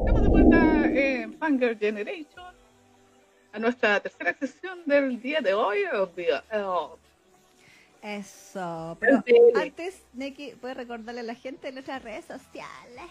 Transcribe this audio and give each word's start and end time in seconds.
estamos 0.00 0.22
de 0.22 0.28
vuelta 0.28 0.86
en 0.86 1.34
Fangirl 1.38 1.78
Generation 1.78 2.54
a 3.52 3.58
nuestra 3.58 4.00
tercera 4.00 4.34
sesión 4.38 4.80
del 4.86 5.20
día 5.20 5.40
de 5.40 5.52
hoy. 5.52 5.80
Oh, 5.92 6.96
Eso, 8.02 8.96
pero 8.98 9.22
antes, 9.54 10.02
Neki, 10.14 10.54
¿puedes 10.60 10.76
recordarle 10.76 11.20
a 11.20 11.24
la 11.24 11.34
gente 11.34 11.66
de 11.66 11.72
nuestras 11.74 12.02
redes 12.02 12.24
sociales? 12.24 13.04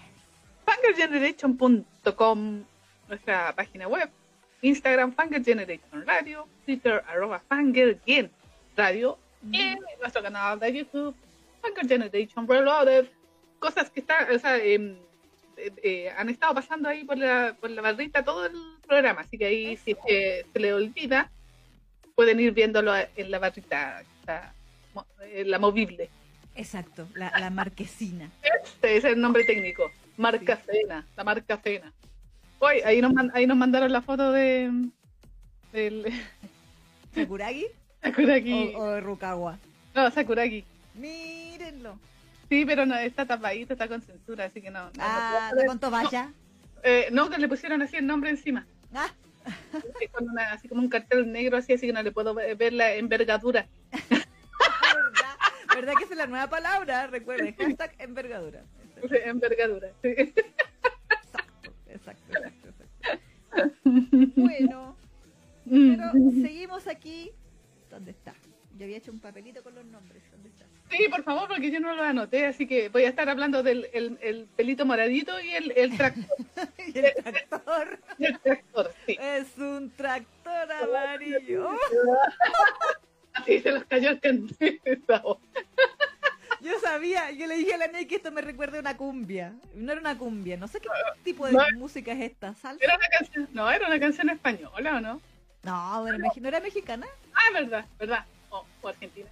Fangirlgeneration.com, 0.65 2.63
nuestra 3.07 3.55
página 3.55 3.87
web, 3.87 4.09
Instagram 4.61 5.13
Fangirl 5.13 5.45
Generation 5.45 6.05
Radio, 6.07 6.47
Twitter 6.65 7.03
arroba 7.07 7.39
Fangirl 7.47 7.99
Radio 8.75 9.17
y 9.51 9.75
nuestro 10.01 10.23
canal 10.23 10.59
de 10.59 10.73
YouTube 10.73 11.15
Fangirl 11.61 11.87
Generation 11.87 12.47
Reloaded. 12.47 13.05
Cosas 13.59 13.89
que 13.89 13.99
están, 13.99 14.33
o 14.33 14.39
sea, 14.39 14.57
eh, 14.57 14.97
eh, 15.83 16.11
han 16.17 16.29
estado 16.29 16.53
pasando 16.53 16.89
ahí 16.89 17.03
por 17.03 17.17
la, 17.17 17.55
por 17.59 17.69
la 17.69 17.81
barrita 17.81 18.23
todo 18.23 18.45
el 18.45 18.53
programa, 18.87 19.21
así 19.21 19.37
que 19.37 19.45
ahí 19.45 19.77
si 19.77 19.95
se, 20.07 20.45
se 20.51 20.59
le 20.59 20.73
olvida, 20.73 21.31
pueden 22.15 22.39
ir 22.39 22.51
viéndolo 22.53 22.93
en 22.95 23.31
la 23.31 23.39
barrita, 23.39 24.03
la 25.45 25.59
movible. 25.59 26.09
Exacto, 26.55 27.07
la, 27.15 27.49
marquesina. 27.49 28.29
Este 28.63 28.97
es 28.97 29.05
el 29.05 29.21
nombre 29.21 29.45
técnico, 29.45 29.91
marca 30.17 30.57
cena, 30.57 31.05
la 31.15 31.23
marca 31.23 31.57
cena. 31.57 31.93
Hoy 32.59 32.81
ahí 32.83 33.01
nos, 33.01 33.13
ahí 33.33 33.47
nos 33.47 33.55
mandaron 33.55 33.91
la 33.91 34.01
foto 34.01 34.33
de 34.33 34.69
del 35.71 36.05
Sakuragi. 37.15 37.67
Sakuragi. 38.03 38.73
O, 38.75 38.87
de 38.87 38.99
Rukawa. 38.99 39.57
No, 39.95 40.11
Sakuragi. 40.11 40.65
Mírenlo. 40.95 41.97
Sí, 42.49 42.65
pero 42.65 42.85
no, 42.85 42.95
está 42.95 43.25
tapadito, 43.25 43.73
está 43.73 43.87
con 43.87 44.01
censura, 44.01 44.45
así 44.45 44.61
que 44.61 44.71
no. 44.71 44.89
ah, 44.99 45.51
¿de 45.55 45.65
cuánto 45.65 45.91
vaya? 45.91 46.33
Eh, 46.83 47.09
no, 47.11 47.29
que 47.29 47.37
le 47.37 47.47
pusieron 47.47 47.81
así 47.81 47.97
el 47.97 48.07
nombre 48.07 48.31
encima. 48.31 48.65
Ah. 48.93 49.09
Con 50.11 50.29
una, 50.29 50.53
así 50.53 50.67
como 50.67 50.81
un 50.81 50.89
cartel 50.89 51.31
negro 51.31 51.57
así, 51.57 51.73
así 51.73 51.87
que 51.87 51.93
no 51.93 52.01
le 52.01 52.11
puedo 52.11 52.33
ver 52.33 52.73
la 52.73 52.93
envergadura. 52.95 53.67
¿Verdad? 53.91 54.25
¿Verdad 55.75 55.93
que 55.97 56.03
es 56.05 56.15
la 56.15 56.27
nueva 56.27 56.49
palabra? 56.49 57.07
Recuerden, 57.07 57.55
hashtag 57.55 57.95
envergadura. 57.99 58.63
envergadura, 59.25 59.89
sí. 60.01 60.09
Exacto, 60.09 61.71
exacto, 61.87 62.33
exacto, 62.33 62.69
exacto. 62.69 62.89
Bueno, 64.35 64.95
mm. 65.65 65.95
pero 65.95 66.11
seguimos 66.41 66.87
aquí. 66.87 67.31
¿Dónde 67.89 68.11
está? 68.11 68.33
Yo 68.77 68.85
había 68.85 68.97
hecho 68.97 69.11
un 69.11 69.19
papelito 69.19 69.63
con 69.63 69.75
los 69.75 69.85
nombres. 69.85 70.23
Sí, 70.89 71.07
por 71.07 71.23
favor, 71.23 71.47
porque 71.47 71.71
yo 71.71 71.79
no 71.79 71.93
lo 71.93 72.03
anoté, 72.03 72.47
así 72.47 72.65
que 72.65 72.89
voy 72.89 73.03
a 73.03 73.09
estar 73.09 73.29
hablando 73.29 73.61
del 73.61 73.89
el, 73.93 74.47
pelito 74.55 74.85
moradito 74.85 75.39
y 75.39 75.51
el, 75.51 75.71
el 75.75 75.95
tractor. 75.95 76.37
¿Y 76.77 76.97
el 76.97 77.13
tractor? 77.15 77.99
el 78.19 78.39
tractor, 78.39 78.93
sí. 79.05 79.17
Es 79.19 79.57
un 79.57 79.91
tractor 79.91 80.71
amarillo. 80.71 81.69
Así 83.33 83.59
se 83.61 83.71
los 83.71 83.83
cayó 83.85 84.17
el 84.21 84.55
Yo 86.61 86.79
sabía, 86.81 87.31
yo 87.31 87.45
le 87.45 87.55
dije 87.55 87.75
a 87.75 87.77
la 87.77 87.87
Ney 87.87 88.07
que 88.07 88.15
esto 88.15 88.31
me 88.31 88.41
recuerda 88.41 88.77
a 88.77 88.81
una 88.81 88.97
cumbia. 88.97 89.53
No 89.75 89.91
era 89.91 90.01
una 90.01 90.17
cumbia, 90.17 90.57
no 90.57 90.67
sé 90.67 90.79
qué 90.79 90.89
tipo 91.23 91.45
de 91.45 91.55
música 91.75 92.13
es 92.13 92.31
esta, 92.31 92.55
¿salsa? 92.55 92.83
Era 92.83 92.95
una 92.95 93.07
canción, 93.09 93.49
no, 93.53 93.69
era 93.69 93.87
una 93.87 93.99
canción 93.99 94.29
española, 94.31 94.97
¿o 94.97 94.99
no? 94.99 95.21
No, 95.61 96.05
¿no 96.17 96.47
era 96.47 96.59
mexicana? 96.59 97.05
Ah, 97.33 97.53
verdad, 97.53 97.85
verdad. 97.99 98.25
o 98.49 98.87
argentina 98.87 99.29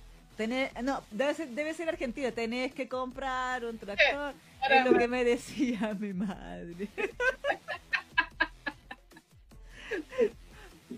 no, 0.84 1.04
debe 1.10 1.34
ser, 1.34 1.48
debe 1.50 1.74
ser 1.74 1.90
Argentina. 1.90 2.32
Tenés 2.32 2.74
que 2.74 2.88
comprar 2.88 3.66
un 3.66 3.78
tractor. 3.78 4.34
Es 4.70 4.86
lo 4.86 4.98
que 4.98 5.08
me 5.08 5.24
decía 5.24 5.96
mi 6.00 6.14
madre. 6.14 6.90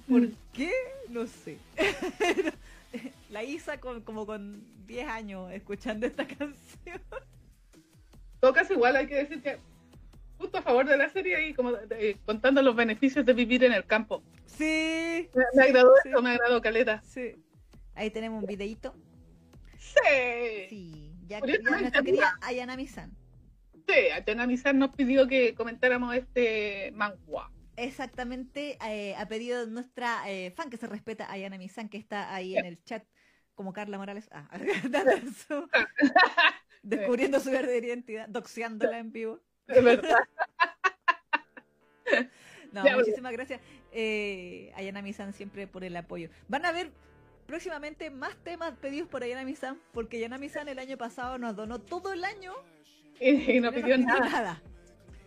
¿Por 0.08 0.30
qué? 0.54 0.72
No 1.10 1.26
sé. 1.28 1.58
La 3.30 3.44
Isa 3.44 3.80
con, 3.80 4.02
como 4.02 4.26
con 4.26 4.64
10 4.88 5.08
años 5.08 5.52
escuchando 5.52 6.08
esta 6.08 6.26
canción. 6.26 7.00
Tocas 8.40 8.70
igual, 8.72 8.96
hay 8.96 9.08
que 9.08 9.16
decir 9.16 9.42
que 9.42 9.58
justo 10.38 10.58
a 10.58 10.62
favor 10.62 10.88
de 10.88 10.98
la 10.98 11.10
serie 11.10 11.50
y 11.50 11.54
como 11.54 11.74
contando 12.26 12.62
los 12.62 12.76
beneficios 12.76 13.26
de 13.26 13.34
vivir 13.34 13.64
en 13.64 13.74
el 13.74 13.86
campo. 13.86 14.24
Sí. 14.46 15.30
Me, 15.54 15.64
agradó 15.64 15.92
eso, 16.04 16.22
me 16.22 16.32
agradó 16.32 16.62
Caleta. 16.62 17.02
Sí. 17.04 17.36
Ahí 17.94 18.10
tenemos 18.10 18.42
un 18.42 18.48
videito. 18.48 18.96
Sí. 19.94 20.68
Sí, 20.70 21.16
ya, 21.28 21.40
ya 21.40 21.58
nuestra 21.60 22.04
querida 22.04 22.38
Ayana 22.42 22.76
Misan. 22.76 23.16
Sí, 23.88 23.94
Ayana 24.14 24.46
Misan 24.46 24.80
nos 24.80 24.94
pidió 24.96 25.28
que 25.28 25.56
comentáramos 25.56 26.16
este 26.16 26.92
manga. 26.94 27.18
Exactamente, 27.76 28.78
eh, 28.86 29.16
ha 29.16 29.26
pedido 29.28 29.66
nuestra 29.66 30.30
eh, 30.30 30.52
fan 30.52 30.70
que 30.70 30.76
se 30.76 30.88
respeta, 30.88 31.32
Ayana 31.32 31.58
Misan, 31.58 31.88
que 31.88 31.98
está 31.98 32.36
ahí 32.36 32.58
en 32.58 32.66
el 32.66 32.84
chat, 32.84 33.06
como 33.56 33.72
Carla 33.72 33.98
Morales, 33.98 34.28
ah, 34.32 34.50
descubriendo 36.84 37.40
su 37.40 37.52
verdadera 37.52 37.88
identidad, 37.88 38.28
doxeándola 38.28 39.00
en 39.00 39.14
vivo. 39.14 39.40
Es 39.68 39.82
verdad. 39.82 40.20
no, 42.74 42.84
muchísimas 42.98 43.32
gracias, 43.32 43.62
eh, 43.94 44.74
Ayana 44.76 45.02
Misan, 45.02 45.32
siempre 45.32 45.66
por 45.66 45.86
el 45.86 45.96
apoyo. 45.96 46.30
Van 46.50 46.66
a 46.66 46.74
ver 46.74 46.92
próximamente 47.50 48.12
más 48.12 48.36
temas 48.44 48.76
pedidos 48.78 49.10
por 49.10 49.24
Ayana 49.24 49.44
Misan, 49.44 49.80
porque 49.92 50.18
Ayana 50.18 50.38
Misan 50.38 50.70
el 50.70 50.78
año 50.78 50.98
pasado 50.98 51.40
nos 51.40 51.56
donó 51.56 51.80
todo 51.80 52.14
el 52.14 52.24
año 52.24 52.54
y, 53.20 53.60
no, 53.60 53.74
pidió, 53.74 53.98
nada. 53.98 54.62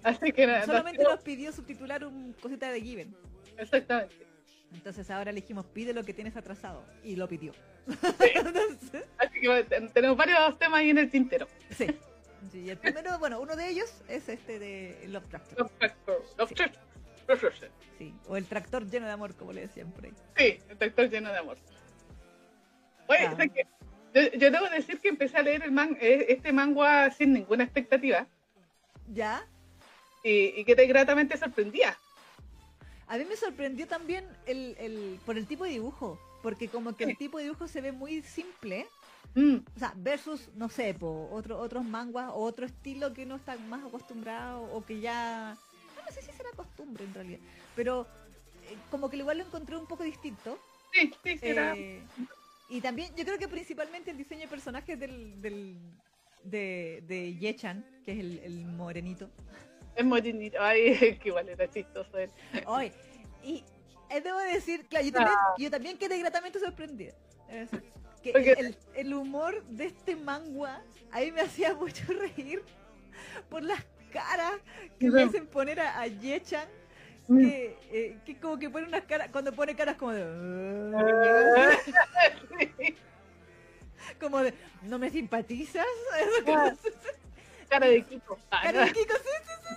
Así 0.04 0.30
que 0.30 0.46
nada, 0.46 0.64
Solamente 0.64 1.02
nos 1.02 1.20
pidió 1.20 1.52
subtitular 1.52 2.04
un 2.04 2.32
cosita 2.34 2.70
de 2.70 2.80
Given. 2.80 3.16
Exactamente. 3.58 4.24
Entonces 4.72 5.10
ahora 5.10 5.32
elegimos 5.32 5.66
pide 5.66 5.92
lo 5.92 6.04
que 6.04 6.14
tienes 6.14 6.36
atrasado 6.36 6.84
y 7.02 7.16
lo 7.16 7.26
pidió. 7.26 7.52
Así 9.18 9.40
que 9.40 9.66
tenemos 9.92 10.16
varios 10.16 10.58
temas 10.60 10.78
ahí 10.78 10.90
en 10.90 10.98
el 10.98 11.10
tintero. 11.10 11.48
Sí. 11.70 11.88
sí. 12.52 12.70
el 12.70 12.78
primero, 12.78 13.18
bueno, 13.18 13.40
uno 13.40 13.56
de 13.56 13.68
ellos 13.68 13.92
es 14.08 14.28
este 14.28 14.60
de 14.60 15.08
Love 15.08 15.26
Tractor. 15.28 15.58
Love 15.58 15.72
Tractor. 15.76 16.22
Love 16.38 16.52
Tractor. 16.54 17.70
Sí, 17.98 18.14
o 18.28 18.36
el 18.36 18.46
tractor 18.46 18.88
lleno 18.88 19.06
de 19.06 19.12
amor, 19.12 19.34
como 19.34 19.52
le 19.52 19.62
decían 19.62 19.90
por 19.90 20.04
ahí. 20.04 20.12
Sí, 20.36 20.60
el 20.68 20.78
tractor 20.78 21.10
lleno 21.10 21.32
de 21.32 21.38
amor. 21.38 21.58
Oye, 23.12 23.66
yo, 24.14 24.50
debo 24.50 24.68
decir 24.68 25.00
que 25.00 25.08
empecé 25.08 25.38
a 25.38 25.42
leer 25.42 25.62
el 25.62 25.72
man, 25.72 25.96
eh, 26.00 26.26
este 26.28 26.52
manga 26.52 27.10
sin 27.10 27.32
ninguna 27.32 27.64
expectativa. 27.64 28.26
¿Ya? 29.12 29.46
Y, 30.22 30.64
que 30.64 30.76
te 30.76 30.86
gratamente 30.86 31.36
sorprendía. 31.36 31.96
A 33.08 33.16
mí 33.16 33.24
me 33.24 33.36
sorprendió 33.36 33.86
también 33.86 34.26
el, 34.46 35.18
por 35.26 35.36
el 35.36 35.46
tipo 35.46 35.64
de 35.64 35.70
dibujo, 35.70 36.18
porque 36.42 36.68
como 36.68 36.94
que 36.96 37.04
el 37.04 37.16
tipo 37.16 37.38
de 37.38 37.44
dibujo 37.44 37.66
se 37.68 37.80
ve 37.80 37.92
muy 37.92 38.22
simple. 38.22 38.86
Mm. 39.34 39.56
O 39.74 39.78
sea, 39.78 39.92
versus, 39.96 40.48
no 40.56 40.68
sé, 40.68 40.94
po, 40.94 41.28
otro, 41.32 41.58
otros 41.58 41.84
manguas 41.84 42.28
o 42.30 42.36
otro 42.36 42.66
estilo 42.66 43.14
que 43.14 43.24
uno 43.24 43.36
está 43.36 43.56
más 43.56 43.84
acostumbrado 43.84 44.62
o 44.72 44.84
que 44.84 45.00
ya... 45.00 45.56
No, 45.96 46.12
sé 46.12 46.20
si 46.20 46.32
será 46.32 46.50
costumbre 46.54 47.04
en 47.04 47.14
realidad, 47.14 47.38
pero 47.74 48.06
eh, 48.68 48.76
como 48.90 49.08
que 49.08 49.16
igual 49.16 49.38
lo 49.38 49.44
encontré 49.44 49.76
un 49.76 49.86
poco 49.86 50.02
distinto. 50.02 50.58
Sí, 50.92 51.14
sí, 51.24 51.38
será. 51.38 51.74
Eh, 51.74 52.02
y 52.72 52.80
también, 52.80 53.14
yo 53.14 53.24
creo 53.26 53.36
que 53.36 53.48
principalmente 53.48 54.10
el 54.10 54.16
diseño 54.16 54.40
de 54.40 54.48
personajes 54.48 54.98
del, 54.98 55.42
del 55.42 55.76
de, 56.42 57.04
de 57.06 57.36
Yechan, 57.36 57.84
que 58.02 58.12
es 58.12 58.18
el, 58.18 58.38
el 58.38 58.64
morenito. 58.64 59.28
Es 59.94 60.02
morenito, 60.02 60.56
ay, 60.58 61.18
que 61.22 61.28
igual 61.28 61.50
era 61.50 61.68
chistoso 61.68 62.16
él. 62.16 62.30
Ay, 62.66 62.90
y 63.44 63.62
eh, 64.08 64.22
debo 64.22 64.38
decir, 64.38 64.86
claro, 64.86 65.04
yo 65.04 65.12
también, 65.12 65.36
ah. 65.38 65.54
yo 65.58 65.70
también 65.70 65.98
quedé 65.98 66.18
gratamente 66.18 66.58
sorprendida. 66.60 67.12
Que 68.22 68.30
el, 68.30 68.74
el, 68.94 69.12
humor 69.12 69.62
de 69.64 69.86
este 69.86 70.16
manga 70.16 70.82
a 71.10 71.20
mí 71.20 71.30
me 71.30 71.42
hacía 71.42 71.74
mucho 71.74 72.04
reír 72.36 72.62
por 73.50 73.62
las 73.62 73.84
caras 74.10 74.54
que 74.98 75.10
me 75.10 75.24
hacen 75.24 75.46
poner 75.46 75.78
a, 75.78 76.00
a 76.00 76.06
Yechan. 76.06 76.66
Que, 77.26 77.76
eh, 77.92 78.16
que 78.24 78.38
como 78.38 78.58
que 78.58 78.70
pone 78.70 78.86
unas 78.86 79.02
caras, 79.02 79.28
cuando 79.30 79.52
pone 79.52 79.74
caras 79.74 79.96
como 79.96 80.12
de... 80.12 80.22
como 84.20 84.38
de, 84.40 84.54
¿no 84.82 84.98
me 84.98 85.10
simpatizas? 85.10 85.86
cara 87.68 87.86
de 87.86 88.02
Kiko. 88.02 88.38
Cara 88.50 88.84
de 88.84 88.92
Kiko, 88.92 89.14
sí, 89.14 89.30
sí, 89.44 89.52
sí. 89.62 89.68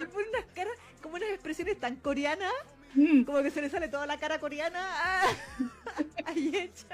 Y 0.00 0.06
pone 0.06 0.28
unas 0.28 0.46
caras, 0.54 0.74
como 1.02 1.16
unas 1.16 1.30
expresiones 1.30 1.78
tan 1.78 1.96
coreanas, 1.96 2.52
mm. 2.94 3.22
como 3.22 3.42
que 3.42 3.50
se 3.50 3.60
le 3.60 3.68
sale 3.70 3.88
toda 3.88 4.06
la 4.06 4.18
cara 4.18 4.38
coreana 4.38 5.22
ahí 6.24 6.52
hecha. 6.54 6.86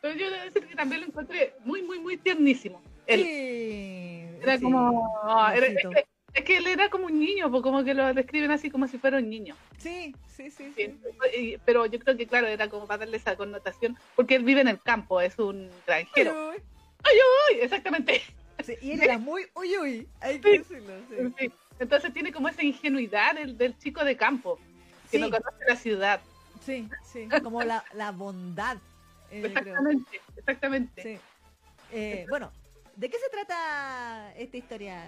Pero 0.00 0.14
yo 0.16 0.30
debo 0.30 0.44
decir 0.44 0.66
que 0.66 0.74
también 0.74 1.02
lo 1.02 1.06
encontré 1.06 1.54
muy, 1.64 1.82
muy, 1.82 2.00
muy 2.00 2.16
tiernísimo. 2.16 2.82
Sí. 3.06 4.26
Era 4.40 4.58
como... 4.60 5.20
Ah, 5.22 5.52
era, 5.54 5.68
es 6.34 6.44
que 6.44 6.56
él 6.56 6.66
era 6.66 6.88
como 6.88 7.06
un 7.06 7.18
niño, 7.18 7.50
pues 7.50 7.62
como 7.62 7.84
que 7.84 7.94
lo 7.94 8.12
describen 8.14 8.50
así 8.50 8.70
como 8.70 8.88
si 8.88 8.98
fuera 8.98 9.18
un 9.18 9.28
niño. 9.28 9.54
Sí, 9.78 10.14
sí, 10.28 10.50
sí. 10.50 11.58
pero 11.64 11.86
yo 11.86 11.98
creo 11.98 12.16
que, 12.16 12.26
claro, 12.26 12.46
era 12.46 12.68
como 12.68 12.86
para 12.86 13.00
darle 13.00 13.18
esa 13.18 13.36
connotación, 13.36 13.98
porque 14.16 14.36
él 14.36 14.44
vive 14.44 14.62
en 14.62 14.68
el 14.68 14.80
campo, 14.80 15.20
es 15.20 15.38
un 15.38 15.70
granjero. 15.86 16.52
¡Ay, 17.04 17.16
uy! 17.50 17.60
Exactamente. 17.60 18.22
y 18.80 18.92
él 18.92 19.02
era 19.02 19.18
muy 19.18 19.46
uy, 19.54 19.76
uy, 19.76 20.08
hay 20.20 20.40
que 20.40 20.58
decirlo. 20.58 20.94
Sí. 21.38 21.52
Entonces 21.78 22.12
tiene 22.12 22.32
como 22.32 22.48
esa 22.48 22.62
ingenuidad 22.62 23.34
del, 23.34 23.58
del 23.58 23.76
chico 23.78 24.04
de 24.04 24.16
campo, 24.16 24.58
que 25.10 25.18
no 25.18 25.30
conoce 25.30 25.64
la 25.68 25.76
ciudad. 25.76 26.20
Sí, 26.64 26.88
sí, 27.12 27.28
como 27.42 27.62
la, 27.62 27.84
la 27.92 28.12
bondad. 28.12 28.78
Eh, 29.30 29.42
exactamente, 29.46 30.20
exactamente. 30.36 31.20
Eh, 31.90 32.24
bueno, 32.28 32.52
¿de 32.96 33.10
qué 33.10 33.18
se 33.18 33.28
trata 33.30 34.32
esta 34.36 34.56
historia, 34.56 35.04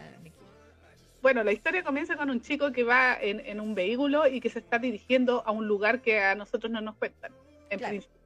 Bueno, 1.25 1.43
la 1.43 1.53
historia 1.53 1.83
comienza 1.83 2.17
con 2.17 2.31
un 2.31 2.41
chico 2.41 2.71
que 2.71 2.85
va 2.85 3.17
en, 3.21 3.41
en, 3.41 3.59
un 3.59 3.75
vehículo 3.75 4.29
y 4.29 4.41
que 4.41 4.51
se 4.51 4.59
está 4.59 4.79
dirigiendo 4.79 5.43
a 5.47 5.51
un 5.53 5.67
lugar 5.67 6.03
que 6.03 6.21
a 6.21 6.35
nosotros 6.35 6.71
no 6.71 6.81
nos 6.81 6.97
cuentan, 6.97 7.33
en 7.71 7.81
principio 7.81 8.25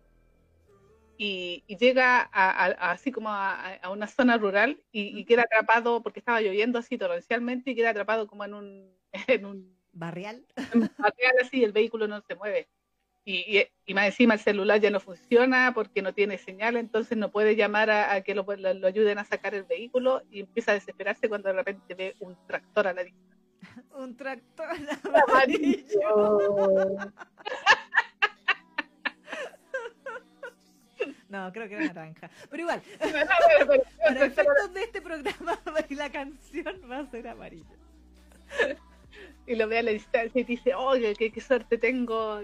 y, 1.19 1.65
llega 1.77 2.31
a, 2.33 2.67
así 2.93 3.11
como 3.11 3.29
a, 3.31 3.81
una 3.91 4.07
zona 4.07 4.39
rural 4.39 4.81
y, 4.93 5.25
queda 5.25 5.43
atrapado 5.43 6.03
porque 6.03 6.21
estaba 6.21 6.41
lloviendo 6.41 6.79
así 6.79 6.97
torrencialmente 6.97 7.73
y 7.73 7.75
queda 7.75 7.91
atrapado 7.91 8.29
como 8.29 8.45
en 8.45 8.55
un, 8.55 8.97
en 9.27 9.45
un 9.45 9.77
barrial. 9.93 10.47
barrial 10.97 11.35
así, 11.43 11.65
el 11.65 11.73
vehículo 11.73 12.07
no 12.07 12.23
se 12.23 12.37
mueve. 12.37 12.69
Y, 13.31 13.69
y, 13.85 13.93
más 13.93 14.07
encima 14.07 14.33
el 14.33 14.41
celular 14.41 14.81
ya 14.81 14.89
no 14.89 15.01
funciona 15.01 15.73
porque 15.75 16.01
no 16.01 16.15
tiene 16.15 16.39
señal, 16.39 16.79
entonces 16.79 17.19
no 17.19 17.31
puede 17.31 17.57
llamar 17.57 17.91
a, 17.91 18.23
que 18.23 18.35
lo, 18.35 18.47
lo, 18.57 18.87
ayuden 18.87 19.19
a 19.19 19.25
sacar 19.27 19.55
el 19.55 19.65
vehículo 19.65 20.23
y 20.31 20.41
empieza 20.41 20.71
a 20.71 20.75
desesperarse 20.75 21.29
cuando 21.29 21.49
de 21.49 21.55
repente 21.55 21.95
ve 21.95 22.17
un 22.21 22.39
tractor 22.47 22.87
a 22.87 22.95
la 22.95 23.05
distancia. 23.05 23.37
un 23.97 24.17
tractor 24.17 24.67
amarillo. 25.29 26.39
No, 31.29 31.53
creo 31.53 31.69
que 31.69 31.75
era 31.75 31.85
naranja. 31.89 32.31
Pero 32.49 32.63
igual, 32.63 32.81
para 32.99 34.25
efectos 34.25 34.73
de 34.73 34.83
este 34.83 35.03
programa, 35.03 35.61
la 35.91 36.11
canción 36.11 36.81
va 36.91 37.01
a 37.01 37.11
ser 37.11 37.29
amarilla. 37.29 37.77
Y 39.47 39.55
lo 39.55 39.69
ve 39.69 39.81
a 39.81 39.83
la 39.83 39.91
distancia 39.91 40.41
y 40.41 40.45
dice, 40.45 40.75
oye, 40.75 41.15
qué, 41.15 41.39
suerte 41.39 41.77
tengo 41.77 42.41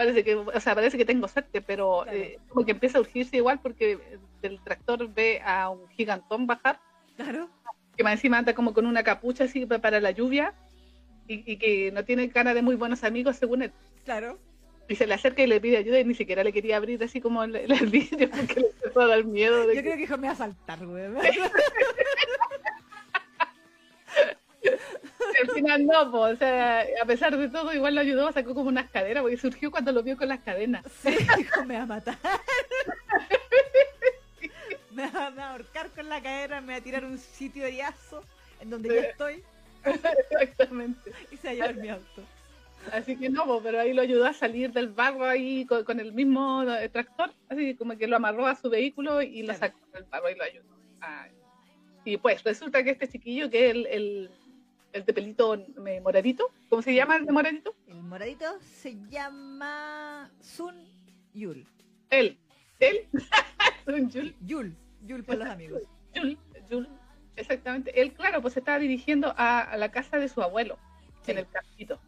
Parece 0.00 0.24
que, 0.24 0.34
o 0.34 0.60
sea, 0.60 0.74
parece 0.74 0.96
que 0.96 1.04
tengo 1.04 1.28
suerte, 1.28 1.60
pero 1.60 2.06
eh, 2.06 2.38
como 2.48 2.64
que 2.64 2.72
empieza 2.72 2.96
a 2.96 3.02
urgirse 3.02 3.36
igual 3.36 3.60
porque 3.60 3.98
el 4.40 4.58
tractor 4.64 5.12
ve 5.12 5.42
a 5.44 5.68
un 5.68 5.86
gigantón 5.88 6.46
bajar. 6.46 6.80
Claro. 7.16 7.50
Que 7.94 8.02
más 8.02 8.14
encima 8.14 8.38
anda 8.38 8.54
como 8.54 8.72
con 8.72 8.86
una 8.86 9.02
capucha 9.02 9.44
así 9.44 9.66
para 9.66 10.00
la 10.00 10.10
lluvia 10.10 10.54
y, 11.28 11.52
y 11.52 11.58
que 11.58 11.92
no 11.92 12.02
tiene 12.02 12.30
cara 12.30 12.54
de 12.54 12.62
muy 12.62 12.76
buenos 12.76 13.04
amigos 13.04 13.36
según 13.36 13.60
él. 13.60 13.72
Claro. 14.06 14.38
Y 14.88 14.96
se 14.96 15.06
le 15.06 15.12
acerca 15.12 15.42
y 15.42 15.46
le 15.46 15.60
pide 15.60 15.76
ayuda 15.76 16.00
y 16.00 16.04
ni 16.06 16.14
siquiera 16.14 16.42
le 16.42 16.54
quería 16.54 16.78
abrir 16.78 17.04
así 17.04 17.20
como 17.20 17.44
el, 17.44 17.54
el 17.54 17.86
vidrio 17.88 18.30
porque 18.34 18.58
le 18.58 18.68
empezó 18.68 19.02
a 19.02 19.06
dar 19.06 19.22
miedo. 19.24 19.66
De 19.66 19.76
Yo 19.76 19.82
creo 19.82 19.96
que 19.96 20.00
dijo, 20.00 20.16
me 20.16 20.28
va 20.28 20.32
a 20.32 20.36
saltar, 20.36 20.86
güey. 20.86 21.04
Al 25.40 25.50
final 25.50 25.86
no, 25.86 26.10
pues, 26.10 26.34
o 26.34 26.36
sea, 26.36 26.86
a 27.02 27.06
pesar 27.06 27.36
de 27.36 27.48
todo, 27.48 27.72
igual 27.72 27.94
lo 27.94 28.00
ayudó, 28.00 28.32
sacó 28.32 28.54
como 28.54 28.68
unas 28.68 28.90
caderas, 28.90 29.22
porque 29.22 29.36
surgió 29.36 29.70
cuando 29.70 29.92
lo 29.92 30.02
vio 30.02 30.16
con 30.16 30.28
las 30.28 30.40
cadenas. 30.40 30.84
Sí, 31.02 31.10
dijo, 31.36 31.64
me 31.64 31.76
va 31.76 31.82
a 31.82 31.86
matar. 31.86 32.16
me, 34.90 35.10
va, 35.10 35.26
a 35.26 35.52
ahorcar 35.52 35.90
con 35.90 36.08
la 36.08 36.22
cadera, 36.22 36.60
me 36.60 36.74
va 36.74 36.78
a 36.78 36.82
tirar 36.82 37.04
un 37.04 37.18
sitio 37.18 37.64
de 37.64 37.76
yazo 37.76 38.22
en 38.60 38.70
donde 38.70 38.88
yo 38.88 38.96
estoy. 38.96 39.42
Exactamente. 39.84 41.12
Y 41.30 41.36
se 41.36 41.48
va 41.48 41.50
a 41.50 41.54
llevar 41.54 41.76
mi 41.76 41.88
auto. 41.88 42.22
Así 42.92 43.16
que 43.16 43.28
no, 43.28 43.60
pero 43.62 43.80
ahí 43.80 43.92
lo 43.92 44.02
ayudó 44.02 44.26
a 44.26 44.32
salir 44.32 44.72
del 44.72 44.88
barro 44.88 45.26
ahí 45.26 45.66
con, 45.66 46.00
el 46.00 46.12
mismo 46.12 46.62
eh, 46.62 46.88
tractor, 46.88 47.32
así 47.48 47.74
como 47.74 47.96
que 47.96 48.06
lo 48.06 48.16
amarró 48.16 48.46
a 48.46 48.54
su 48.54 48.70
vehículo 48.70 49.20
y 49.22 49.42
lo 49.42 49.54
sacó 49.54 49.78
del 49.92 50.04
barro 50.04 50.30
y 50.30 50.34
lo 50.34 50.44
ayudó. 50.44 50.64
y 52.04 52.16
pues 52.16 52.42
resulta 52.42 52.82
que 52.82 52.90
este 52.90 53.08
chiquillo, 53.08 53.50
que 53.50 53.70
es 53.70 53.76
el, 53.90 54.30
el, 54.92 55.04
de 55.04 55.12
pelito 55.12 55.56
moradito, 56.02 56.50
¿cómo 56.68 56.82
se 56.82 56.94
llama 56.94 57.16
el 57.16 57.26
de 57.26 57.32
moradito? 57.32 57.74
El 57.86 58.02
moradito 58.02 58.46
se 58.60 58.96
llama 59.08 60.30
Sun 60.40 60.74
Yul. 61.34 61.66
Él, 62.10 62.38
él, 62.78 63.08
Sun 63.86 64.10
Yul. 64.10 64.34
Yul, 64.46 64.76
Yul 65.06 65.24
por 65.24 65.36
los 65.36 65.48
amigos. 65.48 65.82
Yul, 66.14 66.38
Yul, 66.68 66.88
exactamente. 67.36 68.00
Él, 68.00 68.12
claro, 68.12 68.42
pues 68.42 68.56
estaba 68.56 68.78
dirigiendo 68.78 69.34
a, 69.36 69.76
la 69.76 69.90
casa 69.90 70.18
de 70.18 70.28
su 70.28 70.42
abuelo, 70.42 70.78
en 71.26 71.38
el 71.38 71.46
campito 71.48 72.00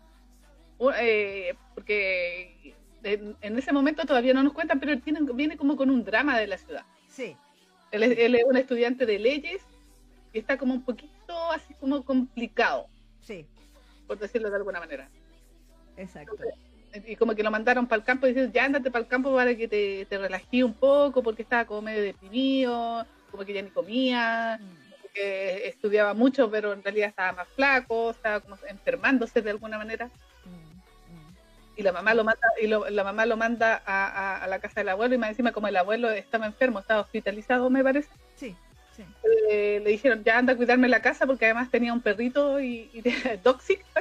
eh, 0.98 1.54
porque 1.74 2.74
en, 3.02 3.58
ese 3.58 3.72
momento 3.72 4.04
todavía 4.04 4.34
no 4.34 4.42
nos 4.42 4.52
cuentan, 4.52 4.80
pero 4.80 4.92
él 4.92 5.02
tiene, 5.02 5.20
viene 5.34 5.56
como 5.56 5.76
con 5.76 5.90
un 5.90 6.04
drama 6.04 6.38
de 6.38 6.46
la 6.46 6.58
ciudad. 6.58 6.84
Sí. 7.08 7.36
Él 7.90 8.02
es, 8.02 8.44
un 8.44 8.56
estudiante 8.56 9.06
de 9.06 9.18
leyes 9.18 9.62
y 10.32 10.38
está 10.38 10.56
como 10.56 10.74
un 10.74 10.82
poquito 10.82 11.12
así 11.52 11.74
como 11.74 12.04
complicado. 12.04 12.86
Sí. 13.20 13.46
Por 14.06 14.18
decirlo 14.18 14.50
de 14.50 14.56
alguna 14.56 14.80
manera. 14.80 15.08
Exacto. 15.96 16.36
y 17.06 17.16
como 17.16 17.34
que 17.34 17.42
lo 17.42 17.50
mandaron 17.50 17.86
para 17.86 18.00
el 18.00 18.04
campo 18.04 18.26
y 18.26 18.32
dicen, 18.32 18.52
ya 18.52 18.64
ándate 18.64 18.90
para 18.90 19.02
el 19.02 19.08
campo 19.08 19.34
para 19.34 19.54
que 19.54 19.68
te, 19.68 20.06
te 20.06 20.64
un 20.64 20.74
poco, 20.74 21.22
porque 21.22 21.42
estaba 21.42 21.64
como 21.64 21.82
medio 21.82 22.02
deprimido, 22.02 23.06
como 23.30 23.44
que 23.44 23.52
ya 23.52 23.62
ni 23.62 23.70
comía, 23.70 24.58
mm. 24.60 25.12
que 25.14 25.68
estudiaba 25.68 26.14
mucho, 26.14 26.50
pero 26.50 26.72
en 26.72 26.82
realidad 26.82 27.08
estaba 27.08 27.32
más 27.32 27.48
flaco, 27.48 28.10
estaba 28.10 28.40
como 28.40 28.56
enfermándose 28.68 29.40
de 29.40 29.50
alguna 29.50 29.78
manera 29.78 30.10
y 31.76 31.82
la 31.82 31.92
mamá 31.92 32.14
lo 32.14 32.24
manda 32.24 32.48
y 32.60 32.66
la 32.66 33.04
mamá 33.04 33.26
lo 33.26 33.36
manda 33.36 33.82
a, 33.86 34.46
la 34.46 34.58
casa 34.58 34.80
del 34.80 34.90
abuelo 34.90 35.14
y 35.14 35.18
más 35.18 35.30
encima 35.30 35.52
como 35.52 35.68
el 35.68 35.76
abuelo 35.76 36.10
estaba 36.10 36.46
enfermo 36.46 36.80
estaba 36.80 37.00
hospitalizado 37.00 37.70
me 37.70 37.82
parece 37.82 38.08
sí, 38.36 38.56
sí. 38.96 39.04
Eh, 39.50 39.80
le 39.82 39.90
dijeron 39.90 40.24
ya 40.24 40.38
anda 40.38 40.52
a 40.54 40.56
cuidarme 40.56 40.88
la 40.88 41.02
casa 41.02 41.26
porque 41.26 41.46
además 41.46 41.70
tenía 41.70 41.92
un 41.92 42.00
perrito 42.00 42.60
y, 42.60 42.90
y 42.92 43.02
Doxic 43.44 43.84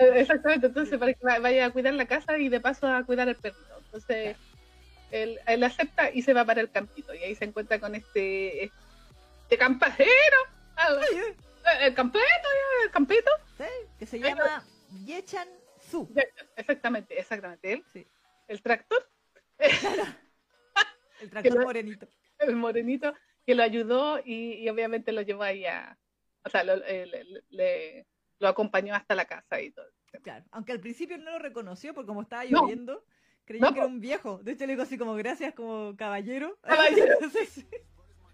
exactamente 0.00 0.66
entonces 0.66 0.98
para 0.98 1.12
que 1.12 1.24
vaya 1.24 1.66
a 1.66 1.70
cuidar 1.70 1.94
la 1.94 2.06
casa 2.06 2.36
y 2.38 2.48
de 2.48 2.60
paso 2.60 2.88
a 2.88 3.04
cuidar 3.04 3.28
el 3.28 3.36
perrito 3.36 3.78
entonces 3.84 4.36
él, 5.10 5.38
él, 5.46 5.62
acepta 5.62 6.10
y 6.10 6.22
se 6.22 6.32
va 6.32 6.44
para 6.44 6.60
el 6.60 6.70
campito 6.70 7.14
y 7.14 7.18
ahí 7.18 7.34
se 7.34 7.44
encuentra 7.44 7.78
con 7.78 7.94
este 7.94 8.64
este 8.64 9.58
campajero 9.58 10.36
eh, 10.78 11.36
el 11.80 11.94
campito, 11.94 12.24
el 12.84 12.90
campito. 12.90 13.30
Sí, 13.56 13.64
que 13.98 14.06
se 14.06 14.18
llama 14.18 14.64
Yechan 15.04 15.48
Su. 15.90 16.08
Exactamente, 16.56 17.18
exactamente. 17.18 17.72
Él. 17.72 17.84
Sí. 17.92 18.06
El 18.48 18.62
tractor. 18.62 19.08
el 21.22 21.30
tractor 21.30 21.64
morenito. 21.64 22.06
El 22.38 22.56
morenito 22.56 23.14
que 23.46 23.54
lo 23.54 23.62
ayudó 23.62 24.20
y, 24.24 24.68
obviamente 24.68 25.12
lo 25.12 25.22
llevó 25.22 25.42
ahí 25.42 25.64
a. 25.64 25.98
O 26.44 26.50
sea, 26.50 26.64
lo, 26.64 26.76
le, 26.76 28.06
lo 28.38 28.48
acompañó 28.48 28.94
hasta 28.94 29.14
la 29.14 29.24
casa 29.24 29.60
y 29.60 29.70
todo. 29.70 29.86
Claro, 30.22 30.44
aunque 30.50 30.72
al 30.72 30.80
principio 30.80 31.16
no 31.18 31.30
lo 31.30 31.38
reconoció 31.38 31.94
porque 31.94 32.08
como 32.08 32.22
estaba 32.22 32.44
lloviendo, 32.44 33.04
creyó 33.44 33.72
que 33.72 33.78
era 33.78 33.86
un 33.86 34.00
viejo. 34.00 34.40
De 34.42 34.52
hecho 34.52 34.66
le 34.66 34.72
digo 34.72 34.82
así 34.82 34.98
como 34.98 35.14
gracias 35.14 35.54
como 35.54 35.96
caballero. 35.96 36.58
Caballero. 36.62 37.16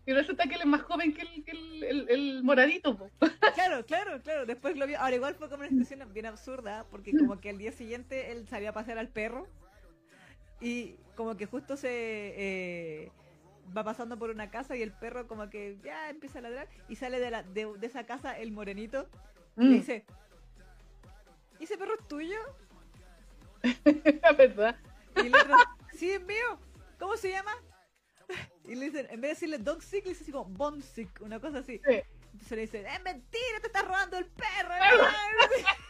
Y 0.07 0.15
resulta 0.15 0.47
que 0.47 0.55
él 0.55 0.63
es 0.63 0.67
más 0.67 0.81
joven 0.83 1.13
que 1.13 1.21
el, 1.21 1.45
que 1.45 1.51
el, 1.51 2.09
el, 2.09 2.43
moradito. 2.43 3.11
Claro, 3.55 3.85
claro, 3.85 4.23
claro. 4.23 4.47
Después 4.47 4.77
lo 4.77 4.87
vio. 4.87 4.99
Ahora, 5.01 5.17
igual 5.17 5.35
fue 5.35 5.49
como 5.51 5.61
una 5.61 5.69
situación 5.69 6.13
bien 6.15 6.27
absurda, 6.27 6.87
porque 6.91 7.13
como 7.13 7.41
que 7.41 7.51
al 7.51 7.59
día 7.59 7.73
siguiente 7.73 8.31
él 8.31 8.47
salía 8.47 8.71
a 8.71 8.73
pasear 8.73 8.99
al 8.99 9.09
perro 9.09 9.49
y 10.61 10.97
como 11.17 11.37
que 11.37 11.47
justo 11.47 11.77
se 11.77 11.89
eh, 11.91 13.13
va 13.77 13.85
pasando 13.85 14.19
por 14.19 14.31
una 14.31 14.51
casa 14.51 14.77
y 14.77 14.83
el 14.83 14.93
perro 14.93 15.27
como 15.27 15.51
que 15.51 15.79
ya 15.83 16.11
empieza 16.11 16.39
a 16.39 16.43
ladrar 16.43 16.69
y 16.89 16.97
sale 16.97 17.21
de, 17.21 17.31
la, 17.31 17.43
de, 17.43 17.75
esa 17.83 18.05
casa 18.07 18.39
el 18.39 18.53
morenito 18.53 19.09
y 19.57 19.65
mm. 19.65 19.73
dice, 19.73 20.07
¿y 21.59 21.65
ese 21.65 21.77
perro 21.77 21.95
es 21.99 22.09
tuyo? 22.09 22.39
La 24.23 24.33
verdad. 24.39 24.77
Y 25.17 25.27
el 25.27 25.35
otro, 25.35 25.57
sí, 25.95 26.11
es 26.11 26.23
mío. 26.23 26.59
¿Cómo 26.99 27.17
se 27.17 27.31
llama? 27.31 27.53
Y 28.65 28.75
le 28.75 28.87
dicen, 28.87 29.07
en 29.11 29.21
vez 29.21 29.31
de 29.31 29.35
decirle 29.35 29.59
dog 29.59 29.83
sick, 29.83 30.05
le 30.05 30.11
dice 30.11 30.25
así 30.25 30.33
como 30.33 30.45
bone 30.51 30.83
sick, 30.83 31.21
una 31.21 31.41
cosa 31.41 31.59
así. 31.59 31.81
Entonces 31.85 32.51
le 32.51 32.61
dicen, 32.63 32.87
es 32.87 33.03
mentira, 33.03 33.61
te 33.61 33.67
estás 33.69 33.85
robando 33.85 34.19
el 34.19 34.27
perro. 34.27 34.75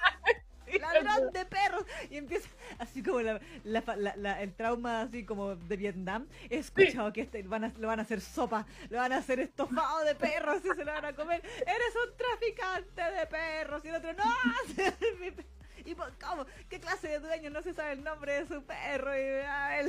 ladrón 1.04 1.32
de 1.32 1.44
perros. 1.46 1.84
Y 2.10 2.16
empieza 2.16 2.48
así 2.78 3.02
como 3.02 3.20
la, 3.20 3.40
la, 3.64 4.42
el 4.42 4.54
trauma 4.54 5.02
así 5.02 5.24
como 5.24 5.56
de 5.56 5.76
Vietnam 5.76 6.26
he 6.50 6.58
escuchado 6.58 7.12
que 7.12 7.22
este, 7.22 7.42
van 7.42 7.64
a, 7.64 7.72
lo 7.78 7.88
van 7.88 7.98
a 8.00 8.02
hacer 8.02 8.20
sopa 8.20 8.66
lo 8.90 8.98
van 8.98 9.12
a 9.12 9.18
hacer 9.18 9.40
estofado 9.40 10.04
de 10.04 10.14
perros 10.14 10.62
y 10.64 10.68
se 10.68 10.84
lo 10.84 10.92
van 10.92 11.04
a 11.04 11.12
comer. 11.14 11.42
Eres 11.44 11.94
un 12.06 12.16
traficante 12.16 13.02
de 13.02 13.26
perros. 13.26 13.84
Y 13.84 13.88
el 13.88 13.94
otro 13.96 14.12
no 14.12 14.24
y 15.84 15.94
cómo 15.94 16.44
qué 16.68 16.80
clase 16.80 17.08
de 17.08 17.18
dueño 17.20 17.50
no 17.50 17.62
se 17.62 17.72
sabe 17.72 17.92
el 17.92 18.04
nombre 18.04 18.40
de 18.40 18.46
su 18.46 18.62
perro. 18.62 19.16
Y, 19.16 19.40
ah, 19.46 19.82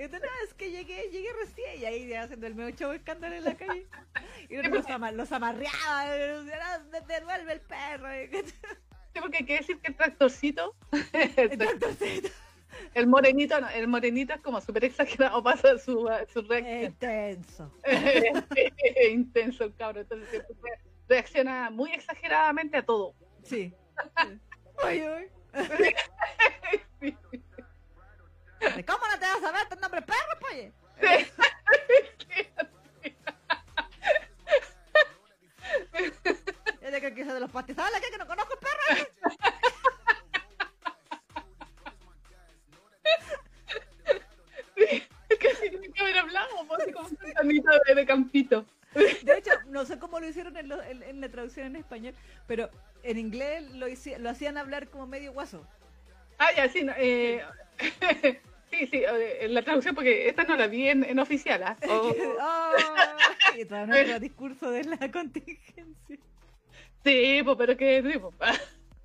y 0.00 0.08
no, 0.08 0.18
es 0.44 0.54
que 0.54 0.70
llegué, 0.70 1.10
llegué 1.10 1.28
recién 1.44 1.80
y 1.80 1.84
ahí 1.84 2.14
haciendo 2.14 2.46
el 2.46 2.54
medio 2.54 2.74
show 2.74 2.92
escándalo 2.92 3.34
en 3.34 3.44
la 3.44 3.54
calle. 3.54 3.86
Y 4.48 4.56
los, 4.56 4.86
ama, 4.86 5.12
los 5.12 5.30
amarreaba, 5.30 6.06
devuelve 7.06 7.52
el 7.52 7.60
perro. 7.60 8.08
Sí, 9.12 9.20
porque 9.20 9.38
hay 9.38 9.44
que 9.44 9.56
decir 9.58 9.80
que 9.80 9.88
el 9.88 9.96
tractorcito. 9.96 10.74
El 11.36 11.58
tractorcito. 11.58 12.28
el 12.94 13.06
morenito, 13.06 13.56
el 13.74 13.88
morenito 13.88 14.34
es 14.34 14.40
como 14.40 14.60
súper 14.60 14.84
exagerado, 14.84 15.42
pasa 15.42 15.78
su, 15.78 16.08
su 16.32 16.42
reacción. 16.42 16.84
Intenso. 16.84 17.72
intenso 19.10 19.64
el 19.64 19.74
cabro, 19.74 20.00
entonces 20.00 20.44
reacciona 21.08 21.70
muy 21.70 21.90
exageradamente 21.92 22.76
a 22.76 22.82
todo. 22.82 23.14
Sí. 23.42 23.74
Ay, 24.82 25.00
ay. 25.00 25.28
¿Cómo 28.86 29.06
no 29.08 29.18
te 29.18 29.26
vas 29.26 29.38
a 29.38 29.40
saber 29.40 29.68
tu 29.68 29.76
nombre 29.80 30.02
perro, 30.02 30.38
pues? 30.40 30.72
Yo 36.24 36.30
creo 37.00 37.14
que 37.14 37.24
de 37.24 37.40
los 37.40 37.50
pastizales, 37.50 38.00
que 38.00 38.18
no 38.18 38.26
conozco 38.26 38.54
el 38.54 38.60
perro. 38.60 39.10
Sí, 44.76 45.02
es 45.28 45.38
que 45.38 45.54
sí, 45.54 45.70
que 45.70 46.00
haber 46.00 46.18
hablado, 46.18 46.48
así 46.78 46.92
como 46.92 47.08
un 47.08 47.94
de 47.94 48.06
campito. 48.06 48.64
De 48.94 49.38
hecho, 49.38 49.52
no 49.68 49.84
sé 49.84 49.98
cómo 49.98 50.18
lo 50.18 50.28
hicieron 50.28 50.56
en, 50.56 50.72
en, 51.02 51.20
la 51.20 51.28
traducción 51.28 51.66
en 51.66 51.76
español, 51.76 52.14
pero 52.46 52.70
en 53.02 53.18
inglés 53.18 53.70
lo, 53.72 53.86
lo 54.18 54.30
hacían 54.30 54.56
hablar 54.56 54.88
como 54.88 55.06
medio 55.06 55.32
guaso. 55.32 55.64
Ah, 56.38 56.48
ya, 56.56 56.68
sí. 56.68 56.82
No, 56.82 56.92
eh, 56.96 57.44
sí, 58.70 58.86
sí, 58.86 59.02
en 59.04 59.54
la 59.54 59.62
traducción, 59.62 59.94
porque 59.94 60.28
esta 60.28 60.44
no 60.44 60.56
la 60.56 60.66
vi 60.66 60.88
en, 60.88 61.04
en 61.04 61.18
oficial. 61.18 61.62
¿ah? 61.62 61.76
Oh. 61.88 62.14
y 63.56 63.64
todo 63.64 63.86
nuestro 63.86 64.20
discurso 64.20 64.70
de 64.70 64.84
la 64.84 65.10
contingencia. 65.10 66.18
Sí, 67.04 67.40
pues, 67.44 67.56
pero 67.56 67.76
que... 67.76 68.02
Sí, 68.02 68.18
pues, 68.18 68.60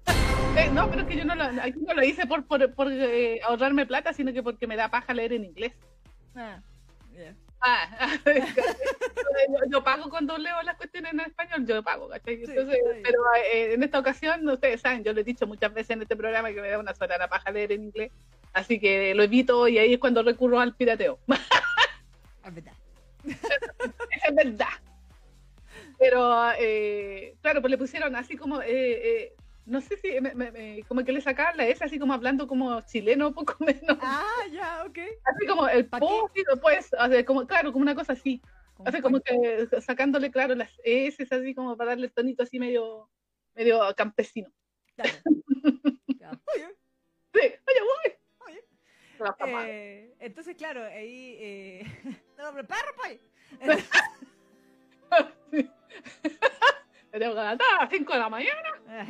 eh, 0.58 0.70
no, 0.72 0.90
pero 0.90 1.02
es 1.02 1.08
que 1.08 1.18
yo 1.18 1.26
no 1.26 1.36
lo, 1.36 1.44
aquí 1.44 1.80
no 1.80 1.94
lo 1.94 2.04
hice 2.04 2.26
por, 2.26 2.46
por, 2.46 2.74
por 2.74 2.92
eh, 2.92 3.40
ahorrarme 3.44 3.86
plata, 3.86 4.14
sino 4.14 4.34
que 4.34 4.44
porque 4.44 4.68
me 4.68 4.76
da 4.76 4.90
paja 4.90 5.14
leer 5.14 5.34
en 5.34 5.46
inglés. 5.46 5.74
Ah, 6.36 6.60
yeah. 7.14 7.36
Ah, 7.68 7.90
yo, 9.72 9.84
pago 9.84 10.10
cuando 10.10 10.38
leo 10.38 10.62
las 10.62 10.78
cuestiones 10.78 11.14
en 11.14 11.22
español, 11.22 11.66
yo 11.66 11.82
pago, 11.82 12.08
¿cachai? 12.08 12.36
Entonces, 12.44 12.78
pero 13.02 13.20
eh, 13.52 13.74
en 13.74 13.82
esta 13.82 13.98
ocasión, 13.98 14.48
ustedes 14.48 14.82
saben, 14.82 15.04
yo 15.04 15.14
lo 15.14 15.22
he 15.22 15.24
dicho 15.24 15.48
muchas 15.48 15.74
veces 15.74 15.92
en 15.92 16.04
este 16.04 16.16
programa 16.16 16.50
que 16.50 16.62
me 16.62 16.70
da 16.70 16.78
una 16.78 16.94
sola 16.94 17.18
la 17.18 17.28
paja 17.28 17.52
leer 17.52 17.72
en 17.72 17.86
inglés, 17.86 18.12
así 18.54 18.80
que 18.80 19.16
lo 19.16 19.24
evito 19.24 19.68
y 19.68 19.80
ahí 19.80 19.94
es 19.94 20.00
cuando 20.00 20.22
recurro 20.22 20.60
al 20.60 20.76
pirateo. 20.76 21.18
Es 22.46 22.54
verdad. 22.54 22.74
es 23.26 24.36
verdad. 24.36 24.68
Pero, 26.00 26.52
eh, 26.60 27.36
claro, 27.42 27.62
pues 27.62 27.72
le 27.72 27.78
pusieron 27.78 28.16
así 28.16 28.36
como 28.36 28.62
eh, 28.62 28.68
eh 28.70 29.36
no 29.66 29.82
sé 29.82 29.98
si, 29.98 30.22
me, 30.22 30.84
como 30.88 31.04
que 31.04 31.12
le 31.12 31.22
sacaban 31.22 31.58
la 31.58 31.66
S 31.66 31.84
así 31.84 31.98
como 31.98 32.14
hablando 32.14 32.48
como 32.48 32.82
chileno, 32.82 33.34
poco 33.34 33.56
menos. 33.60 33.98
Ah, 34.02 34.44
ya, 34.52 34.84
ok. 34.86 35.00
Así 35.24 35.48
como 35.48 35.68
el 35.68 35.88
po, 35.88 36.30
pues, 36.62 36.92
como, 37.26 37.48
claro, 37.48 37.72
como 37.72 37.84
una 37.84 37.96
cosa 37.96 38.14
así. 38.14 38.42
Hace 38.86 39.02
como 39.02 39.22
que 39.22 39.68
sacándole, 39.82 40.30
claro, 40.30 40.54
las 40.54 40.70
S 40.84 41.26
así 41.32 41.56
como 41.56 41.78
para 41.78 41.92
darle 41.92 42.08
el 42.08 42.14
tonito 42.14 42.44
así 42.44 42.60
medio, 42.60 43.10
medio 43.56 43.82
campesino. 43.96 44.52
Claro. 44.96 45.12
Sí, 47.36 47.42
oye, 47.42 47.82
voy. 47.82 48.16
Eh, 49.68 50.16
entonces, 50.20 50.56
claro, 50.56 50.84
ahí. 50.84 51.38
Eh... 51.40 51.84
no, 52.38 52.54
pero 52.54 52.68
perro, 52.68 52.92
pues. 52.98 53.20
Me 57.12 57.20
tengo 57.20 57.34
que 57.34 57.40
a 57.40 57.56
las 57.56 57.90
5 57.90 58.14
de 58.14 58.20
la 58.20 58.30
mañana. 58.30 58.80
¿Me 58.86 59.02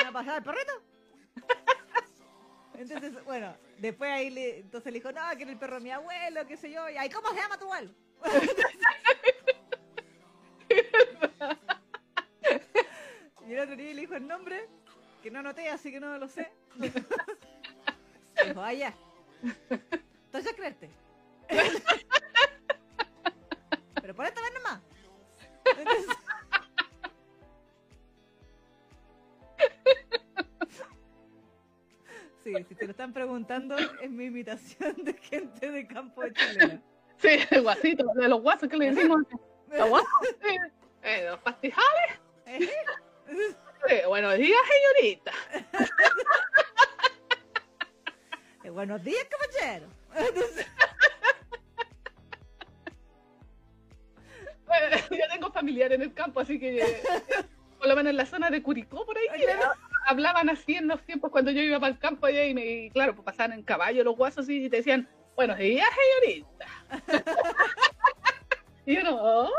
a 0.00 0.12
pasar 0.12 0.38
el 0.38 0.44
perrito? 0.44 0.72
Entonces, 2.76 3.24
bueno, 3.24 3.56
después 3.78 4.10
ahí 4.10 4.30
le, 4.30 4.58
entonces 4.60 4.92
le 4.92 4.98
dijo, 4.98 5.12
no, 5.12 5.20
que 5.36 5.42
era 5.42 5.52
el 5.52 5.58
perro 5.58 5.76
de 5.76 5.82
mi 5.82 5.90
abuelo, 5.90 6.46
qué 6.46 6.56
sé 6.56 6.70
yo. 6.70 6.88
Y 6.88 6.96
ahí, 6.96 7.10
¿cómo 7.10 7.28
se 7.30 7.36
llama 7.36 7.58
tu 7.58 7.64
abuelo? 7.64 7.92
y 13.46 13.52
el 13.52 13.60
otro 13.60 13.76
día 13.76 13.94
le 13.94 14.00
dijo 14.00 14.14
el 14.14 14.26
nombre, 14.26 14.68
que 15.22 15.30
no 15.30 15.38
anoté, 15.38 15.68
así 15.68 15.92
que 15.92 16.00
no 16.00 16.18
lo 16.18 16.28
sé. 16.28 16.50
dijo, 16.76 16.98
ah, 18.60 18.72
ya. 18.72 18.92
Entonces 20.26 20.54
creerte. 20.54 20.90
Pero 23.94 24.14
por 24.14 24.26
esta 24.26 24.40
vez 24.40 24.52
nomás. 24.54 24.80
Sí, 32.44 32.52
si 32.68 32.74
te 32.74 32.84
lo 32.84 32.90
están 32.90 33.14
preguntando, 33.14 33.74
es 33.78 34.10
mi 34.10 34.26
imitación 34.26 35.02
de 35.02 35.14
gente 35.14 35.70
de 35.70 35.86
campo 35.86 36.20
de 36.20 36.34
chilena. 36.34 36.82
Sí, 37.16 37.38
el 37.50 37.62
guasito, 37.62 38.04
de 38.16 38.28
los 38.28 38.42
guasos 38.42 38.68
que 38.68 38.76
le 38.76 38.90
decimos. 38.92 39.22
Los 39.70 39.88
guasos, 39.88 40.10
eh, 41.02 41.26
los 41.30 41.38
pastijales. 41.38 42.20
Sí, 43.88 43.94
buenos 44.06 44.36
días, 44.36 44.60
señorita. 45.00 45.32
Eh, 48.62 48.70
buenos 48.70 49.02
días, 49.04 49.26
caballero. 49.30 49.86
yo 55.18 55.24
tengo 55.32 55.50
familiar 55.52 55.92
en 55.92 56.02
el 56.02 56.12
campo, 56.12 56.40
así 56.40 56.58
que 56.58 56.82
eh, 56.82 57.02
por 57.78 57.88
lo 57.88 57.96
menos 57.96 58.10
en 58.10 58.16
la 58.16 58.26
zona 58.26 58.50
de 58.50 58.62
Curicó, 58.62 59.04
por 59.04 59.16
ahí 59.18 59.28
hablaban 60.06 60.50
así 60.50 60.74
en 60.74 60.88
los 60.88 61.02
tiempos 61.02 61.30
cuando 61.30 61.50
yo 61.50 61.62
iba 61.62 61.80
para 61.80 61.92
el 61.92 61.98
campo 61.98 62.26
allá 62.26 62.44
y, 62.44 62.54
me, 62.54 62.90
claro, 62.92 63.14
pues 63.14 63.24
pasaban 63.24 63.52
en 63.52 63.62
caballo 63.62 64.04
los 64.04 64.16
guasos 64.16 64.48
y 64.48 64.68
te 64.68 64.78
decían, 64.78 65.08
buenos 65.36 65.58
días, 65.58 65.88
señorita. 66.22 66.66
y 68.86 68.94
yo 68.96 69.02
no, 69.02 69.16
oh, 69.20 69.50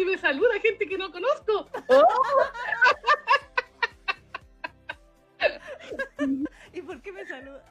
y 0.00 0.04
me 0.04 0.18
saluda 0.18 0.60
gente 0.62 0.86
que 0.86 0.98
no 0.98 1.10
conozco. 1.10 1.68
Oh. 1.88 2.04
¿Y 6.74 6.82
por 6.82 7.00
qué 7.00 7.12
me 7.12 7.24
saluda? 7.24 7.62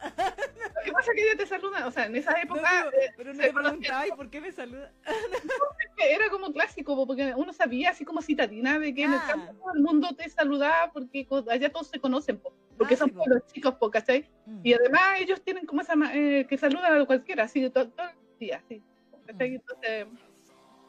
¿Qué 0.86 0.91
pasa 0.91 1.12
que 1.13 1.22
ella 1.22 1.38
te 1.38 1.45
saluda? 1.45 1.88
O 1.88 1.91
sea, 1.91 2.05
en 2.05 2.15
esa 2.15 2.39
época... 2.41 2.89
pero, 3.17 3.33
no 3.33 3.41
te 3.41 3.53
preguntaba, 3.53 4.07
¿y 4.07 4.12
por 4.12 4.29
qué 4.29 4.39
me 4.39 4.51
saluda? 4.51 4.91
Era 5.98 6.29
como 6.29 6.53
clásico, 6.53 7.05
porque 7.05 7.33
uno 7.36 7.51
sabía 7.51 7.89
así 7.89 8.05
como 8.05 8.22
citadina 8.22 8.79
de 8.79 8.93
que 8.93 9.03
en 9.03 9.13
el 9.13 9.19
ah. 9.19 9.27
campo 9.27 9.53
todo 9.53 9.74
el 9.74 9.81
mundo 9.81 10.15
te 10.15 10.29
saludaba 10.29 10.91
porque 10.93 11.27
allá 11.50 11.69
todos 11.69 11.88
se 11.88 12.00
conocen, 12.00 12.41
porque 12.77 12.93
ah, 12.93 12.98
son 12.98 13.13
los 13.25 13.45
chicos, 13.48 13.75
¿cachai? 13.91 14.29
Mm. 14.45 14.60
Y 14.63 14.74
además 14.74 15.19
ellos 15.19 15.41
tienen 15.41 15.65
como 15.65 15.81
esa... 15.81 15.95
Eh, 16.13 16.45
que 16.48 16.57
saludan 16.57 17.01
a 17.01 17.05
cualquiera, 17.05 17.43
así, 17.43 17.69
todo, 17.69 17.89
todo 17.89 18.07
el 18.07 18.39
día, 18.39 18.62
así. 18.63 18.81
Mm. 19.27 19.41
Entonces 19.41 20.07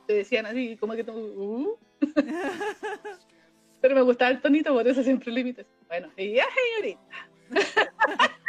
te 0.06 0.14
decían 0.14 0.46
así, 0.46 0.76
como 0.76 0.94
que 0.94 1.02
tú... 1.02 1.12
Uh. 1.12 1.78
pero 3.80 3.94
me 3.94 4.02
gustaba 4.02 4.30
el 4.30 4.40
tonito, 4.40 4.72
por 4.72 4.86
eso 4.86 5.02
siempre 5.02 5.32
límites. 5.32 5.66
Bueno, 5.88 6.10
y 6.16 6.34
ya, 6.34 6.44
señorita. 6.54 7.33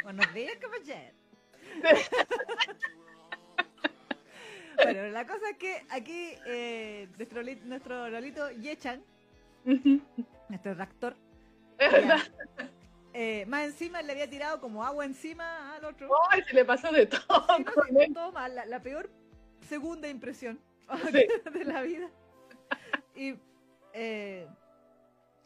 Buenos 0.03 0.33
días, 0.33 0.57
caballero. 0.59 1.13
bueno, 4.83 5.07
la 5.07 5.25
cosa 5.25 5.49
es 5.49 5.57
que 5.57 5.85
aquí 5.89 6.33
eh, 6.45 7.07
nuestro, 7.17 7.43
nuestro 7.65 8.09
Lolito 8.09 8.51
Yechan, 8.51 9.03
nuestro 10.49 10.73
reactor, 10.73 11.15
eh, 13.13 13.45
más 13.47 13.65
encima 13.65 14.01
le 14.01 14.11
había 14.11 14.29
tirado 14.29 14.59
como 14.59 14.83
agua 14.83 15.05
encima 15.05 15.75
al 15.75 15.85
otro. 15.85 16.09
¡Ay, 16.29 16.43
se 16.43 16.55
le 16.55 16.65
pasó 16.65 16.91
de 16.91 17.05
todo! 17.05 17.45
todo 18.13 18.31
mal, 18.31 18.53
la, 18.67 18.81
peor 18.81 19.09
segunda 19.67 20.07
impresión 20.07 20.59
de 21.53 21.65
la 21.65 21.81
vida. 21.81 22.09
Y 23.15 23.35
eh, 23.93 24.47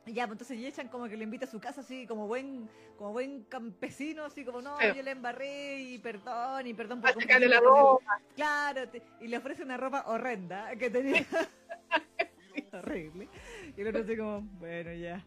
ya, 0.06 0.26
pues 0.28 0.42
entonces 0.42 0.60
echan 0.66 0.88
como 0.88 1.08
que 1.08 1.18
le 1.18 1.24
invita 1.24 1.46
a 1.46 1.50
su 1.50 1.60
casa 1.60 1.82
así 1.82 2.08
como 2.08 2.28
buen, 2.28 2.70
como 2.98 3.12
buen 3.12 3.44
campesino, 3.44 4.26
así 4.26 4.44
como 4.44 4.62
no, 4.62 4.80
yo 4.82 5.04
le 5.04 5.12
embarré 5.12 5.82
y 5.82 6.00
perdón, 6.00 6.66
y 6.68 6.74
perdón 6.74 7.02
por 7.02 7.16
la 7.16 7.60
ropa. 7.60 8.20
Claro, 8.36 8.82
y 9.22 9.28
le 9.28 9.38
ofrece 9.38 9.64
una 9.64 9.78
ropa 9.78 10.04
horrenda 10.08 10.76
que 10.78 10.90
tenía. 10.90 11.26
Horrible. 12.74 13.28
Y 13.76 13.82
el 13.82 13.88
otro 13.88 14.02
así 14.02 14.18
como, 14.18 14.42
bueno, 14.60 14.94
ya. 14.94 15.26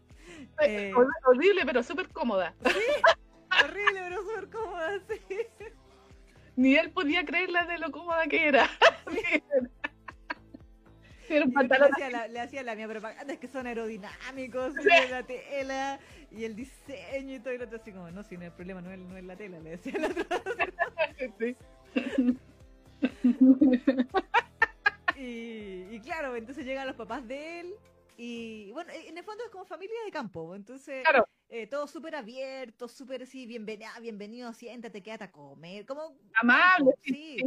Eh, 0.61 0.93
horrible, 1.25 1.65
pero 1.65 1.83
súper 1.83 2.09
cómoda. 2.09 2.53
Sí, 2.65 3.63
horrible, 3.63 4.01
pero 4.01 4.21
súper 4.21 4.49
cómoda, 4.49 4.99
sí. 5.07 5.37
Ni 6.55 6.75
él 6.75 6.91
podía 6.91 7.25
creerla 7.25 7.65
de 7.65 7.79
lo 7.79 7.91
cómoda 7.91 8.27
que 8.27 8.47
era. 8.47 8.69
Le 11.29 12.39
hacía, 12.39 12.63
la, 12.63 12.75
mía 12.75 12.87
propaganda, 12.87 13.33
es 13.33 13.39
que 13.39 13.47
son 13.47 13.67
aerodinámicos, 13.67 14.73
la 15.09 15.23
tela 15.23 15.99
y 16.31 16.43
el 16.43 16.55
diseño 16.55 17.35
y 17.35 17.39
todo, 17.39 17.53
y 17.53 17.57
lo 17.57 17.65
otro 17.65 17.77
así 17.77 17.91
como, 17.91 18.11
no, 18.11 18.23
si 18.23 18.37
no 18.37 18.45
el 18.45 18.51
problema 18.51 18.81
no 18.81 18.91
es, 18.91 18.99
no 18.99 19.17
es 19.17 19.23
la 19.23 19.35
tela, 19.35 19.59
le 19.59 19.71
decía 19.71 19.93
el 19.95 20.05
otro. 20.05 20.25
y, 25.17 25.87
y 25.91 25.99
claro, 26.03 26.35
entonces 26.35 26.65
llegan 26.65 26.87
los 26.87 26.95
papás 26.95 27.27
de 27.27 27.59
él 27.61 27.73
y 28.17 28.71
bueno, 28.71 28.91
bueno, 28.91 29.09
en 29.09 29.17
el 29.17 29.23
fondo 29.23 29.43
es 29.43 29.49
como 29.49 29.65
familia 29.65 29.95
de 30.05 30.11
campo, 30.11 30.55
entonces 30.55 31.03
claro. 31.03 31.27
eh, 31.49 31.67
todo 31.67 31.87
súper 31.87 32.15
abierto, 32.15 32.87
súper 32.87 33.23
así, 33.23 33.45
bienvenido, 33.45 33.89
bienvenido, 34.01 34.53
siéntate, 34.53 35.01
quédate 35.01 35.23
a 35.25 35.31
comer, 35.31 35.85
como... 35.85 36.15
Amable, 36.35 36.93
sí. 37.01 37.37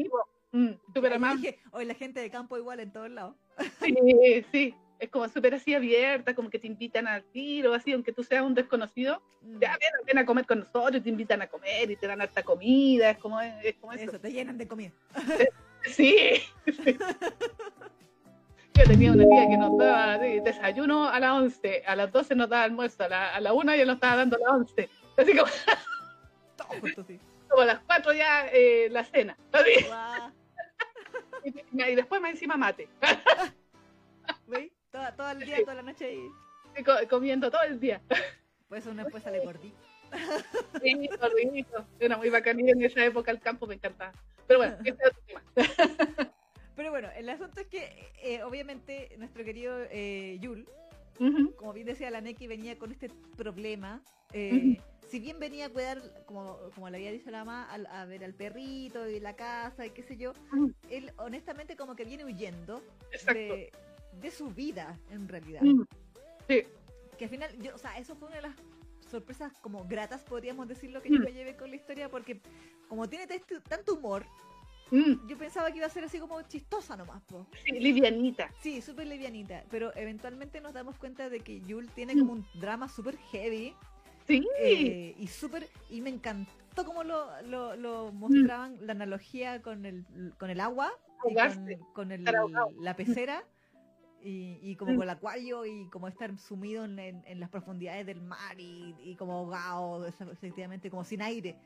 Mm, 0.53 0.73
súper 0.95 1.13
amable. 1.13 1.59
Hoy 1.73 1.85
la 1.85 1.95
gente 1.95 2.21
de 2.21 2.31
campo 2.31 2.57
igual 2.57 2.81
en 2.81 2.93
todos 2.93 3.11
lados. 3.11 3.37
Sí, 3.81 4.45
sí, 4.53 4.75
es 4.99 5.11
como 5.11 5.29
súper 5.29 5.55
así 5.55 5.75
abierta, 5.75 6.35
como 6.35 6.51
que 6.51 6.59
te 6.59 6.67
invitan 6.67 7.07
al 7.07 7.23
tiro, 7.25 7.75
así, 7.75 7.93
aunque 7.93 8.13
tú 8.13 8.23
seas 8.23 8.43
un 8.43 8.55
desconocido, 8.55 9.23
mm. 9.43 9.59
ya 9.61 9.77
ven, 10.07 10.19
a 10.19 10.27
comer 10.27 10.47
con 10.47 10.61
nosotros, 10.61 11.03
te 11.03 11.09
invitan 11.09 11.43
a 11.43 11.47
comer 11.47 11.91
y 11.91 11.97
te 11.97 12.07
dan 12.07 12.21
harta 12.21 12.43
comida, 12.43 13.11
es 13.11 13.19
como, 13.19 13.41
es 13.41 13.75
como 13.81 13.93
eso. 13.93 14.05
Eso, 14.05 14.21
te 14.21 14.33
llenan 14.33 14.59
de 14.59 14.69
comida. 14.69 14.93
Sí. 15.85 16.43
Yo 18.75 18.85
tenía 18.89 19.13
una 19.13 19.25
tía 19.25 19.49
que 19.49 19.57
nos 19.57 19.79
daba 19.79 20.19
desayuno 20.19 21.09
a 21.09 21.21
las 21.21 21.31
11, 21.31 21.85
a 21.87 21.95
las 21.95 22.11
12 22.11 22.35
nos 22.35 22.49
daba 22.49 22.65
almuerzo, 22.65 23.05
a 23.05 23.09
la, 23.09 23.35
a 23.37 23.41
la 23.41 23.53
1 23.53 23.77
ya 23.77 23.85
nos 23.85 23.95
estaba 23.95 24.17
dando 24.17 24.37
a 24.37 24.41
las 24.41 24.51
11. 24.51 24.89
Así 25.17 25.37
como... 25.37 25.49
Como 27.49 27.63
a 27.63 27.67
las 27.67 27.79
4 27.87 28.13
ya 28.15 28.49
eh, 28.53 28.89
la 28.91 29.05
cena. 29.05 29.39
Y, 29.55 29.85
y, 31.47 31.95
después 31.95 32.21
más 32.21 32.33
encima 32.33 32.57
mate. 32.57 32.89
¿Veis? 34.47 34.73
todo 34.91 35.31
el 35.31 35.41
día, 35.41 35.59
toda 35.61 35.75
la 35.75 35.83
noche 35.83 36.07
ahí. 36.07 37.07
comiendo 37.09 37.51
todo 37.51 37.63
el 37.63 37.79
día. 37.79 38.01
Pues 38.69 38.87
una 38.87 39.05
después 39.05 39.23
sale 39.23 39.41
gordito. 39.41 39.77
Sí, 40.83 41.09
gordito. 41.21 41.87
Era 41.99 42.17
muy 42.17 42.31
bacanilla 42.31 42.73
en 42.73 42.83
esa 42.83 43.05
época 43.05 43.31
el 43.31 43.41
campo, 43.41 43.67
me 43.67 43.75
encantaba. 43.75 44.13
Pero 44.47 44.61
bueno, 44.61 44.77
este 44.85 45.03
es 45.03 45.11
otro 45.11 45.23
tema. 45.27 45.43
Pero 46.77 46.91
bueno, 46.91 47.09
el 47.17 47.29
asunto 47.29 47.61
es 47.61 47.67
que 47.67 48.13
eh, 48.23 48.43
obviamente 48.43 49.15
nuestro 49.19 49.45
querido 49.45 49.79
eh, 49.91 50.39
Yul, 50.41 50.69
como 51.57 51.73
bien 51.73 51.87
decía 51.87 52.11
la 52.11 52.21
Neki, 52.21 52.47
venía 52.47 52.79
con 52.79 52.93
este 52.93 53.11
problema. 53.37 54.03
Eh, 54.33 54.79
si 55.09 55.21
bien 55.21 55.39
venía 55.39 55.67
a 55.67 55.69
cuidar, 55.71 56.03
como, 56.27 56.59
como 56.75 56.91
le 56.91 56.97
había 56.97 57.13
dicho 57.13 57.31
la 57.31 57.45
mamá, 57.45 57.73
a, 57.73 58.05
ver 58.07 58.25
al 58.25 58.35
perrito 58.35 59.09
y 59.09 59.21
la 59.21 59.37
casa 59.37 59.87
y 59.87 59.91
qué 59.91 60.03
sé 60.03 60.17
yo, 60.17 60.33
él 60.91 61.13
honestamente 61.19 61.77
como 61.77 61.95
que 61.95 62.05
viene 62.05 62.25
huyendo 62.25 62.83
de, 63.27 63.71
de, 64.21 64.31
su 64.31 64.49
vida 64.49 64.99
en 65.11 65.29
realidad. 65.29 65.63
Sí. 66.49 66.65
Que 67.17 67.25
al 67.25 67.31
final, 67.31 67.51
yo, 67.59 67.75
o 67.75 67.79
sea, 67.79 67.99
eso 67.99 68.15
fue 68.17 68.29
una 68.29 68.37
de 68.37 68.43
las 68.43 68.55
sorpresas 69.11 69.53
como 69.61 69.85
gratas, 69.85 70.23
podríamos 70.23 70.69
decirlo, 70.69 71.01
que 71.01 71.11
yo 71.11 71.21
me 71.21 71.33
llevé 71.33 71.57
con 71.57 71.71
la 71.71 71.77
historia, 71.77 72.09
porque 72.09 72.41
como 72.89 73.09
tiene 73.09 73.27
tanto 73.69 73.95
humor, 73.95 74.27
Mm. 74.91 75.27
Yo 75.27 75.37
pensaba 75.37 75.71
que 75.71 75.79
iba 75.79 75.87
a 75.87 75.91
ser 75.91 76.05
así 76.05 76.19
como 76.19 76.41
chistosa 76.43 76.97
nomás, 76.97 77.23
po. 77.25 77.47
Sí, 77.65 77.73
livianita. 77.73 78.51
Sí, 78.61 78.81
súper 78.81 79.07
livianita. 79.07 79.65
Pero 79.71 79.95
eventualmente 79.97 80.61
nos 80.61 80.75
damos 80.75 80.97
cuenta 80.97 81.29
de 81.29 81.41
que 81.41 81.61
Yul 81.63 81.89
tiene 81.91 82.15
como 82.15 82.33
un 82.33 82.47
drama 82.55 82.89
súper 82.89 83.17
heavy. 83.17 83.75
Sí. 84.27 84.47
Eh, 84.61 85.15
y 85.19 85.27
súper. 85.27 85.69
Y 85.91 86.01
me 86.01 86.11
encantó 86.11 86.85
cómo 86.85 87.05
lo, 87.05 87.27
lo, 87.43 88.13
mostraban 88.13 88.77
la 88.81 88.93
analogía 88.93 89.63
con 89.63 89.87
el, 89.87 90.05
con 90.39 90.51
el 90.51 90.61
agua. 90.61 90.93
con, 91.93 92.13
el, 92.13 92.25
la 92.81 92.97
pecera. 92.97 93.45
Y, 94.23 94.59
y, 94.61 94.75
como 94.77 94.93
mm. 94.93 94.97
con 94.97 95.03
el 95.05 95.11
acuario 95.11 95.67
y 95.67 95.89
como 95.89 96.09
estar 96.09 96.37
sumido 96.37 96.85
en, 96.85 96.99
en, 96.99 97.39
las 97.39 97.49
profundidades 97.49 98.07
del 98.07 98.21
mar 98.23 98.59
y, 98.59 98.97
y 99.05 99.15
como 99.15 99.35
ahogado, 99.35 100.07
efectivamente, 100.07 100.91
como 100.91 101.05
sin 101.05 101.23
aire. 101.23 101.57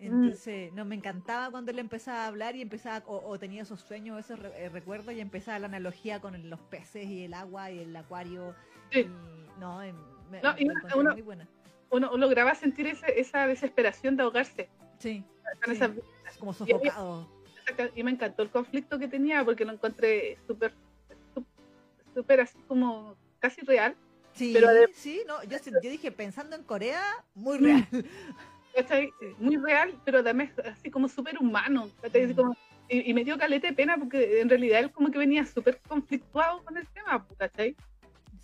Mm. 0.00 0.24
Entonces, 0.24 0.72
no, 0.72 0.84
me 0.84 0.94
encantaba 0.94 1.50
cuando 1.50 1.70
él 1.70 1.78
empezaba 1.78 2.24
a 2.24 2.26
hablar 2.28 2.56
y 2.56 2.62
empezaba, 2.62 3.04
o, 3.06 3.38
tenía 3.38 3.62
esos 3.62 3.80
sueños, 3.82 4.18
esos 4.18 4.40
eh, 4.56 4.70
recuerdos, 4.70 5.14
y 5.14 5.20
empezaba 5.20 5.58
la 5.58 5.66
analogía 5.66 6.20
con 6.20 6.48
los 6.48 6.60
peces 6.60 7.06
y 7.06 7.24
el 7.24 7.34
agua 7.34 7.70
y 7.70 7.80
el 7.80 7.94
acuario. 7.94 8.54
Sí. 8.90 9.06
no, 9.58 9.80
uno, 10.96 11.12
muy 11.12 11.22
buena. 11.22 11.46
Uno, 11.90 12.16
lograba 12.16 12.54
sentir 12.54 12.86
esa 12.86 13.46
desesperación 13.46 14.16
de 14.16 14.22
ahogarse. 14.22 14.68
Sí. 14.98 15.24
como 16.38 16.52
sofocado. 16.52 17.28
Y, 17.94 18.02
me 18.02 18.10
encantó 18.10 18.42
el 18.42 18.50
conflicto 18.50 18.98
que 18.98 19.06
tenía 19.06 19.44
porque 19.44 19.64
lo 19.64 19.72
encontré 19.72 20.38
súper, 20.46 20.72
súper 22.14 22.40
así 22.40 22.58
como 22.66 23.16
casi 23.38 23.60
real. 23.62 23.94
Sí, 24.32 24.52
pero 24.52 24.68
sí, 24.94 25.22
no, 25.26 25.42
yo, 25.44 25.58
yo 25.82 25.90
dije 25.90 26.10
pensando 26.10 26.56
en 26.56 26.62
Corea, 26.62 27.02
muy 27.34 27.58
real. 27.58 27.86
Muy 29.38 29.56
real, 29.56 29.94
pero 30.04 30.18
además 30.18 30.50
así 30.64 30.90
como 30.90 31.08
súper 31.08 31.38
humano. 31.38 31.90
Mm. 32.02 32.52
y, 32.88 33.14
me 33.14 33.24
dio 33.24 33.38
calete 33.38 33.68
de 33.68 33.72
pena 33.72 33.96
porque 33.96 34.40
en 34.40 34.48
realidad 34.48 34.80
él 34.80 34.90
como 34.90 35.10
que 35.10 35.18
venía 35.18 35.44
súper 35.44 35.80
conflictuado 35.88 36.62
con 36.64 36.76
el 36.76 36.86
tema, 36.88 37.26
¿cachai? 37.38 37.76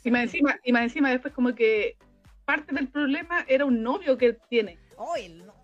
Y 0.05 0.11
más, 0.11 0.23
encima, 0.23 0.59
y 0.63 0.73
más 0.73 0.83
encima 0.83 1.11
después 1.11 1.35
como 1.35 1.55
que 1.55 1.97
parte 2.45 2.73
del 2.75 2.89
problema 2.89 3.45
era 3.49 3.65
un 3.65 3.83
novio 3.83 4.17
que 4.17 4.27
él 4.27 4.39
tiene. 4.49 4.79
¡Oh, 4.97 5.17
el 5.17 5.45
no! 5.45 5.55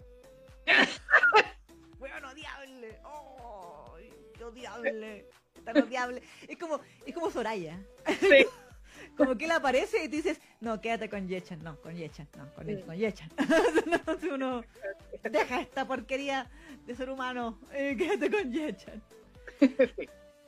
¡Bueno, 1.98 2.28
odiable! 2.28 2.98
¡Oh, 3.04 3.96
qué 4.36 4.44
odiable! 4.44 5.26
Tan 5.64 5.80
odiable. 5.80 6.22
Es 6.48 6.58
como, 6.58 6.80
es 7.06 7.14
como 7.14 7.30
Soraya. 7.30 7.78
Sí. 8.20 8.46
Como 9.16 9.36
que 9.36 9.44
él 9.44 9.50
aparece 9.50 10.04
y 10.04 10.08
tú 10.08 10.16
dices, 10.16 10.40
no, 10.60 10.80
quédate 10.80 11.08
con 11.08 11.28
Yechan, 11.28 11.62
no, 11.62 11.76
con 11.76 11.94
Yechan, 11.94 12.26
no, 12.36 12.52
con, 12.54 12.68
él, 12.68 12.84
con 12.84 12.96
Yechan. 12.96 13.30
uno, 14.32 14.64
deja 15.30 15.60
esta 15.60 15.86
porquería 15.86 16.50
de 16.86 16.94
ser 16.94 17.10
humano, 17.10 17.58
eh, 17.72 17.94
quédate 17.96 18.30
con 18.30 18.52
Yechan. 18.52 19.02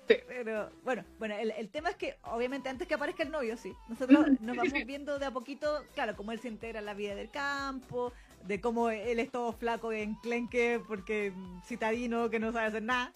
Pero 0.06 0.70
bueno, 0.82 1.04
bueno, 1.18 1.34
el, 1.34 1.68
tema 1.70 1.90
es 1.90 1.96
que 1.96 2.16
obviamente 2.24 2.68
antes 2.68 2.86
que 2.86 2.94
aparezca 2.94 3.22
el 3.22 3.30
novio, 3.30 3.56
sí, 3.56 3.72
nosotros 3.88 4.38
nos 4.40 4.56
vamos 4.56 4.72
viendo 4.86 5.18
de 5.18 5.26
a 5.26 5.30
poquito, 5.30 5.84
claro, 5.94 6.14
cómo 6.14 6.32
él 6.32 6.40
se 6.40 6.48
entera 6.48 6.80
en 6.80 6.84
la 6.84 6.94
vida 6.94 7.14
del 7.14 7.30
campo, 7.30 8.12
de 8.46 8.60
cómo 8.60 8.90
él 8.90 9.18
es 9.18 9.30
todo 9.30 9.52
flaco 9.52 9.92
en 9.92 10.14
clenque 10.16 10.80
porque 10.86 11.32
citadino 11.64 12.28
que 12.28 12.38
no 12.38 12.52
sabe 12.52 12.66
hacer 12.66 12.82
nada. 12.82 13.12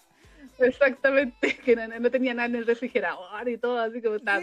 Exactamente, 0.57 1.57
que 1.57 1.75
no, 1.75 2.09
tenía 2.09 2.33
nada 2.33 2.47
en 2.47 2.55
el 2.55 2.65
refrigerador 2.65 3.47
y 3.47 3.57
todo, 3.57 3.79
así 3.79 4.01
como 4.01 4.15
estaba 4.15 4.41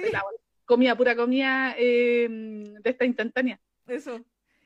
comida, 0.67 0.97
pura 0.97 1.17
comida 1.17 1.75
eh, 1.79 2.29
de 2.29 2.91
esta 2.91 3.07
instantánea. 3.07 3.59
Eso. 3.87 4.23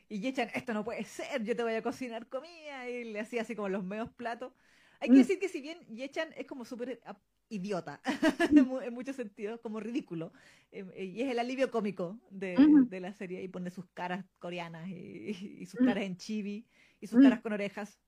Y 0.08 0.26
echan, 0.26 0.50
esto 0.54 0.74
no 0.74 0.84
puede 0.84 1.04
ser, 1.04 1.44
yo 1.44 1.54
te 1.54 1.62
voy 1.62 1.74
a 1.74 1.82
cocinar 1.82 2.26
comida. 2.26 2.90
Y 2.90 3.04
le 3.04 3.20
hacía 3.20 3.42
así 3.42 3.54
como 3.54 3.68
los 3.68 3.84
medios 3.84 4.10
platos. 4.10 4.52
Hay 5.00 5.08
que 5.08 5.14
mm. 5.14 5.18
decir 5.18 5.38
que 5.38 5.48
si 5.48 5.60
bien 5.62 5.78
Yechan 5.88 6.28
es 6.36 6.46
como 6.46 6.64
súper 6.64 7.00
ah, 7.06 7.18
idiota, 7.48 8.00
en 8.84 8.94
muchos 8.94 9.16
sentidos, 9.16 9.58
como 9.60 9.80
ridículo, 9.80 10.32
em, 10.70 10.90
eh, 10.94 11.04
y 11.04 11.22
es 11.22 11.30
el 11.30 11.38
alivio 11.38 11.70
cómico 11.70 12.20
de, 12.30 13.00
la 13.00 13.12
serie, 13.14 13.42
y 13.42 13.48
pone 13.48 13.70
sus 13.70 13.86
caras 13.94 14.24
coreanas 14.38 14.88
y, 14.88 15.64
sus 15.66 15.80
mm. 15.80 15.86
caras 15.86 16.04
en 16.04 16.16
chibi 16.18 16.66
y 17.00 17.06
sus 17.06 17.18
mm. 17.18 17.22
caras 17.22 17.40
con 17.40 17.52
orejas. 17.54 17.98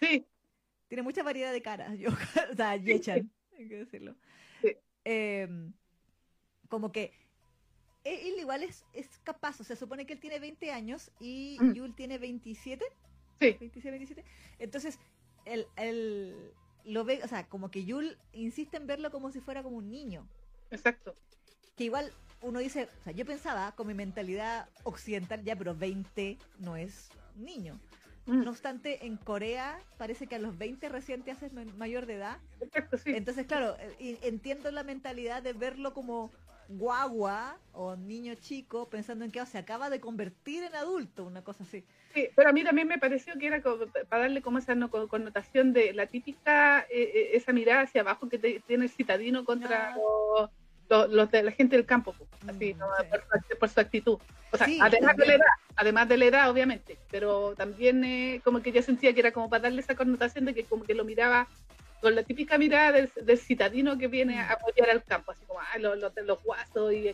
Sí. 0.00 0.26
Tiene 0.88 1.02
mucha 1.02 1.22
variedad 1.22 1.52
de 1.52 1.62
caras, 1.62 1.96
yo, 1.96 2.08
o 2.52 2.56
sea, 2.56 2.76
Yechan, 2.76 3.30
hay 3.56 3.68
que 3.68 3.76
decirlo. 3.76 4.16
Em, 5.04 5.72
como 6.68 6.90
que 6.90 7.12
él 8.04 8.38
igual 8.38 8.62
es, 8.62 8.84
es 8.92 9.06
capaz, 9.24 9.60
o 9.60 9.64
sea, 9.64 9.76
supone 9.76 10.06
que 10.06 10.14
él 10.14 10.20
tiene 10.20 10.38
20 10.38 10.72
años 10.72 11.10
y 11.20 11.58
mm. 11.60 11.72
Yul 11.72 11.94
tiene 11.94 12.18
27. 12.18 12.84
Sí. 13.40 13.56
26, 13.58 13.84
27. 13.84 14.24
Entonces, 14.58 14.98
él, 15.44 15.66
él 15.76 16.52
lo 16.84 17.04
ve, 17.04 17.20
o 17.22 17.28
sea, 17.28 17.46
como 17.48 17.70
que 17.70 17.84
Yul 17.84 18.16
insiste 18.32 18.76
en 18.76 18.86
verlo 18.86 19.10
como 19.10 19.30
si 19.30 19.40
fuera 19.40 19.62
como 19.62 19.76
un 19.76 19.90
niño. 19.90 20.26
Exacto. 20.70 21.14
Que 21.76 21.84
igual 21.84 22.12
uno 22.42 22.58
dice, 22.58 22.88
o 23.00 23.04
sea, 23.04 23.12
yo 23.12 23.24
pensaba 23.26 23.72
con 23.72 23.86
mi 23.86 23.94
mentalidad 23.94 24.68
occidental, 24.84 25.42
ya, 25.44 25.56
pero 25.56 25.74
20 25.74 26.38
no 26.58 26.76
es 26.76 27.10
niño. 27.36 27.78
Mm. 28.26 28.44
No 28.44 28.50
obstante, 28.50 29.06
en 29.06 29.16
Corea 29.16 29.80
parece 29.98 30.26
que 30.26 30.36
a 30.36 30.38
los 30.38 30.56
20 30.56 30.88
recién 30.88 31.22
te 31.22 31.30
haces 31.30 31.52
mayor 31.52 32.06
de 32.06 32.14
edad. 32.14 32.38
Exacto, 32.60 32.98
sí. 32.98 33.12
Entonces, 33.14 33.46
claro, 33.46 33.76
eh, 33.98 34.18
entiendo 34.22 34.70
la 34.70 34.84
mentalidad 34.84 35.42
de 35.42 35.52
verlo 35.52 35.92
como 35.92 36.30
guagua 36.70 37.58
o 37.72 37.96
niño 37.96 38.34
chico 38.36 38.88
pensando 38.88 39.24
en 39.24 39.30
que 39.30 39.44
se 39.44 39.58
acaba 39.58 39.90
de 39.90 40.00
convertir 40.00 40.62
en 40.62 40.74
adulto, 40.74 41.24
una 41.24 41.42
cosa 41.42 41.64
así. 41.64 41.84
Sí, 42.14 42.28
pero 42.34 42.50
a 42.50 42.52
mí 42.52 42.62
también 42.62 42.86
me 42.86 42.98
pareció 42.98 43.34
que 43.38 43.48
era 43.48 43.60
para 44.08 44.22
darle 44.22 44.40
como 44.42 44.58
esa 44.58 44.76
connotación 45.08 45.72
de 45.72 45.92
la 45.92 46.06
típica, 46.06 46.80
eh, 46.82 46.86
eh, 46.90 47.30
esa 47.34 47.52
mirada 47.52 47.82
hacia 47.82 48.02
abajo 48.02 48.28
que 48.28 48.38
tiene 48.38 48.84
el 48.84 48.90
citadino 48.90 49.44
contra 49.44 49.94
los, 50.88 51.30
de 51.30 51.42
la 51.42 51.52
gente 51.52 51.76
del 51.76 51.86
campo, 51.86 52.14
así, 52.48 52.74
mm, 52.74 53.58
por, 53.58 53.68
su 53.68 53.80
actitud. 53.80 54.18
O 54.52 54.56
sea, 54.56 54.66
además 54.80 55.16
de 55.16 55.26
la 55.26 55.34
edad, 55.34 55.46
además 55.76 56.08
de 56.08 56.16
la 56.16 56.24
edad, 56.24 56.50
obviamente, 56.50 56.98
pero 57.10 57.54
también 57.56 58.02
eh, 58.04 58.40
como 58.44 58.60
que 58.60 58.72
yo 58.72 58.82
sentía 58.82 59.12
que 59.12 59.20
era 59.20 59.32
como 59.32 59.48
para 59.48 59.64
darle 59.64 59.80
esa 59.80 59.94
connotación 59.94 60.44
de 60.44 60.54
que 60.54 60.64
como 60.64 60.84
que 60.84 60.94
lo 60.94 61.04
miraba 61.04 61.48
con 62.00 62.14
la 62.14 62.22
típica 62.22 62.58
mirada 62.58 62.92
del, 62.92 63.38
citadino 63.38 63.98
que 63.98 64.08
viene 64.08 64.38
a 64.38 64.52
apoyar 64.52 64.90
al 64.90 65.04
campo, 65.04 65.32
así 65.32 65.44
como, 65.46 65.60
ah, 65.60 65.78
los, 65.78 65.98
los, 65.98 66.42
guasos 66.42 66.92
y 66.92 67.12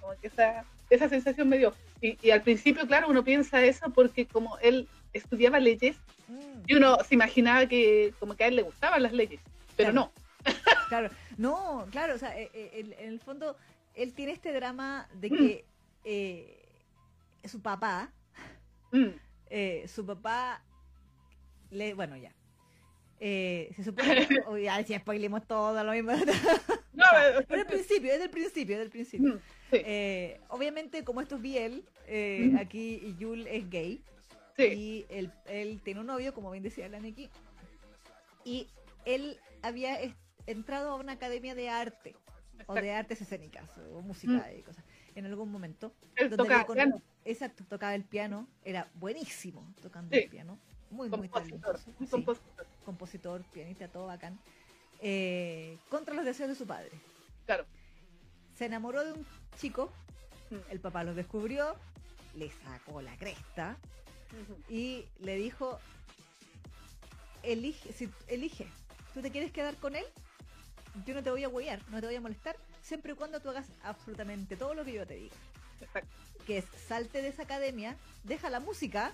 como 0.00 0.14
que 0.20 0.26
esa, 0.26 0.64
esa 0.90 1.08
sensación 1.08 1.48
me 1.48 1.58
dio. 1.58 1.74
Y, 2.00 2.30
al 2.30 2.42
principio, 2.42 2.86
claro, 2.86 3.08
uno 3.08 3.24
piensa 3.24 3.64
eso 3.64 3.90
porque 3.90 4.26
como 4.26 4.58
él 4.58 4.88
estudiaba 5.12 5.58
leyes, 5.58 5.96
mm. 6.28 6.62
y 6.66 6.74
uno 6.74 6.98
se 7.06 7.14
imaginaba 7.14 7.66
que 7.66 8.14
como 8.18 8.34
que 8.36 8.44
a 8.44 8.46
él 8.48 8.56
le 8.56 8.62
gustaban 8.62 9.02
las 9.02 9.12
leyes, 9.12 9.40
pero 9.76 9.92
no. 9.92 10.12
Claro, 10.88 11.08
no, 11.36 11.86
claro, 11.92 12.16
o 12.16 12.18
sea, 12.18 12.36
eh, 12.36 12.50
eh, 12.52 12.94
en, 12.98 13.12
el 13.12 13.20
fondo 13.20 13.56
él 13.94 14.12
tiene 14.12 14.32
este 14.32 14.52
drama 14.52 15.08
de 15.14 15.30
que 15.30 15.64
eh, 16.04 16.60
su 17.44 17.60
papá, 17.60 18.10
mm. 18.92 19.08
eh, 19.50 19.84
su 19.88 20.04
papá, 20.04 20.62
le, 21.70 21.94
bueno, 21.94 22.16
ya. 22.16 22.32
Eh, 23.22 23.70
se 23.76 23.84
supone 23.84 24.26
que, 24.26 24.42
ya 24.64 24.82
si 24.82 24.96
spoilemos 24.96 25.46
todo 25.46 25.84
lo 25.84 25.92
mismo. 25.92 26.12
no, 26.94 27.04
pero 27.46 27.60
el 27.60 27.66
principio, 27.66 28.12
es 28.12 28.18
del 28.18 28.30
principio, 28.30 28.76
es 28.76 28.80
del 28.80 28.90
principio. 28.90 29.34
Mm, 29.34 29.40
eh, 29.72 30.40
obviamente, 30.48 31.04
como 31.04 31.20
esto 31.20 31.36
es 31.36 31.42
Biel, 31.42 31.84
eh, 32.06 32.54
aquí 32.58 33.14
Yul 33.18 33.46
es 33.46 33.68
gay. 33.68 34.02
Y 34.58 35.06
él, 35.08 35.32
él, 35.46 35.80
tiene 35.82 36.00
un 36.00 36.06
novio, 36.06 36.34
como 36.34 36.50
bien 36.50 36.62
decía 36.62 36.86
la 36.88 36.98
aquí. 36.98 37.30
Y 38.44 38.68
él 39.06 39.38
había 39.62 39.98
entrado 40.46 40.90
a 40.90 40.96
una 40.96 41.12
academia 41.12 41.54
de 41.54 41.70
arte, 41.70 42.14
o 42.66 42.74
de 42.74 42.92
artes 42.92 43.22
escénicas, 43.22 43.70
o 43.94 44.02
música 44.02 44.52
y 44.52 44.60
cosas, 44.60 44.84
en 45.14 45.24
algún 45.24 45.50
momento. 45.50 45.94
Él 46.16 46.28
tocaba 46.36 46.60
el 46.60 46.74
piano. 46.74 47.02
Exacto, 47.24 47.64
tocaba 47.64 47.94
el 47.94 48.04
piano, 48.04 48.48
era 48.62 48.90
buenísimo 48.94 49.74
tocando 49.80 50.14
el 50.14 50.28
piano. 50.28 50.58
Muy, 50.90 51.08
muy 51.08 51.28
talentoso. 51.28 51.84
compositor. 52.10 52.66
compositor, 52.84 53.42
pianista, 53.52 53.88
todo 53.88 54.06
bacán. 54.06 54.38
Eh, 55.00 55.78
contra 55.88 56.14
los 56.14 56.24
deseos 56.24 56.48
de 56.48 56.54
su 56.54 56.66
padre. 56.66 56.90
Claro. 57.46 57.64
Se 58.56 58.66
enamoró 58.66 59.04
de 59.04 59.12
un 59.12 59.26
chico, 59.58 59.92
mm. 60.50 60.70
el 60.70 60.80
papá 60.80 61.04
lo 61.04 61.14
descubrió, 61.14 61.76
le 62.34 62.50
sacó 62.50 63.00
la 63.00 63.16
cresta 63.16 63.76
y 64.68 65.06
le 65.20 65.36
dijo, 65.36 65.78
elige, 67.42 67.92
si, 67.92 68.10
elige, 68.28 68.68
¿tú 69.14 69.22
te 69.22 69.30
quieres 69.30 69.52
quedar 69.52 69.74
con 69.76 69.96
él? 69.96 70.04
Yo 71.06 71.14
no 71.14 71.22
te 71.22 71.30
voy 71.30 71.44
a 71.44 71.48
huear, 71.48 71.80
no 71.90 72.00
te 72.00 72.06
voy 72.06 72.16
a 72.16 72.20
molestar, 72.20 72.56
siempre 72.82 73.12
y 73.12 73.16
cuando 73.16 73.40
tú 73.40 73.48
hagas 73.48 73.66
absolutamente 73.82 74.56
todo 74.56 74.74
lo 74.74 74.84
que 74.84 74.92
yo 74.92 75.06
te 75.06 75.14
diga. 75.14 75.36
Que 76.46 76.58
es 76.58 76.64
salte 76.86 77.22
de 77.22 77.28
esa 77.28 77.42
academia, 77.42 77.96
deja 78.24 78.50
la 78.50 78.60
música 78.60 79.12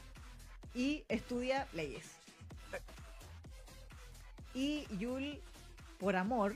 y 0.77 1.05
estudia 1.09 1.67
leyes. 1.73 2.05
Y 4.55 4.87
Yul, 4.99 5.41
por 5.99 6.17
amor, 6.17 6.55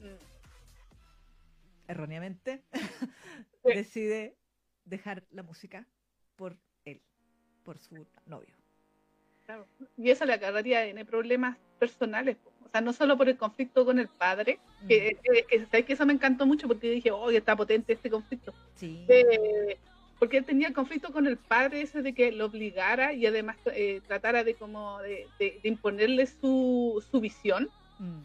mm. 0.00 0.16
erróneamente, 1.88 2.62
decide 3.64 4.36
dejar 4.84 5.24
la 5.30 5.42
música 5.42 5.86
por 6.36 6.56
él, 6.84 7.00
por 7.62 7.78
su 7.78 8.06
novio. 8.26 8.54
Y 9.96 10.10
eso 10.10 10.24
le 10.24 10.32
agarraría 10.32 10.86
en 10.86 11.06
problemas 11.06 11.56
personales, 11.78 12.38
o 12.64 12.68
sea, 12.70 12.80
no 12.80 12.92
solo 12.92 13.16
por 13.16 13.28
el 13.28 13.36
conflicto 13.36 13.84
con 13.84 13.98
el 13.98 14.08
padre, 14.08 14.58
que, 14.88 15.18
que, 15.22 15.92
eso 15.92 16.06
me 16.06 16.14
encantó 16.14 16.46
mucho 16.46 16.66
porque 16.66 16.90
dije, 16.90 17.10
oh, 17.10 17.30
está 17.30 17.54
potente 17.54 17.92
este 17.92 18.10
conflicto. 18.10 18.54
Sí. 18.74 19.04
Eh, 19.08 19.78
porque 20.18 20.38
él 20.38 20.44
tenía 20.44 20.72
conflicto 20.72 21.12
con 21.12 21.26
el 21.26 21.36
padre 21.36 21.82
ese 21.82 22.02
de 22.02 22.14
que 22.14 22.32
lo 22.32 22.46
obligara 22.46 23.12
y 23.12 23.26
además 23.26 23.56
eh, 23.66 24.00
tratara 24.06 24.44
de 24.44 24.54
como 24.54 24.98
de, 25.00 25.26
imponerle 25.62 26.26
su, 26.26 27.04
su 27.10 27.20
visión. 27.20 27.68
Mm, 27.98 28.04
mm. 28.04 28.24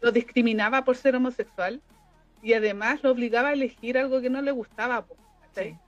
Lo 0.00 0.12
discriminaba 0.12 0.84
por 0.84 0.96
ser 0.96 1.16
homosexual 1.16 1.80
y 2.42 2.52
además 2.52 3.02
lo 3.02 3.10
obligaba 3.10 3.48
a 3.48 3.52
elegir 3.52 3.98
algo 3.98 4.20
que 4.20 4.30
no 4.30 4.42
le 4.42 4.52
gustaba. 4.52 5.06
¿cachai? 5.40 5.78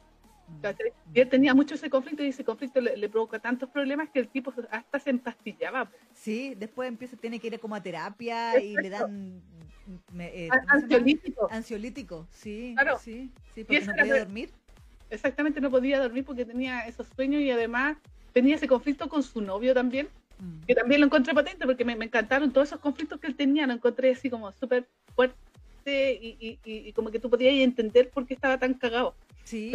Y 1.15 1.21
él 1.21 1.29
tenía 1.29 1.55
mucho 1.55 1.75
ese 1.75 1.91
conflicto 1.91 2.23
y 2.23 2.29
ese 2.29 2.45
conflicto 2.45 2.81
le, 2.81 3.09
provoca 3.09 3.39
tantos 3.39 3.69
problemas 3.71 4.09
que 4.11 4.19
el 4.21 4.29
tipo 4.29 4.53
hasta 4.71 4.99
se 4.99 5.11
empastillaba. 5.11 5.91
Sí, 6.15 6.55
después 6.57 6.89
empieza, 6.89 7.17
tiene 7.17 7.39
que 7.39 7.49
ir 7.49 7.61
como 7.61 7.75
a 7.75 7.83
terapia 7.83 8.59
y 8.59 8.75
le 8.75 8.91
dan 8.91 9.43
eh, 10.19 10.49
ansiolítico. 10.69 11.49
Ansiolítico, 11.51 12.27
sí. 12.31 12.73
Claro. 12.75 12.99
Sí, 12.99 13.31
sí 13.55 13.65
porque 13.65 13.81
no 13.87 13.95
podía 13.95 14.19
dormir. 14.19 14.51
Exactamente, 15.11 15.61
no 15.61 15.71
podía 15.71 16.01
dormir 16.01 16.25
porque 16.25 16.45
tenía 16.45 16.87
esos 16.87 17.07
sueños 17.09 17.43
y 17.43 17.51
además 17.51 17.97
tenía 18.33 18.57
ese 18.57 18.69
conflicto 18.69 19.09
con 19.09 19.23
su 19.23 19.41
novio 19.41 19.75
también, 19.75 20.09
mm. 20.39 20.67
que 20.67 20.75
también 20.75 21.01
lo 21.01 21.07
encontré 21.07 21.35
potente 21.35 21.65
porque 21.67 21.85
me, 21.85 21.97
me, 21.97 22.05
encantaron 22.05 22.53
todos 22.53 22.69
esos 22.69 22.81
conflictos 22.81 23.19
que 23.21 23.27
él 23.27 23.35
tenía, 23.35 23.67
lo 23.67 23.73
encontré 23.73 24.13
así 24.13 24.29
como 24.29 24.53
súper 24.53 24.87
fuerte 25.15 25.39
y, 25.91 26.93
como 26.93 27.11
que 27.11 27.19
tú 27.19 27.31
podías 27.31 27.55
entender 27.55 28.11
por 28.11 28.27
qué 28.27 28.35
estaba 28.35 28.59
tan 28.59 28.75
cagado. 28.75 29.15
Sí, 29.45 29.73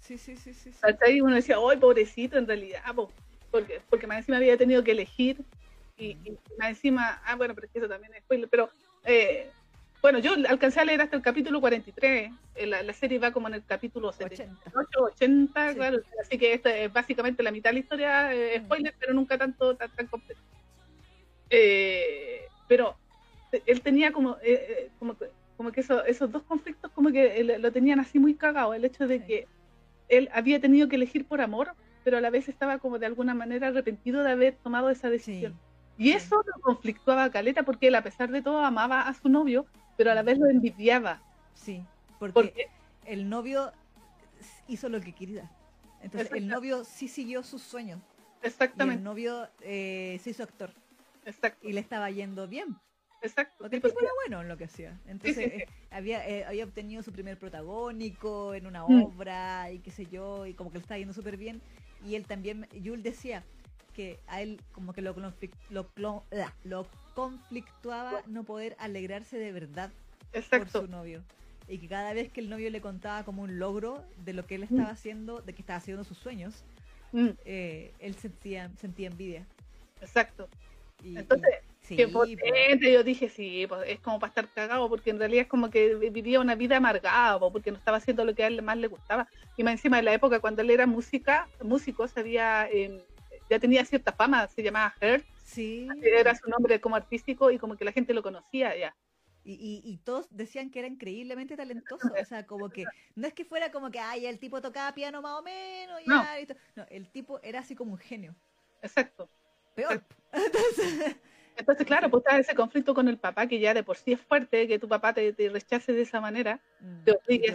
sí, 0.00 0.18
sí, 0.18 0.36
sí, 0.36 0.52
sí, 0.52 0.72
Y 1.08 1.20
uno 1.20 1.36
decía, 1.36 1.56
¡ay, 1.70 1.78
pobrecito! 1.78 2.36
En 2.36 2.48
realidad, 2.48 2.80
porque, 3.50 3.80
porque 3.88 4.06
más 4.06 4.18
encima 4.18 4.38
había 4.38 4.56
tenido 4.56 4.82
que 4.82 4.90
elegir 4.90 5.38
y, 5.96 6.16
más 6.58 6.70
encima, 6.70 7.22
ah, 7.24 7.36
bueno, 7.36 7.54
pero 7.54 7.66
es 7.66 7.72
que 7.72 7.78
eso 7.78 7.88
también 7.88 8.12
es 8.14 8.24
spoiler, 8.24 8.48
pero 8.48 8.70
eh, 9.04 9.48
bueno, 10.04 10.18
yo 10.18 10.34
alcancé 10.50 10.80
a 10.80 10.84
leer 10.84 11.00
hasta 11.00 11.16
el 11.16 11.22
capítulo 11.22 11.62
43, 11.62 12.30
eh, 12.56 12.66
la, 12.66 12.82
la 12.82 12.92
serie 12.92 13.18
va 13.18 13.32
como 13.32 13.48
en 13.48 13.54
el 13.54 13.64
capítulo 13.64 14.12
78, 14.12 15.00
80, 15.00 15.74
claro, 15.74 15.98
así 16.20 16.36
que 16.36 16.52
esta 16.52 16.76
es 16.76 16.92
básicamente 16.92 17.42
la 17.42 17.50
mitad 17.50 17.70
de 17.70 17.74
la 17.74 17.80
historia, 17.80 18.34
eh, 18.34 18.60
mm. 18.60 18.64
spoiler, 18.66 18.94
pero 19.00 19.14
nunca 19.14 19.38
tanto 19.38 19.74
tan, 19.76 19.90
tan 19.94 20.06
completo. 20.08 20.42
pero 22.68 22.96
él 23.64 23.80
tenía 23.80 24.12
como, 24.12 24.36
como 24.98 25.16
como 25.56 25.72
que 25.72 25.80
eso, 25.80 26.04
esos 26.04 26.30
dos 26.30 26.42
conflictos 26.42 26.90
como 26.90 27.10
que 27.10 27.42
lo 27.58 27.72
tenían 27.72 27.98
así 27.98 28.18
muy 28.18 28.34
cagado, 28.34 28.74
el 28.74 28.84
hecho 28.84 29.06
de 29.06 29.24
que 29.24 29.46
él 30.10 30.28
había 30.34 30.60
tenido 30.60 30.86
que 30.86 30.96
elegir 30.96 31.24
por 31.24 31.40
amor, 31.40 31.72
pero 32.02 32.18
a 32.18 32.20
la 32.20 32.28
vez 32.28 32.50
estaba 32.50 32.76
como 32.76 32.98
de 32.98 33.06
alguna 33.06 33.32
manera 33.32 33.68
arrepentido 33.68 34.22
de 34.22 34.32
haber 34.32 34.56
tomado 34.56 34.90
esa 34.90 35.08
decisión. 35.08 35.58
Y 35.96 36.10
eso 36.10 36.44
lo 36.44 36.60
conflictuaba 36.60 37.24
a 37.24 37.30
Caleta 37.30 37.62
porque 37.62 37.88
él 37.88 37.94
a 37.94 38.02
pesar 38.02 38.30
de 38.30 38.42
todo 38.42 38.60
amaba 38.60 39.02
a 39.02 39.14
su 39.14 39.28
novio, 39.28 39.64
pero 39.96 40.10
a 40.10 40.14
la 40.14 40.22
vez 40.22 40.38
lo 40.38 40.48
envidiaba. 40.48 41.20
Sí, 41.54 41.84
porque, 42.18 42.68
el 43.04 43.28
novio 43.28 43.72
hizo 44.68 44.88
lo 44.88 45.00
que 45.00 45.12
quería. 45.12 45.50
Entonces 46.02 46.32
el 46.32 46.48
novio 46.48 46.84
sí 46.84 47.08
siguió 47.08 47.42
sus 47.42 47.62
sueños. 47.62 48.00
Exactamente. 48.42 48.98
el 48.98 49.04
novio 49.04 49.48
eh, 49.60 50.20
se 50.22 50.30
hizo 50.30 50.42
actor. 50.42 50.70
Exacto. 51.24 51.66
Y 51.66 51.72
le 51.72 51.80
estaba 51.80 52.10
yendo 52.10 52.46
bien. 52.46 52.76
Exacto. 53.22 53.56
Porque 53.58 53.76
el 53.76 53.82
tipo 53.82 53.98
era 53.98 54.10
bueno 54.26 54.42
en 54.42 54.48
lo 54.48 54.56
que 54.58 54.64
hacía. 54.64 54.98
Entonces 55.06 55.38
eh, 55.38 55.68
había, 55.90 56.28
eh, 56.28 56.44
había 56.44 56.64
obtenido 56.64 57.02
su 57.02 57.10
primer 57.10 57.38
protagónico 57.38 58.54
en 58.54 58.66
una 58.66 58.86
mm. 58.86 59.02
obra 59.02 59.70
y 59.70 59.78
qué 59.78 59.90
sé 59.90 60.06
yo, 60.06 60.44
y 60.44 60.52
como 60.52 60.70
que 60.70 60.78
le 60.78 60.82
estaba 60.82 60.98
yendo 60.98 61.14
súper 61.14 61.38
bien. 61.38 61.62
Y 62.04 62.16
él 62.16 62.26
también, 62.26 62.68
Yul 62.72 63.02
decía 63.02 63.42
que 63.94 64.20
a 64.26 64.42
él 64.42 64.60
como 64.72 64.92
que 64.92 65.00
lo, 65.00 65.14
lo, 65.70 66.24
lo 66.64 66.86
conflictuaba 67.14 68.22
no 68.26 68.44
poder 68.44 68.76
alegrarse 68.78 69.38
de 69.38 69.52
verdad 69.52 69.90
por 70.50 70.68
su 70.68 70.88
novio. 70.88 71.22
Y 71.66 71.78
que 71.78 71.88
cada 71.88 72.12
vez 72.12 72.30
que 72.30 72.40
el 72.40 72.50
novio 72.50 72.68
le 72.70 72.80
contaba 72.80 73.24
como 73.24 73.42
un 73.42 73.58
logro 73.58 74.04
de 74.24 74.34
lo 74.34 74.46
que 74.46 74.56
él 74.56 74.62
mm. 74.62 74.74
estaba 74.74 74.90
haciendo, 74.90 75.40
de 75.40 75.54
que 75.54 75.62
estaba 75.62 75.78
haciendo 75.78 76.04
sus 76.04 76.18
sueños, 76.18 76.64
mm. 77.12 77.28
eh, 77.46 77.92
él 78.00 78.14
sentía, 78.16 78.70
sentía 78.76 79.08
envidia. 79.08 79.46
Exacto. 80.00 80.48
Entonces, 81.02 81.60
Qué 81.86 82.08
potente, 82.08 82.92
yo 82.92 83.04
dije, 83.04 83.28
sí, 83.28 83.66
pues 83.68 83.82
es 83.86 84.00
como 84.00 84.18
para 84.18 84.30
estar 84.30 84.48
cagado, 84.48 84.88
porque 84.88 85.10
en 85.10 85.18
realidad 85.18 85.42
es 85.42 85.48
como 85.48 85.68
que 85.68 85.94
vivía 85.94 86.40
una 86.40 86.54
vida 86.54 86.78
amargada, 86.78 87.38
porque 87.38 87.70
no 87.70 87.76
estaba 87.76 87.98
haciendo 87.98 88.24
lo 88.24 88.34
que 88.34 88.42
a 88.42 88.46
él 88.46 88.62
más 88.62 88.78
le 88.78 88.88
gustaba. 88.88 89.28
Y 89.56 89.64
más 89.64 89.72
encima 89.72 89.98
de 89.98 90.04
la 90.04 90.14
época 90.14 90.40
cuando 90.40 90.62
él 90.62 90.70
era 90.70 90.86
música, 90.86 91.46
músico, 91.62 92.08
sabía, 92.08 92.68
em, 92.70 93.00
ya 93.50 93.58
tenía 93.58 93.84
cierta 93.84 94.12
fama, 94.12 94.48
se 94.48 94.62
llamaba 94.62 94.94
Hurt. 95.00 95.24
Sí. 95.54 95.88
Era 96.02 96.34
su 96.34 96.48
nombre 96.48 96.80
como 96.80 96.96
artístico 96.96 97.50
y 97.50 97.58
como 97.58 97.76
que 97.76 97.84
la 97.84 97.92
gente 97.92 98.14
lo 98.14 98.22
conocía 98.22 98.76
ya. 98.76 98.94
Y, 99.46 99.82
y, 99.84 99.98
todos 99.98 100.26
decían 100.30 100.70
que 100.70 100.78
era 100.78 100.88
increíblemente 100.88 101.54
talentoso. 101.54 102.08
O 102.18 102.24
sea, 102.24 102.46
como 102.46 102.70
que 102.70 102.84
no 103.14 103.26
es 103.26 103.34
que 103.34 103.44
fuera 103.44 103.70
como 103.70 103.90
que, 103.90 103.98
ay, 103.98 104.24
el 104.24 104.38
tipo 104.38 104.62
tocaba 104.62 104.94
piano 104.94 105.20
más 105.20 105.38
o 105.38 105.42
menos. 105.42 106.00
Ya, 106.06 106.38
no. 106.76 106.86
el 106.88 107.10
tipo 107.10 107.40
era 107.42 107.60
así 107.60 107.74
como 107.74 107.92
un 107.92 107.98
genio. 107.98 108.34
Exacto. 108.80 109.28
Peor. 109.74 110.02
Entonces, 110.32 111.16
entonces, 111.56 111.86
claro, 111.86 112.10
pues 112.10 112.24
está 112.24 112.38
ese 112.38 112.54
conflicto 112.54 112.94
con 112.94 113.06
el 113.06 113.16
papá, 113.16 113.46
que 113.46 113.60
ya 113.60 113.74
de 113.74 113.84
por 113.84 113.96
sí 113.96 114.12
es 114.12 114.20
fuerte, 114.20 114.66
que 114.66 114.78
tu 114.78 114.88
papá 114.88 115.12
te, 115.14 115.32
rechace 115.52 115.92
de 115.92 116.02
esa 116.02 116.20
manera, 116.20 116.60
mm, 116.80 117.04
te, 117.04 117.12
obliga 117.12 117.54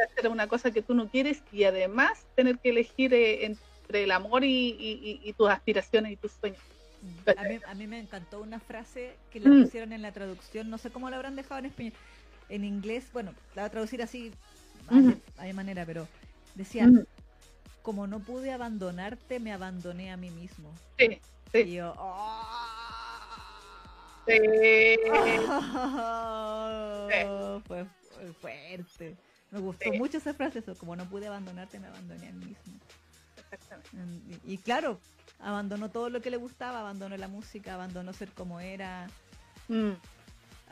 a 0.00 0.04
hacer, 0.04 0.30
una 0.30 0.46
cosa 0.46 0.70
que 0.70 0.80
tú 0.80 0.94
no 0.94 1.08
quieres 1.08 1.42
y 1.50 1.64
además 1.64 2.26
tener 2.36 2.58
que 2.58 2.70
elegir 2.70 3.12
eh, 3.12 3.44
entre 3.44 3.64
el 3.92 4.10
amor 4.10 4.44
y, 4.44 5.34
tus 5.36 5.48
aspiraciones 5.48 6.12
y 6.12 6.16
tus 6.16 6.32
sueños. 6.32 6.60
Mm. 7.02 7.30
A 7.66 7.74
mí, 7.74 7.86
me 7.86 7.98
encantó 7.98 8.40
una 8.40 8.60
frase 8.60 9.14
que 9.30 9.40
le 9.40 9.48
mm. 9.48 9.62
pusieron 9.62 9.92
en 9.92 10.02
la 10.02 10.12
traducción, 10.12 10.70
no 10.70 10.78
sé 10.78 10.90
cómo 10.90 11.10
la 11.10 11.16
habrán 11.16 11.36
dejado 11.36 11.60
en 11.60 11.66
español, 11.66 11.94
en 12.48 12.64
inglés, 12.64 13.06
bueno, 13.12 13.32
la 13.54 13.62
voy 13.62 13.68
a 13.68 13.70
traducir 13.70 14.02
así, 14.02 14.32
hay 15.38 15.52
manera, 15.52 15.86
pero 15.86 16.08
decía, 16.54 16.88
como 17.82 18.06
no 18.06 18.20
pude 18.20 18.52
abandonarte, 18.52 19.40
me 19.40 19.52
abandoné 19.52 20.10
a 20.10 20.16
mí 20.16 20.30
mismo. 20.30 20.72
Sí. 20.98 21.20
Sí. 21.52 21.58
Y 21.58 21.74
yo, 21.74 21.94
oh. 21.96 22.46
Fue, 27.66 27.84
fuerte. 28.40 29.16
Me 29.50 29.60
gustó 29.60 29.92
mucho 29.94 30.18
esa 30.18 30.34
frase, 30.34 30.60
eso, 30.60 30.76
como 30.76 30.94
no 30.94 31.08
pude 31.08 31.26
abandonarte, 31.26 31.80
me 31.80 31.88
abandoné 31.88 32.28
a 32.28 32.32
mí 32.32 32.46
mismo. 32.46 32.74
Exactamente. 33.52 34.38
Y, 34.44 34.58
claro, 34.58 35.00
abandonó 35.40 35.90
todo 35.90 36.10
lo 36.10 36.20
que 36.20 36.30
le 36.30 36.36
gustaba, 36.36 36.80
abandonó 36.80 37.16
la 37.16 37.28
música, 37.28 37.74
abandonó 37.74 38.12
ser 38.12 38.30
como 38.30 38.60
era. 38.60 39.08
Mm. 39.68 39.92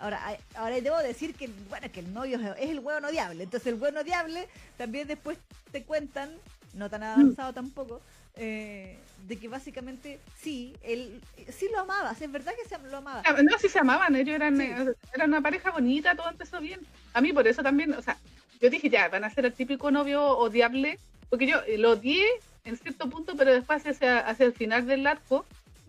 Ahora, 0.00 0.20
ahora 0.54 0.80
debo 0.80 0.98
decir 0.98 1.34
que, 1.34 1.48
bueno, 1.68 1.90
que 1.90 2.00
el 2.00 2.12
novio 2.12 2.38
es 2.54 2.70
el 2.70 2.78
huevo 2.80 3.06
odiable. 3.06 3.44
Entonces 3.44 3.72
el 3.72 3.80
huevo 3.80 4.00
odiable 4.00 4.48
también 4.76 5.08
después 5.08 5.38
te 5.72 5.82
cuentan, 5.82 6.30
no 6.74 6.88
tan 6.88 7.02
avanzado 7.02 7.52
tampoco, 7.52 8.00
eh, 8.40 8.96
de 9.26 9.36
que 9.36 9.48
básicamente 9.48 10.20
sí, 10.40 10.72
él 10.82 11.20
sí 11.48 11.66
lo 11.72 11.80
amaba, 11.80 12.12
es 12.12 12.30
verdad 12.30 12.52
que 12.54 12.68
se, 12.68 12.78
lo 12.88 12.98
amaba. 12.98 13.22
Ah, 13.26 13.34
no, 13.42 13.58
sí 13.58 13.68
se 13.68 13.80
amaban, 13.80 14.14
ellos 14.14 14.36
eran, 14.36 14.60
eh, 14.60 14.94
eran 15.12 15.30
una 15.30 15.40
pareja 15.40 15.72
bonita, 15.72 16.14
todo 16.14 16.30
empezó 16.30 16.60
bien. 16.60 16.80
A 17.14 17.20
mí 17.20 17.32
por 17.32 17.48
eso 17.48 17.64
también, 17.64 17.92
o 17.94 18.00
sea, 18.00 18.16
yo 18.60 18.70
dije 18.70 18.88
ya, 18.88 19.08
van 19.08 19.24
a 19.24 19.30
ser 19.30 19.44
el 19.44 19.52
típico 19.52 19.90
novio 19.90 20.24
odiable, 20.24 21.00
porque 21.28 21.48
yo 21.48 21.60
lo 21.78 21.92
odié 21.92 22.26
en 22.70 22.76
cierto 22.76 23.09
punto, 23.09 23.35
pero 23.37 23.52
después 23.52 23.87
hacia, 23.87 24.20
hacia 24.20 24.46
el 24.46 24.52
final 24.52 24.87
del 24.87 25.07
arco, 25.07 25.46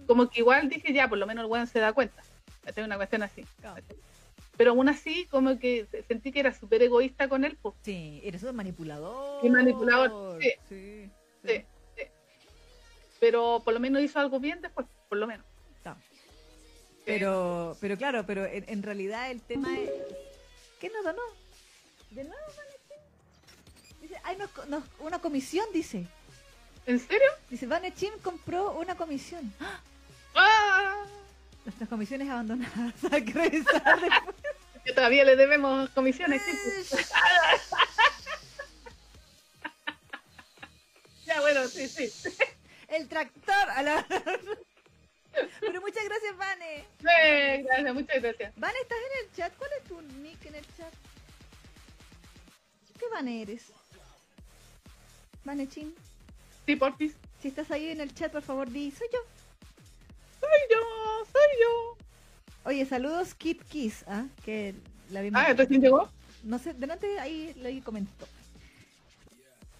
como 0.07 0.29
que 0.29 0.39
igual 0.39 0.69
dije 0.69 0.93
ya, 0.93 1.07
por 1.07 1.17
lo 1.17 1.27
menos 1.27 1.45
el 1.45 1.51
weón 1.51 1.67
se 1.67 1.79
da 1.79 1.93
cuenta. 1.93 2.23
Es 2.65 2.77
una 2.77 2.97
cuestión 2.97 3.23
así. 3.23 3.45
Pero 4.57 4.71
aún 4.71 4.89
así, 4.89 5.25
como 5.25 5.57
que 5.57 5.87
sentí 6.07 6.31
que 6.31 6.39
era 6.39 6.53
súper 6.53 6.83
egoísta 6.83 7.29
con 7.29 7.45
él. 7.45 7.57
Pues. 7.61 7.75
Sí, 7.81 8.21
eres 8.23 8.43
un 8.43 8.55
manipulador. 8.55 9.45
Y 9.45 9.49
manipulador, 9.49 10.41
sí. 10.41 10.51
Sí, 10.67 11.09
sí. 11.45 11.65
Pero 13.19 13.61
por 13.63 13.73
lo 13.73 13.79
menos 13.79 14.01
hizo 14.01 14.19
algo 14.19 14.39
bien 14.39 14.61
después, 14.61 14.87
por 15.07 15.17
lo 15.17 15.27
menos. 15.27 15.45
Pero, 17.05 17.75
pero 17.81 17.97
claro, 17.97 18.23
pero 18.27 18.45
en, 18.45 18.83
realidad 18.83 19.31
el 19.31 19.41
tema 19.41 19.75
es... 19.79 19.89
¿Qué 20.79 20.89
nos 20.89 21.03
donó? 21.03 21.21
¿De 22.11 22.23
nuevo, 22.23 22.43
Dice, 23.99 24.15
hay 24.23 24.37
una 24.99 25.19
comisión, 25.19 25.65
dice. 25.73 26.05
¿En 26.85 26.99
serio? 26.99 27.27
Dice, 27.49 27.65
Vanechim 27.67 28.17
compró 28.19 28.73
una 28.73 28.95
comisión. 28.95 29.53
¡Ah! 30.35 31.03
Nuestras 31.65 31.89
comisiones 31.89 32.29
abandonadas. 32.29 32.93
Hay 33.11 33.25
que 33.25 33.33
revisar 33.33 34.01
después. 34.01 34.35
Que 34.85 34.93
todavía 34.93 35.25
le 35.25 35.35
debemos 35.35 35.89
comisiones. 35.91 36.41
ya, 41.25 41.41
bueno, 41.41 41.67
sí, 41.67 41.87
sí. 41.87 42.11
El 42.87 43.07
tractor. 43.07 43.69
A 43.69 43.83
la... 43.83 44.05
Pero 45.59 45.81
muchas 45.81 46.03
gracias, 46.05 46.37
Vane. 46.37 46.85
Sí, 46.99 47.63
gracias, 47.63 47.93
muchas 47.93 48.21
gracias. 48.21 48.53
Vane, 48.55 48.79
¿estás 48.81 48.97
en 48.97 49.25
el 49.25 49.31
chat? 49.35 49.53
¿Cuál 49.57 49.69
es 49.77 49.83
tu 49.83 50.01
nick 50.01 50.43
en 50.45 50.55
el 50.55 50.65
chat? 50.75 50.93
¿Qué 52.97 53.05
Vane 53.11 53.43
eres? 53.43 53.67
Vane 55.45 55.67
Chin. 55.67 55.95
Sí, 56.69 56.75
porfis. 56.75 57.15
Si 57.41 57.47
estás 57.47 57.71
ahí 57.71 57.87
en 57.87 57.99
el 57.99 58.13
chat, 58.13 58.31
por 58.31 58.43
favor, 58.43 58.69
di, 58.69 58.91
soy 58.91 59.07
yo. 59.11 59.17
Soy 60.39 60.49
yo, 60.69 60.77
soy 61.25 61.41
yo. 61.63 61.97
Oye, 62.63 62.85
saludos 62.85 63.33
Kit 63.33 63.63
Kiss, 63.63 64.03
¿ah? 64.05 64.27
Que 64.45 64.75
la 65.09 65.21
Ah, 65.33 65.49
¿entonces 65.49 65.67
quién 65.67 65.81
llegó? 65.81 66.07
No 66.43 66.59
sé, 66.59 66.75
delante 66.75 67.19
ahí 67.19 67.55
le 67.55 67.81
comentó. 67.81 68.27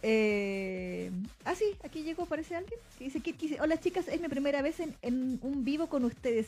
Eh, 0.02 1.12
ah, 1.46 1.54
sí, 1.54 1.78
aquí 1.84 2.02
llegó, 2.02 2.26
parece 2.26 2.56
alguien. 2.56 2.80
Que 2.98 3.04
dice 3.04 3.20
Kit 3.20 3.38
Kiss. 3.38 3.58
Hola 3.62 3.80
chicas, 3.80 4.08
es 4.08 4.20
mi 4.20 4.28
primera 4.28 4.64
vez 4.64 4.80
en, 4.80 4.96
en 5.04 5.38
un 5.44 5.64
vivo 5.64 5.90
con 5.90 6.06
ustedes. 6.06 6.48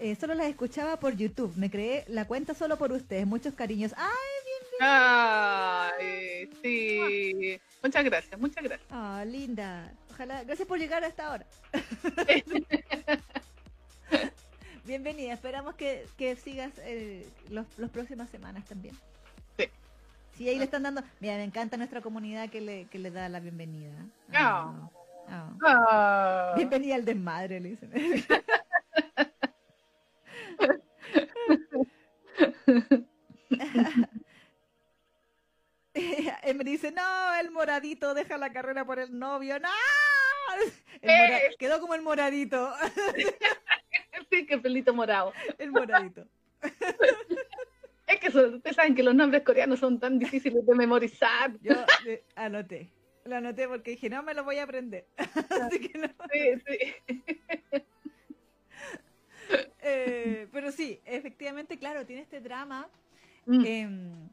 Eh, 0.00 0.16
solo 0.18 0.34
las 0.34 0.48
escuchaba 0.48 0.98
por 0.98 1.14
YouTube. 1.14 1.52
Me 1.54 1.70
creé 1.70 2.04
la 2.08 2.26
cuenta 2.26 2.52
solo 2.52 2.78
por 2.78 2.90
ustedes. 2.90 3.28
Muchos 3.28 3.54
cariños. 3.54 3.92
¡Ay, 3.96 4.37
Ay, 4.80 6.48
sí. 6.62 7.60
Muchas 7.82 8.04
gracias, 8.04 8.40
muchas 8.40 8.62
gracias. 8.62 8.88
Ah, 8.90 9.24
linda. 9.26 9.92
Ojalá. 10.10 10.44
Gracias 10.44 10.68
por 10.68 10.78
llegar 10.78 11.04
hasta 11.04 11.26
ahora. 11.26 11.46
Bienvenida, 14.84 15.34
esperamos 15.34 15.74
que, 15.74 16.06
que 16.16 16.34
sigas 16.36 16.72
eh, 16.78 17.26
los, 17.50 17.66
las 17.78 17.90
próximas 17.90 18.30
semanas 18.30 18.64
también. 18.64 18.94
Sí. 19.58 19.66
Sí, 20.36 20.48
ahí 20.48 20.58
le 20.58 20.64
están 20.64 20.82
dando. 20.82 21.02
Mira, 21.20 21.36
me 21.36 21.44
encanta 21.44 21.76
nuestra 21.76 22.00
comunidad 22.00 22.48
que 22.48 22.60
le, 22.60 22.86
que 22.86 22.98
le 22.98 23.10
da 23.10 23.28
la 23.28 23.40
bienvenida. 23.40 23.92
Ah. 24.32 24.88
Ah. 25.62 26.54
Bienvenida 26.56 26.94
al 26.94 27.04
desmadre, 27.04 27.60
le 27.60 27.70
dicen. 27.70 27.92
me 36.54 36.64
dice, 36.64 36.92
no, 36.92 37.34
el 37.40 37.50
moradito 37.50 38.14
deja 38.14 38.38
la 38.38 38.52
carrera 38.52 38.84
por 38.84 38.98
el 38.98 39.16
novio. 39.18 39.58
¡No! 39.58 39.68
Eh. 41.02 41.50
Quedó 41.58 41.80
como 41.80 41.94
el 41.94 42.02
moradito. 42.02 42.72
sí, 44.30 44.46
que 44.46 44.58
pelito 44.58 44.94
morado. 44.94 45.32
El 45.58 45.70
moradito. 45.70 46.26
Es 48.06 48.20
que 48.20 48.28
ustedes 48.28 48.74
saben 48.74 48.94
que 48.94 49.02
los 49.02 49.14
nombres 49.14 49.42
coreanos 49.42 49.78
son 49.78 50.00
tan 50.00 50.18
difíciles 50.18 50.66
de 50.66 50.74
memorizar. 50.74 51.52
Yo 51.60 51.74
eh, 52.06 52.24
anoté. 52.34 52.90
Lo 53.24 53.36
anoté 53.36 53.68
porque 53.68 53.92
dije, 53.92 54.08
no 54.08 54.22
me 54.22 54.34
lo 54.34 54.42
voy 54.42 54.56
a 54.56 54.64
aprender. 54.64 55.06
Así 55.16 55.80
que 55.80 55.98
no. 55.98 56.08
Sí, 56.32 56.62
sí. 56.66 56.96
Eh, 59.80 60.48
pero 60.52 60.72
sí, 60.72 61.00
efectivamente, 61.04 61.78
claro, 61.78 62.04
tiene 62.04 62.22
este 62.22 62.40
drama. 62.40 62.88
Mm. 63.46 63.64
Em, 63.64 64.28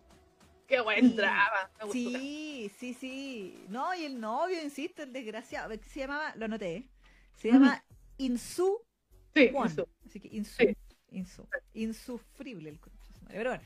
Qué 0.68 0.82
buen 0.82 1.16
drama. 1.16 1.70
sí, 1.92 2.72
sí, 2.78 2.94
sí. 2.94 3.66
No, 3.70 3.94
y 3.94 4.06
el 4.06 4.20
novio, 4.20 4.62
insisto, 4.62 5.04
el 5.04 5.14
desgraciado. 5.14 5.74
Se 5.88 6.00
llamaba, 6.00 6.34
lo 6.36 6.46
anoté, 6.46 6.90
se 7.36 7.52
llama 7.52 7.84
Insu 8.18 8.82
Sí, 9.36 9.52
Así 10.06 10.20
que 10.22 10.30
insu, 10.32 10.64
insu, 11.12 11.48
insufrible 11.74 12.70
el 12.70 12.80
Pero 13.28 13.50
bueno. 13.50 13.64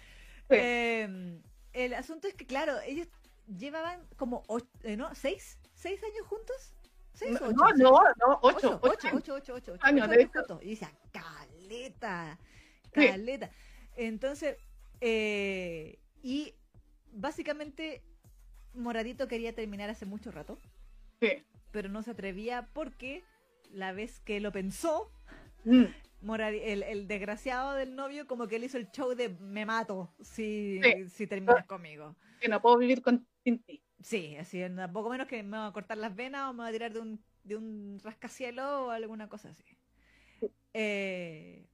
Em, 0.49 1.43
el 1.73 1.93
asunto 1.93 2.27
es 2.27 2.33
que, 2.33 2.47
claro, 2.47 2.79
ellos 2.79 3.07
llevaban 3.55 4.01
como 4.17 4.43
ocho, 4.47 4.67
eh, 4.81 4.97
¿no? 4.97 5.13
¿Seis? 5.13 5.59
¿Seis 5.75 6.03
años 6.03 6.25
juntos? 6.25 6.73
¿Seis 7.13 7.39
no, 7.39 7.47
o 7.47 7.49
ocho? 7.49 7.55
No, 7.55 7.91
no, 7.91 8.01
no, 8.17 8.39
ocho. 8.41 8.79
Ocho, 8.81 9.09
ocho, 9.13 9.35
ocho, 9.35 9.35
ocho, 9.35 9.73
ocho, 9.73 9.77
años, 9.81 10.09
juntos. 10.33 10.59
Y 10.63 10.71
decía, 10.71 10.91
caleta, 11.11 12.39
caleta. 12.91 13.51
Entonces, 13.95 14.57
eh, 15.01 15.99
y 16.23 16.55
básicamente 17.11 18.03
Moradito 18.73 19.27
quería 19.27 19.53
terminar 19.53 19.89
hace 19.89 20.05
mucho 20.05 20.31
rato. 20.31 20.59
Sí. 21.21 21.43
Pero 21.71 21.89
no 21.89 22.01
se 22.01 22.11
atrevía 22.11 22.69
porque 22.73 23.23
la 23.71 23.91
vez 23.93 24.19
que 24.21 24.39
lo 24.39 24.51
pensó, 24.51 25.11
mm. 25.65 25.85
el, 26.39 27.07
desgraciado 27.07 27.73
del 27.73 27.95
novio 27.95 28.27
como 28.27 28.47
que 28.47 28.55
él 28.55 28.63
hizo 28.63 28.77
el 28.77 28.89
show 28.91 29.13
de 29.15 29.29
me 29.29 29.65
mato 29.65 30.13
si, 30.21 30.81
si 31.09 31.27
terminas 31.27 31.65
conmigo. 31.65 32.15
Que 32.39 32.47
no 32.47 32.61
puedo 32.61 32.77
vivir 32.77 33.01
con, 33.01 33.27
sin 33.43 33.59
ti. 33.63 33.81
Sí, 34.01 34.37
así, 34.37 34.61
poco 34.93 35.09
menos 35.09 35.27
que 35.27 35.43
me 35.43 35.57
va 35.57 35.67
a 35.67 35.73
cortar 35.73 35.97
las 35.97 36.15
venas 36.15 36.49
o 36.49 36.53
me 36.53 36.63
va 36.63 36.67
a 36.67 36.71
tirar 36.71 36.93
de 36.93 37.01
un, 37.01 37.23
de 37.43 37.57
un 37.57 37.99
rascacielos 38.01 38.65
o 38.65 38.91
alguna 38.91 39.27
cosa 39.27 39.49
así. 39.49 39.63
Eh, 40.73 41.67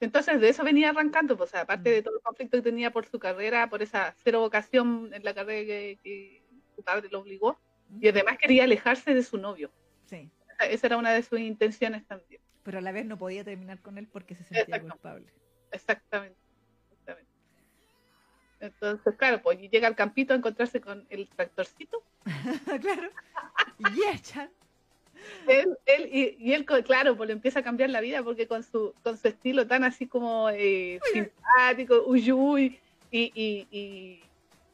entonces 0.00 0.40
de 0.40 0.48
eso 0.48 0.62
venía 0.62 0.90
arrancando, 0.90 1.36
pues 1.36 1.54
aparte 1.54 1.90
de 1.90 2.00
mm. 2.00 2.04
todo 2.04 2.16
el 2.16 2.22
conflicto 2.22 2.58
que 2.58 2.62
tenía 2.62 2.90
por 2.90 3.06
su 3.06 3.18
carrera, 3.18 3.68
por 3.68 3.82
esa 3.82 4.14
cero 4.22 4.40
vocación 4.40 5.10
en 5.12 5.24
la 5.24 5.34
carrera 5.34 5.66
que, 6.02 6.42
su 6.74 6.82
padre 6.82 7.08
lo 7.10 7.20
obligó, 7.20 7.58
mm. 7.88 8.04
y 8.04 8.08
además 8.08 8.36
quería 8.38 8.64
alejarse 8.64 9.14
de 9.14 9.22
su 9.22 9.38
novio. 9.38 9.70
Sí. 10.04 10.30
Esa 10.60 10.86
era 10.86 10.96
una 10.96 11.12
de 11.12 11.22
sus 11.22 11.40
intenciones 11.40 12.06
también. 12.06 12.40
Pero 12.62 12.78
a 12.78 12.80
la 12.80 12.92
vez 12.92 13.06
no 13.06 13.16
podía 13.16 13.44
terminar 13.44 13.80
con 13.80 13.96
él 13.98 14.08
porque 14.08 14.34
se 14.34 14.44
sentía 14.44 14.80
culpable. 14.80 15.26
Exactamente. 15.70 16.38
Exactamente. 16.90 17.30
Entonces, 18.60 19.14
claro, 19.16 19.40
pues 19.42 19.58
llega 19.58 19.86
al 19.86 19.94
campito 19.94 20.32
a 20.32 20.36
encontrarse 20.36 20.80
con 20.80 21.06
el 21.10 21.28
tractorcito. 21.28 22.02
claro. 22.80 23.10
Y 23.78 24.14
echan 24.14 24.50
él, 25.48 25.76
él 25.86 26.36
y, 26.38 26.52
él, 26.52 26.64
claro, 26.64 27.16
pues 27.16 27.26
le 27.28 27.32
empieza 27.32 27.60
a 27.60 27.62
cambiar 27.62 27.90
la 27.90 28.00
vida 28.00 28.22
porque 28.22 28.46
con 28.46 28.62
su, 28.62 28.94
con 29.02 29.16
su 29.16 29.28
estilo 29.28 29.66
tan 29.66 29.84
así 29.84 30.06
como 30.06 30.48
eh, 30.50 31.00
simpático, 31.12 32.04
uy, 32.06 32.80
y, 33.10 33.32
y, 33.34 33.66
y, 33.70 34.20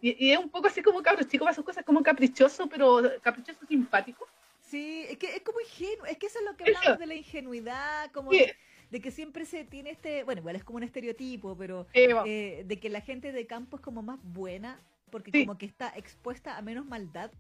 y, 0.01 0.33
es 0.33 0.39
un 0.39 0.49
poco 0.49 0.67
así 0.67 0.83
como 0.83 1.03
cabros 1.03 1.29
chico, 1.29 1.45
para 1.45 1.55
sus 1.55 1.65
cosas 1.65 1.85
como 1.85 2.03
caprichoso, 2.03 2.69
pero 2.69 3.03
caprichoso 3.23 3.65
simpático. 3.67 4.27
Sí, 4.61 5.05
es 5.09 5.19
que 5.19 5.37
es 5.37 5.43
como 5.43 5.61
ingenuo, 5.61 6.07
es 6.07 6.17
que 6.17 6.27
eso 6.27 6.39
es 6.39 6.45
lo 6.45 6.57
que 6.57 6.65
hablamos 6.65 6.99
de 6.99 7.07
la 7.07 7.15
ingenuidad, 7.15 8.11
como 8.13 8.31
de, 8.31 9.01
que 9.01 9.11
siempre 9.11 9.45
se 9.45 9.65
tiene 9.65 9.91
este, 9.91 10.25
bueno, 10.25 10.41
igual 10.41 10.57
es 10.57 10.65
como 10.65 10.79
un 10.79 10.83
estereotipo, 10.83 11.57
pero 11.57 11.87
eh, 11.93 12.65
de 12.67 12.81
que 12.81 12.89
la 12.89 13.01
gente 13.01 13.33
de 13.33 13.47
campo 13.47 13.77
es 13.77 13.83
como 13.83 14.03
más 14.03 14.19
buena, 14.23 14.81
porque 15.11 15.45
como 15.45 15.59
que 15.59 15.67
está 15.67 15.93
expuesta 15.95 16.57
a 16.57 16.63
menos 16.63 16.87
maldad. 16.87 17.31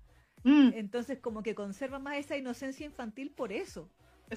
Mm. 0.44 0.70
Entonces 0.74 1.18
como 1.18 1.42
que 1.42 1.54
conserva 1.54 1.98
más 1.98 2.16
esa 2.16 2.36
inocencia 2.36 2.86
infantil 2.86 3.30
por 3.30 3.52
eso. 3.52 3.88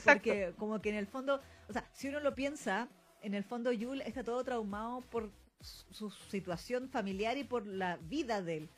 Porque 0.03 0.53
como 0.57 0.81
que 0.81 0.89
en 0.89 0.95
el 0.95 1.07
fondo, 1.07 1.41
o 1.69 1.73
sea, 1.73 1.89
si 1.93 2.09
uno 2.09 2.19
lo 2.19 2.35
piensa, 2.35 2.89
en 3.21 3.33
el 3.33 3.43
fondo 3.43 3.71
Yul 3.71 4.01
está 4.01 4.23
todo 4.23 4.43
traumado 4.43 5.01
por 5.01 5.31
su 5.61 6.11
situación 6.11 6.89
familiar 6.89 7.37
y 7.37 7.43
por 7.43 7.65
la 7.65 7.97
vida 7.97 8.41
de 8.41 8.57
él. 8.57 8.69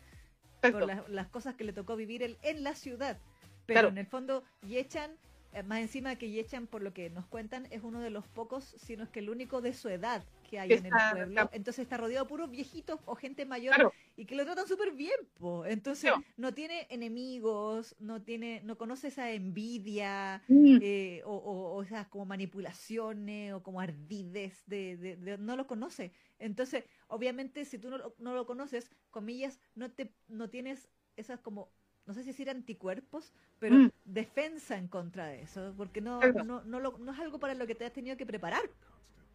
Por 0.62 1.10
las 1.10 1.28
cosas 1.28 1.56
que 1.56 1.63
le 1.63 1.74
tocó 1.74 1.96
vivir 1.96 2.24
él 2.24 2.38
en 2.42 2.63
la 2.63 2.76
ciudad. 2.76 3.18
Pero 3.66 3.90
en 3.90 3.98
el 3.98 4.06
fondo 4.06 4.44
Yechan, 4.62 5.12
eh, 5.54 5.63
más 5.63 5.80
encima 5.80 6.16
que 6.16 6.32
Yechan, 6.32 6.68
por 6.68 6.82
lo 6.82 6.94
que 6.94 7.10
nos 7.10 7.26
cuentan, 7.26 7.68
es 7.72 7.84
uno 7.84 8.00
de 8.00 8.10
los 8.10 8.28
pocos, 8.28 8.76
si 8.78 8.96
no 8.96 9.04
es 9.04 9.10
que 9.10 9.20
el 9.20 9.30
único 9.30 9.62
de 9.62 9.74
su 9.74 9.90
edad 9.90 10.24
que 10.47 10.60
hay 10.60 10.73
en 10.73 10.86
el 10.88 10.93
pueblo. 11.12 11.49
Entonces 11.51 11.83
está 11.83 11.97
rodeado 11.97 12.25
de 12.25 12.29
puros 12.29 12.49
viejitos 12.49 12.99
o 13.05 13.15
gente 13.15 13.45
mayor 13.45 13.93
y 14.15 14.25
que 14.25 14.36
lo 14.36 14.45
tratan 14.45 14.67
súper 14.67 14.93
bien. 14.93 15.15
Po. 15.38 15.65
Entonces 15.65 16.12
no 16.38 16.53
tiene 16.53 16.88
enemigos, 16.89 17.95
no 17.99 18.21
tiene, 18.23 18.62
no 18.63 18.77
conoce 18.77 19.10
esa 19.10 19.31
envidia 19.31 20.41
mm. 20.47 20.77
eh, 20.81 21.21
o, 21.25 21.83
esas 21.83 22.07
como 22.07 22.25
manipulaciones 22.25 23.53
o 23.53 23.62
como 23.62 23.79
ardides 23.79 24.63
de, 24.65 25.38
no 25.39 25.55
lo 25.55 25.67
conoce. 25.67 26.12
Entonces, 26.39 26.86
obviamente, 27.07 27.65
si 27.65 27.77
tú 27.77 27.89
no, 27.89 28.13
no 28.17 28.33
lo 28.33 28.45
conoces, 28.45 28.89
comillas, 29.12 29.60
no 29.75 29.91
te, 29.91 30.12
no 30.27 30.49
tienes 30.49 30.89
esas 31.15 31.39
como 31.39 31.69
no 32.07 32.13
sé 32.13 32.21
si 32.21 32.27
decir 32.27 32.49
anticuerpos, 32.49 33.33
pero 33.60 33.75
mm. 33.75 33.91
defensa 34.05 34.77
en 34.77 34.88
contra 34.88 35.27
de 35.27 35.41
eso, 35.41 35.73
porque 35.75 35.99
no, 35.99 36.21
no, 36.21 36.63
no, 36.63 36.79
no, 36.79 37.12
es 37.12 37.19
algo 37.19 37.38
para 37.38 37.53
lo 37.53 37.67
que 37.67 37.75
te 37.75 37.86
has 37.86 37.91
tenido 37.91 38.15
que 38.15 38.25
preparar 38.25 38.63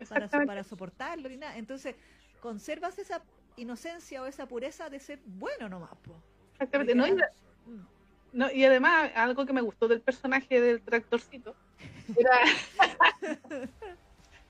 para, 0.09 0.29
para 0.29 0.65
soportarlo 0.65 1.29
ni 1.29 1.37
nada. 1.37 1.57
Entonces, 1.57 1.95
conservas 2.41 2.99
esa 2.99 3.23
inocencia 3.57 4.23
o 4.23 4.27
esa 4.27 4.47
pureza 4.47 4.91
de 4.91 5.01
ser 5.01 5.21
bueno 5.25 5.69
nomás. 5.69 5.91
Exactamente. 6.55 6.95
No, 6.95 7.07
y, 7.07 7.17
no, 8.33 8.51
y 8.51 8.65
además, 8.65 9.11
algo 9.15 9.47
que 9.47 9.53
me 9.53 9.61
gustó 9.61 9.89
del 9.89 10.01
personaje 10.01 10.61
del 10.61 10.81
tractorcito 10.81 11.55
era, 12.17 12.39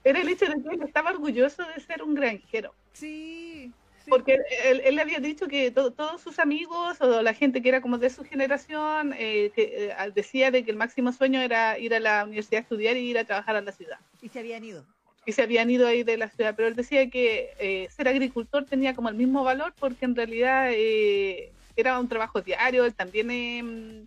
era 0.04 0.20
el 0.20 0.28
hecho 0.28 0.46
de 0.46 0.62
que 0.62 0.74
él 0.74 0.82
estaba 0.82 1.10
orgulloso 1.10 1.64
de 1.64 1.80
ser 1.80 2.02
un 2.02 2.14
granjero. 2.14 2.74
Sí. 2.92 3.72
Porque 4.08 4.38
él, 4.64 4.96
le 4.96 5.00
había 5.00 5.20
dicho 5.20 5.46
que 5.46 5.70
todos 5.70 6.20
sus 6.20 6.40
amigos 6.40 7.00
o 7.00 7.22
la 7.22 7.34
gente 7.34 7.62
que 7.62 7.68
era 7.68 7.80
como 7.80 7.98
de 7.98 8.10
su 8.10 8.24
generación 8.24 9.14
eh, 9.16 9.52
que, 9.54 9.90
eh, 9.90 10.12
decía 10.12 10.50
de 10.50 10.64
que 10.64 10.72
el 10.72 10.76
máximo 10.76 11.12
sueño 11.12 11.40
era 11.40 11.78
ir 11.78 11.94
a 11.94 12.00
la 12.00 12.24
universidad 12.24 12.58
a 12.58 12.62
estudiar 12.62 12.96
y 12.96 13.08
ir 13.08 13.18
a 13.18 13.24
trabajar 13.24 13.54
a 13.54 13.60
la 13.60 13.70
ciudad. 13.70 14.00
Y 14.20 14.28
se 14.28 14.40
habían 14.40 14.64
ido 14.64 14.84
y 15.24 15.32
se 15.32 15.42
habían 15.42 15.70
ido 15.70 15.86
ahí 15.86 16.02
de 16.02 16.16
la 16.16 16.28
ciudad, 16.28 16.54
pero 16.56 16.68
él 16.68 16.74
decía 16.74 17.08
que 17.08 17.54
eh, 17.58 17.88
ser 17.90 18.08
agricultor 18.08 18.64
tenía 18.64 18.94
como 18.94 19.08
el 19.08 19.14
mismo 19.14 19.44
valor 19.44 19.72
porque 19.78 20.04
en 20.04 20.16
realidad 20.16 20.70
eh, 20.72 21.52
era 21.76 21.98
un 21.98 22.08
trabajo 22.08 22.40
diario, 22.40 22.84
él 22.84 22.94
también 22.94 23.30
em, 23.30 24.06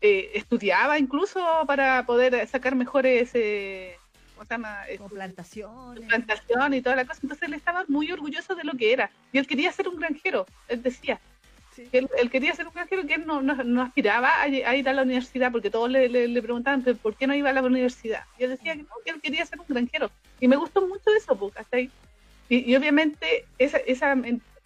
eh, 0.00 0.30
estudiaba 0.34 0.98
incluso 0.98 1.40
para 1.66 2.04
poder 2.06 2.46
sacar 2.48 2.74
mejores, 2.74 3.30
¿cómo 4.34 4.44
se 4.46 4.54
llama? 4.54 4.80
plantaciones. 5.10 6.06
Plantación 6.06 6.74
y 6.74 6.82
toda 6.82 6.96
la 6.96 7.04
cosa, 7.04 7.20
entonces 7.22 7.48
él 7.48 7.54
estaba 7.54 7.84
muy 7.88 8.10
orgulloso 8.10 8.54
de 8.54 8.64
lo 8.64 8.72
que 8.72 8.92
era 8.92 9.10
y 9.32 9.38
él 9.38 9.46
quería 9.46 9.70
ser 9.72 9.88
un 9.88 9.96
granjero, 9.96 10.46
él 10.68 10.82
decía. 10.82 11.20
Él, 11.92 12.08
quería 12.30 12.54
ser 12.54 12.66
un 12.66 12.74
granjero 12.74 13.06
que 13.06 13.14
él 13.14 13.26
no, 13.26 13.42
no, 13.42 13.82
aspiraba 13.82 14.40
a, 14.40 14.48
ir 14.48 14.88
a 14.88 14.92
la 14.92 15.02
universidad 15.02 15.50
porque 15.52 15.70
todos 15.70 15.90
le, 15.90 16.08
le, 16.08 16.42
preguntaban 16.42 16.82
por 17.02 17.16
qué 17.16 17.26
no 17.26 17.34
iba 17.34 17.50
a 17.50 17.52
la 17.52 17.62
universidad. 17.62 18.24
Y 18.38 18.44
él 18.44 18.50
decía 18.50 18.74
que 18.74 18.82
no, 18.82 18.88
que 19.04 19.10
él 19.10 19.20
quería 19.20 19.44
ser 19.46 19.60
un 19.60 19.66
granjero. 19.68 20.10
Y 20.40 20.48
me 20.48 20.56
gustó 20.56 20.86
mucho 20.86 21.10
eso, 21.16 21.36
pues, 21.36 21.56
hasta 21.56 21.76
ahí. 21.76 21.90
Y, 22.48 22.74
obviamente, 22.76 23.46
esa, 23.58 23.78
esa, 23.78 24.14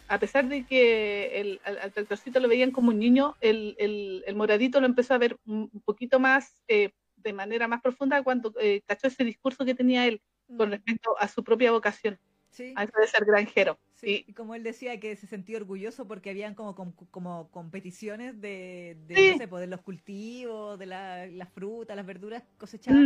a 0.09 0.19
pesar 0.19 0.49
de 0.49 0.65
que 0.65 1.41
el, 1.41 1.61
al, 1.65 1.93
tractorcito 1.93 2.41
lo 2.41 2.49
veían 2.49 2.73
como 2.73 2.91
un 2.91 2.99
niño, 2.99 3.37
el, 3.41 3.77
el, 3.79 4.25
el, 4.27 4.35
moradito 4.35 4.81
lo 4.81 4.87
empezó 4.87 5.15
a 5.15 5.19
ver 5.19 5.39
un 5.47 5.71
poquito 5.85 6.19
más, 6.19 6.63
eh, 6.67 6.91
de 7.17 7.33
manera 7.33 7.69
más 7.69 7.81
profunda, 7.81 8.23
cuando 8.23 8.53
eh, 8.61 8.83
cachó 8.87 9.07
ese 9.07 9.25
discurso 9.25 9.65
que 9.65 9.75
tenía 9.75 10.07
él 10.07 10.21
con 10.57 10.69
mm. 10.69 10.73
respecto 10.73 11.17
a 11.19 11.29
su 11.29 11.45
propia 11.45 11.71
vocación. 11.71 12.19
Sí. 12.51 12.73
A 12.77 12.85
eso 12.85 12.93
de 12.99 13.07
ser 13.07 13.25
granjero. 13.25 13.79
Sí, 13.95 14.25
y 14.27 14.33
como 14.33 14.55
él 14.55 14.63
decía 14.63 14.99
que 15.01 15.17
se 15.17 15.27
sentía 15.27 15.57
orgulloso 15.57 16.07
porque 16.07 16.31
habían 16.31 16.55
como, 16.55 16.75
como, 17.11 17.51
competiciones 17.51 18.41
de, 18.41 18.97
de, 19.07 19.33
no 19.33 19.39
sé, 19.39 19.49
pues, 19.49 19.61
de 19.61 19.67
los 19.67 19.81
cultivos, 19.81 20.79
de 20.79 20.87
la, 20.87 21.27
las 21.27 21.49
frutas, 21.51 21.97
las 21.97 22.07
verduras 22.07 22.45
cosechadas, 22.59 23.01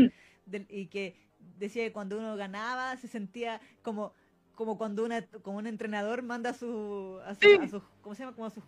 mm. 0.47 0.57
y 0.69 0.87
que 0.89 1.17
decía 1.59 1.85
que 1.85 1.93
cuando 1.93 2.19
uno 2.19 2.37
ganaba 2.37 2.97
se 2.97 3.09
sentía 3.09 3.61
como 3.83 4.15
como 4.55 4.77
cuando 4.77 5.05
una 5.05 5.27
como 5.43 5.59
un 5.59 5.67
entrenador 5.67 6.23
manda 6.23 6.51
a 6.51 6.55
su, 6.55 7.19
a, 7.25 7.35
sus 7.35 7.83
¿cómo 8.01 8.15
se 8.15 8.23
llama? 8.23 8.35
como 8.35 8.47
a 8.47 8.51
sus 8.51 8.63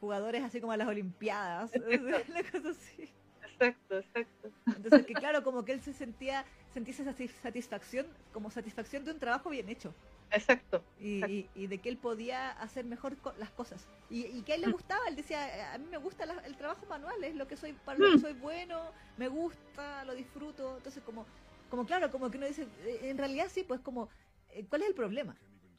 jugadores 0.00 0.42
así 0.42 0.60
como 0.60 0.72
a 0.72 0.76
las 0.76 0.88
olimpiadas 0.88 1.72
exacto. 1.74 2.72
exacto 3.64 3.98
exacto 3.98 4.50
entonces 4.66 5.06
que 5.06 5.14
claro 5.14 5.42
como 5.42 5.64
que 5.64 5.72
él 5.72 5.80
se 5.80 5.92
sentía 5.92 6.44
sentía 6.72 6.94
esa 6.94 7.14
satisfacción 7.42 8.06
como 8.32 8.50
satisfacción 8.50 9.04
de 9.04 9.12
un 9.12 9.18
trabajo 9.18 9.50
bien 9.50 9.68
hecho 9.68 9.94
Exacto. 10.34 10.82
Y, 10.98 11.46
y, 11.54 11.66
de 11.66 11.76
que 11.76 11.90
él 11.90 11.98
podía 11.98 12.52
hacer 12.52 12.86
mejor 12.86 13.18
las 13.36 13.50
cosas. 13.50 13.86
Y, 14.08 14.24
y, 14.24 14.40
que 14.40 14.52
a 14.52 14.54
él 14.54 14.62
le 14.62 14.68
mm. 14.68 14.72
gustaba, 14.72 15.06
él 15.06 15.14
decía, 15.14 15.74
a 15.74 15.76
mí 15.76 15.84
me 15.90 15.98
gusta 15.98 16.24
el 16.46 16.56
trabajo 16.56 16.86
manual, 16.86 17.22
es 17.22 17.34
lo 17.34 17.46
que 17.46 17.58
soy, 17.58 17.74
para 17.74 17.98
lo 17.98 18.12
que 18.12 18.16
mm. 18.16 18.20
soy 18.20 18.32
bueno, 18.32 18.80
me 19.18 19.28
gusta, 19.28 20.06
lo 20.06 20.14
disfruto. 20.14 20.78
Entonces, 20.78 21.02
como 21.02 21.26
como 21.72 21.86
claro, 21.86 22.10
como 22.10 22.30
que 22.30 22.36
uno 22.36 22.46
dice, 22.46 22.68
eh, 22.84 22.98
en 23.04 23.16
realidad 23.16 23.46
sí, 23.50 23.64
pues 23.66 23.80
como, 23.80 24.10
eh, 24.50 24.66
¿cuál 24.68 24.82
es 24.82 24.88
el 24.88 24.94
problema? 24.94 25.38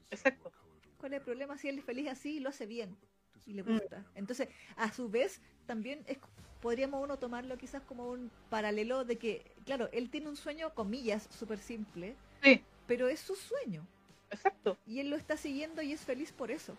Exacto. 0.10 0.52
¿Cuál 0.98 1.14
es 1.14 1.20
el 1.20 1.24
problema 1.24 1.56
si 1.56 1.70
él 1.70 1.78
es 1.78 1.86
feliz 1.86 2.10
así 2.10 2.38
y 2.38 2.40
lo 2.40 2.50
hace 2.50 2.66
bien 2.66 2.98
y 3.46 3.54
le 3.54 3.62
gusta? 3.62 4.00
Mm. 4.00 4.06
Entonces, 4.16 4.50
a 4.76 4.92
su 4.92 5.08
vez, 5.08 5.40
también 5.68 6.04
es, 6.08 6.18
podríamos 6.64 7.04
uno 7.04 7.18
tomarlo 7.18 7.58
quizás 7.58 7.84
como 7.84 8.08
un 8.08 8.32
paralelo 8.50 9.04
de 9.04 9.18
que, 9.18 9.44
claro, 9.66 9.90
él 9.92 10.10
tiene 10.10 10.30
un 10.30 10.38
sueño, 10.38 10.74
comillas, 10.74 11.28
súper 11.38 11.60
simple, 11.60 12.16
sí. 12.42 12.64
pero 12.88 13.10
es 13.10 13.20
su 13.20 13.36
sueño. 13.36 13.86
Exacto. 14.32 14.78
Y 14.88 15.02
él 15.02 15.10
lo 15.10 15.18
está 15.18 15.36
siguiendo 15.36 15.82
y 15.82 15.92
es 15.92 16.00
feliz 16.00 16.32
por 16.32 16.52
eso. 16.52 16.78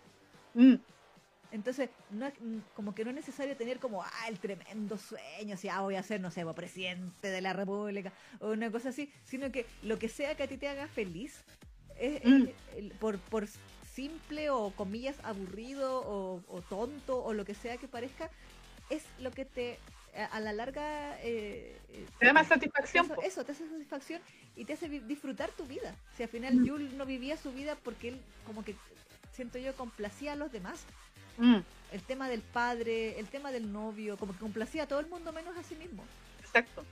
Mm. 0.55 0.77
Entonces, 1.51 1.91
no, 2.09 2.31
como 2.73 2.95
que 2.95 3.03
no 3.03 3.11
es 3.11 3.15
necesario 3.15 3.55
tener 3.55 3.77
como, 3.77 4.01
ah, 4.01 4.27
el 4.27 4.39
tremendo 4.39 4.97
sueño, 4.97 5.53
así, 5.53 5.69
ah, 5.69 5.81
voy 5.81 5.95
a 5.95 6.01
ser, 6.01 6.19
no 6.19 6.31
sé, 6.31 6.43
presidente 6.55 7.27
de 7.29 7.41
la 7.41 7.53
República, 7.53 8.11
o 8.39 8.53
una 8.53 8.71
cosa 8.71 8.89
así, 8.89 9.13
sino 9.23 9.51
que 9.51 9.67
lo 9.83 9.99
que 9.99 10.09
sea 10.09 10.35
que 10.35 10.41
a 10.41 10.47
ti 10.47 10.57
te 10.57 10.67
haga 10.67 10.87
feliz, 10.87 11.43
es, 11.99 12.25
mm. 12.25 12.97
por, 12.99 13.19
por 13.19 13.47
simple 13.95 14.49
o 14.49 14.71
comillas 14.71 15.15
aburrido 15.23 16.03
o, 16.05 16.61
tonto 16.69 17.23
o 17.23 17.33
lo 17.33 17.45
que 17.45 17.53
sea 17.53 17.77
que 17.77 17.87
parezca, 17.87 18.29
es 18.89 19.03
lo 19.19 19.31
que 19.31 19.45
te 19.45 19.79
a 20.31 20.39
la 20.39 20.53
larga 20.53 21.19
eh, 21.19 21.77
eh, 21.89 22.05
te 22.19 22.25
da 22.25 22.31
más 22.31 22.47
satisfacción. 22.47 23.11
Eso, 23.21 23.43
te 23.43 23.51
hace 23.51 23.67
satisfacción 23.67 24.21
y 24.55 24.63
te 24.63 24.71
hace 24.73 24.87
disfrutar 24.87 25.49
tu 25.51 25.65
vida. 25.65 25.93
Si 26.15 26.23
al 26.23 26.29
final 26.29 26.55
mm. 26.55 26.95
no 26.97 27.05
vivía 27.05 27.35
su 27.35 27.51
vida 27.51 27.75
porque 27.83 28.09
él 28.09 28.21
como 28.45 28.63
que 28.63 28.75
siento 29.33 29.57
yo 29.57 29.75
complacía 29.75 30.31
a 30.31 30.35
los 30.37 30.53
demás, 30.53 30.85
Mm. 31.37 31.57
El 31.91 32.01
tema 32.03 32.29
del 32.29 32.41
padre, 32.41 33.19
el 33.19 33.27
tema 33.27 33.51
del 33.51 33.71
novio, 33.71 34.17
como 34.17 34.33
que 34.33 34.39
complacía 34.39 34.83
a 34.83 34.87
todo 34.87 34.99
el 34.99 35.07
mundo 35.07 35.31
menos 35.31 35.55
a 35.57 35.63
sí 35.63 35.75
mismo. 35.75 36.03
Exacto. 36.39 36.83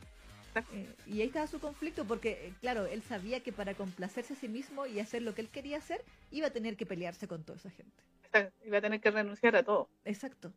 Eh, 0.72 0.88
y 1.08 1.22
ahí 1.22 1.28
estaba 1.28 1.48
su 1.48 1.60
conflicto 1.60 2.06
porque, 2.06 2.48
eh, 2.48 2.54
claro, 2.62 2.86
él 2.86 3.02
sabía 3.02 3.40
que 3.42 3.52
para 3.52 3.74
complacerse 3.74 4.34
a 4.34 4.36
sí 4.36 4.48
mismo 4.48 4.86
y 4.86 5.00
hacer 5.00 5.24
lo 5.24 5.34
que 5.34 5.42
él 5.42 5.50
quería 5.50 5.78
hacer, 5.78 6.04
iba 6.32 6.48
a 6.48 6.52
tener 6.52 6.78
que 6.78 6.86
pelearse 6.86 7.28
con 7.28 7.44
toda 7.44 7.58
esa 7.58 7.72
gente. 7.72 8.52
Iba 8.66 8.78
a 8.78 8.82
tener 8.82 9.02
que 9.02 9.12
renunciar 9.12 9.56
a 9.56 9.64
todo. 9.64 9.90
Exacto. 10.06 10.54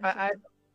A, 0.00 0.30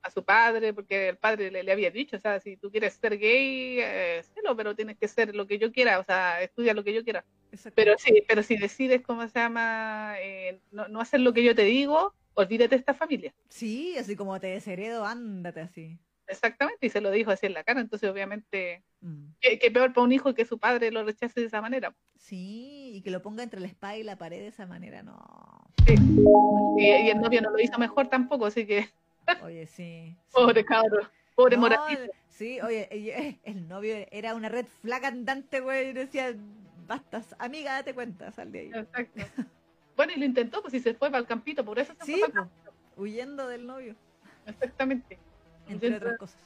su 0.10 0.24
padre, 0.24 0.74
porque 0.74 1.10
el 1.10 1.17
padre 1.17 1.52
le, 1.52 1.72
había 1.72 1.91
dicho, 1.91 2.17
o 2.17 2.19
sea, 2.19 2.39
si 2.39 2.58
tú 2.58 2.72
quieres 2.72 2.93
ser 2.93 3.17
gay, 3.17 3.80
eh, 3.80 4.22
pero 4.56 4.76
tienes 4.76 4.98
que 4.98 5.08
ser 5.08 5.36
lo 5.36 5.48
que 5.48 5.60
yo 5.60 5.72
quiera, 5.72 6.00
o 6.00 6.04
sea, 6.04 6.41
estudia 6.41 6.74
lo 6.74 6.84
que 6.84 6.93
yo 6.93 7.04
quiera. 7.04 7.24
Pero 7.76 7.95
sí, 7.98 8.24
pero 8.28 8.43
si 8.43 8.58
decides, 8.58 9.02
¿cómo 9.02 9.28
se 9.28 9.39
llama? 9.39 10.15
Eh, 10.19 10.60
no, 10.72 10.88
no 10.88 11.02
hacer 11.02 11.19
lo 11.19 11.34
que 11.34 11.43
yo 11.43 11.56
te 11.56 11.63
digo, 11.63 12.13
olvídate 12.34 12.76
de 12.76 12.80
esta 12.80 12.93
familia. 12.93 13.34
Sí, 13.50 13.95
así 13.98 14.15
como 14.15 14.39
te 14.39 14.48
desheredo, 14.48 15.06
ándate 15.06 15.62
así. 15.62 16.00
Exactamente, 16.30 16.86
y 16.86 16.89
se 16.91 17.02
lo 17.02 17.10
dijo 17.10 17.32
así 17.32 17.48
en 17.48 17.56
la 17.56 17.63
cara, 17.63 17.82
entonces 17.82 18.08
obviamente, 18.10 18.84
mm. 19.02 19.32
que, 19.41 19.72
peor 19.72 19.93
para 19.93 20.06
un 20.06 20.12
hijo 20.12 20.36
que 20.36 20.45
su 20.45 20.60
padre 20.60 20.91
lo 20.91 21.04
rechace 21.04 21.39
de 21.39 21.48
esa 21.48 21.60
manera. 21.60 21.95
Sí, 22.17 22.91
y 22.93 23.02
que 23.02 23.10
lo 23.10 23.24
ponga 23.24 23.41
entre 23.41 23.60
la 23.60 23.65
espada 23.65 23.98
y 23.98 24.04
la 24.04 24.15
pared 24.15 24.39
de 24.39 24.48
esa 24.48 24.67
manera, 24.67 25.02
no. 25.02 25.17
Sí. 25.88 25.95
Y, 26.78 27.10
el 27.10 27.19
novio 27.19 27.41
no 27.41 27.50
lo 27.50 27.60
hizo 27.60 27.80
mejor 27.80 28.10
tampoco, 28.10 28.45
así 28.45 28.67
que... 28.67 28.88
Oye, 29.44 29.68
sí. 29.68 30.15
pobre 30.32 30.65
cabrón, 30.65 31.08
pobre 31.36 31.58
no, 31.58 31.70
Sí, 32.30 32.62
oye, 32.62 32.88
eh, 32.92 33.38
el 33.44 33.68
novio 33.68 33.96
era 34.12 34.34
una 34.34 34.48
red 34.48 34.65
flag 34.82 35.06
andante, 35.06 35.60
güey, 35.60 35.89
y 35.89 35.94
decía, 35.94 36.34
bastas, 36.88 37.36
amiga, 37.38 37.74
date 37.74 37.94
cuenta, 37.94 38.32
sal 38.32 38.52
de 38.52 38.60
ahí. 38.60 38.72
Exacto. 38.74 39.26
Bueno, 39.98 40.13
y 40.15 40.20
lo 40.20 40.26
intentó, 40.26 40.62
pues 40.62 40.72
si 40.72 40.80
se 40.80 40.94
fue 40.94 41.10
para 41.10 41.20
el 41.20 41.28
campito, 41.28 41.65
por 41.65 41.78
eso 41.78 41.94
se 42.00 42.06
sí, 42.06 42.22
fue 42.32 42.44
huyendo 42.96 43.46
del 43.48 43.68
novio. 43.68 43.96
Exactamente. 44.46 45.20
Entre 45.68 45.98
otras 45.98 46.18
cosas. 46.18 46.39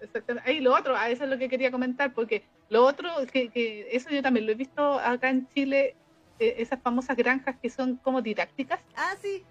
Exactamente. 0.00 0.48
Ahí 0.48 0.60
lo 0.60 0.74
otro, 0.74 0.96
a 0.96 1.10
eso 1.10 1.24
es 1.24 1.30
lo 1.30 1.36
que 1.36 1.50
quería 1.50 1.70
comentar, 1.70 2.14
porque 2.14 2.44
lo 2.70 2.86
otro, 2.86 3.20
es 3.20 3.30
que, 3.30 3.88
eso 3.92 4.08
yo 4.08 4.22
también 4.22 4.46
lo 4.46 4.52
he 4.52 4.54
visto 4.54 4.98
acá 4.98 5.28
en 5.28 5.46
Chile, 5.48 5.94
eh, 6.38 6.54
esas 6.56 6.80
famosas 6.80 7.16
granjas 7.16 7.56
que 7.60 7.68
son 7.68 7.96
como 7.96 8.22
didácticas. 8.22 8.80
Ah, 8.96 9.14
sí. 9.20 9.44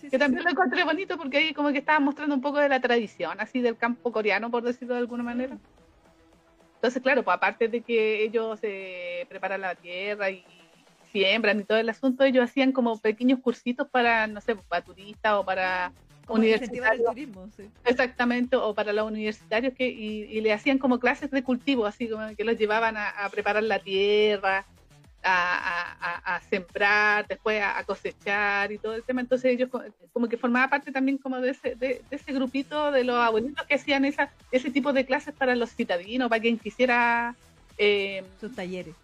Que 0.00 0.18
también 0.18 0.44
lo 0.44 0.50
encontré 0.50 0.84
bonito 0.84 1.16
porque 1.16 1.38
ahí 1.38 1.54
como 1.54 1.72
que 1.72 1.78
estaban 1.78 2.04
mostrando 2.04 2.34
un 2.34 2.40
poco 2.40 2.58
de 2.58 2.68
la 2.68 2.80
tradición, 2.80 3.40
así 3.40 3.60
del 3.60 3.76
campo 3.76 4.12
coreano, 4.12 4.50
por 4.50 4.62
decirlo 4.62 4.94
de 4.94 5.00
alguna 5.00 5.22
manera. 5.22 5.56
Entonces, 6.76 7.02
claro, 7.02 7.24
pues 7.24 7.36
aparte 7.36 7.68
de 7.68 7.80
que 7.80 8.22
ellos 8.22 8.60
se 8.60 9.26
preparan 9.28 9.60
la 9.60 9.74
tierra 9.74 10.30
y 10.30 10.44
siembran 11.10 11.60
y 11.60 11.64
todo 11.64 11.78
el 11.78 11.88
asunto, 11.88 12.24
ellos 12.24 12.44
hacían 12.44 12.72
como 12.72 12.98
pequeños 12.98 13.40
cursitos 13.40 13.88
para, 13.88 14.26
no 14.26 14.40
sé, 14.40 14.54
para 14.54 14.84
turistas 14.84 15.34
o 15.34 15.44
para 15.44 15.92
universitarios. 16.28 17.08
Exactamente, 17.84 18.56
o 18.56 18.74
para 18.74 18.92
los 18.92 19.10
universitarios 19.10 19.74
que 19.74 19.88
y, 19.88 20.40
le 20.40 20.52
hacían 20.52 20.78
como 20.78 21.00
clases 21.00 21.30
de 21.30 21.42
cultivo, 21.42 21.86
así 21.86 22.08
como 22.08 22.34
que 22.36 22.44
los 22.44 22.56
llevaban 22.56 22.96
a, 22.96 23.28
preparar 23.30 23.62
la 23.62 23.78
tierra 23.78 24.64
a, 25.22 26.40
sembrar, 26.48 27.26
después 27.26 27.62
a, 27.62 27.82
cosechar 27.84 28.72
y 28.72 28.78
todo 28.78 28.94
el 28.94 29.02
tema. 29.02 29.20
Entonces 29.20 29.52
ellos 29.52 29.70
como 30.12 30.28
que 30.28 30.36
formaba 30.36 30.68
parte 30.68 30.92
también 30.92 31.18
como 31.18 31.40
de 31.40 31.50
ese, 31.50 31.74
de, 31.74 32.02
ese 32.10 32.32
grupito 32.32 32.90
de 32.90 33.04
los 33.04 33.16
abuelitos 33.16 33.66
que 33.66 33.74
hacían 33.74 34.04
esa, 34.04 34.30
ese 34.50 34.70
tipo 34.70 34.92
de 34.92 35.04
clases 35.04 35.34
para 35.34 35.54
los 35.54 35.74
citadinos, 35.74 36.28
para 36.28 36.42
quien 36.42 36.58
quisiera... 36.58 37.34
Eh, 37.80 38.24
Sus 38.40 38.54
talleres. 38.56 38.94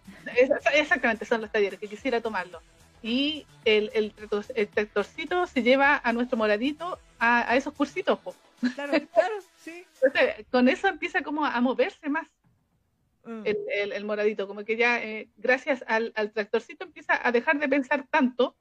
exactamente, 0.73 1.25
son 1.25 1.41
los 1.41 1.51
talleres, 1.51 1.79
que 1.79 1.87
quisiera 1.87 2.19
tomarlo. 2.19 2.61
Y 3.01 3.45
el, 3.65 3.91
el, 3.93 4.69
tractorcito 4.69 5.45
se 5.47 5.63
lleva 5.63 6.01
a 6.03 6.11
nuestro 6.11 6.37
moradito 6.37 6.99
a, 7.19 7.55
esos 7.55 7.73
cursitos. 7.73 8.19
Claro, 8.73 8.93
claro, 9.13 9.35
sí. 9.63 9.85
Entonces, 10.01 10.45
con 10.51 10.67
eso 10.67 10.87
empieza 10.87 11.21
como 11.21 11.45
a 11.45 11.61
moverse 11.61 12.09
más 12.09 12.27
Mm. 13.25 13.43
el, 13.45 14.05
moradito, 14.05 14.47
como 14.47 14.63
que 14.63 14.77
ya 14.77 15.03
eh, 15.03 15.29
gracias 15.37 15.83
al, 15.87 16.13
tractorcito 16.31 16.85
empieza 16.85 17.19
a 17.27 17.31
dejar 17.31 17.59
de 17.59 17.67
pensar 17.67 18.05
tanto 18.09 18.55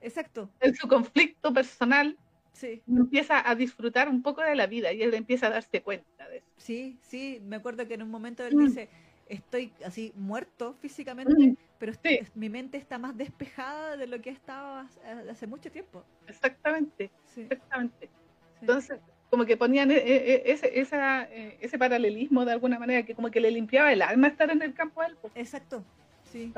Exacto. 0.00 0.50
en 0.60 0.74
su 0.74 0.88
conflicto 0.88 1.52
personal, 1.52 2.16
sí. 2.52 2.82
empieza 2.88 3.48
a 3.48 3.54
disfrutar 3.54 4.08
un 4.08 4.22
poco 4.22 4.42
de 4.42 4.56
la 4.56 4.66
vida 4.66 4.92
y 4.92 5.02
él 5.02 5.14
empieza 5.14 5.46
a 5.46 5.50
darse 5.50 5.82
cuenta 5.82 6.28
de 6.28 6.38
eso. 6.38 6.46
Sí, 6.56 6.98
sí, 7.02 7.40
me 7.44 7.56
acuerdo 7.56 7.86
que 7.86 7.94
en 7.94 8.02
un 8.02 8.10
momento 8.10 8.44
él 8.44 8.56
mm. 8.56 8.66
dice, 8.66 8.88
estoy 9.28 9.72
así 9.84 10.12
muerto 10.16 10.74
físicamente, 10.80 11.34
mm. 11.34 11.56
pero 11.78 11.92
mi 12.34 12.48
mente 12.48 12.76
está 12.76 12.98
más 12.98 13.16
despejada 13.16 13.96
de 13.96 14.08
lo 14.08 14.20
que 14.20 14.30
estaba 14.30 14.88
hace 15.30 15.46
mucho 15.46 15.70
tiempo. 15.70 16.04
Exactamente, 16.26 17.10
exactamente. 17.36 18.10
Entonces, 18.60 18.98
como 19.30 19.44
que 19.44 19.56
ponían 19.56 19.90
eh, 19.90 20.02
eh, 20.04 20.42
ese, 20.46 20.80
esa, 20.80 21.24
eh, 21.24 21.58
ese 21.60 21.78
paralelismo 21.78 22.44
de 22.44 22.52
alguna 22.52 22.78
manera, 22.78 23.04
que 23.04 23.14
como 23.14 23.30
que 23.30 23.40
le 23.40 23.50
limpiaba 23.50 23.92
el 23.92 24.02
alma 24.02 24.28
estar 24.28 24.50
en 24.50 24.62
el 24.62 24.74
campo 24.74 25.02
de 25.02 25.08
él. 25.08 25.16
Exacto, 25.34 25.84
sí. 26.32 26.52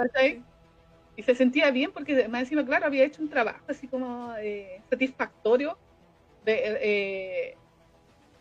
Y 1.16 1.22
se 1.22 1.34
sentía 1.34 1.70
bien 1.70 1.90
porque 1.92 2.28
más 2.28 2.42
encima, 2.42 2.64
claro, 2.64 2.86
había 2.86 3.04
hecho 3.04 3.20
un 3.20 3.28
trabajo 3.28 3.64
así 3.68 3.88
como 3.88 4.32
satisfactorio 4.88 5.76
de, 6.44 7.56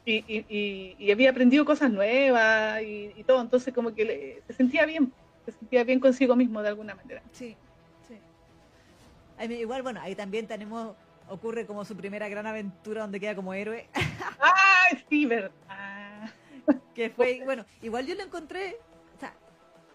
y, 0.05 0.95
y, 0.97 1.11
había 1.11 1.31
aprendido 1.31 1.65
cosas 1.65 1.91
nuevas 1.91 2.81
y, 2.83 3.23
todo, 3.25 3.41
entonces 3.41 3.73
como 3.73 3.93
que 3.93 4.41
se 4.47 4.53
sentía 4.53 4.85
bien, 4.85 5.11
se 5.45 5.51
sentía 5.51 5.83
bien 5.83 5.99
consigo 5.99 6.35
mismo 6.35 6.61
de 6.61 6.69
alguna 6.69 6.95
manera. 6.95 7.21
Sí, 7.31 7.57
sí. 8.07 9.53
Igual, 9.55 9.81
bueno, 9.81 9.99
ahí 10.01 10.15
también 10.15 10.47
tenemos 10.47 10.95
ocurre 11.29 11.65
como 11.65 11.85
su 11.85 11.95
primera 11.95 12.27
gran 12.27 12.45
aventura 12.45 13.01
donde 13.01 13.19
queda 13.19 13.35
como 13.35 13.53
héroe. 13.53 13.87
¡Ay, 14.39 15.03
sí, 15.09 15.25
verdad! 15.25 15.51
que 16.93 17.09
fue, 17.09 17.41
bueno, 17.45 17.65
igual 17.81 18.05
yo 18.05 18.13
lo 18.15 18.23
encontré, 18.23 18.77
o 19.15 19.19
sea, 19.19 19.33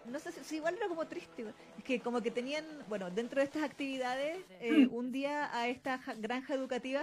no 0.07 0.18
sé 0.18 0.32
si 0.32 0.57
igual 0.57 0.74
era 0.76 0.89
como 0.89 1.07
triste, 1.07 1.45
es 1.78 1.85
que 1.85 2.01
como 2.01 2.22
que 2.22 2.30
tenían, 2.30 2.64
bueno, 2.89 3.11
dentro 3.11 3.41
de 3.41 3.45
estas 3.45 3.62
actividades, 3.62 4.39
eh, 4.61 4.89
un 4.91 5.12
día 5.12 5.55
a 5.57 5.68
esta 5.68 6.01
granja 6.18 6.55
educativa 6.55 7.03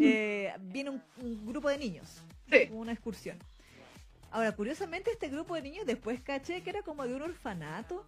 eh, 0.00 0.54
viene 0.60 0.90
un, 0.90 1.46
grupo 1.46 1.68
de 1.68 1.78
niños, 1.78 2.22
sí. 2.50 2.68
una 2.72 2.92
excursión. 2.92 3.38
Ahora, 4.30 4.52
curiosamente, 4.52 5.10
este 5.12 5.28
grupo 5.28 5.54
de 5.54 5.62
niños 5.62 5.86
después 5.86 6.20
caché 6.20 6.62
que 6.62 6.70
era 6.70 6.82
como 6.82 7.06
de 7.06 7.14
un 7.14 7.22
orfanato 7.22 8.06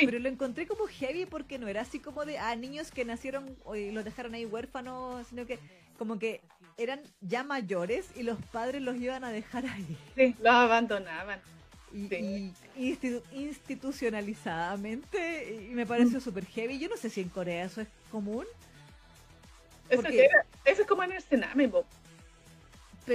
pero 0.00 0.18
lo 0.18 0.28
encontré 0.28 0.66
como 0.66 0.86
heavy 0.86 1.26
porque 1.26 1.58
no 1.58 1.68
era 1.68 1.82
así 1.82 2.00
como 2.00 2.24
de 2.24 2.38
ah, 2.38 2.56
niños 2.56 2.90
que 2.90 3.04
nacieron 3.04 3.54
y 3.74 3.90
los 3.90 4.04
dejaron 4.04 4.32
ahí 4.34 4.46
huérfanos, 4.46 5.26
sino 5.28 5.46
que 5.46 5.58
como 5.98 6.18
que 6.18 6.40
eran 6.78 7.00
ya 7.20 7.44
mayores 7.44 8.10
y 8.16 8.22
los 8.22 8.42
padres 8.46 8.80
los 8.82 8.96
iban 8.96 9.24
a 9.24 9.30
dejar 9.30 9.66
ahí. 9.66 9.98
Sí, 10.16 10.34
los 10.40 10.54
abandonaban. 10.54 11.40
Y, 11.94 12.50
institucionalizadamente 13.32 15.52
y 15.52 15.74
me 15.74 15.84
pareció 15.84 16.16
mm. 16.18 16.22
súper 16.22 16.46
heavy. 16.46 16.78
Yo 16.78 16.88
no 16.88 16.96
sé 16.96 17.10
si 17.10 17.20
en 17.20 17.28
Corea 17.28 17.64
eso 17.64 17.82
es 17.82 17.88
común. 18.10 18.46
Eso, 19.90 20.08
es 20.64 20.80
como 20.86 21.02
en 21.02 21.12
el 21.12 21.22
Sename, 21.22 21.68
Pero 21.68 21.84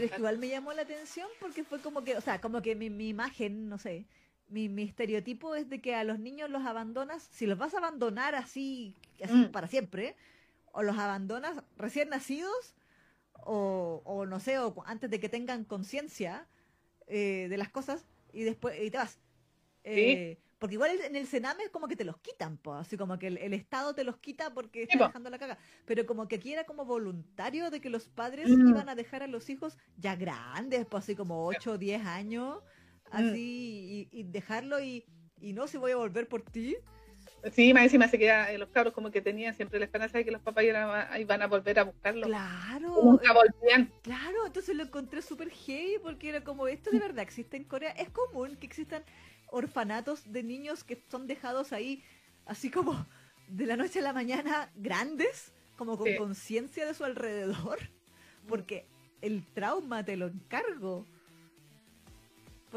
es 0.05 0.11
que 0.11 0.17
igual 0.17 0.37
me 0.37 0.47
llamó 0.47 0.73
la 0.73 0.83
atención 0.83 1.27
porque 1.39 1.63
fue 1.63 1.79
como 1.79 2.03
que, 2.03 2.15
o 2.15 2.21
sea, 2.21 2.39
como 2.39 2.61
que 2.61 2.75
mi, 2.75 2.91
mi 2.91 3.07
imagen, 3.07 3.67
no 3.67 3.79
sé, 3.79 4.05
mi, 4.49 4.83
estereotipo 4.83 5.55
es 5.55 5.69
de 5.69 5.81
que 5.81 5.95
a 5.95 6.03
los 6.03 6.19
niños 6.19 6.49
los 6.49 6.65
abandonas, 6.65 7.27
si 7.31 7.45
los 7.45 7.57
vas 7.57 7.73
a 7.73 7.79
abandonar 7.79 8.35
así, 8.35 8.95
mm. 9.19 9.45
para 9.45 9.67
siempre, 9.67 10.15
o 10.71 10.83
los 10.83 10.97
abandonas 10.97 11.63
recién 11.77 12.09
nacidos, 12.09 12.75
o, 13.49 14.25
no 14.27 14.39
sé, 14.39 14.59
o 14.59 14.83
antes 14.85 15.09
de 15.09 15.19
que 15.19 15.29
tengan 15.29 15.63
conciencia 15.63 16.47
eh, 17.07 17.47
de 17.49 17.57
las 17.57 17.69
cosas, 17.69 18.05
y 18.33 18.43
después 18.43 18.77
y 18.81 18.91
te 18.91 18.97
vas. 18.97 19.19
Eh, 19.83 20.37
porque 20.59 20.73
igual 20.73 20.91
en 21.01 21.15
el 21.15 21.27
Sename 21.27 21.65
es 21.65 21.69
como 21.69 21.87
que 21.87 21.95
te 21.95 22.03
los 22.03 22.17
quitan, 22.17 22.59
así 22.73 22.97
como 22.97 23.19
que 23.19 23.27
el, 23.27 23.53
Estado 23.53 23.93
te 23.93 24.03
los 24.03 24.17
quita 24.17 24.53
porque 24.53 24.83
está 24.83 25.07
dejando 25.07 25.29
la 25.29 25.37
caga. 25.37 25.57
Pero 25.85 26.05
como 26.07 26.27
que 26.27 26.37
aquí 26.37 26.51
era 26.51 26.65
como 26.65 26.83
voluntario 26.83 27.69
de 27.69 27.79
que 27.79 27.89
los 27.89 28.07
padres 28.07 28.49
mm. 28.49 28.69
iban 28.69 28.89
a 28.89 28.95
dejar 28.95 29.21
a 29.21 29.27
los 29.27 29.49
hijos 29.49 29.77
ya 29.97 30.15
grandes, 30.15 30.85
pues 30.87 31.03
así 31.03 31.15
como 31.15 31.45
8 31.45 31.73
o 31.73 31.77
10 31.77 32.05
años, 32.05 32.63
Mm. 33.11 33.15
así 33.15 34.09
y, 34.11 34.23
dejarlo 34.23 34.81
y, 34.81 35.05
y, 35.41 35.53
no, 35.53 35.67
si 35.67 35.77
voy 35.77 35.91
a 35.91 35.97
volver 35.97 36.27
por 36.27 36.41
ti. 36.41 36.75
Sí, 37.53 37.73
más 37.73 37.83
encima 37.83 38.07
se 38.07 38.17
queda, 38.17 38.51
eh, 38.51 38.57
los 38.57 38.69
cabros 38.69 38.93
como 38.93 39.11
que 39.11 39.21
tenían 39.21 39.53
siempre 39.55 39.79
la 39.79 39.85
esperanza 39.85 40.17
de 40.17 40.25
que 40.25 40.31
los 40.31 40.41
papás 40.41 40.63
iban 40.65 41.41
a 41.41 41.47
volver 41.47 41.79
a 41.79 41.83
buscarlo. 41.83 42.27
Claro. 42.27 42.95
Nunca 43.03 43.31
volvían. 43.31 43.91
Claro, 44.01 44.45
entonces 44.45 44.75
lo 44.75 44.83
encontré 44.83 45.21
súper 45.21 45.49
heavy 45.49 45.99
porque 46.01 46.29
era 46.29 46.43
como, 46.43 46.67
esto 46.67 46.89
de 46.89 46.99
verdad 46.99 47.19
existe 47.19 47.55
en 47.55 47.63
Corea. 47.63 47.91
Es 47.91 48.09
común 48.09 48.57
que 48.57 48.65
existan 48.65 49.03
orfanatos 49.49 50.31
de 50.31 50.43
niños 50.43 50.83
que 50.83 51.01
son 51.09 51.27
dejados 51.27 51.71
ahí 51.71 52.03
así 52.47 52.69
como 52.69 53.05
de 53.47 53.65
la 53.65 53.77
noche 53.77 53.99
a 53.99 54.01
la 54.01 54.13
mañana 54.13 54.71
grandes, 54.75 55.53
como 55.77 55.97
con 55.97 56.13
conciencia 56.15 56.85
de 56.85 56.93
su 56.93 57.03
alrededor, 57.03 57.79
porque 58.47 58.85
el 59.21 59.45
trauma 59.53 60.03
te 60.03 60.17
lo 60.17 60.27
encargo. 60.27 61.05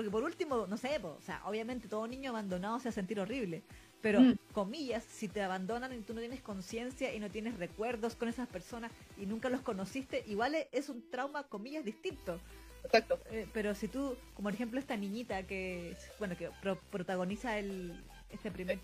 Porque 0.00 0.10
por 0.10 0.24
último, 0.24 0.66
no 0.66 0.78
sé, 0.78 0.98
o 1.02 1.20
sea, 1.20 1.42
obviamente 1.44 1.86
todo 1.86 2.06
niño 2.06 2.30
abandonado 2.30 2.78
se 2.78 2.84
va 2.84 2.88
a 2.88 2.94
sentir 2.94 3.20
horrible. 3.20 3.62
Pero, 4.00 4.22
mm. 4.22 4.38
comillas, 4.54 5.04
si 5.04 5.28
te 5.28 5.42
abandonan 5.42 5.92
y 5.92 6.00
tú 6.00 6.14
no 6.14 6.20
tienes 6.20 6.40
conciencia 6.40 7.12
y 7.14 7.20
no 7.20 7.28
tienes 7.28 7.58
recuerdos 7.58 8.16
con 8.16 8.26
esas 8.26 8.48
personas 8.48 8.90
y 9.18 9.26
nunca 9.26 9.50
los 9.50 9.60
conociste, 9.60 10.24
igual 10.26 10.56
es 10.72 10.88
un 10.88 11.04
trauma, 11.10 11.42
comillas, 11.42 11.84
distinto. 11.84 12.40
Exacto. 12.82 13.20
Eh, 13.30 13.46
pero 13.52 13.74
si 13.74 13.88
tú, 13.88 14.16
como 14.32 14.46
por 14.46 14.54
ejemplo 14.54 14.80
esta 14.80 14.96
niñita 14.96 15.42
que, 15.42 15.94
bueno, 16.18 16.34
que 16.34 16.48
protagoniza 16.90 17.58
el, 17.58 17.92
este 18.30 18.50
primer 18.50 18.78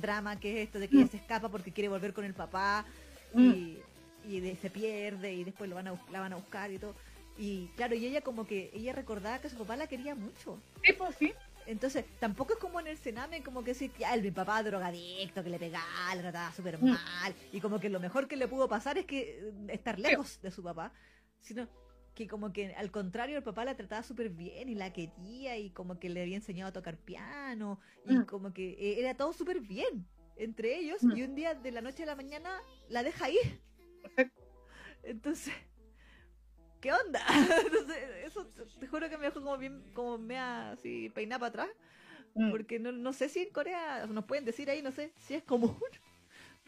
drama, 0.00 0.40
que 0.40 0.50
es 0.50 0.66
esto 0.66 0.80
de 0.80 0.88
que 0.88 0.96
ella 0.96 1.06
mm. 1.06 1.10
se 1.10 1.18
escapa 1.18 1.48
porque 1.48 1.70
quiere 1.70 1.88
volver 1.90 2.12
con 2.12 2.24
el 2.24 2.34
papá 2.34 2.84
mm. 3.34 3.52
y, 3.52 3.78
y 4.28 4.56
se 4.56 4.68
pierde 4.68 5.32
y 5.32 5.44
después 5.44 5.70
lo 5.70 5.76
van 5.76 5.86
a, 5.86 6.00
la 6.10 6.18
van 6.18 6.32
a 6.32 6.36
buscar 6.36 6.72
y 6.72 6.80
todo 6.80 6.96
y 7.38 7.68
claro, 7.76 7.94
y 7.94 8.06
ella 8.06 8.20
como 8.20 8.46
que, 8.46 8.70
ella 8.74 8.92
recordaba 8.92 9.40
que 9.40 9.48
su 9.48 9.56
papá 9.56 9.76
la 9.76 9.86
quería 9.86 10.14
mucho. 10.14 10.58
Sí, 10.84 10.92
pues 10.92 11.16
sí. 11.16 11.32
Entonces, 11.66 12.04
tampoco 12.20 12.54
es 12.54 12.58
como 12.60 12.78
en 12.78 12.86
el 12.86 12.96
Sename, 12.96 13.42
como 13.42 13.64
que 13.64 13.74
sí, 13.74 13.90
ya, 13.98 14.14
el, 14.14 14.22
mi 14.22 14.30
papá 14.30 14.62
drogadicto, 14.62 15.42
que 15.42 15.50
le 15.50 15.58
pegaba, 15.58 16.14
le 16.14 16.22
trataba 16.22 16.52
súper 16.52 16.78
mm. 16.80 16.86
mal, 16.86 17.34
y 17.52 17.60
como 17.60 17.80
que 17.80 17.88
lo 17.88 17.98
mejor 17.98 18.28
que 18.28 18.36
le 18.36 18.46
pudo 18.46 18.68
pasar 18.68 18.98
es 18.98 19.06
que 19.06 19.40
eh, 19.40 19.52
estar 19.68 19.98
lejos 19.98 20.40
de 20.40 20.50
su 20.50 20.62
papá, 20.62 20.92
sino 21.40 21.68
que 22.14 22.28
como 22.28 22.52
que 22.52 22.72
al 22.74 22.90
contrario 22.90 23.36
el 23.36 23.42
papá 23.42 23.64
la 23.64 23.76
trataba 23.76 24.02
súper 24.02 24.30
bien 24.30 24.68
y 24.68 24.74
la 24.74 24.92
quería 24.92 25.58
y 25.58 25.70
como 25.70 25.98
que 25.98 26.08
le 26.08 26.22
había 26.22 26.36
enseñado 26.36 26.70
a 26.70 26.72
tocar 26.72 26.96
piano 26.96 27.78
y 28.06 28.16
mm. 28.16 28.24
como 28.24 28.54
que 28.54 28.70
eh, 28.70 29.00
era 29.00 29.14
todo 29.14 29.34
súper 29.34 29.60
bien 29.60 30.06
entre 30.36 30.78
ellos 30.78 31.02
mm. 31.02 31.16
y 31.16 31.22
un 31.24 31.34
día 31.34 31.54
de 31.54 31.70
la 31.72 31.82
noche 31.82 32.04
a 32.04 32.06
la 32.06 32.16
mañana 32.16 32.50
la 32.88 33.02
deja 33.02 33.28
ir. 33.28 33.60
Entonces, 35.02 35.52
¿qué 36.80 36.92
onda? 36.92 37.20
Entonces, 37.64 37.96
eso 38.24 38.46
te 38.78 38.86
juro 38.86 39.08
que 39.08 39.18
me 39.18 39.26
dejó 39.26 39.40
como 39.40 39.58
bien, 39.58 39.82
como 39.94 40.18
me 40.18 40.38
así 40.38 41.10
peinada 41.10 41.40
para 41.40 41.48
atrás. 41.48 41.68
Mm. 42.34 42.50
Porque 42.50 42.78
no, 42.78 42.92
no 42.92 43.12
sé 43.12 43.28
si 43.28 43.40
en 43.40 43.50
Corea, 43.50 44.06
nos 44.06 44.24
pueden 44.24 44.44
decir 44.44 44.70
ahí, 44.70 44.82
no 44.82 44.92
sé 44.92 45.12
si 45.18 45.34
es 45.34 45.42
común. 45.42 45.76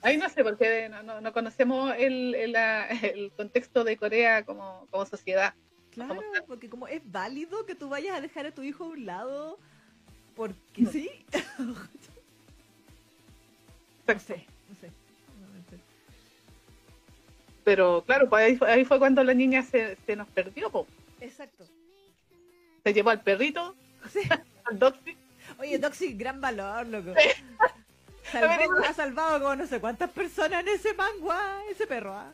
Ahí 0.01 0.17
no 0.17 0.29
sé, 0.29 0.45
porque 0.45 0.89
no, 0.89 1.21
no, 1.21 1.33
conocemos 1.33 1.93
el, 1.99 2.33
el, 2.37 2.55
el, 2.55 3.33
contexto 3.33 3.83
de 3.83 3.97
Corea 3.97 4.45
como, 4.45 4.87
como 4.93 5.05
sociedad. 5.07 5.55
Claro, 5.91 6.23
porque 6.47 6.71
como 6.71 6.87
es 6.87 7.03
válido 7.11 7.67
que 7.67 7.75
tú 7.75 7.89
vayas 7.89 8.17
a 8.17 8.21
dejar 8.21 8.47
a 8.47 8.53
tu 8.53 8.63
hijo 8.63 8.85
a 8.85 8.91
un 8.91 9.07
lado, 9.07 9.59
porque 10.37 10.87
sí. 10.87 11.11
no 11.59 11.75
sé, 14.21 14.47
no 14.69 14.77
sé. 14.81 14.93
Pero 17.69 18.03
claro, 18.07 18.31
pues 18.31 18.63
ahí, 18.63 18.87
fue 18.87 18.99
cuando 18.99 19.23
la 19.23 19.35
niña 19.35 19.63
se, 19.63 19.99
se 20.07 20.17
nos 20.17 20.27
perdió. 20.29 20.87
Exacto. 21.21 21.67
Se 22.83 22.95
llevó 22.95 23.11
al 23.11 23.21
perrito, 23.21 23.77
sí. 24.11 24.21
al 24.65 24.79
Doxy. 24.79 25.15
Oye, 25.59 25.79
Doxy, 25.79 26.15
gran 26.15 26.41
valor, 26.41 26.87
loco. 26.87 27.13
ha 28.87 28.93
salvado 28.95 29.39
como 29.41 29.55
no 29.55 29.67
sé 29.67 29.81
cuántas 29.81 30.09
personas 30.09 30.63
en 30.63 30.69
ese 30.69 30.95
mangua, 30.95 31.61
ese 31.71 31.87
perro. 31.87 32.15
¿ah? 32.15 32.33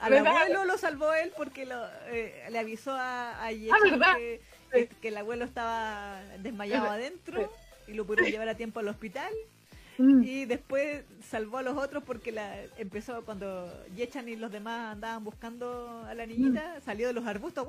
Al 0.00 0.26
abuelo 0.26 0.66
lo 0.66 0.76
salvó 0.76 1.14
él 1.14 1.32
porque 1.34 1.64
lo, 1.64 1.82
eh, 2.08 2.46
le 2.50 2.58
avisó 2.58 2.92
a, 2.92 3.30
a 3.30 3.46
ah, 3.46 4.16
que, 4.70 5.08
el 5.08 5.16
abuelo 5.16 5.46
estaba 5.46 6.20
desmayado 6.40 6.90
adentro 6.90 7.50
y 7.88 7.94
lo 7.94 8.04
pudieron 8.04 8.30
llevar 8.30 8.50
a 8.50 8.56
tiempo 8.56 8.80
al 8.80 8.88
hospital. 8.88 9.32
Mm. 10.02 10.24
Y 10.24 10.46
después 10.46 11.04
salvó 11.20 11.58
a 11.58 11.62
los 11.62 11.76
otros 11.76 12.02
porque 12.02 12.32
la 12.32 12.56
empezó 12.76 13.24
cuando 13.24 13.72
Yechan 13.94 14.28
y 14.28 14.34
los 14.34 14.50
demás 14.50 14.94
andaban 14.94 15.22
buscando 15.22 16.02
a 16.04 16.12
la 16.14 16.26
niñita, 16.26 16.78
mm. 16.78 16.82
salió 16.82 17.06
de 17.06 17.12
los 17.12 17.24
arbustos 17.24 17.68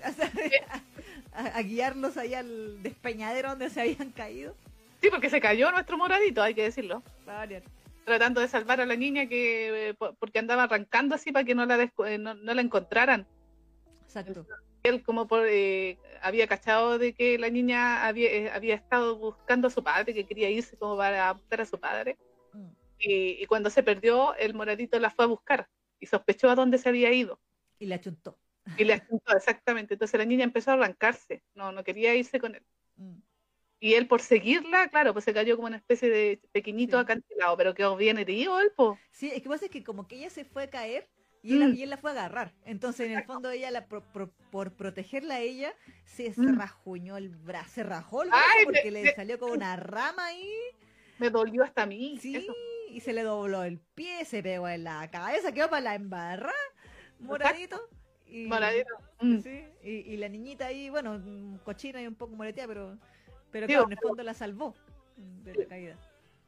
a, 1.34 1.62
guiarlos 1.62 2.16
ahí 2.16 2.32
al 2.32 2.82
despeñadero 2.82 3.50
donde 3.50 3.68
se 3.68 3.82
habían 3.82 4.10
caído. 4.10 4.54
Sí, 5.02 5.10
porque 5.10 5.28
se 5.28 5.38
cayó 5.38 5.70
nuestro 5.70 5.98
moradito, 5.98 6.42
hay 6.42 6.54
que 6.54 6.62
decirlo. 6.62 7.02
Tratando 8.06 8.40
de 8.40 8.48
salvar 8.48 8.80
a 8.80 8.86
la 8.86 8.96
niña 8.96 9.26
que 9.26 9.90
eh, 9.90 9.94
porque 9.94 10.38
andaba 10.38 10.62
arrancando 10.62 11.14
así 11.14 11.30
para 11.30 11.44
que 11.44 11.54
no 11.54 11.66
la, 11.66 11.82
eh, 11.82 12.16
no, 12.18 12.34
la 12.34 12.62
encontraran. 12.62 13.26
Exacto. 14.06 14.46
Él 14.86 15.02
como 15.02 15.26
por, 15.26 15.46
eh, 15.48 15.98
había 16.22 16.46
cachado 16.46 16.98
de 16.98 17.12
que 17.12 17.38
la 17.38 17.50
niña 17.50 18.06
había, 18.06 18.54
había 18.54 18.74
estado 18.74 19.16
buscando 19.16 19.68
a 19.68 19.70
su 19.70 19.82
padre, 19.82 20.14
que 20.14 20.26
quería 20.26 20.50
irse 20.50 20.76
como 20.76 20.96
para 20.96 21.32
buscar 21.32 21.60
a 21.60 21.66
su 21.66 21.78
padre. 21.78 22.16
Mm. 22.52 22.68
Y, 22.98 23.46
cuando 23.46 23.70
se 23.70 23.82
perdió, 23.82 24.34
el 24.36 24.54
moradito 24.54 24.98
la 24.98 25.10
fue 25.10 25.24
a 25.24 25.28
buscar 25.28 25.68
y 25.98 26.06
sospechó 26.06 26.48
a 26.50 26.54
dónde 26.54 26.78
se 26.78 26.88
había 26.88 27.12
ido. 27.12 27.40
Y 27.78 27.86
la 27.86 28.00
chuntó. 28.00 28.38
Y 28.76 28.84
la 28.84 29.04
chuntó, 29.06 29.36
exactamente. 29.36 29.94
Entonces 29.94 30.18
la 30.18 30.24
niña 30.24 30.44
empezó 30.44 30.70
a 30.70 30.74
arrancarse, 30.74 31.42
no, 31.54 31.72
no 31.72 31.84
quería 31.84 32.14
irse 32.14 32.40
con 32.40 32.54
él. 32.54 32.62
Mm. 32.96 33.18
Y 33.78 33.94
él 33.94 34.06
por 34.06 34.22
seguirla, 34.22 34.88
claro, 34.88 35.12
pues 35.12 35.24
se 35.24 35.34
cayó 35.34 35.56
como 35.56 35.68
una 35.68 35.76
especie 35.76 36.08
de 36.08 36.40
pequeñito 36.52 36.98
acantilado, 36.98 37.56
pero 37.56 37.74
quedó 37.74 37.96
bien 37.96 38.18
herido 38.18 38.58
él, 38.60 38.72
pues. 38.74 38.98
Sí, 39.10 39.30
es 39.32 39.42
que 39.42 39.48
pasa 39.48 39.68
que 39.68 39.84
como 39.84 40.08
que 40.08 40.16
ella 40.16 40.30
se 40.30 40.44
fue 40.44 40.62
a 40.62 40.70
caer 40.70 41.08
y, 41.46 41.62
él, 41.62 41.72
mm. 41.72 41.76
y 41.76 41.82
él 41.82 41.90
la 41.90 41.96
fue 41.96 42.10
a 42.10 42.12
agarrar. 42.14 42.52
Entonces, 42.64 43.06
en 43.06 43.16
el 43.16 43.24
fondo, 43.24 43.50
ella, 43.50 43.70
la, 43.70 43.86
por 43.86 44.72
protegerla 44.72 45.36
a 45.36 45.40
ella, 45.40 45.72
se, 46.04 46.32
mm. 46.36 46.58
rajuñó 46.58 47.16
el 47.16 47.28
brazo, 47.28 47.70
se 47.70 47.82
rajó 47.84 48.22
el 48.22 48.30
brazo 48.30 48.44
porque 48.64 48.90
le 48.90 49.14
salió 49.14 49.38
como 49.38 49.52
una 49.52 49.76
rama 49.76 50.26
ahí. 50.26 50.52
Me 51.18 51.30
dolió 51.30 51.62
hasta 51.62 51.82
a 51.82 51.86
mí. 51.86 52.18
Sí, 52.20 52.46
y 52.90 53.00
se 53.00 53.12
le 53.12 53.22
dobló 53.22 53.62
el 53.62 53.78
pie, 53.78 54.24
se 54.24 54.42
pegó 54.42 54.68
en 54.68 54.84
la 54.84 55.08
cabeza, 55.10 55.52
quedó 55.52 55.70
para 55.70 55.82
la 55.82 55.94
embarra, 55.94 56.52
moradito. 57.20 57.80
Y, 58.26 58.46
moradito. 58.46 58.94
Mm. 59.20 59.38
Sí, 59.38 59.64
y, 59.82 60.16
la 60.16 60.28
niñita 60.28 60.66
ahí, 60.66 60.90
bueno, 60.90 61.22
cochina 61.64 62.02
y 62.02 62.08
un 62.08 62.16
poco 62.16 62.34
moleteada, 62.34 62.68
pero 62.68 62.98
pero 63.50 63.66
claro, 63.66 63.84
en 63.84 63.92
el 63.92 63.98
fondo 63.98 64.22
la 64.22 64.34
salvó 64.34 64.74
de 65.16 65.54
la 65.54 65.66
caída. 65.66 65.96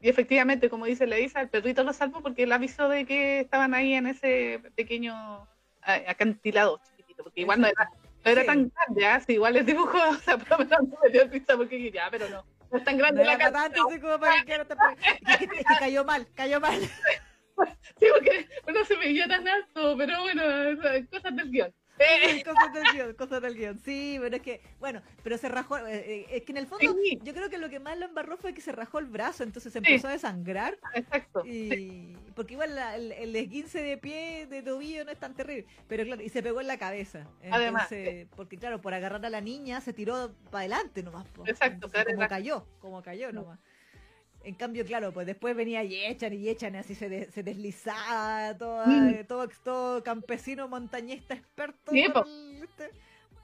Y 0.01 0.09
efectivamente, 0.09 0.71
como 0.71 0.87
dice 0.87 1.07
Leisa, 1.07 1.41
el 1.41 1.49
perrito 1.49 1.83
lo 1.83 1.93
salvó 1.93 2.21
porque 2.23 2.45
él 2.45 2.53
avisó 2.53 2.89
de 2.89 3.05
que 3.05 3.41
estaban 3.41 3.75
ahí 3.75 3.95
en 3.95 4.07
ese 4.07 4.61
pequeño 4.77 5.47
acantilado 5.83 6.81
chiquitito, 6.85 7.25
porque 7.25 7.41
igual 7.41 7.61
no 7.61 7.67
era, 7.67 7.91
no 8.25 8.31
era 8.31 8.45
tan 8.45 8.71
grande, 8.71 9.07
¿ah? 9.07 9.23
igual 9.29 9.57
el 9.57 9.67
dibujo, 9.67 9.99
o 10.11 10.15
sea, 10.17 10.39
por 10.39 10.51
lo 10.51 10.59
menos 10.65 10.81
me 11.03 11.11
dio 11.11 11.27
risa 11.27 11.57
porque 11.57 11.91
ya, 11.91 12.09
pero 12.11 12.29
no. 12.29 12.45
No 12.71 12.79
es 12.79 12.85
tan 12.85 12.99
grande 12.99 13.25
no 13.25 13.31
la 13.31 13.39
cara. 13.39 13.71
como 14.01 14.19
para 14.19 14.45
que, 14.45 14.59
que, 15.39 15.49
que, 15.49 15.65
cayó 15.79 16.05
mal, 16.05 16.27
cayó 16.35 16.61
mal. 16.61 16.81
Sí, 17.99 18.07
porque 18.15 18.49
no 18.73 18.85
se 18.85 18.97
me 18.99 19.09
vio 19.09 19.27
tan 19.27 19.49
alto, 19.49 19.97
pero 19.99 20.21
bueno, 20.23 20.45
cosas 21.11 21.35
del 21.35 21.51
guion. 21.51 21.75
Cosas 22.45 22.73
del 22.73 22.85
guion, 22.93 23.15
cosas 23.15 23.43
del 23.43 23.55
guion. 23.55 23.79
Sí, 23.79 24.19
pero 24.21 24.37
es 24.37 24.43
que, 24.43 24.61
bueno, 24.81 25.03
pero 25.23 25.39
se 25.39 25.49
rajó. 25.49 25.79
Eh, 25.79 25.97
eh, 25.97 26.27
es 26.31 26.43
que 26.43 26.53
en 26.53 26.59
el 26.59 26.67
fondo, 26.67 26.95
yo 27.23 27.35
creo 27.35 27.51
que 27.51 27.59
lo 27.59 27.69
que 27.69 27.81
más 27.81 27.99
lo 27.99 28.07
embarró 28.07 28.37
fue 28.37 28.55
que 28.55 28.61
se 28.61 28.73
rajó 28.73 28.99
el 28.99 29.07
brazo, 29.07 29.43
entonces 29.43 29.73
se 29.73 29.79
empezó 29.79 30.09
a 30.09 30.13
desangrar. 30.13 30.79
Exacto. 30.95 31.45
Y, 31.45 32.17
Porque 32.35 32.55
igual 32.55 32.77
el, 32.97 33.13
el, 33.13 33.37
esguince 33.37 33.83
de 33.83 33.97
pie, 33.99 34.47
de 34.47 34.63
tobillo, 34.63 35.05
no 35.05 35.11
es 35.11 35.19
tan 35.19 35.35
terrible. 35.35 35.67
Pero 35.89 36.05
claro, 36.05 36.23
y 36.23 36.29
se 36.29 36.43
pegó 36.43 36.61
en 36.61 36.67
la 36.67 36.79
cabeza. 36.79 37.27
Además. 37.51 37.89
Porque 38.37 38.57
claro, 38.57 38.81
por 38.81 38.95
agarrar 38.95 39.25
a 39.25 39.31
la 39.31 39.41
niña 39.41 39.81
se 39.81 39.93
tiró 39.93 40.33
para 40.51 40.61
adelante 40.61 41.03
nomás. 41.03 41.27
Exacto, 41.47 41.89
claro. 41.89 42.15
Como 42.15 42.29
cayó, 42.29 42.67
como 42.81 43.03
cayó 43.03 43.33
nomás. 43.33 43.59
En 44.49 44.55
cambio, 44.55 44.83
claro, 44.87 45.13
pues 45.13 45.27
después 45.27 45.55
venía 45.55 45.85
y 45.85 46.07
echan 46.07 46.33
y 46.33 46.49
echan, 46.49 46.75
así 46.75 46.95
se, 46.95 47.31
se 47.31 47.43
deslizaba 47.43 48.57
todo, 48.57 48.87
mm. 48.87 49.27
todo, 49.29 49.47
todo, 49.63 50.03
campesino 50.03 50.67
montañista 50.69 51.35
experto 51.35 51.93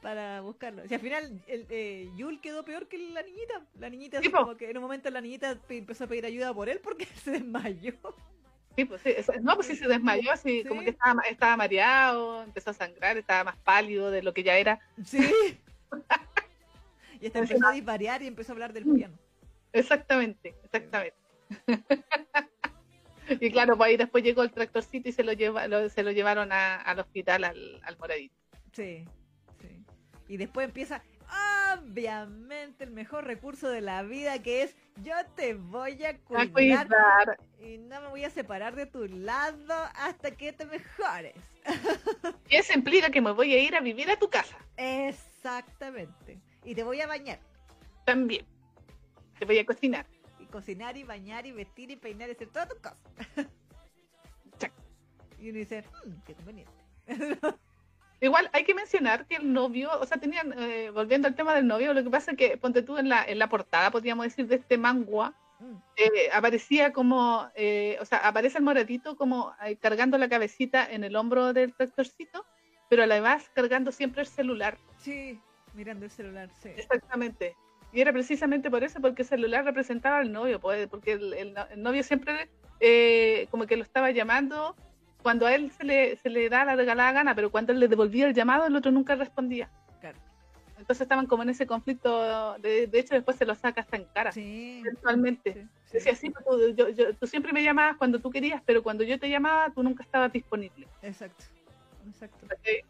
para 0.01 0.41
buscarlo. 0.41 0.83
O 0.83 0.89
sea, 0.89 0.97
al 0.97 1.03
final 1.03 1.43
el, 1.47 1.67
eh, 1.69 2.11
Yul 2.17 2.41
quedó 2.41 2.65
peor 2.65 2.89
que 2.89 2.97
la 2.97 3.23
niñita. 3.23 3.67
La 3.79 3.91
niñita, 3.91 4.21
como 4.33 4.57
que 4.57 4.71
en 4.71 4.79
un 4.79 4.83
momento 4.83 5.11
la 5.11 5.21
niñita 5.21 5.59
empezó 5.69 6.05
a 6.05 6.07
pedir 6.07 6.25
ayuda 6.25 6.55
por 6.55 6.71
él 6.71 6.81
porque 6.83 7.05
se 7.23 7.33
desmayó. 7.33 7.93
Sí, 8.75 8.87
pues 8.87 9.03
sí, 9.03 9.15
no, 9.43 9.57
pues 9.57 9.67
sí 9.67 9.77
se 9.77 9.87
desmayó, 9.87 10.33
así 10.33 10.65
como 10.65 10.81
que 10.81 10.91
estaba, 10.91 11.21
estaba 11.29 11.59
mareado, 11.59 12.45
empezó 12.45 12.71
a 12.71 12.73
sangrar, 12.73 13.19
estaba 13.19 13.45
más 13.45 13.57
pálido 13.59 14.11
de 14.11 14.23
lo 14.23 14.33
que 14.33 14.43
ya 14.43 14.57
era. 14.57 14.81
Sí. 15.05 15.19
y 17.21 17.27
hasta 17.27 17.41
empezó 17.41 17.67
a 17.67 17.73
disvariar 17.73 18.23
y 18.23 18.27
empezó 18.27 18.53
a 18.53 18.55
hablar 18.55 18.73
del 18.73 18.85
piano. 18.85 19.19
Exactamente, 19.75 20.55
exactamente. 20.63 21.17
y 23.41 23.51
claro, 23.51 23.77
pues 23.77 23.89
ahí 23.89 23.97
después 23.97 24.23
llegó 24.23 24.43
el 24.43 24.53
tractorcito 24.53 25.09
y 25.09 25.13
se 25.13 25.25
lo, 25.25 25.33
lleva, 25.33 25.67
se 25.89 26.03
lo 26.03 26.13
llevaron 26.13 26.53
al 26.53 26.99
hospital 26.99 27.45
al, 27.45 27.81
al 27.85 27.99
moradito. 27.99 28.35
Sí, 28.73 29.05
sí. 29.61 29.85
Y 30.29 30.37
después 30.37 30.67
empieza, 30.67 31.03
obviamente, 31.77 32.85
el 32.85 32.93
mejor 32.93 33.25
recurso 33.25 33.69
de 33.69 33.81
la 33.81 34.05
vida 34.05 34.41
que 34.43 34.63
es 34.63 34.77
yo 35.03 35.15
te 35.35 35.55
voy 35.55 36.05
a 36.05 36.17
cuidar, 36.53 36.89
y 37.61 37.79
no 37.79 38.01
me 38.01 38.09
voy 38.09 38.25
a 38.25 38.31
separar 38.31 38.77
de 38.77 38.87
tu 38.87 39.07
lado 39.07 39.75
hasta 39.97 40.31
que 40.31 40.53
te 40.53 40.67
mejores. 40.67 41.35
y 42.49 42.57
eso 42.57 42.75
implica 42.75 43.11
que 43.11 43.21
me 43.21 43.33
voy 43.33 43.55
a 43.55 43.61
ir 43.61 43.75
a 43.75 43.81
vivir 43.81 44.09
a 44.09 44.17
tu 44.17 44.31
casa. 44.31 44.57
Exactamente. 44.77 46.39
Y 46.65 46.77
te 46.77 46.85
voy 46.85 47.01
a 47.01 47.09
bañar. 47.09 47.41
También. 48.05 48.47
Te 49.39 49.45
voy 49.45 49.59
a 49.59 49.67
cocinar. 49.67 50.07
Y 50.39 50.47
cocinar 50.47 50.97
y 50.97 51.05
bañar 51.05 51.47
y 51.47 51.53
vestir 51.53 51.91
y 51.91 51.97
peinar 51.97 52.29
y 52.29 52.33
hacer 52.33 52.49
todas 52.49 52.69
tus 52.69 52.79
cosas. 52.79 52.99
y 55.39 55.51
uno 55.51 55.59
dice, 55.59 55.85
mmm, 56.05 56.13
qué 56.27 56.35
conveniente. 56.35 56.73
Igual 58.21 58.49
hay 58.53 58.65
que 58.65 58.75
mencionar 58.75 59.27
que 59.27 59.37
el 59.37 59.53
novio, 59.53 59.91
o 60.01 60.07
sea, 60.07 60.19
tenían, 60.19 60.55
eh, 60.59 60.91
volviendo 60.91 61.29
al 61.29 61.35
tema 61.35 61.55
del 61.55 61.67
novio, 61.67 61.93
lo 61.93 62.03
que 62.03 62.11
pasa 62.11 62.31
es 62.31 62.39
que, 62.39 62.57
ponte 62.57 62.83
tú 62.83 62.97
en 62.97 63.09
la, 63.09 63.23
en 63.25 63.39
la 63.39 63.49
portada, 63.49 63.91
podríamos 63.91 64.25
decir, 64.25 64.47
de 64.47 64.55
este 64.55 64.79
mangua, 64.79 65.35
mm. 65.61 65.75
eh, 65.97 66.31
aparecía 66.33 66.93
como, 66.93 67.47
eh, 67.55 67.99
o 68.01 68.05
sea, 68.07 68.19
aparece 68.27 68.59
el 68.59 68.65
moratito 68.65 69.17
como 69.17 69.53
cargando 69.81 70.17
la 70.17 70.31
cabecita 70.31 70.91
en 70.91 71.05
el 71.05 71.17
hombro 71.17 71.53
del 71.53 71.75
tractorcito, 71.75 72.47
pero 72.89 73.03
además 73.03 73.51
cargando 73.55 73.93
siempre 73.93 74.23
el 74.23 74.29
celular. 74.29 74.79
Sí, 74.97 75.39
mirando 75.75 76.07
el 76.07 76.11
celular, 76.11 76.49
sí. 76.63 76.71
Exactamente. 76.71 77.57
Y 77.95 78.01
era 78.01 78.13
precisamente 78.13 78.73
por 78.73 78.83
eso, 78.83 79.01
porque 79.01 79.23
el 79.23 79.29
celular 79.29 79.65
representaba 79.65 80.19
al 80.19 80.33
novio, 80.33 80.59
pues, 80.61 80.89
porque 80.89 81.13
el, 81.13 81.55
novio 81.77 82.03
siempre 82.03 82.49
eh, 82.81 83.47
como 83.53 83.67
que 83.67 83.77
lo 83.77 83.85
estaba 83.85 84.11
llamando 84.11 84.75
cuando 85.23 85.47
a 85.47 85.55
él 85.55 85.71
se 85.71 85.85
le, 85.85 86.17
se 86.17 86.29
le 86.29 86.49
da 86.49 86.65
la 86.65 86.75
regalada 86.75 87.13
gana, 87.13 87.35
pero 87.37 87.53
cuando 87.53 87.73
él 87.73 87.79
le 87.79 87.87
devolvía 87.87 88.27
el 88.27 88.35
llamado, 88.35 88.67
el 88.67 88.75
otro 88.75 88.91
nunca 88.91 89.15
respondía. 89.15 89.71
Claro. 90.01 90.19
Entonces 90.77 91.03
estaban 91.03 91.27
como 91.27 91.45
en 91.45 91.51
ese 91.51 91.69
conflicto, 91.69 92.59
de, 92.59 92.91
hecho 92.93 93.15
después 93.15 93.37
se 93.37 93.47
lo 93.47 93.55
saca 93.55 93.83
hasta 93.83 93.97
en 93.97 94.05
cara, 94.13 94.33
sí, 94.33 94.83
virtualmente. 94.83 95.69
Decía, 95.93 96.17
sí, 96.17 96.31
tú, 96.31 96.85
tú 97.21 97.27
siempre 97.29 97.53
me 97.53 97.63
llamabas 97.63 97.97
cuando 97.97 98.19
tú 98.19 98.29
querías, 98.29 98.61
pero 98.67 98.83
cuando 98.83 99.05
yo 99.05 99.21
te 99.21 99.31
llamaba, 99.31 99.71
tú 99.71 99.85
nunca 99.85 100.03
estabas 100.03 100.33
disponible. 100.33 100.89
Exacto, 101.01 101.45
exacto. 102.09 102.49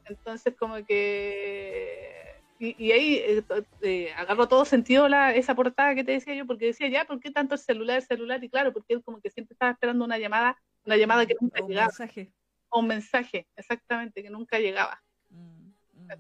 Entonces 0.09 0.55
como 0.59 0.83
que 0.87 2.24
y, 2.65 2.93
ahí 2.93 3.15
eh, 3.17 3.45
eh, 3.83 4.13
agarró 4.17 4.49
todo 4.49 4.65
sentido 4.65 5.09
la, 5.09 5.35
esa 5.35 5.55
portada 5.55 5.95
que 5.95 6.05
te 6.05 6.13
decía 6.13 6.35
yo, 6.35 6.47
porque 6.47 6.67
decía, 6.67 6.89
ya, 6.89 7.05
¿por 7.05 7.21
qué 7.21 7.31
tanto 7.31 7.55
el 7.55 7.61
celular, 7.61 7.99
el 7.99 8.03
celular? 8.03 8.43
Y 8.43 8.49
claro, 8.49 8.73
porque 8.73 8.95
él 8.95 9.03
como 9.03 9.21
que 9.21 9.31
siempre 9.31 9.55
estaba 9.55 9.73
esperando 9.73 10.05
una 10.05 10.19
llamada, 10.19 10.57
una 10.85 10.97
llamada 10.97 11.27
que 11.27 11.37
nunca 11.41 11.61
llegaba. 11.61 11.87
Un 11.87 11.99
mensaje. 11.99 12.33
O 12.71 12.81
un 12.81 12.87
mensaje, 12.87 13.47
exactamente, 13.57 14.23
que 14.23 14.31
nunca 14.31 14.59
llegaba. 14.59 15.03
Mm, 15.31 15.69
mm. 15.93 16.11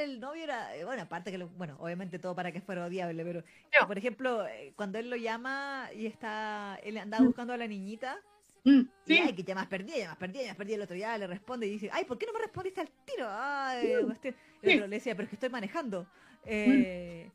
el 0.00 0.20
novio 0.20 0.44
era, 0.44 0.76
eh, 0.76 0.84
bueno, 0.84 1.02
aparte 1.02 1.30
que, 1.30 1.38
bueno, 1.38 1.76
obviamente 1.78 2.18
todo 2.18 2.34
para 2.34 2.52
que 2.52 2.60
fuera 2.60 2.86
odiable, 2.86 3.24
pero, 3.24 3.44
por 3.86 3.98
ejemplo, 3.98 4.46
cuando 4.76 4.98
él 4.98 5.10
lo 5.10 5.16
llama 5.16 5.88
y 5.94 6.06
está, 6.06 6.78
él 6.82 6.98
andaba 6.98 7.24
buscando 7.24 7.52
a 7.52 7.56
la 7.56 7.66
niñita, 7.66 8.20
Mm, 8.64 8.80
sí. 9.06 9.18
ay, 9.18 9.34
que 9.34 9.42
ya 9.42 9.54
más 9.54 9.66
perdí, 9.66 9.92
ya 9.98 10.08
más 10.08 10.16
perdí, 10.16 10.40
ya 10.40 10.48
más 10.48 10.56
perdí. 10.56 10.74
El 10.74 10.82
otro 10.82 10.96
ya 10.96 11.18
le 11.18 11.26
responde 11.26 11.66
y 11.66 11.70
dice, 11.70 11.90
ay, 11.92 12.04
¿por 12.04 12.18
qué 12.18 12.26
no 12.26 12.32
me 12.32 12.38
respondiste 12.40 12.80
al 12.80 12.90
tiro? 13.04 13.26
Ay, 13.28 13.92
el 13.92 14.04
otro 14.06 14.86
le 14.86 14.96
decía, 14.96 15.14
pero 15.14 15.24
es 15.24 15.28
que 15.30 15.36
estoy 15.36 15.50
manejando. 15.50 16.06
Eh, 16.44 17.30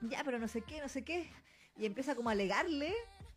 Ya, 0.00 0.22
pero 0.24 0.38
no 0.38 0.48
sé 0.48 0.62
qué, 0.62 0.80
no 0.80 0.88
sé 0.88 1.04
qué. 1.04 1.30
Y 1.78 1.86
empieza 1.86 2.14
como 2.14 2.28
a 2.28 2.32
alegarle 2.32 2.92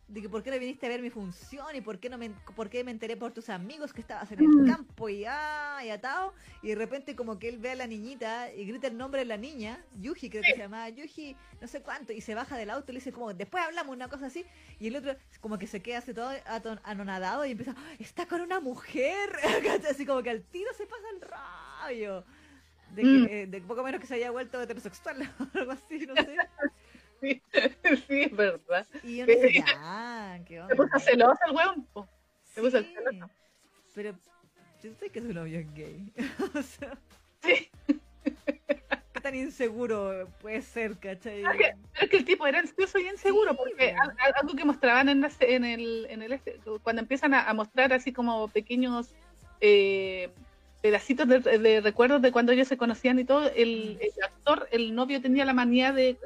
de 0.08 0.22
que 0.22 0.28
por 0.28 0.42
qué 0.42 0.50
no 0.50 0.58
viniste 0.58 0.86
a 0.86 0.88
ver 0.88 1.02
mi 1.02 1.10
función 1.10 1.76
y 1.76 1.82
por 1.82 1.98
qué 1.98 2.08
no 2.08 2.16
me, 2.16 2.30
por 2.56 2.70
qué 2.70 2.82
me 2.82 2.90
enteré 2.90 3.16
por 3.16 3.32
tus 3.32 3.50
amigos 3.50 3.92
que 3.92 4.00
estabas 4.00 4.32
en 4.32 4.40
el 4.40 4.48
mm. 4.48 4.66
campo 4.66 5.08
y 5.10 5.24
ah, 5.26 5.80
y 5.84 5.90
atado 5.90 6.32
y 6.62 6.68
de 6.68 6.74
repente 6.74 7.14
como 7.14 7.38
que 7.38 7.48
él 7.50 7.58
ve 7.58 7.72
a 7.72 7.74
la 7.74 7.86
niñita 7.86 8.52
y 8.52 8.64
grita 8.64 8.86
el 8.86 8.96
nombre 8.96 9.20
de 9.20 9.26
la 9.26 9.36
niña, 9.36 9.84
Yuji 10.00 10.30
creo 10.30 10.42
que 10.42 10.52
se 10.52 10.58
llama 10.58 10.88
Yuji, 10.88 11.36
no 11.60 11.68
sé 11.68 11.82
cuánto, 11.82 12.12
y 12.12 12.22
se 12.22 12.34
baja 12.34 12.56
del 12.56 12.70
auto 12.70 12.90
y 12.90 12.94
le 12.94 13.00
dice 13.00 13.12
como, 13.12 13.34
después 13.34 13.62
hablamos 13.62 13.94
una 13.94 14.08
cosa 14.08 14.26
así, 14.26 14.44
y 14.78 14.88
el 14.88 14.96
otro 14.96 15.14
como 15.40 15.58
que 15.58 15.66
se 15.66 15.82
queda 15.82 15.98
así 15.98 16.14
todo 16.14 16.30
anonadado 16.84 17.44
y 17.44 17.50
empieza, 17.50 17.74
está 17.98 18.26
con 18.26 18.40
una 18.40 18.60
mujer, 18.60 19.30
así 19.90 20.06
como 20.06 20.22
que 20.22 20.30
al 20.30 20.42
tiro 20.42 20.72
se 20.74 20.86
pasa 20.86 21.04
el 21.14 21.20
rabio. 21.20 22.24
De, 22.94 23.02
que, 23.02 23.08
mm. 23.08 23.26
eh, 23.28 23.46
de 23.46 23.60
poco 23.60 23.82
menos 23.82 24.00
que 24.00 24.06
se 24.06 24.14
haya 24.14 24.30
vuelto 24.30 24.62
heterosexual 24.62 25.20
o 25.38 25.58
algo 25.58 25.72
así, 25.72 26.06
no 26.06 26.14
sé. 26.16 26.36
sí, 27.20 27.42
sí, 28.06 28.22
es 28.22 28.36
verdad. 28.36 28.86
Y 29.02 29.16
yo 29.18 29.26
no 29.26 29.32
sé, 29.32 29.64
ah, 29.76 30.38
qué 30.46 30.60
onda. 30.60 30.74
Se 30.74 30.76
puso 30.76 30.98
celoso 30.98 31.38
el 31.48 31.56
weón, 31.56 31.88
Se 32.44 32.60
puso 32.60 32.82
celoso. 32.82 33.30
Pero 33.94 34.14
yo 34.82 34.94
sé 34.94 35.10
que 35.10 35.20
su 35.20 35.32
novio 35.32 35.60
es 35.60 35.74
gay. 35.74 36.12
o 36.54 36.62
sea, 36.62 36.96
sí. 37.42 37.70
¿Qué 39.12 39.20
tan 39.20 39.34
inseguro 39.34 40.28
puede 40.40 40.62
ser, 40.62 40.96
cachai? 40.98 41.42
Es 41.42 41.56
que, 41.56 41.74
es 42.00 42.10
que 42.10 42.16
el 42.18 42.24
tipo 42.24 42.46
era 42.46 42.60
ansioso 42.60 42.98
y 42.98 43.08
inseguro, 43.08 43.56
porque 43.56 43.94
algo 44.40 44.54
que 44.54 44.64
mostraban 44.64 45.08
en, 45.08 45.26
en, 45.40 45.64
el, 45.64 46.06
en 46.08 46.22
el 46.22 46.32
este, 46.32 46.60
cuando 46.84 47.02
empiezan 47.02 47.34
a, 47.34 47.52
mostrar 47.52 47.92
así 47.92 48.12
como 48.12 48.46
pequeños 48.48 49.12
eh, 49.60 50.30
pedacitos 50.80 51.28
de, 51.28 51.80
recuerdos 51.80 52.22
de 52.22 52.32
cuando 52.32 52.52
ellos 52.52 52.68
se 52.68 52.76
conocían 52.76 53.18
y 53.18 53.24
todo, 53.24 53.50
el, 53.54 53.98
mm. 54.00 54.24
actor, 54.24 54.68
el 54.70 54.94
novio 54.94 55.20
tenía 55.20 55.44
la 55.44 55.52
manía 55.52 55.92
de, 55.92 56.16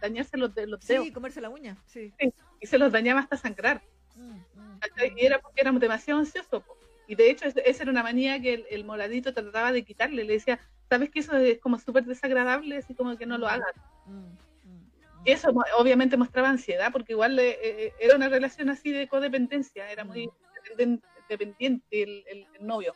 dañarse 0.00 0.36
los, 0.36 0.50
los 0.54 0.86
dedos. 0.86 1.06
Sí, 1.06 1.12
comerse 1.12 1.40
la 1.40 1.48
uña, 1.48 1.76
sí. 1.86 2.12
y 2.60 2.66
se 2.66 2.78
los 2.78 2.92
dañaba 2.92 3.20
hasta 3.20 3.36
sangrar. 3.36 3.82
Mm, 4.14 4.30
mm, 4.30 4.80
y 5.16 5.26
era 5.26 5.38
porque 5.40 5.60
era 5.60 5.72
demasiado 5.72 6.20
ansioso. 6.20 6.64
Y 7.08 7.14
de 7.14 7.30
hecho, 7.30 7.46
esa 7.46 7.82
era 7.82 7.90
una 7.90 8.02
manía 8.02 8.40
que 8.40 8.66
el, 8.68 8.84
moradito 8.84 9.32
trataba 9.32 9.72
de 9.72 9.84
quitarle. 9.84 10.24
Le 10.24 10.34
decía, 10.34 10.58
¿sabes 10.88 11.10
que 11.10 11.20
eso 11.20 11.36
es 11.36 11.58
como 11.58 11.78
súper 11.78 12.04
desagradable? 12.04 12.78
Así 12.78 12.94
como 12.94 13.16
que 13.16 13.26
no 13.26 13.38
lo 13.38 13.46
hagas. 13.46 13.72
Y 15.24 15.30
eso 15.30 15.52
obviamente 15.78 16.16
mostraba 16.16 16.48
ansiedad, 16.48 16.92
porque 16.92 17.12
igual 17.12 17.38
eh, 17.38 17.58
eh, 17.62 17.92
era 18.00 18.16
una 18.16 18.28
relación 18.28 18.70
así 18.70 18.90
de 18.90 19.08
codependencia, 19.08 19.90
era 19.90 20.04
muy 20.04 20.30
dependiente 21.28 22.02
el, 22.02 22.24
el 22.28 22.46
novio. 22.60 22.94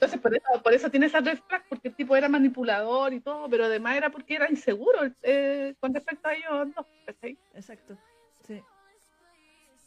Entonces, 0.00 0.18
por 0.18 0.34
eso, 0.34 0.62
por 0.62 0.72
eso 0.72 0.90
tiene 0.90 1.06
esa 1.06 1.20
red 1.20 1.38
flag, 1.46 1.62
porque 1.68 1.88
el 1.88 1.94
tipo 1.94 2.16
era 2.16 2.26
manipulador 2.26 3.12
y 3.12 3.20
todo, 3.20 3.50
pero 3.50 3.66
además 3.66 3.98
era 3.98 4.08
porque 4.08 4.34
era 4.34 4.50
inseguro 4.50 4.98
eh, 5.22 5.74
con 5.78 5.92
respecto 5.92 6.26
a 6.26 6.32
ellos 6.32 6.74
dos. 6.74 6.86
Exacto, 7.54 7.98
sí. 8.46 8.62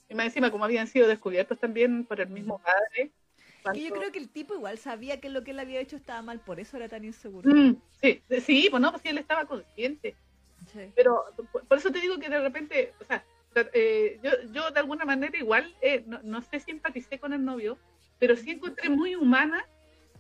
Y 0.10 0.14
más 0.14 0.28
encima, 0.28 0.52
como 0.52 0.66
habían 0.66 0.86
sido 0.86 1.08
descubiertos 1.08 1.58
también 1.58 2.06
por 2.06 2.22
el 2.22 2.30
mismo 2.30 2.60
padre. 2.60 3.12
Y 3.74 3.88
yo 3.88 3.96
creo 3.96 4.12
que 4.12 4.20
el 4.20 4.30
tipo 4.30 4.54
igual 4.54 4.78
sabía 4.78 5.20
que 5.20 5.30
lo 5.30 5.44
que 5.44 5.50
él 5.50 5.60
había 5.60 5.80
hecho 5.80 5.96
estaba 5.96 6.22
mal, 6.22 6.40
por 6.42 6.60
eso 6.60 6.78
era 6.78 6.88
tan 6.88 7.04
inseguro. 7.04 7.50
Mm, 7.50 7.78
sí, 8.00 8.22
sí, 8.40 8.68
pues 8.70 8.82
no, 8.84 8.92
pues 8.92 9.04
él 9.06 9.18
estaba 9.18 9.46
consciente. 9.46 10.16
Pero 10.96 11.24
por 11.68 11.78
eso 11.80 11.92
te 11.92 12.00
digo 12.00 12.20
que 12.20 12.30
de 12.30 12.40
repente, 12.40 12.94
o 13.02 13.06
sea, 13.06 13.26
eh, 13.74 14.20
yo, 14.22 14.30
yo 14.52 14.70
de 14.70 14.80
alguna 14.80 15.06
manera 15.06 15.36
igual, 15.36 15.76
eh, 15.82 16.04
no, 16.06 16.20
no 16.22 16.44
sé 16.44 16.60
si 16.60 16.70
empaticé 16.70 17.18
con 17.18 17.34
el 17.34 17.44
novio, 17.44 17.80
pero 18.20 18.36
sí 18.36 18.52
encontré 18.52 18.90
muy 18.90 19.16
humana 19.16 19.66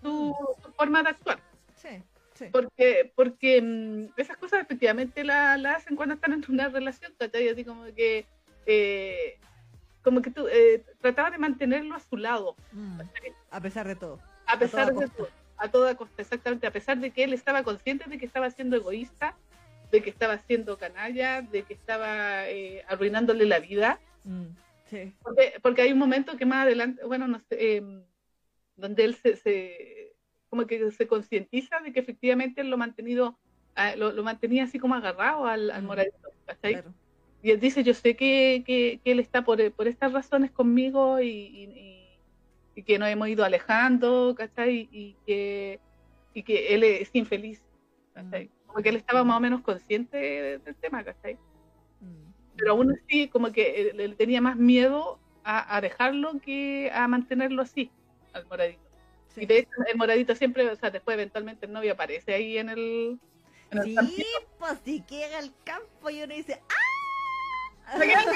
tu, 0.04 0.36
forma 0.76 1.01
de 1.01 1.10
actuar. 1.10 1.39
Sí, 1.76 2.04
sí. 2.34 2.45
Porque, 2.51 3.12
porque 3.16 3.62
mm, 3.62 4.14
esas 4.18 4.38
cosas 4.38 4.62
efectivamente 4.62 5.24
las 5.24 5.60
la 5.60 5.76
hacen 5.76 5.95
cuando 5.95 6.16
están 6.16 6.34
en 6.34 6.45
una 6.49 6.70
relación, 6.70 7.14
¿cachai? 7.18 7.49
Así 7.49 7.66
como 7.66 7.86
que, 7.95 8.26
eh, 8.66 9.39
como 10.04 10.22
que 10.22 10.32
tú 10.32 10.47
eh, 10.47 10.84
trataba 11.01 11.32
de 11.32 11.38
mantenerlo 11.38 11.95
a 11.95 11.99
su 11.99 12.18
lado. 12.18 12.56
Mm, 12.72 13.01
a 13.51 13.62
pesar 13.62 13.88
de 13.88 13.95
todo. 13.95 14.20
A 14.45 14.60
pesar 14.60 14.93
de 14.93 15.08
todo. 15.08 15.30
A 15.58 15.72
toda 15.72 15.95
costa, 15.95 16.22
exactamente. 16.22 16.68
A 16.68 16.72
pesar 16.72 16.97
de 16.97 17.12
que 17.12 17.24
él 17.24 17.34
estaba 17.34 17.64
consciente 17.64 18.10
de 18.10 18.18
que 18.18 18.26
estaba 18.26 18.49
siendo 18.49 18.76
egoísta, 18.76 19.36
de 19.93 20.01
que 20.01 20.10
estaba 20.10 20.39
siendo 20.39 20.78
canalla, 20.78 21.43
de 21.43 21.64
que 21.64 21.74
estaba 21.74 22.49
eh, 22.49 22.84
arruinándole 22.89 23.45
la 23.45 23.60
vida. 23.60 23.99
Mm, 24.24 24.47
sí. 24.89 25.14
porque, 25.22 25.54
porque, 25.62 25.82
hay 25.84 25.93
un 25.93 25.99
momento 25.99 26.36
que 26.36 26.47
más 26.47 26.64
adelante, 26.66 27.06
bueno, 27.06 27.28
no 27.28 27.39
sé, 27.39 27.78
em, 27.78 28.04
donde 28.76 29.05
él 29.05 29.15
se, 29.15 30.13
como 30.49 30.65
que 30.67 30.91
se 30.91 31.07
concientiza 31.07 31.80
de 31.80 31.91
que 31.91 31.99
efectivamente 31.99 32.61
él 32.61 32.69
lo 32.69 32.78
mantenido 32.78 33.38
ah, 33.76 33.95
lo, 33.95 34.24
mantenía 34.24 34.63
así 34.63 34.80
como 34.80 34.95
agarrado 34.95 35.45
al, 35.45 35.71
al 35.71 35.84
moradito, 35.84 36.30
Y 37.41 37.51
él 37.51 37.59
dice, 37.59 37.84
yo 37.84 37.93
sé 37.93 38.15
que, 38.15 38.63
que, 38.65 38.99
él 39.03 39.19
está 39.19 39.43
por, 39.43 39.71
por, 39.74 39.88
estas 39.88 40.13
razones 40.13 40.51
conmigo 40.51 41.19
y, 41.19 42.07
y, 42.76 42.84
que 42.84 42.97
nos 42.97 43.09
hemos 43.09 43.28
ido 43.28 43.43
alejando, 43.43 44.34
¿cachai? 44.36 44.89
Y 44.91 45.15
que, 45.26 45.80
y 46.34 46.43
que 46.43 46.74
él 46.74 46.84
es 46.84 47.09
infeliz, 47.13 47.61
¿cachai? 48.13 48.49
Como 48.65 48.82
que 48.82 48.89
él 48.89 48.95
estaba 48.95 49.24
más 49.24 49.38
o 49.38 49.39
menos 49.39 49.61
consciente 49.61 50.59
del 50.59 50.76
tema, 50.76 51.03
¿cachai? 51.03 51.38
Pero 52.55 52.71
aún 52.71 52.91
así, 52.91 53.28
como 53.28 53.51
que 53.51 53.89
él, 53.89 54.15
tenía 54.15 54.41
más 54.41 54.55
miedo 54.55 55.19
a, 55.43 55.76
a 55.76 55.82
dejarlo 55.82 56.39
que 56.39 56.91
a 56.93 57.07
mantenerlo 57.07 57.61
así 57.61 57.91
al 58.34 58.45
moradito. 58.47 58.81
Y 59.36 59.45
de 59.45 59.59
hecho, 59.59 59.71
el 59.88 59.97
moradito 59.97 60.36
siempre, 60.36 60.69
o 60.69 60.75
sea, 60.75 60.91
después 60.91 61.15
eventualmente 61.15 61.65
el 61.65 61.73
novio 61.73 61.93
aparece 61.93 62.34
ahí 62.34 62.57
en 62.57 62.69
el. 62.69 63.19
sí, 63.84 64.25
pues 64.59 64.79
si 64.86 65.01
queda 65.01 65.39
el 65.39 65.51
campo 65.63 66.09
y 66.09 66.21
uno 66.21 66.36
dice 66.36 66.61
¡Ah! 66.69 67.97
La 67.97 68.05
cagada 68.05 68.31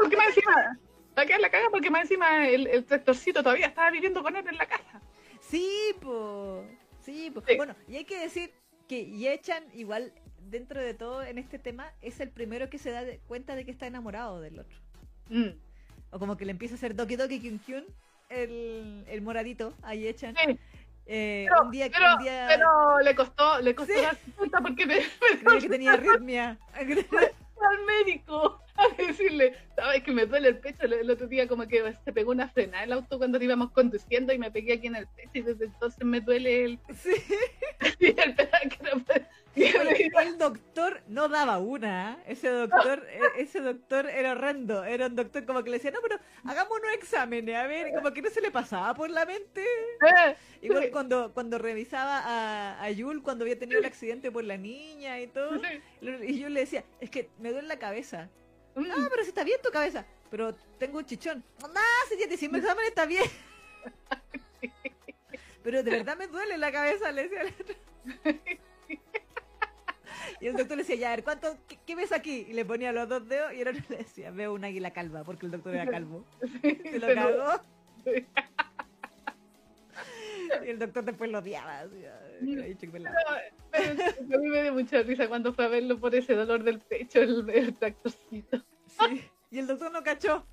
porque 0.00 0.16
más 0.16 0.26
encima. 0.28 0.78
Se 1.16 1.26
queda 1.26 1.38
la 1.38 1.50
cagada 1.50 1.70
porque 1.70 1.90
más 1.90 2.02
encima 2.02 2.48
el, 2.48 2.66
el, 2.66 2.84
tractorcito 2.84 3.42
todavía 3.42 3.66
estaba 3.66 3.90
viviendo 3.90 4.22
con 4.22 4.36
él 4.36 4.46
en 4.48 4.56
la 4.56 4.66
casa. 4.66 5.00
Sí, 5.40 5.94
pues. 6.00 6.66
Sí, 7.00 7.30
pues. 7.32 7.44
Bueno, 7.56 7.74
y 7.88 7.96
hay 7.96 8.04
que 8.04 8.18
decir 8.18 8.52
que 8.88 9.10
Yechan, 9.10 9.64
igual, 9.74 10.12
dentro 10.38 10.80
de 10.80 10.94
todo 10.94 11.22
en 11.22 11.38
este 11.38 11.58
tema, 11.58 11.92
es 12.00 12.20
el 12.20 12.30
primero 12.30 12.70
que 12.70 12.78
se 12.78 12.90
da 12.90 13.04
cuenta 13.26 13.54
de 13.54 13.64
que 13.64 13.70
está 13.70 13.86
enamorado 13.86 14.40
del 14.40 14.58
otro. 14.58 14.78
Mm. 15.28 15.50
O 16.10 16.18
como 16.18 16.36
que 16.36 16.44
le 16.44 16.52
empieza 16.52 16.74
a 16.74 16.76
hacer 16.76 16.94
doki 16.94 17.16
doki 17.16 17.40
kyun 17.40 17.58
kyun 17.60 17.86
el, 18.32 19.04
el 19.08 19.22
moradito, 19.22 19.74
ahí 19.82 20.06
echan. 20.06 20.34
Eh, 21.06 21.46
pero, 21.48 21.62
un 21.62 21.70
día, 21.70 21.90
pero, 21.92 22.14
un 22.16 22.22
día... 22.22 22.46
pero 22.48 23.00
le 23.00 23.14
costó, 23.14 23.60
le 23.60 23.74
costó 23.74 24.00
la 24.00 24.16
puta 24.36 24.60
porque 24.60 24.86
me, 24.86 24.96
me 25.44 25.58
que 25.58 25.68
tenía 25.68 25.92
arritmia. 25.94 26.58
al 26.74 27.84
médico 27.86 28.60
a 28.76 28.88
decirle, 28.96 29.54
sabes 29.76 30.02
que 30.02 30.12
me 30.12 30.26
duele 30.26 30.48
el 30.48 30.58
pecho, 30.58 30.84
el, 30.84 31.10
otro 31.10 31.26
día 31.26 31.46
como 31.46 31.66
que 31.66 31.94
se 32.04 32.12
pegó 32.12 32.32
una 32.32 32.48
frena 32.48 32.82
el 32.82 32.92
auto 32.92 33.18
cuando 33.18 33.42
íbamos 33.42 33.70
conduciendo 33.70 34.32
y 34.32 34.38
me 34.38 34.50
pegué 34.50 34.74
aquí 34.74 34.86
en 34.86 34.96
el 34.96 35.06
pecho 35.06 35.30
y 35.34 35.42
desde 35.42 35.66
entonces 35.66 36.04
me 36.04 36.20
duele 36.20 36.64
el... 36.64 36.78
Sí. 36.94 37.10
y 38.00 38.06
el, 38.06 38.34
el 39.54 40.38
doctor 40.38 41.02
no 41.08 41.28
daba 41.28 41.58
una, 41.58 42.12
¿eh? 42.12 42.32
ese 42.32 42.48
doctor, 42.48 43.06
e, 43.08 43.42
ese 43.42 43.60
doctor 43.60 44.06
era 44.06 44.32
horrendo, 44.32 44.84
era 44.84 45.06
un 45.06 45.16
doctor 45.16 45.44
como 45.44 45.62
que 45.62 45.70
le 45.70 45.76
decía, 45.76 45.90
no, 45.90 46.00
pero 46.02 46.18
hagamos 46.44 46.78
unos 46.78 46.94
exámenes, 46.94 47.54
a 47.56 47.66
ver, 47.66 47.92
como 47.94 48.12
que 48.12 48.22
no 48.22 48.30
se 48.30 48.40
le 48.40 48.50
pasaba 48.50 48.94
por 48.94 49.10
la 49.10 49.26
mente. 49.26 49.64
Igual 50.62 50.90
cuando, 50.90 51.32
cuando 51.34 51.58
revisaba 51.58 52.20
a, 52.24 52.82
a 52.82 52.90
Yul 52.90 53.22
cuando 53.22 53.44
había 53.44 53.58
tenido 53.58 53.78
el 53.78 53.84
accidente 53.84 54.30
por 54.30 54.44
la 54.44 54.56
niña 54.56 55.20
y 55.20 55.26
todo, 55.26 55.60
y 56.00 56.38
yo 56.38 56.48
le 56.48 56.60
decía, 56.60 56.84
es 57.00 57.10
que 57.10 57.28
me 57.38 57.52
duele 57.52 57.68
la 57.68 57.78
cabeza. 57.78 58.28
Mm. 58.74 58.90
Ah, 58.90 59.08
pero 59.10 59.22
si 59.22 59.28
está 59.28 59.44
bien 59.44 59.60
tu 59.62 59.70
cabeza. 59.70 60.06
Pero 60.30 60.54
tengo 60.78 60.98
un 60.98 61.04
chichón. 61.04 61.44
No, 61.60 61.68
si 62.08 62.18
ya 62.18 62.26
te 62.26 62.34
hicimos 62.34 62.58
examen 62.60 62.86
está 62.86 63.04
bien. 63.04 63.24
pero 65.62 65.82
de 65.82 65.90
verdad 65.90 66.16
me 66.16 66.26
duele 66.26 66.56
la 66.56 66.72
cabeza, 66.72 67.12
le 67.12 67.28
decía. 67.28 67.54
Y 70.42 70.48
el 70.48 70.56
doctor 70.56 70.76
le 70.76 70.82
decía, 70.82 70.96
ya, 70.96 71.12
a 71.12 71.14
ver, 71.14 71.22
¿cuánto, 71.22 71.56
qué, 71.86 71.94
ves 71.94 72.10
aquí? 72.10 72.46
Y 72.48 72.52
le 72.52 72.64
ponía 72.64 72.90
los 72.90 73.08
dos 73.08 73.28
dedos 73.28 73.54
y 73.54 73.60
el 73.60 73.68
otro 73.78 73.80
le 73.90 73.98
decía, 73.98 74.32
veo 74.32 74.52
un 74.52 74.64
águila 74.64 74.90
calva, 74.90 75.22
porque 75.22 75.46
el 75.46 75.52
doctor 75.52 75.72
era 75.72 75.86
calvo. 75.86 76.26
Se 76.62 76.98
lo 76.98 77.14
cagó. 77.14 77.62
Y 80.66 80.68
el 80.68 80.80
doctor 80.80 81.04
después 81.04 81.30
lo 81.30 81.38
odiaba. 81.38 81.78
Así, 81.78 82.04
pero, 82.90 83.08
a 83.08 84.38
mí 84.38 84.48
me 84.48 84.62
dio 84.64 84.74
mucha 84.74 85.00
risa 85.02 85.28
cuando 85.28 85.54
fue 85.54 85.64
a 85.64 85.68
verlo 85.68 86.00
por 86.00 86.12
ese 86.12 86.34
dolor 86.34 86.64
del 86.64 86.80
pecho, 86.80 87.20
el, 87.20 87.48
el 87.48 87.76
tractorcito. 87.76 88.64
Sí, 88.86 89.24
y 89.52 89.60
el 89.60 89.68
doctor 89.68 89.92
no 89.92 90.02
cachó. 90.02 90.44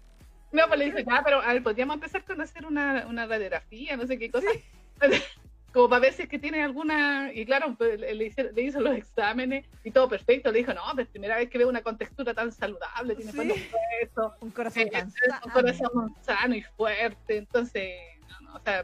No, 0.52 0.68
pues 0.68 0.80
le 0.80 0.86
dice, 0.86 1.04
ah, 1.08 1.22
pero 1.26 1.42
a 1.42 1.52
ver, 1.52 1.64
podríamos 1.64 1.96
empezar 1.96 2.24
con 2.24 2.40
hacer 2.42 2.64
una, 2.64 3.08
una 3.10 3.26
radiografía, 3.26 3.98
no 3.98 4.06
sé 4.06 4.20
qué 4.20 4.30
cosa. 4.30 4.50
Como 5.74 5.90
para 5.90 6.02
ver 6.02 6.14
si 6.14 6.24
es 6.24 6.30
que 6.30 6.40
tiene 6.40 6.64
alguna, 6.64 7.32
y 7.34 7.46
claro, 7.46 7.76
pues, 7.78 8.00
le, 8.00 8.64
hizo, 8.64 8.80
los 8.80 8.96
exámenes 8.96 9.66
y 9.84 9.92
todo 9.92 10.10
perfecto, 10.10 10.52
le 10.52 10.60
dijo, 10.60 10.74
no, 10.74 10.82
pues 10.96 11.08
primera 11.08 11.38
vez 11.38 11.50
que 11.50 11.58
veo 11.58 11.70
una 11.70 11.82
contextura 11.82 12.34
tan 12.34 12.52
saludable, 12.52 13.16
tiene 13.16 13.32
sí. 13.32 13.38
un 14.42 14.52
corazón 14.52 14.84
eh, 14.84 15.02
un 15.46 15.52
corazón 15.52 16.16
sano 16.22 16.56
y 16.56 16.62
fuerte, 16.62 17.38
entonces, 17.38 17.94
no, 18.42 18.56
o 18.56 18.60
sea, 18.60 18.84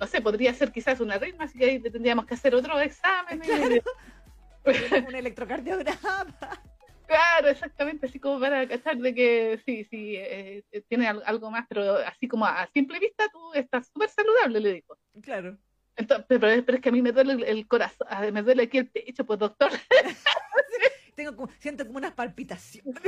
no 0.00 0.06
sé, 0.06 0.20
podría 0.20 0.52
ser 0.52 0.72
quizás 0.72 1.00
una 1.00 1.18
ritmo, 1.18 1.44
así 1.44 1.58
que 1.58 1.64
ahí 1.64 1.78
tendríamos 1.78 2.26
que 2.26 2.34
hacer 2.34 2.54
otro 2.54 2.80
examen. 2.80 3.40
un 5.08 5.14
electrocardiograma. 5.14 6.36
Claro, 7.06 7.48
exactamente, 7.48 8.06
así 8.06 8.18
como 8.18 8.40
para 8.40 8.66
cachar 8.66 8.96
de 8.96 9.14
que 9.14 9.60
sí, 9.66 9.84
sí, 9.84 10.14
eh, 10.16 10.64
tiene 10.88 11.06
algo 11.06 11.50
más, 11.50 11.66
pero 11.68 11.98
así 11.98 12.26
como 12.26 12.46
a 12.46 12.66
simple 12.72 12.98
vista 12.98 13.28
tú 13.30 13.52
estás 13.52 13.88
súper 13.88 14.08
saludable, 14.08 14.58
le 14.58 14.72
digo. 14.72 14.96
Claro 15.20 15.58
pero, 16.28 16.48
es, 16.48 16.64
que 16.80 16.88
a 16.88 16.92
mí 16.92 17.02
me 17.02 17.12
duele 17.12 17.48
el, 17.48 17.66
corazón, 17.66 18.06
ah, 18.10 18.22
me 18.32 18.42
duele 18.42 18.64
aquí 18.64 18.78
el 18.78 18.88
pecho, 18.88 19.24
pues 19.24 19.38
doctor. 19.38 19.70
Tengo 21.14 21.36
como, 21.36 21.48
siento 21.60 21.86
como 21.86 21.98
unas 21.98 22.12
palpitaciones. 22.12 23.00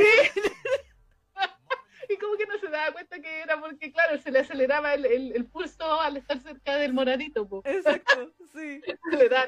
y 2.11 2.16
como 2.18 2.36
que 2.36 2.46
no 2.46 2.59
se 2.59 2.68
daba 2.68 2.92
cuenta 2.92 3.20
que 3.20 3.40
era 3.40 3.61
porque, 3.61 3.92
claro, 3.92 4.18
se 4.18 4.30
le 4.30 4.40
aceleraba 4.40 4.94
el, 4.94 5.07
el, 5.07 5.44
pulso 5.46 6.00
al 6.00 6.16
estar 6.16 6.40
cerca 6.40 6.76
del 6.76 6.92
moradito. 6.92 7.48
Exacto, 7.64 8.32
sí. 8.54 8.80
Le 9.11 9.28
da 9.28 9.46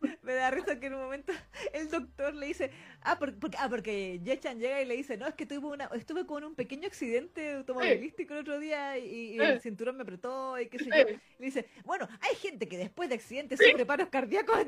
me 0.22 0.34
da 0.34 0.50
risa 0.50 0.78
que 0.78 0.86
en 0.86 0.94
un 0.94 1.00
momento 1.00 1.32
el 1.72 1.88
doctor 1.88 2.34
le 2.34 2.46
dice, 2.46 2.70
ah, 3.02 3.18
porque, 3.18 3.56
ah, 3.58 3.68
porque 3.68 4.20
Yechan 4.22 4.60
llega 4.60 4.80
y 4.80 4.84
le 4.84 4.96
dice, 4.96 5.16
no, 5.16 5.26
es 5.26 5.34
que 5.34 5.46
tuve 5.46 5.66
una, 5.66 5.86
estuve 5.86 6.26
con 6.26 6.44
un 6.44 6.54
pequeño 6.54 6.86
accidente 6.86 7.54
automovilístico 7.54 8.34
el 8.34 8.40
otro 8.40 8.58
día 8.60 8.98
y, 8.98 9.38
el 9.38 9.60
cinturón 9.60 9.96
me 9.96 10.02
apretó 10.02 10.58
y 10.60 10.68
qué 10.68 10.78
sé 10.78 10.86
yo. 10.86 11.16
Le 11.38 11.46
dice, 11.46 11.68
bueno, 11.84 12.08
hay 12.20 12.36
gente 12.36 12.68
que 12.68 12.78
después 12.78 13.08
de 13.08 13.16
accidentes 13.16 13.58
sufre 13.58 13.86
paros 13.86 14.08
cardíacos 14.08 14.58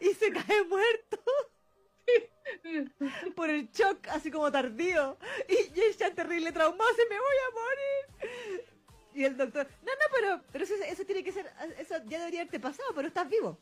y 0.00 0.08
se 0.14 0.32
cae 0.32 0.64
muerto. 0.68 1.22
por 3.36 3.50
el 3.50 3.70
shock, 3.70 4.08
así 4.08 4.30
como 4.30 4.50
tardío. 4.50 5.16
Y 5.48 5.72
Yechan 5.72 6.14
terrible 6.14 6.52
traumado, 6.52 6.90
se 6.94 7.06
me 7.08 7.18
voy 7.18 7.36
a 7.46 7.50
morir. 7.54 8.64
Y 9.14 9.24
el 9.24 9.36
doctor, 9.36 9.66
no, 9.82 9.92
no, 9.92 10.06
pero, 10.14 10.40
pero 10.52 10.64
eso, 10.64 10.74
eso 10.86 11.04
tiene 11.04 11.22
que 11.22 11.32
ser, 11.32 11.50
eso 11.78 11.96
ya 12.06 12.18
debería 12.18 12.40
haberte 12.40 12.60
pasado, 12.60 12.88
pero 12.94 13.08
estás 13.08 13.28
vivo. 13.28 13.58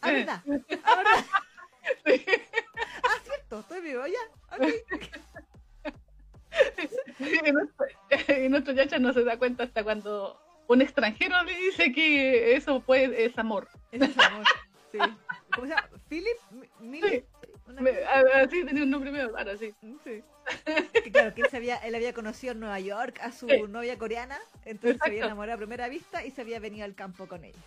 Ah, 0.00 0.10
verdad. 0.10 0.42
Ah, 0.84 0.96
verdad. 0.96 1.24
ah, 3.04 3.18
cierto, 3.24 3.60
estoy 3.60 3.80
vivo, 3.80 4.02
ya. 4.06 4.56
Okay. 4.56 4.82
y, 7.46 7.52
nuestro, 7.52 7.86
y 8.44 8.48
nuestro 8.48 8.72
yacha 8.74 8.98
no 8.98 9.12
se 9.12 9.22
da 9.22 9.38
cuenta 9.38 9.64
hasta 9.64 9.84
cuando 9.84 10.40
un 10.66 10.82
extranjero 10.82 11.42
le 11.44 11.56
dice 11.56 11.92
que 11.92 12.56
eso 12.56 12.80
puede, 12.80 13.24
es 13.24 13.38
amor. 13.38 13.68
Eso 13.92 14.04
es 14.04 14.18
amor, 14.18 14.44
sí. 14.90 14.98
¿Cómo 15.54 15.66
se 15.66 15.74
llama? 15.74 15.88
¿Philip? 16.08 16.38
¿Milip? 16.80 17.08
Sí. 17.08 17.24
Tenía 17.76 18.82
un 18.82 18.90
nombre 18.90 19.10
medio 19.10 19.30
raro, 19.30 19.56
sí. 19.56 19.74
Sí. 20.04 20.22
claro, 21.10 21.34
que 21.34 21.42
él, 21.42 21.48
había, 21.52 21.76
él 21.76 21.94
había 21.94 22.14
conocido 22.14 22.52
en 22.52 22.60
Nueva 22.60 22.80
York 22.80 23.20
a 23.20 23.32
su 23.32 23.46
novia 23.66 23.98
coreana, 23.98 24.38
entonces 24.64 24.98
se 25.02 25.08
había 25.08 25.26
enamorado 25.26 25.56
a 25.56 25.58
primera 25.58 25.88
vista 25.88 26.24
y 26.24 26.30
se 26.30 26.40
había 26.40 26.58
venido 26.58 26.84
al 26.84 26.94
campo 26.94 27.26
con 27.26 27.44
ella. 27.44 27.58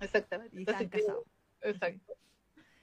Exactamente. 0.00 0.56
Y 0.56 0.60
estaban 0.60 0.88
casados. 0.88 1.24
Exacto. 1.62 2.14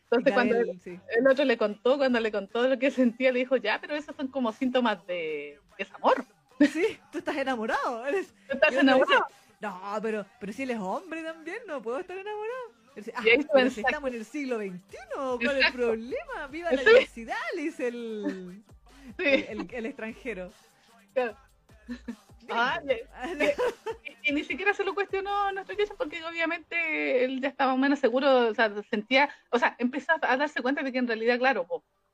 Entonces 0.04 0.34
cuando 0.34 0.56
el, 0.58 1.28
otro 1.28 1.44
le 1.44 1.58
contó, 1.58 1.98
cuando 1.98 2.20
le 2.20 2.32
contó 2.32 2.68
lo 2.68 2.78
que 2.78 2.92
sentía, 2.92 3.32
le 3.32 3.40
dijo, 3.40 3.58
ya, 3.58 3.80
pero 3.82 3.96
esos 3.96 4.16
son 4.16 4.28
como 4.28 4.52
síntomas 4.52 5.06
de 5.08 5.60
desamor. 5.78 6.26
Sí, 6.60 7.00
tú 7.12 7.18
estás 7.18 7.36
enamorado. 7.36 8.06
Eres... 8.06 8.34
¿Tú 8.48 8.54
estás 8.54 8.74
enamorado? 8.74 9.26
no, 9.60 10.00
pero, 10.02 10.26
pero 10.40 10.54
si 10.54 10.64
él 10.64 10.72
es 10.72 10.80
hombre 10.80 11.24
también, 11.24 11.58
no 11.68 11.82
puedo 11.82 12.00
estar 12.00 12.16
enamorado. 12.18 12.83
Ah, 13.16 13.24
estamos 13.66 14.10
en 14.12 14.16
el 14.16 14.26
siglo 14.26 14.58
XXI, 14.58 14.98
¿cuál 15.16 15.58
es 15.58 15.66
el 15.66 15.74
problema? 15.74 16.48
¡Viva 16.50 16.72
la 16.72 16.82
diversidad! 16.84 17.36
Le 17.56 17.62
dice 17.64 17.88
el, 17.88 18.64
el, 19.18 19.68
el, 19.72 19.86
extranjero. 19.86 20.52
Claro. 21.14 21.36
Ah, 22.50 22.82
y, 24.24 24.32
ni 24.32 24.44
siquiera 24.44 24.74
se 24.74 24.84
lo 24.84 24.94
cuestionó 24.94 25.52
nuestro 25.54 25.76
Jason 25.78 25.98
porque 25.98 26.24
obviamente 26.24 27.24
él 27.24 27.42
ya 27.42 27.48
estaba 27.48 27.76
menos 27.76 28.00
seguro, 28.00 28.50
o 28.50 28.54
sea, 28.54 28.72
sentía, 28.90 29.30
o 29.50 29.58
sea, 29.58 29.76
empezó 29.80 30.14
a 30.22 30.38
darse 30.38 30.62
cuenta 30.62 30.84
de 30.84 30.92
que 30.92 31.00
en 31.00 31.08
realidad, 31.08 31.40
claro, 31.40 31.66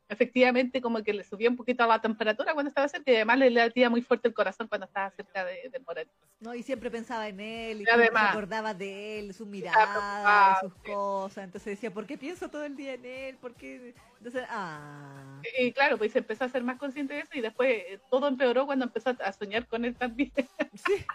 efectivamente 0.09 0.81
como 0.81 1.01
que 1.03 1.13
le 1.13 1.23
subía 1.23 1.49
un 1.49 1.55
poquito 1.55 1.85
la 1.85 2.01
temperatura 2.01 2.53
cuando 2.53 2.69
estaba 2.69 2.87
cerca 2.89 3.11
y 3.11 3.15
además 3.15 3.37
le 3.37 3.51
latía 3.51 3.89
muy 3.89 4.01
fuerte 4.01 4.27
el 4.27 4.33
corazón 4.33 4.67
cuando 4.67 4.87
estaba 4.87 5.11
cerca 5.11 5.45
de, 5.45 5.69
del. 5.69 6.09
No, 6.39 6.55
y 6.55 6.63
siempre 6.63 6.89
pensaba 6.89 7.27
en 7.27 7.39
él 7.39 7.81
y, 7.81 7.85
se 7.85 7.91
acordaba 7.91 8.73
de 8.73 9.19
él, 9.19 9.33
su 9.33 9.45
mirada, 9.45 10.59
sus 10.61 10.73
cosas, 10.75 11.43
entonces 11.43 11.75
decía, 11.75 11.93
¿por 11.93 12.05
qué 12.05 12.17
pienso 12.17 12.49
todo 12.49 12.65
el 12.65 12.75
día 12.75 12.95
en 12.95 13.05
él? 13.05 13.37
¿Por 13.37 13.53
qué? 13.53 13.93
Entonces, 14.17 14.43
ah. 14.49 15.41
Y 15.59 15.71
claro, 15.71 15.97
pues 15.97 16.11
se 16.11 16.19
empezó 16.19 16.45
a 16.45 16.49
ser 16.49 16.63
más 16.63 16.77
consciente 16.77 17.13
de 17.13 17.21
eso 17.21 17.31
y 17.33 17.41
después 17.41 17.69
eh, 17.69 17.99
todo 18.09 18.27
empeoró 18.27 18.65
cuando 18.65 18.85
empezó 18.85 19.15
a 19.23 19.31
soñar 19.31 19.67
con 19.67 19.85
él 19.85 19.95
también. 19.95 20.31
Sí. 20.73 21.05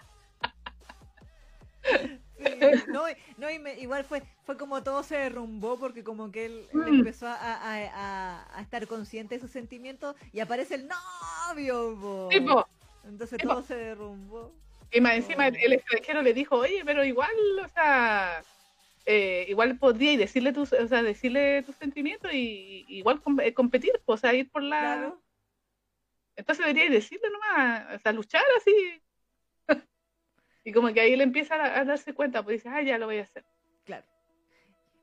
no, 2.87 3.03
no 3.37 3.49
igual 3.49 4.03
fue 4.03 4.21
fue 4.45 4.57
como 4.57 4.83
todo 4.83 5.01
se 5.03 5.17
derrumbó 5.17 5.77
porque 5.79 6.03
como 6.03 6.31
que 6.31 6.45
él, 6.45 6.67
mm. 6.71 6.87
empezó 6.87 7.25
a, 7.27 8.45
estar 8.61 8.87
consciente 8.87 9.35
de 9.35 9.41
sus 9.41 9.51
sentimientos 9.51 10.15
y 10.31 10.39
aparece 10.39 10.75
el 10.75 10.87
novio. 10.87 12.29
Entonces 13.03 13.39
todo 13.41 13.63
se 13.63 13.75
derrumbó. 13.75 14.53
Y 14.91 15.01
más 15.01 15.15
encima 15.15 15.47
el, 15.47 15.73
extranjero 15.73 16.21
le 16.21 16.33
dijo, 16.33 16.57
oye, 16.57 16.83
pero 16.85 17.03
igual, 17.03 17.31
o 17.63 17.67
sea, 17.69 18.43
eh, 19.05 19.45
igual 19.49 19.77
podría 19.77 20.15
decirle 20.17 20.53
tus, 20.53 20.73
o 20.73 20.87
sea, 20.87 21.01
decirle 21.01 21.63
tus 21.63 21.75
sentimientos 21.75 22.31
y 22.31 22.85
igual 22.87 23.21
eh, 23.41 23.53
competir, 23.53 23.99
o 24.05 24.17
sea, 24.17 24.33
ir 24.33 24.49
por 24.49 24.61
la... 24.61 25.13
Entonces 26.35 26.65
debería 26.65 26.89
decirle 26.89 27.29
nomás, 27.31 27.95
o 27.95 27.99
sea, 27.99 28.11
luchar 28.11 28.43
así, 28.57 29.01
y 30.65 30.73
como 30.73 30.91
que 30.91 30.99
ahí 30.99 31.13
él 31.13 31.21
empieza 31.21 31.55
a, 31.55 31.85
darse 31.85 32.13
cuenta, 32.13 32.43
pues 32.43 32.57
dice, 32.57 32.69
ah, 32.69 32.81
ya 32.81 32.97
lo 32.97 33.05
voy 33.05 33.19
a 33.19 33.21
hacer. 33.21 33.45
Claro. 33.85 34.03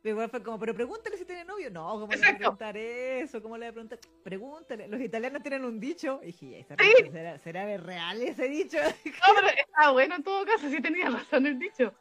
Pero 0.03 0.15
igual 0.15 0.29
fue 0.29 0.43
como, 0.43 0.59
pero 0.59 0.75
pregúntale 0.75 1.17
si 1.17 1.25
tiene 1.25 1.45
novio. 1.45 1.71
No, 1.71 1.93
¿cómo 1.93 2.09
le 2.09 2.19
voy 2.19 2.27
a 2.27 2.37
preguntar 2.37 2.77
eso? 2.77 3.41
¿Cómo 3.41 3.57
le 3.57 3.67
voy 3.67 3.71
a 3.71 3.73
preguntar? 3.73 3.99
Pregúntale. 4.25 4.89
Los 4.89 5.01
italianos 5.01 5.41
tienen 5.41 5.65
un 5.65 5.79
dicho. 5.79 6.19
Y 6.25 6.27
dije, 6.27 6.67
¿será, 7.13 7.39
¿será 7.39 7.77
real 7.77 8.21
ese 8.21 8.49
dicho? 8.49 8.79
No, 8.83 9.35
pero 9.37 9.47
está 9.57 9.91
bueno 9.93 10.17
en 10.17 10.25
todo 10.25 10.45
caso, 10.45 10.69
sí 10.69 10.83
tenía 10.83 11.09
razón 11.09 11.47
el 11.47 11.61
dicho. 11.61 11.95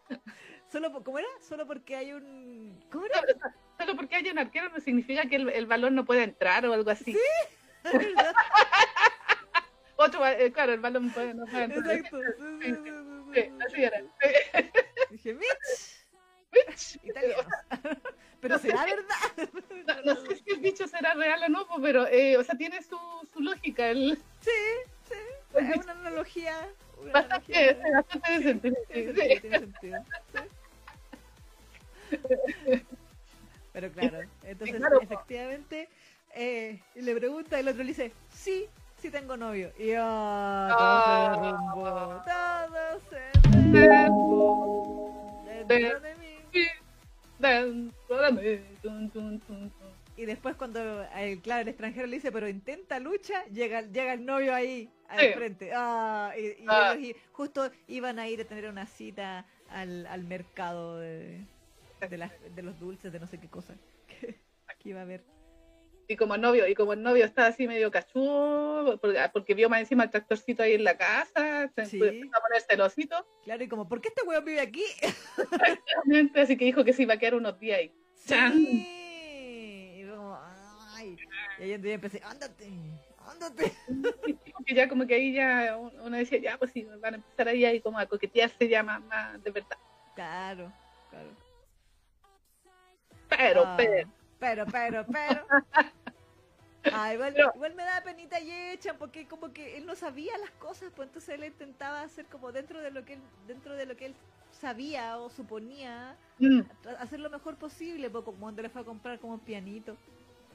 Solo, 0.72 0.92
¿Cómo 1.04 1.20
era? 1.20 1.28
Solo 1.42 1.68
porque 1.68 1.96
hay 1.96 2.14
un... 2.14 2.84
¿Cómo 2.92 3.06
era? 3.06 3.22
solo 3.78 3.96
porque 3.96 4.16
hay 4.16 4.30
un 4.30 4.40
arquero 4.40 4.70
no 4.70 4.80
significa 4.80 5.28
que 5.28 5.36
el, 5.36 5.50
el 5.50 5.68
balón 5.68 5.94
no 5.94 6.06
pueda 6.06 6.24
entrar 6.24 6.66
o 6.66 6.74
algo 6.74 6.90
así. 6.90 7.14
Sí, 7.14 7.20
Otro, 9.98 10.26
eh, 10.26 10.52
claro, 10.52 10.74
el 10.74 10.80
balón 10.80 11.12
puede, 11.12 11.36
no 11.36 11.46
puede 11.46 11.66
entrar. 11.66 11.96
Exacto. 11.96 12.18
Sí, 12.60 12.74
Sí, 12.74 12.74
así 13.66 13.84
era. 13.84 14.04
Dije, 15.10 15.34
Mitch. 15.34 16.06
Mitch. 16.52 17.00
Italiano. 17.04 17.50
pero 18.42 18.60
será 18.60 18.86
verdad. 18.86 20.04
No, 20.04 20.16
sé 20.16 20.36
si 20.38 20.52
el 20.52 20.60
bicho 20.60 20.88
será 20.88 21.14
real 21.14 21.44
o 21.44 21.50
no, 21.50 21.68
pero, 21.82 22.08
eh, 22.08 22.38
o 22.38 22.44
sea, 22.44 22.56
tiene 22.56 22.82
su, 22.82 22.98
su 23.32 23.40
lógica. 23.40 23.90
El... 23.90 24.18
Sí, 24.42 24.52
sí. 25.08 25.16
Es 25.58 25.78
una 25.84 25.92
analogía. 25.94 26.70
Una 26.98 27.14
bastante, 27.14 27.70
analogía, 27.70 27.94
bastante 27.94 28.32
decente. 28.32 28.74
Sí, 28.94 29.08
sí, 29.08 29.40
tiene 29.42 29.60
sentido. 29.60 30.06
Pero 33.74 33.92
claro, 33.92 34.20
entonces 34.44 34.82
efectivamente 35.02 35.90
eh, 36.36 36.82
le 36.96 37.16
pregunta, 37.16 37.60
el 37.60 37.68
otro 37.68 37.84
le 37.84 37.90
dice, 37.90 38.12
sí, 38.30 38.68
sí 39.02 39.10
tengo 39.10 39.36
novio. 39.36 39.74
Y 39.78 39.94
oh, 39.98 40.68
todo 40.78 41.34
se 41.34 41.42
derrumbó. 41.42 42.22
Todo 42.24 43.02
se 43.10 43.80
derrumbó. 43.80 45.44
Dentro 45.68 46.00
de 46.00 46.16
mí. 46.16 46.28
Dentro 47.40 48.32
de 48.32 48.32
mí. 48.32 49.72
Y 50.18 50.26
después 50.26 50.56
cuando 50.56 51.04
el, 51.16 51.42
claro, 51.42 51.62
el 51.62 51.70
extranjero 51.70 52.06
le 52.06 52.18
dice, 52.18 52.32
pero 52.32 52.48
intenta 52.48 53.00
lucha, 53.00 53.44
llega, 53.46 53.82
llega 53.82 54.14
el 54.14 54.24
novio 54.24 54.54
ahí 54.54 54.88
al 55.08 55.34
frente. 55.34 55.72
Ah, 55.74 56.32
y, 56.38 56.64
ah. 56.68 56.96
Ellos, 56.96 57.18
justo 57.32 57.72
iban 57.88 58.20
a 58.20 58.28
ir 58.28 58.42
a 58.42 58.46
tener 58.46 58.70
una 58.70 58.86
cita 58.86 59.48
al, 59.70 60.06
al 60.06 60.24
mercado 60.26 61.00
de, 61.00 61.44
de, 62.08 62.18
las, 62.18 62.32
de 62.54 62.62
los 62.62 62.80
dulces, 62.80 63.12
de 63.12 63.20
no 63.20 63.28
sé 63.28 63.40
qué 63.40 63.48
cosa. 63.48 63.74
Que 64.08 64.38
aquí 64.68 64.90
iba 64.90 65.02
a 65.02 65.06
ver 65.06 65.24
y 66.12 66.18
como 66.18 66.38
novio, 66.38 66.68
y 66.68 66.76
como 66.76 66.94
el 66.94 67.02
novio 67.02 67.26
estaba 67.26 67.48
así 67.48 67.68
medio 67.68 67.90
cachudo, 67.90 69.00
porque, 69.34 69.54
vio 69.54 69.70
más 69.70 69.80
encima 69.80 70.04
el 70.04 70.10
tractorcito 70.10 70.64
ahí 70.64 70.74
en 70.74 70.84
la 70.84 70.98
casa, 70.98 71.72
se 71.74 71.82
empezó 71.82 72.38
a 72.38 72.42
poner 72.42 72.62
celosito. 72.68 73.26
Claro, 73.44 73.64
y 73.64 73.68
como, 73.68 73.88
¿por 73.88 74.02
qué 74.02 74.10
este 74.10 74.24
weón 74.24 74.44
vive 74.44 74.60
aquí? 74.60 74.84
Exactamente, 75.02 76.42
así 76.42 76.58
que 76.58 76.66
dijo 76.66 76.84
que 76.84 76.94
se 76.94 77.04
iba 77.04 77.14
a 77.14 77.18
quedar 77.18 77.36
unos 77.36 77.58
días 77.60 77.80
ahí. 77.80 77.94
Sí. 78.16 80.02
Y 80.02 80.10
como, 80.10 80.38
ay. 80.96 81.16
Y 81.60 81.64
ahí 81.64 81.74
empecé, 81.74 82.22
ándate, 82.24 82.70
ándate. 83.26 83.72
Y 84.68 84.76
ya 84.76 84.88
como 84.88 85.08
que 85.08 85.16
ahí 85.16 85.34
ya 85.34 85.78
uno 85.78 86.18
decía, 86.18 86.40
ya, 86.40 86.58
pues 86.58 86.72
sí, 86.72 86.88
van 87.00 87.14
a 87.14 87.18
empezar 87.18 87.48
ahí, 87.48 87.66
ahí 87.66 87.80
como 87.82 87.98
a 87.98 88.06
coquetearse 88.06 88.68
ya 88.68 88.84
más, 88.84 89.02
más 89.04 89.42
de 89.44 89.52
verdad. 89.52 89.78
Claro, 90.16 90.72
claro. 91.10 91.30
Pero, 93.30 93.64
ah. 93.66 93.76
pero 93.78 94.22
pero, 94.42 94.66
pero, 94.66 95.06
pero. 95.06 95.46
Ah, 96.92 97.14
igual, 97.14 97.36
me 97.76 97.84
da 97.84 98.02
penita 98.04 98.40
y 98.40 98.52
hecha 98.52 98.96
porque 98.96 99.28
como 99.28 99.54
que 99.54 99.78
él 99.78 99.86
no 99.86 99.96
sabía 99.96 100.38
las 100.38 100.52
cosas, 100.52 100.92
pues 100.96 101.08
entonces 101.08 101.36
él 101.36 101.46
intentaba 101.46 102.02
hacer 102.02 102.26
como 102.26 102.52
dentro 102.52 102.82
de 102.82 102.92
lo 102.92 103.06
que 103.06 103.14
él, 103.14 103.22
dentro 103.48 103.76
de 103.76 103.86
lo 103.86 103.96
que 103.96 104.08
él 104.08 104.16
sabía 104.60 105.18
o 105.18 105.30
suponía, 105.30 106.16
mm. 106.40 106.62
hacer 107.00 107.20
lo 107.20 107.30
mejor 107.30 107.56
posible, 107.56 108.10
pues 108.10 108.24
como 108.24 108.40
cuando 108.40 108.62
le 108.62 108.70
fue 108.70 108.82
a 108.82 108.86
comprar 108.86 109.20
como 109.20 109.34
un 109.34 109.40
pianito. 109.40 109.96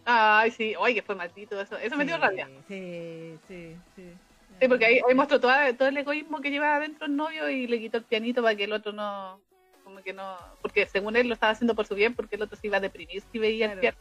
Ay, 0.05 0.51
sí, 0.51 0.75
oye, 0.77 0.95
que 0.95 1.03
fue 1.03 1.15
maldito 1.15 1.61
eso, 1.61 1.77
eso 1.79 1.97
me 1.97 2.05
dio 2.05 2.17
rabia. 2.19 2.49
Sí, 2.69 3.39
sí, 3.49 3.77
sí. 3.95 4.13
Sí, 4.61 4.69
porque 4.69 4.87
ahí, 4.87 5.01
ahí 5.07 5.15
mostró 5.15 5.41
todo, 5.41 5.53
todo 5.77 5.89
el 5.89 5.97
egoísmo 5.97 6.41
que 6.41 6.51
llevaba 6.51 6.77
adentro 6.77 7.07
el 7.07 7.17
novio 7.17 7.49
y 7.51 7.67
le 7.67 7.79
quitó 7.79 7.99
el 7.99 8.05
pianito 8.05 8.43
para 8.43 8.55
que 8.55 8.65
el 8.65 8.73
otro 8.73 8.93
no, 8.93 9.41
como 9.85 10.03
que 10.03 10.13
no, 10.13 10.37
porque 10.63 10.87
según 10.87 11.17
él 11.17 11.29
lo 11.29 11.35
estaba 11.35 11.53
haciendo 11.53 11.75
por 11.75 11.87
su 11.87 11.95
bien, 11.95 12.15
porque 12.15 12.37
el 12.37 12.43
otro 12.43 12.57
se 12.57 12.67
iba 12.67 12.79
a 12.79 12.81
deprimir 12.81 13.23
si 13.31 13.39
veía 13.39 13.73
el 13.73 13.81
piano. 13.81 13.99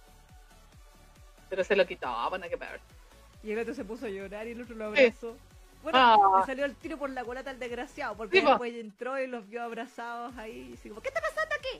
Pero 1.55 1.63
se 1.63 1.77
lo 1.77 1.87
quitó, 1.87 2.13
bueno, 2.29 2.49
que 2.49 2.57
peor. 2.57 2.81
Y 3.41 3.51
el 3.51 3.59
otro 3.59 3.73
se 3.73 3.85
puso 3.85 4.07
a 4.07 4.09
llorar 4.09 4.45
y 4.45 4.51
el 4.51 4.61
otro 4.61 4.75
lo 4.75 4.87
abrazó. 4.87 5.37
Bueno, 5.83 5.97
ah. 5.97 6.39
le 6.41 6.45
salió 6.45 6.65
el 6.65 6.75
tiro 6.75 6.97
por 6.97 7.09
la 7.11 7.23
colata 7.23 7.49
al 7.49 7.59
desgraciado, 7.59 8.17
porque 8.17 8.41
después 8.41 8.75
entró 8.75 9.17
y 9.17 9.27
los 9.27 9.47
vio 9.47 9.63
abrazados 9.63 10.35
ahí. 10.35 10.71
Y 10.71 10.73
así 10.73 10.89
como, 10.89 10.99
¿qué 10.99 11.07
está 11.07 11.21
pasando 11.21 11.55
aquí? 11.57 11.79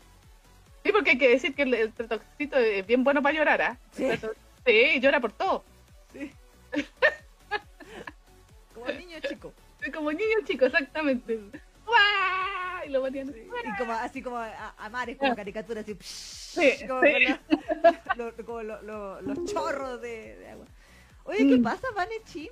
Sí, 0.82 0.94
porque 0.94 1.10
hay 1.10 1.18
que 1.18 1.28
decir 1.28 1.54
que 1.54 1.64
el, 1.64 1.74
el 1.74 1.94
es 2.38 2.88
bien 2.88 3.04
bueno 3.04 3.22
para 3.22 3.36
llorar, 3.36 3.62
¿ah? 3.64 3.78
Sí. 3.92 4.10
Sí, 4.66 5.00
llora 5.02 5.20
por 5.20 5.34
todo. 5.34 5.66
Sí. 6.14 6.32
como 8.74 8.88
niño 8.92 9.20
chico. 9.28 9.54
Como 9.94 10.12
niño 10.14 10.38
chico, 10.46 10.68
exactamente. 10.68 11.38
Y 12.86 12.90
lo 12.90 13.02
ponían 13.02 13.30
Y 13.30 13.78
como, 13.78 13.94
así 13.94 14.22
como 14.22 14.38
a, 14.38 14.90
mares, 14.92 15.18
como 15.18 15.36
caricaturas, 15.36 15.84
así. 15.84 15.98
Sí, 16.02 16.88
como, 16.88 17.02
como 18.46 18.64
los 18.64 19.46
chorros 19.52 20.02
de, 20.02 20.48
agua. 20.52 20.66
Oye, 21.24 21.40
¿qué 21.40 21.58
mm. 21.58 21.64
pasa, 21.64 21.88
Vanechim? 21.96 22.52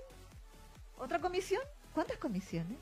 ¿Otra 0.97 1.19
comisión? 1.19 1.61
¿Cuántas 1.93 2.17
comisiones? 2.17 2.77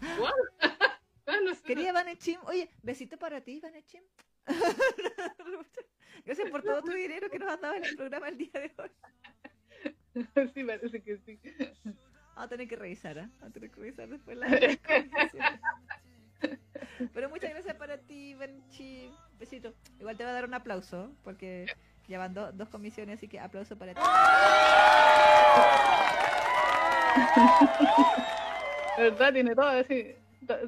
no 1.44 1.54
sé. 1.54 1.62
Quería 1.62 1.92
Vanechim. 1.92 2.40
Oye, 2.44 2.68
besito 2.82 3.16
para 3.16 3.40
ti, 3.40 3.60
Vanechim. 3.60 4.02
Gracias 6.24 6.50
por 6.50 6.62
todo 6.62 6.82
tu 6.82 6.90
dinero 6.92 7.30
que 7.30 7.38
nos 7.38 7.50
has 7.50 7.60
dado 7.60 7.74
en 7.74 7.84
el 7.84 7.96
programa 7.96 8.28
el 8.28 8.38
día 8.38 8.50
de 8.52 8.72
hoy. 8.76 8.90
Sí, 10.52 10.64
parece 10.64 11.02
que 11.02 11.18
sí. 11.18 11.38
Vamos 11.84 12.46
a 12.46 12.48
tener 12.48 12.68
que 12.68 12.76
revisar, 12.76 13.18
¿eh? 13.18 13.28
Vamos 13.38 13.50
a 13.50 13.52
tener 13.52 13.70
que 13.70 13.76
revisar 13.76 14.08
después 14.08 14.36
la 14.36 14.48
Pero 17.14 17.28
muchas 17.28 17.50
gracias 17.50 17.76
para 17.76 17.98
ti, 17.98 18.34
Benchi. 18.34 19.10
Besito. 19.38 19.72
Igual 19.98 20.16
te 20.16 20.24
voy 20.24 20.30
a 20.30 20.34
dar 20.34 20.44
un 20.44 20.54
aplauso, 20.54 21.10
porque 21.24 21.66
ya 22.08 22.18
van 22.18 22.34
dos 22.34 22.68
comisiones, 22.68 23.18
así 23.18 23.28
que 23.28 23.40
aplauso 23.40 23.76
para 23.76 23.94
ti. 23.94 24.00
¿Verdad? 28.98 29.32
Tiene 29.32 29.54
todo 29.54 29.68
así. 29.68 30.14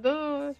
Dos. 0.01 0.57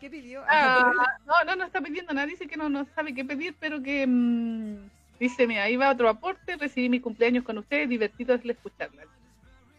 ¿Qué 0.00 0.08
pidió? 0.08 0.44
Ah, 0.46 0.92
no, 1.26 1.44
no, 1.44 1.56
no 1.56 1.64
está 1.64 1.80
pidiendo 1.80 2.14
nada. 2.14 2.26
Dice 2.26 2.46
que 2.46 2.56
no, 2.56 2.68
no 2.68 2.86
sabe 2.94 3.14
qué 3.14 3.24
pedir, 3.24 3.56
pero 3.58 3.82
que. 3.82 4.06
Mmm, 4.06 4.88
dice, 5.18 5.46
mira, 5.46 5.64
ahí 5.64 5.76
va 5.76 5.90
otro 5.90 6.08
aporte. 6.08 6.56
Recibí 6.56 6.88
mi 6.88 7.00
cumpleaños 7.00 7.44
con 7.44 7.58
ustedes. 7.58 7.88
Divertido 7.88 8.34
es 8.34 8.44
escucharla. 8.44 9.02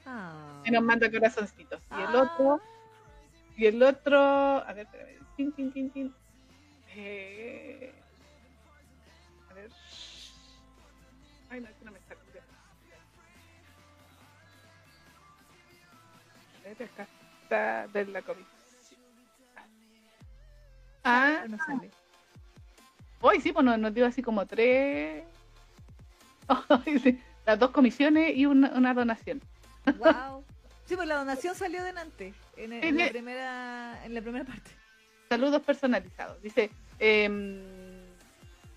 Ah. 0.05 0.61
Y 0.65 0.71
nos 0.71 0.83
manda 0.83 1.09
corazoncitos. 1.09 1.81
Y 1.97 2.01
el 2.01 2.15
otro. 2.15 2.61
Y 3.59 3.65
el 3.65 3.83
otro. 3.83 4.17
A 4.17 4.71
ver, 4.71 4.85
espérame. 4.85 5.19
Chin, 5.35 5.53
chin, 5.53 5.73
chin, 5.73 5.91
chin. 5.91 6.15
Eh, 6.95 7.91
a 9.49 9.53
ver. 9.53 9.69
Ay, 11.49 11.59
no, 11.59 11.67
que 11.67 11.85
no 11.85 11.91
me 11.91 11.99
está 11.99 12.13
A 16.55 16.63
ver, 16.63 16.83
acá 16.83 17.07
está 17.43 17.87
de 17.87 18.05
la 18.05 18.21
COVID. 18.21 18.45
Ah, 21.03 21.43
no 21.49 21.57
sale. 21.57 21.91
Hoy 23.19 23.41
sí, 23.41 23.51
pues 23.51 23.65
nos, 23.65 23.93
dio 23.93 24.05
así 24.05 24.21
como 24.21 24.45
tres. 24.45 25.25
las 27.45 27.59
dos 27.59 27.71
comisiones 27.71 28.37
y 28.37 28.45
una, 28.45 28.69
una 28.69 28.93
donación. 28.93 29.41
Wow. 29.97 30.45
Sí, 30.89 30.95
pues 30.95 31.07
la 31.07 31.17
donación 31.17 31.53
salió 31.53 31.83
delante, 31.83 32.33
en, 32.57 32.73
en, 32.73 32.97
la, 32.97 33.09
primera, 33.09 34.03
en 34.03 34.15
la 34.15 34.21
primera 34.23 34.43
parte. 34.43 34.71
Saludos 35.29 35.61
personalizados. 35.61 36.41
Dice, 36.41 36.71
eh, 36.97 37.61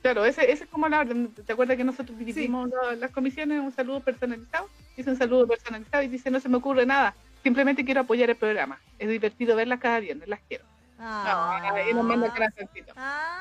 claro, 0.02 0.26
ese, 0.26 0.52
ese 0.52 0.64
es 0.64 0.70
como 0.70 0.90
la 0.90 1.00
orden. 1.00 1.32
¿Te 1.32 1.54
acuerdas 1.54 1.78
que 1.78 1.84
nosotros 1.84 2.18
dividimos 2.18 2.68
las 2.98 3.10
comisiones? 3.12 3.62
Un 3.62 3.72
saludo 3.72 4.00
personalizado. 4.00 4.68
Dice 4.94 5.08
un 5.08 5.16
saludo 5.16 5.48
personalizado 5.48 6.02
y 6.02 6.08
dice, 6.08 6.30
no 6.30 6.38
se 6.38 6.50
me 6.50 6.58
ocurre 6.58 6.84
nada. 6.84 7.14
Simplemente 7.42 7.82
quiero 7.82 8.02
apoyar 8.02 8.28
el 8.28 8.36
programa. 8.36 8.78
Es 8.98 9.08
divertido 9.08 9.56
verlas 9.56 9.80
cada 9.80 10.00
viernes, 10.00 10.28
las 10.28 10.40
quiero. 10.46 10.66
Ah. 10.98 11.82
y 11.90 11.94
nos 11.94 12.04
manda 12.04 12.28
corazoncito. 12.28 12.92
Ah. 12.94 13.40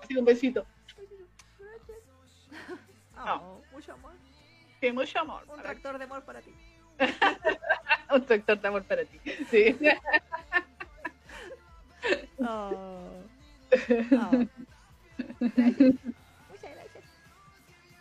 Así 0.00 0.16
un 0.16 0.24
besito. 0.24 0.64
Oh, 3.24 3.60
Mucho 3.72 3.92
amor. 3.92 4.12
Sí, 4.80 4.92
mucho 4.92 5.18
amor. 5.18 5.44
Un 5.48 5.60
tractor 5.60 5.98
de 5.98 6.04
amor 6.04 6.24
para 6.24 6.40
ti. 6.40 6.52
un 8.14 8.24
tractor 8.24 8.60
de 8.60 8.68
amor 8.68 8.82
para 8.84 9.04
ti. 9.04 9.18
Sí. 9.50 9.76
oh. 12.40 13.22
oh. 14.12 14.46
Muchas 15.40 16.70
gracias. 16.74 17.04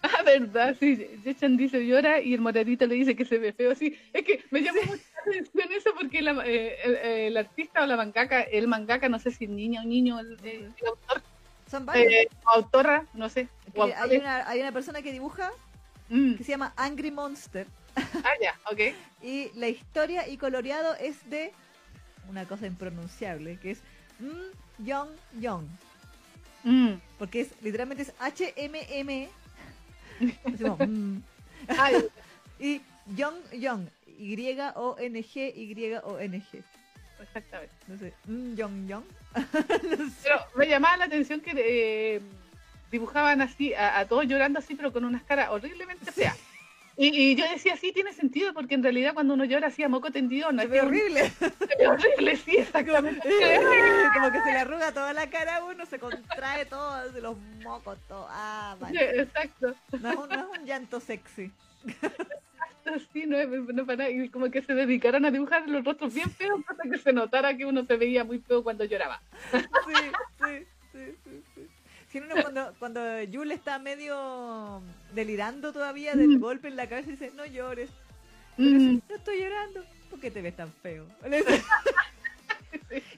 Ah, 0.01 0.23
verdad, 0.23 0.75
sí. 0.79 1.07
Jechan 1.23 1.57
dice 1.57 1.85
llora 1.85 2.19
y 2.19 2.33
el 2.33 2.41
moradito 2.41 2.87
le 2.87 2.95
dice 2.95 3.15
que 3.15 3.25
se 3.25 3.37
ve 3.37 3.53
feo. 3.53 3.75
Sí, 3.75 3.97
es 4.13 4.23
que 4.23 4.43
me 4.49 4.61
llama 4.61 4.79
mucho 4.87 5.03
la 5.13 5.31
atención 5.31 5.71
eso 5.71 5.91
porque 5.99 6.21
la, 6.21 6.43
eh, 6.45 7.27
el, 7.27 7.37
artista 7.37 7.83
o 7.83 7.85
la 7.85 7.97
mangaka, 7.97 8.41
el 8.41 8.67
mangaka, 8.67 9.09
no 9.09 9.19
sé 9.19 9.31
si 9.31 9.45
el 9.45 9.55
niño 9.55 9.81
o 9.81 9.85
niño, 9.85 10.19
el, 10.19 10.37
el, 10.43 10.73
autor. 10.87 11.21
Son 11.69 11.85
varios. 11.85 12.11
Eh, 12.11 12.27
autora, 12.45 13.05
no 13.13 13.29
sé. 13.29 13.47
Hay 13.97 14.17
una, 14.17 14.49
hay 14.49 14.59
una 14.59 14.71
persona 14.71 15.01
que 15.01 15.11
dibuja 15.11 15.51
mm. 16.09 16.35
que 16.35 16.43
se 16.43 16.51
llama 16.51 16.73
Angry 16.75 17.11
Monster. 17.11 17.67
Ah, 18.23 18.33
ya, 18.41 18.55
ok. 18.71 18.95
y 19.21 19.51
la 19.55 19.67
historia 19.67 20.27
y 20.27 20.37
coloreado 20.37 20.95
es 20.95 21.29
de 21.29 21.51
una 22.29 22.45
cosa 22.45 22.67
impronunciable, 22.67 23.57
que 23.57 23.71
es 23.71 23.79
mm, 24.19 24.85
Young 24.85 25.09
Young. 25.39 25.65
Mm. 26.63 26.93
Porque 27.17 27.41
es 27.41 27.49
literalmente 27.61 28.03
es 28.03 28.13
H-M-M. 28.19 29.29
mm. 30.87 31.17
y 32.59 32.81
Young 33.15 33.35
Young. 33.53 33.87
Y-O-N-G, 34.17 35.53
Y-O-N-G. 35.55 36.63
Exactamente. 37.21 37.73
No 37.87 37.97
sé, 37.97 38.13
mm, 38.25 38.55
Young 38.55 38.87
Young. 38.87 39.03
Pero 40.23 40.39
me 40.55 40.67
llamaba 40.67 40.97
la 40.97 41.05
atención 41.05 41.41
que 41.41 41.53
eh, 41.55 42.21
dibujaban 42.91 43.41
así, 43.41 43.73
a, 43.73 44.05
todos 44.07 44.25
llorando 44.27 44.59
así, 44.59 44.75
pero 44.75 44.91
con 44.93 45.05
unas 45.05 45.23
caras 45.23 45.49
horriblemente 45.49 46.11
feas. 46.11 46.37
Y, 47.03 47.35
yo 47.35 47.49
decía, 47.49 47.75
sí, 47.77 47.91
tiene 47.91 48.13
sentido, 48.13 48.53
porque 48.53 48.75
en 48.75 48.83
realidad 48.83 49.15
cuando 49.15 49.33
uno 49.33 49.43
llora 49.45 49.67
así 49.67 49.81
a 49.81 49.89
moco 49.89 50.11
tendido, 50.11 50.51
no 50.51 50.61
es 50.61 50.69
horrible. 50.69 51.31
Horrible, 51.87 52.37
sí, 52.37 52.57
exactamente. 52.57 53.27
Como 54.13 54.31
que 54.31 54.41
se 54.41 54.51
le 54.51 54.57
arruga 54.57 54.91
toda 54.91 55.11
la 55.13 55.27
cara 55.27 55.65
uno, 55.65 55.87
se 55.87 55.97
contrae 55.97 56.65
todo, 56.65 57.11
los 57.19 57.37
mocos, 57.63 57.97
todo. 58.07 58.27
Ah, 58.29 58.75
vale. 58.79 59.21
exacto. 59.21 59.73
No 59.99 60.11
es, 60.11 60.17
un, 60.17 60.29
no 60.29 60.35
es 60.35 60.59
un 60.59 60.65
llanto 60.65 60.99
sexy. 60.99 61.51
Exacto, 61.87 63.07
sí, 63.11 63.25
no, 63.25 63.37
no 63.47 63.85
para 63.87 64.11
Y 64.11 64.29
como 64.29 64.51
que 64.51 64.61
se 64.61 64.75
dedicaron 64.75 65.25
a 65.25 65.31
dibujar 65.31 65.67
los 65.67 65.83
rostros 65.83 66.13
bien 66.13 66.29
feos 66.29 66.61
para 66.63 66.87
que 66.87 66.99
se 66.99 67.13
notara 67.13 67.57
que 67.57 67.65
uno 67.65 67.83
se 67.83 67.97
veía 67.97 68.23
muy 68.23 68.37
feo 68.39 68.63
cuando 68.63 68.85
lloraba. 68.85 69.23
Sí, 69.51 70.11
sí. 70.45 70.67
Sí 72.11 72.21
cuando, 72.41 72.73
cuando 72.79 73.23
Yul 73.23 73.51
está 73.51 73.79
medio 73.79 74.81
delirando 75.13 75.71
todavía 75.71 76.15
del 76.15 76.37
mm. 76.37 76.39
golpe 76.39 76.67
en 76.67 76.75
la 76.75 76.87
cabeza 76.87 77.11
dice, 77.11 77.31
no 77.35 77.45
llores. 77.45 77.89
Mm. 78.57 78.99
no 79.09 79.15
estoy 79.15 79.39
llorando. 79.41 79.83
¿Por 80.09 80.19
qué 80.19 80.29
te 80.29 80.41
ves 80.41 80.55
tan 80.55 80.71
feo? 80.71 81.07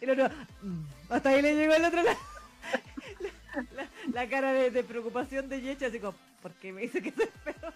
y 0.01 0.03
el 0.03 0.09
otro, 0.11 0.29
mm". 0.61 0.83
hasta 1.09 1.29
ahí 1.29 1.41
le 1.41 1.55
llegó 1.55 1.73
el 1.73 1.85
otro 1.85 2.03
lado. 2.03 2.17
La, 4.13 4.27
cara 4.27 4.51
de, 4.53 4.83
preocupación 4.83 5.47
de 5.47 5.61
Yecha, 5.61 5.87
así 5.87 5.99
como, 5.99 6.17
¿por 6.41 6.51
qué 6.53 6.71
me 6.71 6.81
dice 6.81 7.01
que 7.01 7.11
soy 7.11 7.29
feo? 7.43 7.73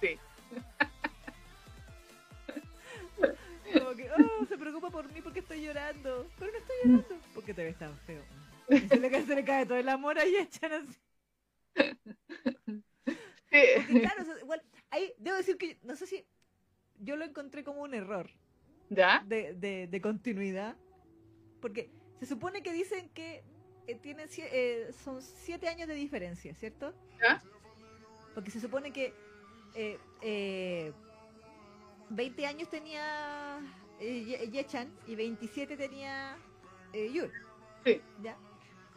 Sí. 0.00 0.18
Como 3.72 3.94
que, 3.94 4.10
oh, 4.10 4.44
se 4.46 4.58
preocupa 4.58 4.90
por 4.90 5.10
mí 5.12 5.20
porque 5.22 5.40
estoy 5.40 5.62
llorando. 5.64 6.26
Pero 6.38 6.52
no 6.52 6.58
estoy 6.58 6.76
llorando. 6.84 7.16
¿Por 7.34 7.44
qué 7.44 7.54
te 7.54 7.64
ves 7.64 7.78
tan 7.78 7.96
feo? 7.98 8.22
Se 8.88 8.98
le, 8.98 9.26
se 9.26 9.34
le 9.34 9.44
cae 9.44 9.66
todo 9.66 9.78
el 9.78 9.88
amor 9.88 10.18
ahí 10.18 10.34
echan 10.40 10.72
así. 10.72 10.98
claro, 13.50 14.38
igual, 14.40 14.62
ahí 14.90 15.12
debo 15.18 15.36
decir 15.36 15.56
que 15.58 15.78
no 15.82 15.94
sé 15.96 16.06
si 16.06 16.24
yo 16.98 17.16
lo 17.16 17.24
encontré 17.24 17.64
como 17.64 17.82
un 17.82 17.94
error. 17.94 18.30
¿Ya? 18.88 19.24
De, 19.26 19.54
de, 19.54 19.86
de 19.86 20.00
continuidad. 20.00 20.76
Porque 21.60 21.90
se 22.20 22.26
supone 22.26 22.62
que 22.62 22.72
dicen 22.72 23.08
que 23.10 23.42
eh, 23.86 23.94
tienen, 23.96 24.28
eh, 24.38 24.90
son 25.04 25.22
siete 25.22 25.68
años 25.68 25.88
de 25.88 25.94
diferencia, 25.94 26.54
¿cierto? 26.54 26.94
¿Ya? 27.20 27.42
Porque 28.34 28.50
se 28.50 28.60
supone 28.60 28.92
que 28.92 29.14
eh, 29.74 30.92
20 32.10 32.46
años 32.46 32.68
tenía 32.68 33.60
eh, 33.98 34.48
Yechan 34.50 34.92
y 35.06 35.14
27 35.14 35.76
tenía 35.76 36.36
eh, 36.92 37.10
Yul. 37.12 37.32
Sí. 37.84 38.00
¿Ya? 38.22 38.36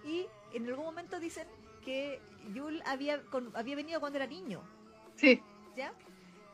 Y 0.05 0.27
en 0.53 0.67
algún 0.67 0.85
momento 0.85 1.19
dicen 1.19 1.47
que 1.83 2.21
Yul 2.53 2.81
había, 2.85 3.21
había 3.53 3.75
venido 3.75 3.99
cuando 3.99 4.17
era 4.17 4.27
niño. 4.27 4.61
Sí. 5.15 5.41
¿Ya? 5.75 5.93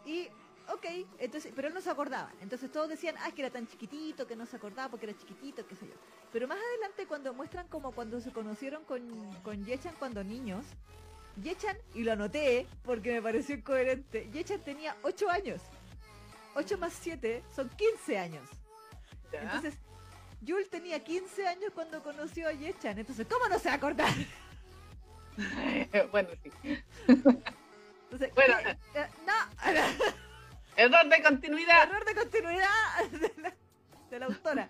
Y, 0.06 0.28
ok, 0.70 0.86
entonces, 1.20 1.52
pero 1.56 1.68
él 1.68 1.74
no 1.74 1.82
se 1.82 1.90
acordaba. 1.90 2.32
Entonces 2.42 2.72
todos 2.72 2.90
decían, 2.90 3.16
ah, 3.20 3.32
que 3.32 3.42
era 3.42 3.52
tan 3.52 3.68
chiquitito, 3.68 4.26
que 4.26 4.36
no 4.36 4.46
se 4.46 4.56
acordaba 4.56 4.90
porque 4.90 5.08
era 5.08 5.18
chiquitito, 5.18 5.68
qué 5.68 5.76
sé 5.76 5.88
yo. 5.88 5.94
Pero 6.32 6.48
más 6.48 6.58
adelante 6.58 7.06
cuando 7.08 7.34
muestran 7.34 7.68
como 7.68 7.92
cuando 7.92 8.20
se 8.22 8.32
conocieron 8.32 8.84
con, 8.86 9.02
con 9.44 9.66
Yechan 9.66 9.96
cuando 10.00 10.24
niños, 10.24 10.66
Yechan, 11.42 11.78
y 11.94 12.04
lo 12.04 12.14
anoté 12.14 12.68
porque 12.84 13.14
me 13.14 13.22
pareció 13.22 13.56
incoherente, 13.56 14.30
Yechan 14.32 14.62
tenía 14.62 14.96
8 15.04 15.30
años. 15.30 15.62
8 16.56 16.78
más 16.78 16.94
7 16.94 17.44
son 17.56 17.70
15 17.70 18.18
años. 18.18 18.50
Entonces, 19.32 19.76
Yul 20.42 20.68
tenía 20.70 21.04
15 21.04 21.48
años 21.48 21.72
cuando 21.74 22.02
conoció 22.02 22.48
a 22.48 22.52
Yechan, 22.52 22.98
entonces, 22.98 23.28
¿cómo 23.30 23.48
no 23.48 23.60
se 23.60 23.68
va 23.68 23.74
a 23.74 23.78
acordar? 23.78 24.10
bueno, 26.12 26.30
sí. 26.44 26.52
Entonces, 27.08 28.34
bueno, 28.36 28.58
eh, 28.96 29.08
no. 29.26 29.72
Error 30.76 31.10
de 31.10 31.24
continuidad. 31.24 31.84
Error 31.84 32.06
de 32.06 32.16
continuidad 32.16 32.68
de 34.10 34.20
la, 34.20 34.26
autora. 34.26 34.68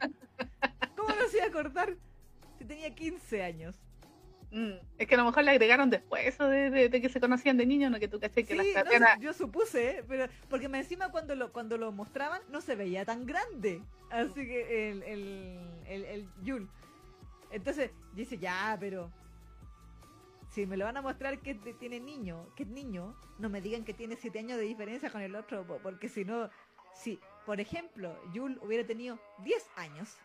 ¿Cómo 0.95 1.15
no 1.15 1.27
se 1.29 1.37
iba 1.37 1.45
a 1.45 1.49
acordar 1.49 1.95
si 2.57 2.65
tenía 2.65 2.93
15 2.93 3.43
años? 3.43 3.75
Mm, 4.51 4.73
es 4.97 5.07
que 5.07 5.15
a 5.15 5.17
lo 5.17 5.25
mejor 5.25 5.43
le 5.43 5.51
agregaron 5.51 5.89
después 5.89 6.25
eso 6.25 6.47
de, 6.47 6.89
que 6.89 7.09
se 7.09 7.21
conocían 7.21 7.57
de 7.57 7.65
niños, 7.65 7.89
no 7.89 7.99
que 7.99 8.09
tú 8.09 8.19
caché 8.19 8.43
que 8.43 8.55
las 8.55 8.67
carreras... 8.67 9.19
yo 9.19 9.31
supuse, 9.31 9.99
¿eh? 9.99 10.03
pero 10.07 10.27
porque 10.49 10.67
me 10.67 10.79
encima 10.79 11.09
cuando 11.09 11.35
lo 11.35 11.53
cuando 11.53 11.77
lo 11.77 11.91
mostraban 11.93 12.41
no 12.49 12.59
se 12.59 12.75
veía 12.75 13.05
tan 13.05 13.25
grande. 13.25 13.81
Así 14.09 14.45
que 14.45 14.91
el, 14.91 15.03
el, 15.03 15.59
el, 15.87 16.05
el 16.05 16.29
Yul. 16.43 16.69
Entonces 17.49 17.91
dice, 18.13 18.37
ya, 18.37 18.75
pero 18.79 19.09
si 20.49 20.65
me 20.65 20.75
lo 20.75 20.83
van 20.83 20.97
a 20.97 21.01
mostrar 21.01 21.39
que 21.39 21.55
tiene 21.55 21.99
niño, 22.01 22.53
que 22.55 22.63
es 22.63 22.69
niño, 22.69 23.15
no 23.39 23.49
me 23.49 23.61
digan 23.61 23.85
que 23.85 23.93
tiene 23.93 24.17
7 24.17 24.37
años 24.39 24.57
de 24.57 24.65
diferencia 24.65 25.09
con 25.09 25.21
el 25.21 25.35
otro, 25.35 25.65
porque 25.81 26.09
si 26.09 26.25
no, 26.25 26.49
si, 26.93 27.19
por 27.45 27.61
ejemplo, 27.61 28.21
Yul 28.33 28.59
hubiera 28.61 28.85
tenido 28.85 29.17
10 29.43 29.69
años, 29.77 30.17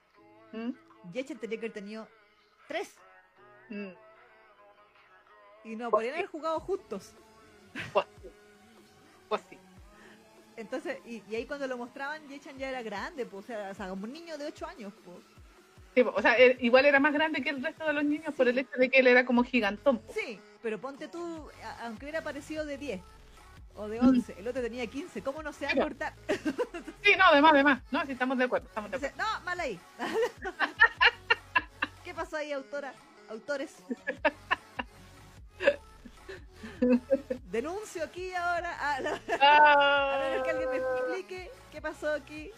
¿Mm? 0.52 0.70
Yechen 1.12 1.38
tendría 1.38 1.60
que 1.60 1.66
haber 1.66 1.74
tenido 1.74 2.08
3. 2.68 2.94
Mm. 3.70 4.05
Y 5.66 5.76
no 5.76 5.90
podrían 5.90 6.14
haber 6.14 6.26
jugado 6.26 6.60
juntos. 6.60 7.12
Pues 7.92 8.06
sí. 8.22 8.28
Pues 9.28 9.42
sí. 9.50 9.58
Entonces, 10.56 10.98
y, 11.04 11.22
ahí 11.34 11.44
cuando 11.44 11.66
lo 11.66 11.76
mostraban, 11.76 12.26
Yechan 12.28 12.56
ya 12.56 12.70
era 12.70 12.82
grande, 12.82 13.26
pues, 13.26 13.44
o 13.44 13.46
sea, 13.46 13.70
o 13.70 13.74
sea, 13.74 13.88
como 13.88 14.04
un 14.04 14.12
niño 14.12 14.38
de 14.38 14.46
8 14.46 14.66
años, 14.66 14.92
pues 15.04 15.18
o 16.04 16.22
sea, 16.22 16.36
igual 16.60 16.84
era 16.84 17.00
más 17.00 17.12
grande 17.12 17.42
que 17.42 17.50
el 17.50 17.62
resto 17.62 17.86
de 17.86 17.94
los 17.94 18.04
niños 18.04 18.34
por 18.34 18.48
el 18.48 18.58
hecho 18.58 18.76
de 18.76 18.90
que 18.90 19.00
él 19.00 19.06
era 19.06 19.24
como 19.24 19.42
gigantón. 19.42 20.02
Sí, 20.12 20.38
pero 20.62 20.78
ponte 20.78 21.08
tú, 21.08 21.48
aunque 21.82 22.04
hubiera 22.04 22.22
parecido 22.22 22.66
de 22.66 22.76
10 22.76 23.00
o 23.76 23.88
de 23.88 24.00
11, 24.00 24.36
el 24.38 24.48
otro 24.48 24.62
tenía 24.62 24.86
15, 24.86 25.22
¿cómo 25.22 25.42
no 25.42 25.52
se 25.52 25.66
va 25.66 25.72
a 25.72 25.76
cortar? 25.76 26.14
sí, 27.02 27.12
no, 27.16 27.24
además, 27.32 27.52
además, 27.54 27.82
no, 27.90 28.04
sí, 28.04 28.12
estamos 28.12 28.36
de 28.36 28.44
acuerdo, 28.44 28.68
estamos 28.68 28.90
de 28.90 28.96
acuerdo. 28.98 29.16
No, 29.16 29.44
mal 29.44 29.60
ahí. 29.60 29.80
¿Qué 32.04 32.12
pasó 32.12 32.36
ahí, 32.36 32.52
autora? 32.52 32.92
Autores. 33.30 33.76
Denuncio 37.50 38.04
aquí 38.04 38.32
ahora. 38.34 38.76
A, 38.78 38.96
a 38.96 40.18
ver 40.18 40.42
que 40.42 40.50
alguien 40.50 40.70
me 40.70 40.76
explique 40.76 41.50
qué 41.72 41.80
pasó 41.80 42.12
aquí. 42.12 42.50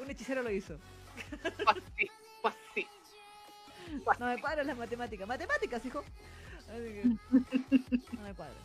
Un 0.00 0.10
hechicero 0.10 0.42
lo 0.42 0.50
hizo. 0.50 0.78
No 4.18 4.26
me 4.26 4.40
cuadran 4.40 4.66
las 4.66 4.76
matemáticas. 4.76 5.26
Matemáticas, 5.26 5.84
hijo. 5.84 6.04
no 6.68 8.22
me 8.22 8.34
cuadran. 8.34 8.56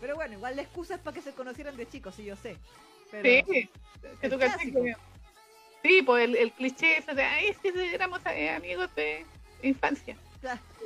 Pero 0.00 0.16
bueno, 0.16 0.34
igual 0.34 0.56
la 0.56 0.62
excusa 0.62 0.96
es 0.96 1.00
para 1.00 1.14
que 1.14 1.22
se 1.22 1.32
conocieran 1.32 1.76
de 1.76 1.88
chicos, 1.88 2.14
sí, 2.14 2.24
yo 2.24 2.36
sé. 2.36 2.56
sí, 3.10 3.68
que 4.20 4.28
tú 4.28 4.38
Sí, 5.82 6.02
pues 6.02 6.24
el, 6.24 6.36
el 6.36 6.52
cliché 6.52 6.98
ese 6.98 7.14
de, 7.14 7.22
ay, 7.22 7.48
es 7.48 7.58
que 7.58 7.94
éramos 7.94 8.20
eh, 8.26 8.50
amigos 8.50 8.94
de 8.94 9.24
infancia. 9.62 10.16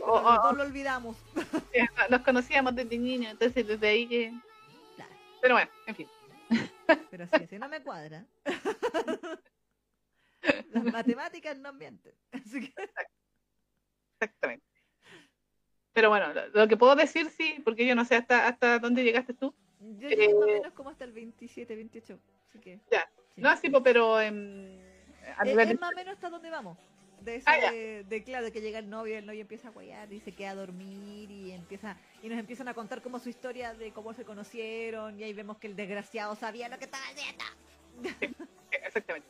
O, 0.02 0.52
lo 0.52 0.62
olvidamos. 0.62 1.16
Nos 2.10 2.22
conocíamos 2.22 2.74
desde 2.74 2.98
niños, 2.98 3.32
entonces 3.32 3.66
desde 3.66 3.88
ahí 3.88 4.06
que... 4.06 4.32
Claro. 4.96 5.12
Pero 5.40 5.54
bueno, 5.54 5.70
en 5.86 5.94
fin. 5.94 6.08
Pero 7.10 7.26
sí, 7.26 7.46
si 7.48 7.58
no 7.58 7.68
me 7.68 7.82
cuadra. 7.82 8.24
Las 10.70 10.84
matemáticas 10.84 11.58
no 11.58 11.72
mienten. 11.72 12.14
Así 12.32 12.60
que... 12.60 12.90
Exactamente. 14.20 14.64
Pero 15.92 16.10
bueno, 16.10 16.26
lo, 16.52 16.68
que 16.68 16.76
puedo 16.76 16.94
decir 16.94 17.28
sí, 17.30 17.60
porque 17.64 17.86
yo 17.86 17.94
no 17.94 18.04
sé 18.04 18.14
hasta 18.14 18.46
hasta 18.46 18.78
dónde 18.78 19.02
llegaste 19.02 19.34
tú. 19.34 19.52
Yo 19.80 20.08
llegué 20.08 20.32
más 20.32 20.42
o 20.44 20.46
menos 20.46 20.72
como 20.72 20.90
hasta 20.90 21.04
el 21.04 21.12
27, 21.12 21.74
28. 21.74 22.18
Así 22.48 22.60
que, 22.60 22.80
ya. 22.90 23.10
No, 23.36 23.56
sí, 23.56 23.70
pero 23.82 24.20
en, 24.20 24.80
a 25.36 25.44
es, 25.44 25.80
más 25.80 25.92
o 25.92 25.96
menos 25.96 26.14
hasta 26.14 26.30
dónde 26.30 26.50
vamos. 26.50 26.78
De, 27.20 27.36
eso 27.36 27.46
ah, 27.48 27.72
de, 27.72 28.22
claro, 28.24 28.44
de 28.44 28.52
que 28.52 28.60
llega 28.60 28.78
el 28.78 28.88
novio, 28.88 29.18
el 29.18 29.26
novio 29.26 29.40
empieza 29.40 29.68
a 29.68 29.70
guayar 29.70 30.12
y 30.12 30.20
se 30.20 30.32
queda 30.32 30.50
a 30.50 30.54
dormir 30.54 31.30
y 31.30 31.52
empieza 31.52 31.96
y 32.22 32.28
nos 32.28 32.38
empiezan 32.38 32.68
a 32.68 32.74
contar 32.74 33.02
como 33.02 33.18
su 33.18 33.28
historia 33.28 33.74
de 33.74 33.92
cómo 33.92 34.14
se 34.14 34.24
conocieron 34.24 35.18
y 35.18 35.24
ahí 35.24 35.32
vemos 35.32 35.58
que 35.58 35.66
el 35.66 35.76
desgraciado 35.76 36.36
sabía 36.36 36.68
lo 36.68 36.78
que 36.78 36.84
estaba 36.84 37.04
haciendo. 37.08 37.44
exactamente. 38.70 39.28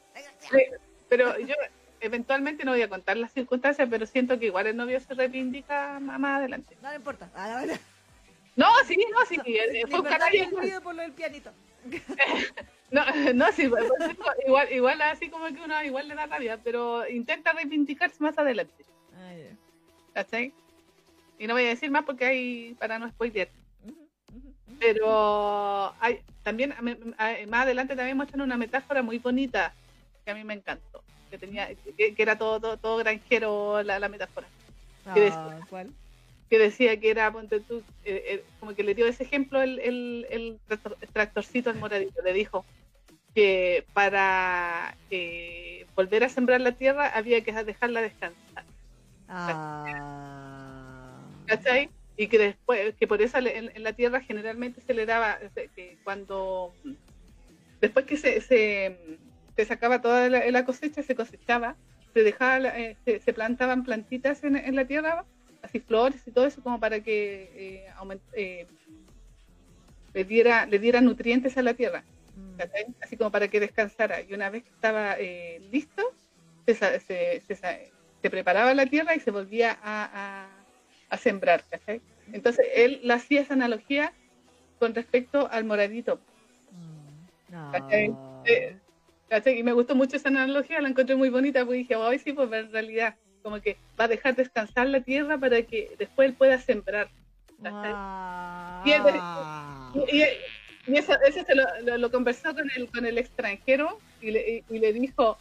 pero 1.09 1.39
yo 1.39 1.55
eventualmente 2.01 2.65
no 2.65 2.73
voy 2.73 2.83
a 2.83 2.89
contar 2.89 3.17
las 3.17 3.33
circunstancias, 3.33 3.89
pero 3.91 4.07
siento 4.07 4.39
que 4.39 4.47
igual 4.47 4.67
el 4.67 4.77
novio 4.77 5.01
se 5.01 5.15
reivindica 5.15 5.99
más 6.01 6.39
adelante. 6.39 6.77
No 6.83 6.91
le 6.91 6.97
importa, 6.97 7.31
a 7.35 7.49
la 7.49 7.61
verdad. 7.61 7.81
No, 8.57 8.67
sí, 8.87 8.97
no, 9.11 9.25
sí, 9.27 9.37
fue 9.89 10.01
un 10.01 10.07
canal 10.07 10.33
por 10.83 10.95
lo 10.95 11.03
del 11.03 11.13
pianito. 11.13 11.53
no, 12.91 13.03
no, 13.35 13.53
sí, 13.53 13.69
pues, 13.69 13.85
igual, 14.47 14.73
igual 14.73 15.03
así 15.03 15.29
como 15.29 15.47
que 15.47 15.61
uno 15.61 15.83
igual 15.83 16.09
le 16.09 16.15
da 16.15 16.27
rabia, 16.27 16.59
pero 16.63 17.09
intenta 17.09 17.53
reivindicarse 17.53 18.23
más 18.23 18.39
adelante. 18.39 18.85
Ah, 19.15 19.35
¿Cachai? 20.15 20.53
Y 21.39 21.47
no 21.47 21.55
voy 21.55 21.65
a 21.65 21.69
decir 21.69 21.91
más 21.91 22.05
porque 22.05 22.25
hay, 22.25 22.75
para 22.79 22.99
no 22.99 23.09
spoilear. 23.09 23.49
Pero 24.79 25.95
hay, 26.01 26.21
también 26.43 26.75
más 27.49 27.63
adelante 27.63 27.97
también 27.97 28.17
muestran 28.17 28.43
una 28.43 28.57
metáfora 28.57 29.03
muy 29.03 29.19
bonita 29.19 29.73
que 30.25 30.31
a 30.31 30.35
mí 30.35 30.45
me 30.45 30.55
encantó 30.55 31.03
que 31.29 31.39
tenía 31.39 31.69
que, 31.97 32.15
era 32.17 32.37
todo, 32.37 32.77
todo, 32.77 32.97
granjero 32.97 33.83
la, 33.83 34.09
metáfora. 34.09 34.47
que, 35.15 35.21
decía, 35.21 35.61
ah, 35.73 35.85
que 36.49 36.59
decía 36.59 36.99
que 36.99 37.11
era, 37.11 37.31
ponte 37.33 37.61
tú, 37.61 37.83
eh, 38.05 38.25
eh, 38.27 38.45
como 38.61 38.75
que 38.75 38.83
le 38.83 38.95
dio 38.95 39.07
ese 39.07 39.25
ejemplo 39.25 39.63
el, 39.63 39.79
el, 39.81 40.59
tractorcito 41.13 41.71
al 41.71 41.77
moradito, 41.77 42.23
le 42.23 42.33
dijo 42.33 42.65
que 43.35 43.85
para 43.93 44.97
eh, 45.11 45.87
volver 45.95 46.25
a 46.25 46.29
sembrar 46.29 46.61
la 46.61 46.73
tierra 46.73 47.09
había 47.09 47.43
que 47.43 47.53
dejarla 47.53 48.01
descansar. 48.01 48.65
Ah. 49.29 49.85
¿Cachai? 51.47 51.91
Y 52.17 52.29
que 52.29 52.39
después, 52.39 52.95
que 52.99 53.07
por 53.07 53.23
eso 53.23 53.39
en, 53.39 53.83
la 53.83 53.93
tierra 53.93 54.21
generalmente 54.21 54.81
se 54.81 54.95
le 54.95 55.07
daba, 55.07 55.39
que 55.77 55.99
cuando, 56.03 56.73
después 57.81 58.07
que 58.07 58.17
se, 58.17 58.41
se 58.41 59.19
se 59.59 59.65
sacaba 59.65 60.01
toda 60.01 60.29
la, 60.29 60.65
cosecha, 60.65 61.03
se 61.03 61.17
cosechaba, 61.17 61.75
se 62.15 62.23
dejaba, 62.23 62.69
eh, 62.79 62.97
se, 63.05 63.33
plantaban 63.33 63.83
plantitas 63.83 64.45
en, 64.45 64.77
la 64.77 64.85
tierra, 64.85 65.25
así 65.63 65.81
flores 65.81 66.23
y 66.27 66.31
todo 66.31 66.47
eso, 66.47 66.63
como 66.63 66.81
para 66.81 67.01
que 67.01 67.51
eh, 67.55 67.87
eh, 68.35 68.67
le, 70.15 70.25
diera, 70.25 70.67
le 70.67 70.79
diera 70.79 71.01
nutrientes 71.01 71.57
a 71.57 71.63
la 71.63 71.75
tierra, 71.75 72.05
mm. 72.37 72.61
así 73.03 73.17
como 73.17 73.31
para 73.31 73.49
que 73.49 73.61
descansara. 73.61 74.21
Y 74.23 74.35
una 74.35 74.51
vez 74.51 74.65
que 74.65 74.71
estaba 74.71 75.17
listo, 75.71 76.03
se, 76.67 77.01
se, 77.01 78.31
preparaba 78.31 78.75
la 78.75 78.87
tierra 78.87 79.15
y 79.15 79.21
se 79.21 79.31
volvía 79.31 79.79
a, 79.83 80.49
sembrar. 81.19 81.65
Entonces 82.33 82.67
él 82.75 83.01
le 83.03 83.15
hacía 83.15 83.41
esa 83.41 83.55
analogía 83.55 84.13
con 84.79 84.95
respecto 84.95 85.49
al 85.51 85.65
moradito. 85.65 86.21
Mm. 86.73 88.13
Y 89.47 89.63
me 89.63 89.73
gustó 89.73 89.95
mucho 89.95 90.17
esa 90.17 90.29
analogía, 90.29 90.81
la 90.81 90.89
encontré 90.89 91.15
muy 91.17 91.29
bonita, 91.29 91.65
porque 91.65 91.79
dije, 91.79 91.97
hoy 91.97 92.19
sí, 92.19 92.33
pues 92.33 92.51
en 92.53 92.73
realidad, 92.73 93.15
como 93.49 93.63
que 93.63 93.79
va 93.99 94.05
a 94.05 94.09
dejar 94.09 94.37
descansar 94.37 94.87
la 94.89 95.01
tierra 95.01 95.39
para 95.39 95.63
que 95.63 95.95
después 95.99 96.29
él 96.29 96.35
pueda 96.35 96.61
sembrar. 96.61 97.09
Y, 98.87 98.93
eso, 100.95 101.13
se 101.47 101.99
lo, 101.99 102.11
conversó 102.11 102.55
con 102.55 102.71
el, 102.77 102.91
con 102.91 103.07
el 103.07 103.19
extranjero 103.19 103.99
y 104.21 104.31
le, 104.31 104.65
y, 104.69 104.79
le 104.79 104.93
dijo, 104.93 105.39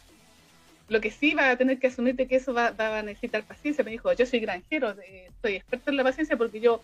lo 0.88 1.00
que 1.00 1.10
sí 1.10 1.34
va 1.34 1.50
a 1.50 1.56
tener 1.56 1.78
que 1.78 1.88
asumirte 1.88 2.26
que 2.26 2.36
eso 2.36 2.54
va, 2.54 2.70
va, 2.70 2.98
a 2.98 3.02
necesitar 3.02 3.42
paciencia. 3.44 3.84
Me 3.84 3.90
dijo, 3.90 4.10
yo 4.14 4.24
soy 4.24 4.40
granjero, 4.40 4.94
soy 5.42 5.56
experto 5.56 5.90
en 5.90 5.96
la 5.96 6.04
paciencia 6.04 6.36
porque 6.36 6.60
yo 6.60 6.80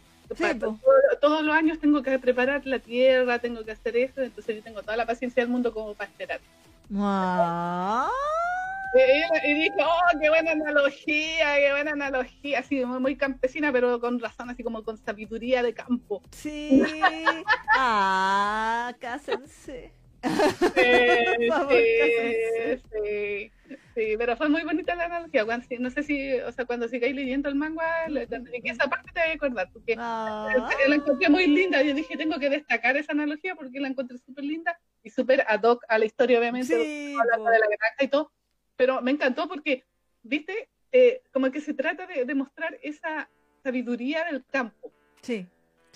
todos 1.20 1.42
los 1.42 1.54
años 1.54 1.78
tengo 1.78 2.02
que 2.02 2.18
preparar 2.18 2.66
la 2.66 2.78
tierra, 2.78 3.38
tengo 3.38 3.64
que 3.64 3.72
hacer 3.72 3.96
eso, 3.96 4.22
entonces 4.22 4.56
yo 4.56 4.62
tengo 4.62 4.82
toda 4.82 4.96
la 4.96 5.06
paciencia 5.06 5.42
del 5.42 5.50
mundo 5.50 5.72
como 5.72 5.94
para 5.94 6.10
esperar. 6.10 6.40
Y, 8.95 9.55
dijo, 9.55 9.76
oh, 9.80 10.18
qué 10.20 10.28
buena 10.28 10.53
analogía, 10.53 11.57
qué 11.57 11.72
buena 11.72 11.92
analogía, 11.92 12.61
así 12.61 12.84
muy, 12.84 13.16
campesina, 13.16 13.72
pero 13.72 13.99
con 14.01 14.20
razón, 14.20 14.51
así 14.51 14.62
como 14.62 14.84
con 14.84 14.97
sabiduría 14.99 15.64
de 15.64 15.74
campo. 15.74 16.22
Sí. 16.30 16.80
ah, 17.76 18.95
cásense. 19.01 19.92
sí, 23.03 23.51
sí, 23.95 24.14
pero 24.16 24.36
fue 24.36 24.49
muy 24.49 24.62
bonita 24.62 24.95
la 24.95 25.07
analogía. 25.07 25.45
no 25.80 25.90
sé 25.90 26.03
si, 26.05 26.34
o 26.34 26.53
sea, 26.53 26.64
cuando 26.64 26.86
sigáis 26.86 27.16
leyendo 27.16 27.49
el 27.49 27.57
manga, 27.57 28.07
que 28.07 28.70
esa 28.70 28.88
parte 28.88 29.11
te 29.12 29.20
voy 29.20 29.30
a 29.30 29.34
acordar, 29.34 29.70
porque 29.72 29.97
ah. 29.99 30.68
la 30.88 30.95
encontré 30.95 31.28
muy 31.28 31.49
linda. 31.49 31.82
Yo 31.82 31.95
dije, 31.95 32.16
tengo 32.16 32.38
que 32.38 32.49
destacar 32.49 32.97
esa 32.97 33.11
analogía 33.12 33.57
porque 33.57 33.80
la 33.80 33.88
encontré 33.88 34.18
súper 34.18 34.45
linda 34.45 34.78
y 35.03 35.11
súper 35.11 35.45
ad 35.49 35.62
hoc 35.64 35.84
a 35.88 35.99
la 35.99 36.05
historia, 36.05 36.38
obviamente, 36.38 36.76
de 36.76 37.14
la 37.16 37.36
granja 37.38 38.05
y 38.05 38.09
todo. 38.09 38.30
Pero 38.76 39.00
me 39.02 39.10
encantó 39.10 39.48
porque, 39.48 39.84
viste, 40.22 40.68
eh, 40.92 41.22
como 41.32 41.50
que 41.50 41.60
se 41.60 41.74
trata 41.74 42.06
de, 42.06 42.24
demostrar 42.24 42.78
esa 42.82 43.28
sabiduría 43.62 44.24
del 44.24 44.44
campo. 44.44 44.92
Sí. 45.22 45.46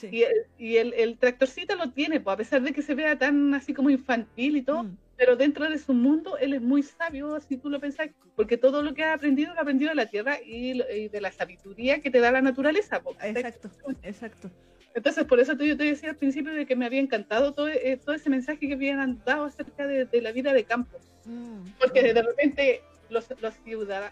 Y, 0.02 0.24
y 0.58 0.76
el, 0.76 0.94
el, 0.94 1.18
tractorcito 1.18 1.74
lo 1.74 1.90
tiene, 1.90 2.20
pues, 2.20 2.34
a 2.34 2.36
pesar 2.36 2.62
de 2.62 2.72
que 2.72 2.82
se 2.82 2.94
vea 2.94 3.18
tan 3.18 3.52
así 3.54 3.74
como 3.74 3.90
infantil 3.90 4.56
y 4.56 4.62
todo, 4.62 4.84
mm. 4.84 4.96
pero 5.16 5.34
dentro 5.34 5.68
de 5.68 5.78
su 5.78 5.92
mundo 5.92 6.38
él 6.38 6.54
es 6.54 6.62
muy 6.62 6.84
sabio, 6.84 7.40
si 7.40 7.56
tú 7.56 7.68
lo 7.68 7.80
pensás, 7.80 8.10
porque 8.36 8.56
todo 8.56 8.82
lo 8.82 8.94
que 8.94 9.02
ha 9.02 9.14
aprendido 9.14 9.52
lo 9.52 9.58
ha 9.58 9.62
aprendido 9.62 9.90
de 9.90 9.96
la 9.96 10.06
tierra 10.06 10.38
y, 10.44 10.78
de 11.08 11.20
la 11.20 11.32
sabiduría 11.32 12.00
que 12.00 12.10
te 12.10 12.20
da 12.20 12.30
la 12.30 12.42
naturaleza. 12.42 13.02
Pues, 13.02 13.16
exacto, 13.22 13.70
exacto. 14.02 14.50
Entonces, 14.98 15.24
por 15.26 15.38
eso 15.38 15.52
yo 15.54 15.76
te 15.76 15.84
decía 15.84 16.10
al 16.10 16.16
principio 16.16 16.52
de 16.52 16.66
que 16.66 16.74
me 16.74 16.84
había 16.84 16.98
encantado 16.98 17.52
todo, 17.52 17.68
eh, 17.68 18.00
todo 18.04 18.16
ese 18.16 18.28
mensaje 18.28 18.66
que 18.66 18.74
habían 18.74 19.22
dado 19.24 19.44
acerca 19.44 19.86
de, 19.86 20.08
la 20.20 20.32
vida 20.32 20.52
de 20.52 20.64
campo. 20.64 20.98
Mm. 21.24 21.68
Porque 21.80 22.12
de 22.12 22.20
repente 22.20 22.82
los, 23.08 23.28
los, 23.40 23.54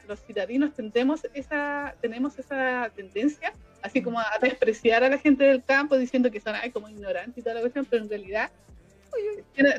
los 0.07 0.20
ciudadanos 0.20 0.74
tendemos 0.74 1.26
esa, 1.34 1.97
tenemos 2.01 2.39
esa 2.39 2.93
tendencia, 2.95 3.53
así 3.82 4.01
como 4.01 4.20
a 4.20 4.26
despreciar 4.41 5.03
a 5.03 5.09
la 5.09 5.18
gente 5.18 5.43
del 5.43 5.64
campo 5.64 5.99
diciendo 5.99 6.30
que 6.30 6.41
son 6.41 6.55
ay, 6.55 6.70
como 6.70 6.89
ignorantes 6.89 7.39
y 7.39 7.43
toda 7.43 7.57
la 7.57 7.62
cuestión, 7.62 7.84
pero 7.84 8.05
en 8.05 8.09
realidad 8.09 8.51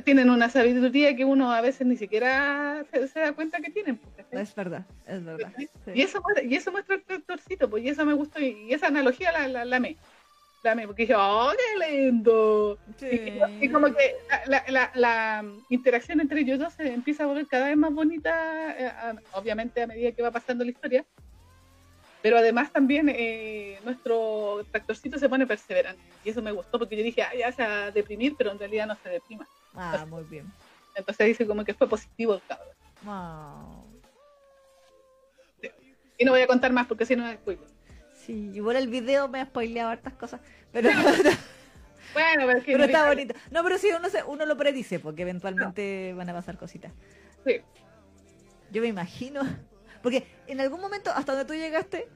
tienen 0.03 0.29
una 0.29 0.49
sabiduría 0.49 1.15
que 1.15 1.23
uno 1.23 1.53
a 1.53 1.61
veces 1.61 1.87
ni 1.87 1.95
siquiera 1.95 2.83
se, 2.91 3.19
da 3.19 3.31
cuenta 3.31 3.59
que 3.61 3.71
tienen. 3.71 3.97
Es 4.31 4.53
verdad, 4.55 4.85
es 5.05 5.23
verdad. 5.23 5.53
Y, 5.93 6.01
eso, 6.01 6.21
y 6.43 6.55
eso 6.55 6.71
muestra 6.71 6.95
el 6.95 7.03
tractorcito, 7.03 7.69
pues, 7.69 7.85
y 7.85 7.89
eso 7.89 8.05
me 8.05 8.13
gustó, 8.13 8.41
y, 8.41 8.73
esa 8.73 8.87
analogía 8.87 9.31
la, 9.31 9.47
la, 9.47 9.63
la 9.63 9.77
amé 9.77 9.95
porque 10.85 11.03
dije, 11.03 11.15
¡oh, 11.15 11.51
qué 11.57 11.91
lindo! 11.91 12.77
Y, 13.61 13.69
como 13.69 13.87
que 13.87 14.15
la, 14.47 15.45
interacción 15.69 16.19
entre 16.19 16.41
ellos 16.41 16.59
dos 16.59 16.73
se 16.73 16.93
empieza 16.93 17.23
a 17.23 17.27
volver 17.27 17.47
cada 17.47 17.67
vez 17.67 17.77
más 17.77 17.93
bonita, 17.93 18.75
eh, 18.77 19.15
obviamente 19.33 19.81
a 19.81 19.87
medida 19.87 20.11
que 20.11 20.21
va 20.21 20.31
pasando 20.31 20.63
la 20.63 20.71
historia. 20.71 21.05
Pero 22.21 22.37
además 22.37 22.71
también 22.71 23.07
eh, 23.09 23.79
nuestro 23.85 24.65
tractorcito 24.71 25.17
se 25.19 25.29
pone 25.29 25.45
perseverante. 25.45 26.01
Y 26.25 26.29
eso 26.29 26.41
me 26.41 26.51
gustó 26.51 26.79
porque 26.79 26.97
yo 26.97 27.03
dije, 27.03 27.21
ah, 27.21 27.31
ya 27.37 27.51
se 27.51 27.61
va 27.61 27.85
a 27.85 27.91
deprimir, 27.91 28.35
pero 28.37 28.51
en 28.51 28.59
realidad 28.59 28.87
no 28.87 28.95
se 28.95 29.09
deprima. 29.09 29.47
Ah, 29.75 30.05
muy 30.09 30.23
bien. 30.23 30.51
Entonces 30.95 31.27
dice 31.27 31.45
como 31.45 31.63
que 31.63 31.73
fue 31.73 31.87
positivo 31.87 32.33
el 32.33 32.41
cabrón. 32.47 32.75
Y 36.17 36.25
no 36.25 36.31
voy 36.31 36.41
a 36.41 36.47
contar 36.47 36.73
más 36.73 36.87
porque 36.87 37.05
si 37.05 37.15
no 37.15 37.27
es 37.27 37.37
spoiler. 37.37 37.67
Sí, 38.15 38.51
igual 38.53 38.75
el 38.75 38.87
video 38.87 39.27
me 39.29 39.39
ha 39.39 39.45
spoileado 39.45 39.89
hartas 39.89 40.13
cosas, 40.13 40.41
pero... 40.71 40.89
bueno, 42.13 42.45
pero, 42.45 42.61
pero 42.65 42.83
está 42.83 43.07
bonito. 43.07 43.33
No, 43.51 43.63
pero 43.63 43.77
sí, 43.77 43.89
uno, 43.97 44.09
se, 44.09 44.23
uno 44.23 44.45
lo 44.45 44.57
predice, 44.57 44.99
porque 44.99 45.23
eventualmente 45.23 46.13
van 46.15 46.29
a 46.29 46.33
pasar 46.33 46.57
cositas. 46.57 46.91
Sí. 47.45 47.61
Yo 48.71 48.81
me 48.81 48.87
imagino, 48.87 49.41
porque 50.01 50.27
en 50.47 50.59
algún 50.59 50.81
momento, 50.81 51.11
hasta 51.11 51.33
donde 51.33 51.47
tú 51.47 51.53
llegaste, 51.53 52.07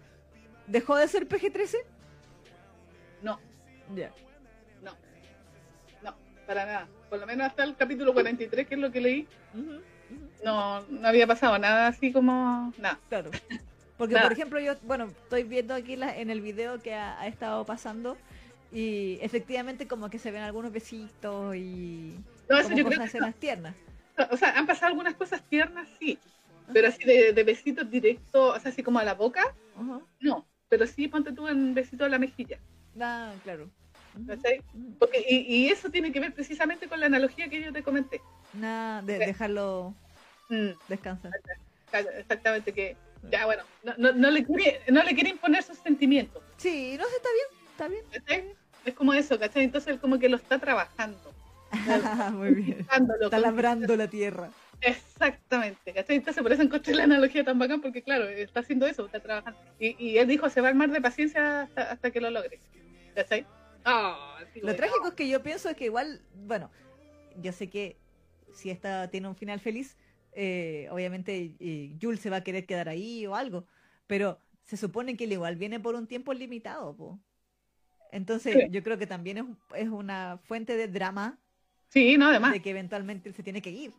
¿dejó 0.68 0.95
de 0.97 1.08
ser 1.08 1.28
PG-13? 1.28 1.78
No. 3.22 3.39
Ya. 3.95 4.12
No. 4.82 4.91
No, 6.02 6.16
para 6.45 6.66
nada. 6.66 6.88
Por 7.10 7.20
lo 7.20 7.26
menos 7.26 7.47
hasta 7.47 7.64
el 7.64 7.76
capítulo 7.76 8.14
43, 8.14 8.68
que 8.68 8.76
es 8.76 8.80
lo 8.80 8.91
que 8.91 9.02
leí, 9.02 9.28
no, 10.43 10.82
no 10.82 11.08
había 11.08 11.28
pasado 11.28 11.58
nada 11.58 11.88
así 11.88 12.12
como... 12.12 12.74
Nada. 12.78 12.99
Claro. 13.10 13.32
Porque, 13.97 14.18
por 14.18 14.32
ejemplo, 14.32 14.60
yo, 14.60 14.74
bueno, 14.82 15.06
estoy 15.06 15.43
viendo 15.43 15.76
aquí 15.76 15.93
en 15.93 16.32
el 16.32 16.41
video 16.41 16.80
que 16.80 16.95
ha, 16.95 17.28
estado 17.28 17.66
pasando 17.66 18.18
y 18.72 19.19
efectivamente 19.22 19.88
como 19.88 20.09
que 20.09 20.19
se 20.19 20.32
ven 20.32 20.43
algunos 20.43 20.72
besitos 20.72 21.55
y 21.55 22.15
no, 22.49 22.61
como 22.63 22.84
cosas 22.86 23.15
las 23.15 23.36
tiernas. 23.36 23.76
O 24.30 24.38
sea, 24.38 24.57
han 24.57 24.67
pasado 24.67 24.88
algunas 24.88 25.15
cosas 25.15 25.41
tiernas, 25.49 25.88
sí, 25.99 26.17
pero 26.72 26.88
así 26.88 27.03
de, 27.03 27.43
besitos 27.43 27.89
directos, 27.89 28.57
o 28.57 28.59
sea, 28.59 28.72
así 28.72 28.84
como 28.84 28.99
a 28.99 29.03
la 29.03 29.13
boca, 29.13 29.53
no, 30.19 30.45
pero 30.69 30.88
sí 30.88 31.07
ponte 31.07 31.32
tú 31.34 31.47
en 31.47 31.74
besito 31.74 32.05
a 32.05 32.09
la 32.09 32.19
mejilla. 32.19 32.59
Ah, 32.99 33.34
claro. 33.43 33.69
Porque, 34.99 35.26
y, 35.28 35.67
eso 35.67 35.89
tiene 35.89 36.11
que 36.11 36.19
ver 36.19 36.34
precisamente 36.34 36.88
con 36.88 36.99
la 36.99 37.05
analogía 37.05 37.47
que 37.49 37.61
yo 37.61 37.72
te 37.72 37.82
comenté. 37.82 38.22
Nada, 38.53 39.01
de 39.01 39.19
dejarlo 39.19 39.95
mm. 40.49 40.72
descansar. 40.89 41.32
Exactamente, 42.17 42.74
que 42.74 42.97
ya, 43.30 43.45
bueno, 43.45 43.63
no, 43.84 44.11
no, 44.11 44.32
le 44.32 44.43
quiere, 44.43 44.82
no 44.89 45.03
le 45.03 45.13
quiere 45.13 45.30
imponer 45.30 45.63
sus 45.63 45.78
sentimientos. 45.78 46.41
Sí, 46.57 46.97
no 46.97 47.05
sé, 47.05 47.15
está 47.15 47.88
bien, 47.88 48.05
está 48.11 48.34
bien. 48.36 48.61
Es 48.86 48.94
como 48.94 49.14
eso, 49.14 49.38
¿cachai? 49.40 49.64
Entonces 49.64 49.94
él 49.94 50.00
como 50.00 50.20
que 50.20 50.30
lo 50.30 50.38
está 50.38 50.60
trabajando. 50.60 51.34
Muy 52.34 52.54
bien. 52.54 52.88
Está 53.22 53.40
labrando 53.40 53.96
la 53.96 54.08
tierra. 54.10 54.50
Exactamente, 54.82 55.94
¿cachai? 55.94 56.16
Entonces 56.16 56.42
por 56.42 56.52
eso 56.52 56.64
encontré 56.64 56.96
la 56.96 57.04
analogía 57.04 57.44
tan 57.44 57.60
bacán, 57.60 57.82
porque 57.82 58.02
claro, 58.02 58.28
está 58.28 58.62
haciendo 58.62 58.88
eso, 58.88 59.06
está 59.06 59.20
trabajando. 59.20 59.60
Y, 59.80 59.96
y 60.04 60.18
él 60.18 60.28
dijo, 60.28 60.50
se 60.50 60.62
va 60.62 60.68
a 60.68 60.72
armar 60.72 60.90
de 60.90 61.02
paciencia 61.02 61.62
hasta, 61.64 61.92
hasta 61.92 62.12
que 62.12 62.20
lo 62.20 62.32
logre. 62.32 62.60
¿Cachai? 63.16 63.46
Oh, 63.86 64.16
lo 64.62 64.76
trágico 64.76 65.08
es 65.08 65.14
que 65.14 65.28
yo 65.28 65.42
pienso 65.42 65.70
es 65.70 65.76
que 65.76 65.86
igual, 65.86 66.22
bueno, 66.46 66.70
yo 67.38 67.52
sé 67.52 67.70
que 67.70 67.98
si 68.54 68.70
esta 68.70 69.10
tiene 69.10 69.28
un 69.28 69.36
final 69.36 69.60
feliz, 69.60 69.98
eh, 70.34 70.88
obviamente 70.92 71.56
eh, 71.60 71.98
Jules 72.02 72.20
se 72.20 72.30
va 72.30 72.38
a 72.38 72.44
querer 72.44 72.66
quedar 72.66 72.90
ahí 72.90 73.26
o 73.26 73.36
algo, 73.36 73.66
pero 74.08 74.40
se 74.66 74.78
supone 74.78 75.18
que 75.18 75.24
él 75.24 75.34
igual 75.34 75.56
viene 75.56 75.80
por 75.80 75.96
un 75.96 76.08
tiempo 76.08 76.34
limitado. 76.34 77.20
Entonces 78.12 78.68
yo 78.70 78.84
creo 78.84 78.97
que 78.97 79.07
también 79.07 79.38
es, 79.38 79.45
es, 79.76 79.89
una 79.89 80.39
fuente 80.43 80.76
de 80.76 80.88
drama. 80.88 81.39
Sí, 81.89 82.18
no, 82.18 82.28
además. 82.28 82.51
De 82.51 82.62
que 82.62 82.72
eventualmente 82.72 83.30
él 83.30 83.36
se 83.36 83.43
tiene 83.43 83.62
que 83.62 83.70
ir. 83.70 83.93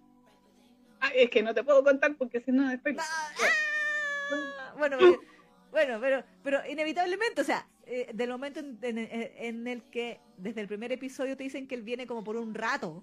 Ah, 1.01 1.11
es 1.15 1.31
que 1.31 1.43
no 1.43 1.55
te 1.55 1.65
puedo 1.65 1.83
contar 1.83 2.15
porque 2.17 2.41
si 2.41 2.53
no 2.53 2.69
después... 2.69 2.97
Ah, 2.99 4.75
bueno, 4.79 4.97
bueno, 5.71 5.99
pero, 6.01 6.25
pero 6.43 6.61
inevitablemente, 6.69 7.41
o 7.41 7.45
sea, 7.45 7.67
eh, 7.87 8.11
del 8.15 8.31
momento 8.31 8.61
en, 8.61 8.79
en, 8.81 9.67
el 9.67 9.83
que 9.85 10.21
desde 10.37 10.61
el 10.61 10.69
primer 10.69 10.93
episodio 10.93 11.37
te 11.37 11.45
dicen 11.45 11.67
que 11.67 11.75
él 11.75 11.83
viene 11.83 12.07
como 12.07 12.23
por 12.23 12.37
un 12.37 12.55
rato, 12.55 13.03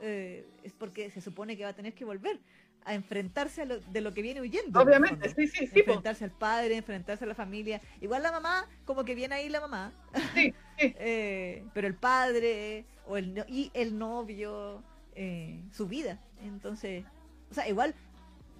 es 0.00 0.72
porque 0.78 1.10
se 1.10 1.22
supone 1.22 1.56
que 1.56 1.64
va 1.64 1.70
a 1.70 1.74
tener 1.74 1.94
que 1.94 2.04
volver 2.04 2.38
a 2.84 2.94
enfrentarse 2.94 3.62
a 3.62 3.64
lo, 3.64 3.80
de 3.80 4.00
lo 4.00 4.12
que 4.12 4.22
viene 4.22 4.40
huyendo. 4.40 4.80
Obviamente, 4.80 5.28
sí, 5.28 5.46
sí, 5.46 5.66
sí. 5.66 5.80
Enfrentarse 5.80 6.24
al 6.24 6.30
padre, 6.30 6.76
enfrentarse 6.76 7.24
a 7.24 7.26
la 7.26 7.34
familia. 7.34 7.80
Igual 8.00 8.22
la 8.22 8.32
mamá, 8.32 8.68
como 8.84 9.04
que 9.04 9.14
viene 9.14 9.34
ahí 9.34 9.48
la 9.48 9.60
mamá. 9.60 9.92
Sí, 10.34 10.52
eh, 10.78 11.64
pero 11.72 11.86
el 11.86 11.94
padre 11.94 12.84
o 13.06 13.16
el, 13.16 13.44
y 13.48 13.70
el 13.74 13.98
novio, 13.98 14.82
eh, 15.14 15.62
su 15.72 15.86
vida. 15.86 16.20
Entonces, 16.42 17.04
o 17.50 17.54
sea, 17.54 17.68
igual 17.68 17.94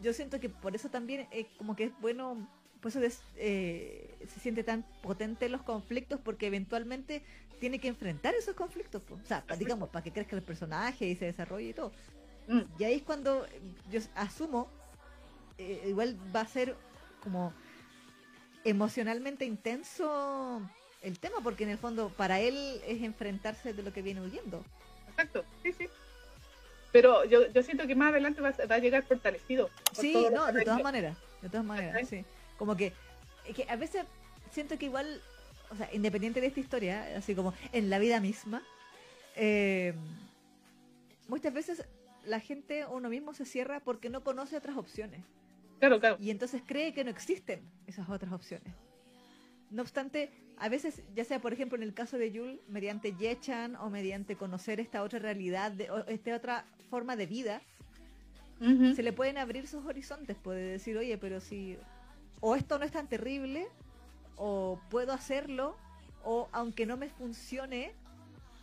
yo 0.03 0.13
siento 0.13 0.41
que 0.41 0.49
por 0.49 0.75
eso 0.75 0.89
también 0.89 1.27
es 1.31 1.47
como 1.59 1.77
que 1.77 1.85
es 1.85 1.93
bueno, 2.01 2.49
por 2.81 2.91
eso 2.91 3.01
eh, 3.37 4.15
se 4.27 4.41
siente 4.41 4.65
tan 4.65 4.85
potente 5.03 5.49
los 5.49 5.63
conflictos 5.63 6.21
porque 6.21 6.47
eventualmente 6.47 7.23
tiene 7.61 7.79
que 7.79 7.89
enfrentar 7.89 8.35
esos 8.35 8.55
conflictos. 8.55 9.03
O 9.11 9.27
sea, 9.27 9.45
digamos, 9.59 9.89
para 9.89 10.03
que 10.03 10.13
crezca 10.13 10.37
el 10.37 10.43
personaje 10.43 11.07
y 11.07 11.17
se 11.17 11.27
desarrolle 11.27 11.69
y 11.69 11.73
todo. 11.73 11.93
Mm. 12.47 12.61
Y 12.79 12.85
ahí 12.85 12.95
es 12.95 13.03
cuando 13.03 13.47
yo 13.91 14.01
asumo, 14.15 14.69
eh, 15.59 15.85
igual 15.87 16.17
va 16.35 16.41
a 16.41 16.47
ser 16.47 16.77
como 17.23 17.53
emocionalmente 18.65 19.45
intenso 19.45 20.63
el 21.03 21.19
tema, 21.19 21.37
porque 21.43 21.65
en 21.65 21.71
el 21.71 21.79
fondo 21.79 22.09
para 22.09 22.41
él 22.41 22.81
es 22.87 23.03
enfrentarse 23.03 23.73
de 23.73 23.83
lo 23.83 23.93
que 23.93 24.03
viene 24.03 24.21
huyendo. 24.21 24.65
Exacto, 25.11 25.45
sí, 25.63 25.73
sí. 25.73 25.87
Pero 26.93 27.25
yo, 27.25 27.51
yo 27.53 27.63
siento 27.63 27.87
que 27.87 27.95
más 27.95 28.11
adelante 28.11 28.41
va, 28.41 28.49
a 28.51 28.79
llegar 28.79 29.03
fortalecido. 29.03 29.69
sí, 29.93 30.15
no, 30.33 30.51
de 30.53 30.63
todas 30.63 30.83
maneras, 30.83 31.17
de 31.43 31.49
todas 31.49 31.67
maneras, 31.67 32.09
sí. 32.09 32.25
Como 32.57 32.77
que, 32.77 32.93
que 33.55 33.67
a 33.69 33.77
veces 33.77 34.05
siento 34.51 34.79
que 34.79 34.87
igual, 34.87 35.21
o 35.71 35.77
sea, 35.77 35.93
independiente 35.93 36.41
de 36.41 36.47
esta 36.47 36.61
historia, 36.61 37.17
así 37.17 37.35
como 37.35 37.53
en 37.73 37.91
la 37.91 37.99
vida 37.99 38.21
misma, 38.21 38.63
eh, 39.35 39.93
muchas 41.29 41.53
veces 41.53 41.85
la 42.27 42.41
gente, 42.41 42.87
uno 42.87 43.09
mismo 43.09 43.35
se 43.35 43.45
cierra 43.45 43.81
porque 43.81 44.11
no 44.11 44.23
conoce 44.23 44.57
otras 44.57 44.77
opciones. 44.77 45.23
Claro, 45.79 46.01
claro. 46.01 46.17
Y 46.21 46.31
entonces 46.31 46.63
cree 46.65 46.93
que 46.95 47.05
no 47.05 47.11
existen 47.11 47.61
esas 47.87 48.09
otras 48.09 48.33
opciones. 48.33 48.73
No 49.71 49.83
obstante, 49.83 50.31
a 50.59 50.69
veces, 50.69 51.03
ya 51.15 51.25
sea 51.25 51.41
por 51.41 51.53
ejemplo 51.53 51.77
en 51.77 51.83
el 51.83 51.95
caso 51.95 52.17
de 52.17 52.31
Yul, 52.31 52.61
mediante 52.69 53.15
Yechan 53.15 53.77
o 53.77 53.91
mediante 53.91 54.37
conocer 54.37 54.81
esta 54.81 55.03
otra 55.03 55.19
realidad, 55.19 55.73
de, 55.73 55.89
esta 56.09 56.37
otra 56.37 56.65
forma 56.91 57.17
de 57.17 57.27
vida, 57.27 57.63
se 58.95 59.03
le 59.03 59.13
pueden 59.13 59.37
abrir 59.37 59.67
sus 59.67 59.85
horizontes. 59.85 60.37
Puede 60.37 60.63
decir, 60.63 60.97
oye, 60.97 61.19
pero 61.19 61.41
si 61.41 61.77
o 62.41 62.57
esto 62.57 62.79
no 62.79 62.85
es 62.85 62.93
tan 62.93 63.09
terrible, 63.09 63.67
o 64.37 64.81
puedo 64.91 65.13
hacerlo, 65.13 65.77
o 66.23 66.49
aunque 66.53 66.87
no 66.87 66.97
me 66.97 67.09
funcione, 67.09 67.93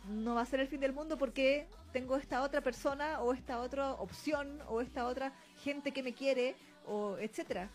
no 0.08 0.34
va 0.34 0.42
a 0.42 0.46
ser 0.46 0.60
el 0.60 0.68
fin 0.68 0.80
del 0.80 0.92
mundo 0.92 1.16
porque 1.18 1.66
tengo 1.92 2.16
esta 2.16 2.42
otra 2.42 2.60
persona 2.60 3.20
o 3.20 3.32
esta 3.32 3.60
otra 3.60 3.92
opción 3.92 4.60
o 4.68 4.80
esta 4.80 5.06
otra 5.06 5.32
gente 5.62 5.92
que 5.92 6.02
me 6.02 6.14
quiere 6.14 6.56
o 6.86 7.16
etcétera. 7.18 7.68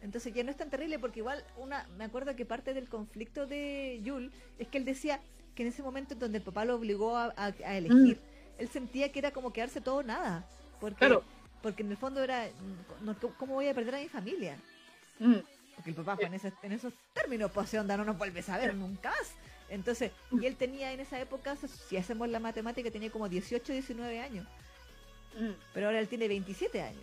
Entonces 0.00 0.34
ya 0.34 0.44
no 0.44 0.50
es 0.50 0.56
tan 0.56 0.70
terrible 0.70 0.98
porque 0.98 1.20
igual 1.20 1.44
una 1.56 1.86
me 1.96 2.04
acuerdo 2.04 2.36
que 2.36 2.44
parte 2.44 2.74
del 2.74 2.88
conflicto 2.88 3.46
de 3.46 4.00
Yul 4.02 4.30
es 4.58 4.68
que 4.68 4.78
él 4.78 4.84
decía 4.84 5.20
que 5.54 5.62
en 5.62 5.68
ese 5.68 5.82
momento 5.82 6.14
en 6.14 6.20
donde 6.20 6.38
el 6.38 6.44
papá 6.44 6.64
lo 6.64 6.74
obligó 6.74 7.16
a, 7.16 7.32
elegir, 7.64 8.16
mm. 8.16 8.60
él 8.60 8.68
sentía 8.68 9.10
que 9.12 9.18
era 9.18 9.30
como 9.30 9.52
quedarse 9.52 9.80
todo 9.80 10.02
nada, 10.02 10.46
porque 10.80 11.18
porque 11.62 11.82
en 11.82 11.90
el 11.90 11.96
fondo 11.96 12.22
era 12.22 12.46
cómo 13.38 13.54
voy 13.54 13.68
a 13.68 13.74
perder 13.74 13.94
a 13.94 13.98
mi 14.00 14.08
familia. 14.08 14.58
Mm. 15.18 15.36
Porque 15.76 15.90
el 15.90 15.96
papá 15.96 16.16
fue 16.16 16.26
en, 16.26 16.34
en 16.34 16.72
esos 16.72 16.92
términos, 17.14 17.50
pues 17.52 17.72
onda 17.72 17.96
no 17.96 18.04
nos 18.04 18.18
vuelves 18.18 18.48
a 18.50 18.58
ver 18.58 18.74
nunca 18.74 19.08
más. 19.10 19.32
Entonces, 19.74 20.12
y 20.30 20.46
él 20.46 20.54
tenía 20.54 20.92
en 20.92 21.00
esa 21.00 21.20
época, 21.20 21.56
si 21.56 21.96
hacemos 21.96 22.28
la 22.28 22.38
matemática, 22.38 22.90
tenía 22.92 23.10
como 23.10 23.28
18, 23.28 23.72
19 23.72 24.20
años. 24.20 24.46
Mm. 25.36 25.50
Pero 25.72 25.86
ahora 25.86 25.98
él 25.98 26.08
tiene 26.08 26.28
27 26.28 26.80
años. 26.80 27.02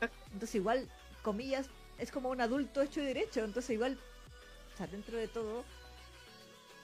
Entonces 0.32 0.54
igual, 0.54 0.88
comillas, 1.22 1.66
es 1.98 2.12
como 2.12 2.30
un 2.30 2.40
adulto 2.40 2.82
hecho 2.82 3.00
y 3.00 3.04
derecho. 3.04 3.44
Entonces 3.44 3.70
igual, 3.70 3.98
o 4.74 4.76
sea, 4.76 4.86
dentro 4.86 5.18
de 5.18 5.26
todo, 5.26 5.64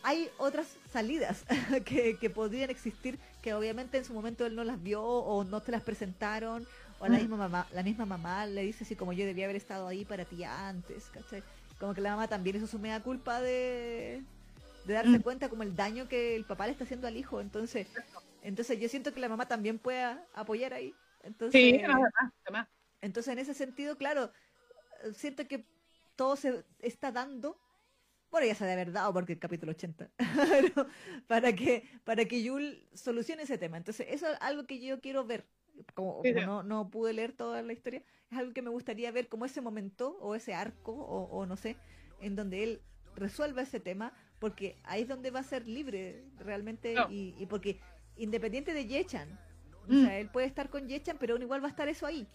hay 0.03 0.31
otras 0.36 0.66
salidas 0.93 1.45
que, 1.85 2.32
podrían 2.35 2.70
existir 2.70 3.20
que 3.41 3.55
obviamente 3.55 3.99
en 3.99 4.05
su 4.05 4.15
momento 4.15 4.45
él 4.45 4.57
no 4.57 4.65
las 4.65 4.82
vio 4.82 5.01
o 5.01 5.45
no 5.45 5.61
te 5.61 5.70
las 5.70 5.82
presentaron 5.82 6.66
o 6.99 7.07
la 7.07 7.19
mm. 7.19 7.20
misma 7.20 7.36
mamá 7.36 7.66
la 7.73 7.82
misma 7.82 8.05
mamá 8.05 8.47
le 8.47 8.62
dice 8.62 8.85
así 8.85 8.97
como 8.97 9.12
yo 9.12 9.24
debía 9.24 9.47
haber 9.47 9.57
estado 9.57 9.89
ahí 9.89 10.05
para 10.05 10.24
ti 10.24 10.45
antes 10.45 11.05
¿cachai? 11.07 11.43
como 11.78 11.95
que 11.95 12.03
la 12.03 12.11
mamá 12.11 12.28
también 12.28 12.57
hizo 12.57 12.66
su 12.66 12.78
mega 12.78 13.01
culpa 13.01 13.41
de, 13.41 14.23
darse 14.93 15.19
mm. 15.19 15.23
cuenta 15.23 15.48
como 15.48 15.62
el 15.62 15.74
daño 15.74 16.09
que 16.09 16.36
el 16.36 16.44
papá 16.44 16.66
le 16.66 16.73
está 16.73 16.85
haciendo 16.85 17.06
al 17.06 17.16
hijo. 17.16 17.40
Entonces 17.40 17.86
entonces 18.43 18.78
yo 18.78 18.89
siento 18.89 19.15
que 19.15 19.20
la 19.20 19.28
mamá 19.28 19.48
también 19.48 19.78
puede 19.78 20.05
apoyar 20.35 20.74
ahí. 20.74 20.94
Entonces 21.23 21.59
sí, 21.59 21.81
entonces 23.01 23.32
en 23.32 23.39
ese 23.39 23.55
sentido 23.55 23.97
claro 23.97 24.31
siento 25.12 25.47
que 25.47 25.65
todo 26.16 26.36
se 26.36 26.65
está 26.81 27.12
dando. 27.12 27.59
Bueno, 28.31 28.47
ya 28.47 28.55
se 28.55 28.65
de 28.65 28.73
haber 28.73 28.93
dado 28.93 29.12
porque 29.12 29.35
el 29.35 29.39
capítulo 29.39 29.73
80, 29.73 30.11
para 31.28 31.55
que, 31.55 31.89
para 32.02 32.24
que 32.24 32.43
Yul 32.43 32.85
solucione 32.93 33.44
ese 33.44 33.59
tema. 33.59 33.77
Entonces, 33.77 34.09
eso 34.11 34.27
es 34.27 34.36
algo 34.40 34.66
que 34.66 34.81
yo 34.81 35.01
quiero 35.01 35.24
ver. 35.24 35.47
Como, 35.94 36.20
no, 36.44 36.62
no, 36.62 36.90
pude 36.90 37.12
leer 37.12 37.32
toda 37.32 37.62
la 37.62 37.73
historia, 37.73 38.02
es 38.31 38.39
algo 38.39 38.52
que 38.52 38.62
me 38.62 38.70
gustaría 38.70 39.11
ver 39.11 39.28
como 39.28 39.44
ese 39.44 39.61
momento 39.61 40.16
o 40.20 40.35
ese 40.35 40.55
arco 40.55 40.93
o, 40.93 41.47
no 41.47 41.56
sé, 41.56 41.77
en 42.20 42.36
donde 42.36 42.62
él 42.62 42.82
resuelva 43.16 43.62
ese 43.62 43.81
tema, 43.81 44.12
porque 44.44 44.76
ahí 44.84 45.00
es 45.00 45.08
donde 45.08 45.30
va 45.30 45.40
a 45.40 45.42
ser 45.42 45.66
libre 45.66 46.22
realmente 46.38 46.94
y, 47.08 47.46
porque 47.46 47.80
independiente 48.18 48.74
de 48.74 48.84
Yechan, 48.84 49.26
o 49.88 49.92
sea, 49.94 50.10
mm. 50.10 50.20
él 50.20 50.28
puede 50.28 50.46
estar 50.46 50.68
con 50.68 50.86
Yechan, 50.86 51.16
pero 51.18 51.38
igual 51.38 51.62
va 51.62 51.68
a 51.68 51.70
estar 51.70 51.88
eso 51.88 52.04
ahí. 52.04 52.26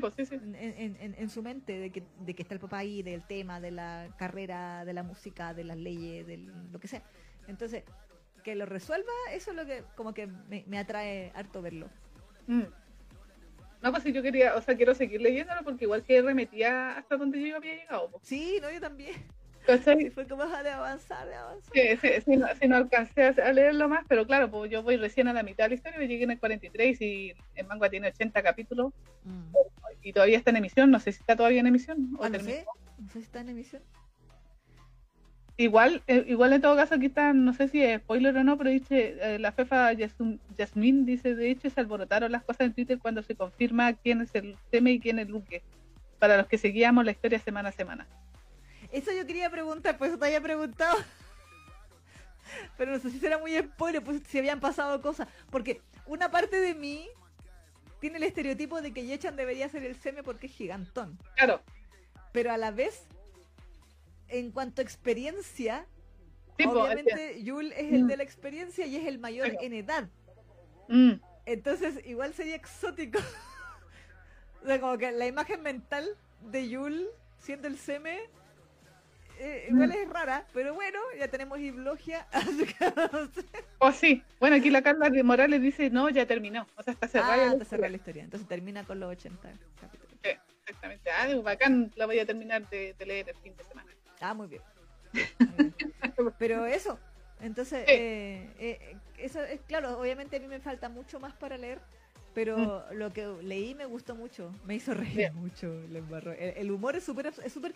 Pues, 0.00 0.14
en, 0.30 1.28
su 1.28 1.42
mente 1.42 1.76
de 1.76 1.90
que, 1.90 2.04
de 2.20 2.34
que 2.34 2.42
está 2.42 2.54
el 2.54 2.60
papá 2.60 2.78
ahí, 2.78 3.02
del 3.02 3.26
tema, 3.26 3.58
de 3.60 3.72
la 3.72 4.14
carrera, 4.16 4.84
de 4.84 4.92
la 4.92 5.02
música, 5.02 5.54
de 5.54 5.64
las 5.64 5.76
leyes, 5.76 6.24
de 6.24 6.36
lo 6.36 6.78
que 6.78 6.86
sea. 6.86 7.02
Entonces, 7.48 7.82
que 8.44 8.54
lo 8.54 8.64
resuelva, 8.64 9.10
eso 9.32 9.50
es 9.50 9.56
lo 9.56 9.66
que 9.66 9.82
como 9.96 10.14
que 10.14 10.28
me, 10.28 10.78
atrae 10.78 11.32
harto 11.34 11.62
verlo. 11.62 11.90
Mm. 12.46 12.62
No, 13.82 13.90
pues 13.90 14.04
si 14.04 14.12
yo 14.12 14.22
quería, 14.22 14.54
o 14.54 14.62
sea, 14.62 14.76
quiero 14.76 14.94
seguir 14.94 15.20
leyéndolo 15.20 15.64
porque 15.64 15.86
igual 15.86 16.04
que 16.04 16.22
remetía 16.22 16.96
hasta 16.96 17.16
donde 17.16 17.42
yo 17.42 17.56
había 17.56 17.74
llegado. 17.74 18.12
Sí, 18.22 18.60
no, 18.62 18.70
yo 18.70 18.80
también. 18.80 19.16
Fue 20.14 20.26
como 20.28 20.46
de 20.46 20.70
avanzar, 20.70 21.26
de 21.26 21.34
avanzar. 21.34 21.72
Sí, 21.72 21.96
sí, 22.00 22.08
si, 22.60 22.68
no, 22.68 22.76
alcancé 22.76 23.22
a 23.22 23.52
leerlo 23.52 23.88
más, 23.88 24.04
pero 24.08 24.26
claro, 24.26 24.50
pues 24.50 24.70
yo 24.70 24.82
voy 24.82 24.96
recién 24.96 25.28
a 25.28 25.32
la 25.32 25.42
mitad 25.42 25.64
de 25.64 25.70
la 25.70 25.74
historia, 25.74 25.98
me 25.98 26.08
llegué 26.08 26.24
en 26.24 26.32
el 26.32 26.38
43 26.38 27.00
y 27.00 27.34
el 27.54 27.66
manga 27.66 27.90
tiene 27.90 28.08
80 28.08 28.42
capítulos 28.42 28.92
mm. 29.24 29.54
y 30.02 30.12
todavía 30.12 30.38
está 30.38 30.50
en 30.50 30.56
emisión, 30.56 30.90
no 30.90 31.00
sé 31.00 31.12
si 31.12 31.20
está 31.20 31.36
todavía 31.36 31.60
en 31.60 31.66
emisión. 31.66 32.16
O 32.18 32.24
ah, 32.24 32.28
no, 32.28 32.38
sé, 32.38 32.64
no 32.98 33.08
sé 33.08 33.12
si 33.14 33.18
está 33.20 33.40
en 33.40 33.48
emisión. 33.48 33.82
Igual, 35.58 36.02
eh, 36.06 36.24
igual 36.28 36.52
en 36.52 36.60
todo 36.60 36.76
caso 36.76 36.94
aquí 36.94 37.06
está, 37.06 37.32
no 37.32 37.54
sé 37.54 37.68
si 37.68 37.82
es 37.82 38.00
spoiler 38.02 38.36
o 38.36 38.44
no, 38.44 38.58
pero 38.58 38.68
dice, 38.68 39.16
eh, 39.20 39.38
la 39.38 39.52
fefa 39.52 39.90
Yasmin 39.94 41.06
dice, 41.06 41.34
de 41.34 41.50
hecho 41.50 41.70
se 41.70 41.80
alborotaron 41.80 42.30
las 42.30 42.44
cosas 42.44 42.66
en 42.66 42.74
Twitter 42.74 42.98
cuando 42.98 43.22
se 43.22 43.34
confirma 43.34 43.94
quién 43.94 44.20
es 44.20 44.34
el 44.34 44.56
Teme 44.70 44.92
y 44.92 45.00
quién 45.00 45.18
es 45.18 45.28
Luque, 45.28 45.62
para 46.18 46.36
los 46.36 46.46
que 46.46 46.58
seguíamos 46.58 47.06
la 47.06 47.12
historia 47.12 47.38
semana 47.38 47.70
a 47.70 47.72
semana. 47.72 48.06
Eso 48.96 49.12
yo 49.12 49.26
quería 49.26 49.50
preguntar, 49.50 49.98
pues 49.98 50.08
eso 50.08 50.18
te 50.18 50.24
había 50.24 50.40
preguntado. 50.40 50.96
Pero 52.78 52.92
no 52.92 52.98
sé 52.98 53.10
si 53.10 53.18
será 53.18 53.36
muy 53.36 53.54
spoiler, 53.58 54.02
pues 54.02 54.22
si 54.26 54.38
habían 54.38 54.58
pasado 54.58 55.02
cosas. 55.02 55.28
Porque 55.50 55.82
una 56.06 56.30
parte 56.30 56.58
de 56.58 56.74
mí 56.74 57.06
tiene 58.00 58.16
el 58.16 58.22
estereotipo 58.22 58.80
de 58.80 58.94
que 58.94 59.04
Yechan 59.04 59.36
debería 59.36 59.68
ser 59.68 59.84
el 59.84 59.96
seme 59.96 60.22
porque 60.22 60.46
es 60.46 60.54
gigantón. 60.54 61.18
Claro. 61.34 61.60
Pero 62.32 62.50
a 62.52 62.56
la 62.56 62.70
vez, 62.70 63.06
en 64.28 64.50
cuanto 64.50 64.80
a 64.80 64.84
experiencia, 64.84 65.84
pues, 66.56 66.66
obviamente 66.66 67.42
Yul 67.42 67.72
es 67.72 67.92
el 67.92 68.04
mm. 68.04 68.06
de 68.06 68.16
la 68.16 68.22
experiencia 68.22 68.86
y 68.86 68.96
es 68.96 69.06
el 69.06 69.18
mayor 69.18 69.58
en 69.60 69.74
edad. 69.74 70.08
Mm. 70.88 71.20
Entonces, 71.44 72.00
igual 72.06 72.32
sería 72.32 72.56
exótico. 72.56 73.18
o 74.62 74.66
sea, 74.66 74.80
como 74.80 74.96
que 74.96 75.12
la 75.12 75.26
imagen 75.26 75.60
mental 75.60 76.16
de 76.40 76.70
Yul 76.70 77.06
siendo 77.40 77.68
el 77.68 77.76
seme 77.76 78.30
eh, 79.38 79.66
igual 79.68 79.92
es 79.92 80.08
rara, 80.08 80.46
pero 80.52 80.74
bueno, 80.74 80.98
ya 81.18 81.28
tenemos 81.28 81.58
Iblogia. 81.58 82.26
o 83.78 83.86
oh, 83.86 83.92
sí, 83.92 84.22
bueno, 84.40 84.56
aquí 84.56 84.70
la 84.70 84.82
Carla 84.82 85.10
de 85.10 85.22
Morales 85.22 85.60
dice, 85.60 85.90
no, 85.90 86.08
ya 86.08 86.26
terminó, 86.26 86.66
o 86.76 86.82
sea, 86.82 86.92
está 86.92 87.08
cerrada. 87.08 87.50
Ah, 87.50 87.52
está 87.52 87.64
cerrada 87.64 87.90
la 87.90 87.96
historia, 87.96 88.24
entonces 88.24 88.48
termina 88.48 88.84
con 88.84 89.00
los 89.00 89.10
80 89.10 89.52
capítulos. 89.80 90.16
Sí, 90.22 90.30
exactamente, 90.62 91.10
ah, 91.10 91.28
bacán, 91.42 91.92
la 91.96 92.06
voy 92.06 92.18
a 92.18 92.26
terminar 92.26 92.68
de, 92.68 92.94
leer 93.04 93.28
el 93.28 93.36
fin 93.36 93.56
de 93.56 93.64
semana. 93.64 93.90
Ah, 94.20 94.34
muy 94.34 94.48
bien. 94.48 94.62
pero 96.38 96.66
eso, 96.66 96.98
entonces, 97.40 97.84
eh, 97.88 98.50
eh, 98.58 98.96
eso 99.18 99.42
es 99.42 99.60
claro, 99.62 99.98
obviamente 99.98 100.36
a 100.36 100.40
mí 100.40 100.48
me 100.48 100.60
falta 100.60 100.88
mucho 100.88 101.20
más 101.20 101.34
para 101.34 101.56
leer, 101.56 101.80
pero 102.34 102.84
mm. 102.90 102.94
lo 102.94 103.12
que 103.12 103.26
leí 103.42 103.74
me 103.74 103.86
gustó 103.86 104.14
mucho, 104.14 104.54
me 104.64 104.74
hizo 104.74 104.94
reír 104.94 105.32
mucho, 105.32 105.72
el, 105.84 105.96
el, 106.38 106.70
humor 106.70 106.96
es 106.96 107.04
súper 107.04 107.32
es 107.42 107.52
súper 107.52 107.74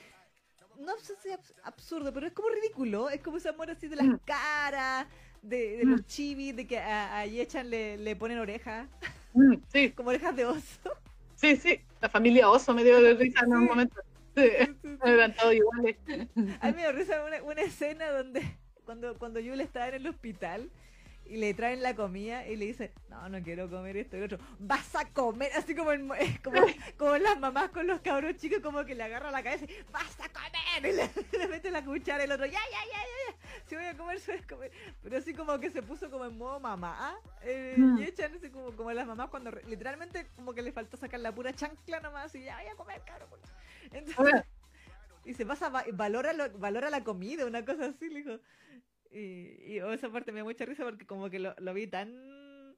no 0.81 0.98
sé 0.98 1.15
si 1.23 1.31
es 1.31 1.55
absurdo, 1.62 2.12
pero 2.12 2.27
es 2.27 2.32
como 2.32 2.48
ridículo. 2.48 3.11
Es 3.11 3.20
como 3.20 3.36
ese 3.36 3.48
amor 3.48 3.70
así 3.70 3.89
de 3.89 3.97
las 3.97 4.07
mm. 4.07 4.20
caras, 4.24 5.07
de, 5.43 5.81
los 5.85 6.01
mm. 6.01 6.05
chivis, 6.05 6.57
de 6.57 6.66
que 6.66 6.78
a, 6.78 7.24
Yechan 7.27 7.70
le, 7.70 7.97
le 7.98 8.16
ponen 8.16 8.39
orejas. 8.39 8.89
Mm, 9.35 9.55
sí. 9.73 9.90
como 9.97 10.11
orejas 10.11 10.35
de 10.36 10.47
oso. 10.47 10.90
Sí, 11.36 11.57
sí. 11.57 11.81
La 12.01 12.09
familia 12.09 12.51
oso 12.51 12.74
me 12.74 12.85
dio 12.85 13.01
de 13.01 13.15
risa 13.15 13.44
en 13.44 13.52
un 13.52 13.65
momento. 13.65 14.01
Sí, 14.36 14.48
todos 15.39 15.55
iguales. 15.55 15.97
A 16.61 16.69
mí 16.69 16.73
me 16.74 16.82
dio 16.82 16.93
risa 16.93 17.24
una, 17.24 17.43
una 17.43 17.62
escena 17.62 18.11
donde 18.11 18.43
cuando, 18.85 19.19
cuando 19.19 19.40
Yule 19.40 19.65
estaba 19.65 19.89
en 19.89 19.94
el 19.94 20.07
hospital 20.07 20.70
y 21.31 21.36
le 21.36 21.55
traen 21.55 21.81
la 21.81 21.94
comida 21.94 22.47
y 22.48 22.57
le 22.57 22.66
dice, 22.66 22.93
no, 23.09 23.28
no 23.28 23.40
quiero 23.40 23.70
comer 23.70 23.97
esto 23.97 24.16
y 24.16 24.23
otro, 24.23 24.39
vas 24.59 24.97
a 24.97 25.05
comer, 25.12 25.52
así 25.55 25.77
como, 25.77 25.90
como, 26.43 26.61
como 26.98 27.16
las 27.19 27.39
mamás 27.39 27.70
con 27.70 27.86
los 27.86 28.01
cabros 28.01 28.36
chicos, 28.36 28.59
como 28.61 28.85
que 28.85 28.97
le 28.97 29.05
agarra 29.05 29.31
la 29.31 29.40
cabeza 29.43 29.65
y 29.65 29.93
vas 29.93 30.19
a 30.20 30.28
comer, 30.28 30.93
y 30.93 31.39
le, 31.39 31.48
mete 31.48 31.70
la 31.70 31.85
cuchara 31.85 32.23
y 32.23 32.27
el 32.27 32.32
otro, 32.32 32.47
ya, 32.47 32.52
ya, 32.52 32.85
ya, 32.85 32.98
ya, 32.98 33.39
ya, 33.39 33.61
si 33.69 33.77
voy 33.77 33.85
a 33.85 33.97
comer, 33.97 34.19
si 34.19 34.32
voy 34.32 34.40
a 34.40 34.47
comer, 34.47 34.73
pero 35.02 35.19
así 35.19 35.32
como 35.32 35.61
que 35.61 35.70
se 35.70 35.82
puso 35.82 36.11
como 36.11 36.24
en 36.24 36.36
modo 36.36 36.59
mamá, 36.59 37.16
eh, 37.43 37.77
mm. 37.78 37.98
y 37.98 38.02
echan 38.02 38.35
así 38.35 38.51
como, 38.51 38.73
como 38.73 38.90
las 38.93 39.07
mamás 39.07 39.31
cuando 39.31 39.52
literalmente 39.69 40.27
como 40.35 40.52
que 40.52 40.62
le 40.62 40.73
faltó 40.73 40.97
sacar 40.97 41.20
la 41.20 41.32
pura 41.32 41.52
chancla 41.52 42.01
nomás 42.01 42.35
y 42.35 42.43
ya, 42.43 42.57
voy 42.57 42.66
a 42.66 42.74
comer, 42.74 43.02
cabrón. 43.07 43.28
Entonces, 43.93 44.43
dice, 45.24 45.44
vas 45.44 45.62
a, 45.62 45.70
valora, 45.93 46.32
valora 46.59 46.90
la 46.90 47.05
comida, 47.05 47.47
una 47.47 47.65
cosa 47.65 47.86
así, 47.86 48.09
le 48.09 48.23
dijo. 48.24 48.40
Y, 49.12 49.78
esa 49.78 50.11
parte 50.11 50.32
me 50.32 50.41
da 50.41 50.45
mucha 50.45 50.65
risa 50.65 50.85
porque 50.85 51.07
como 51.07 51.31
que 51.31 51.39
lo, 51.39 51.74
vi 51.74 51.87
tan... 51.87 52.77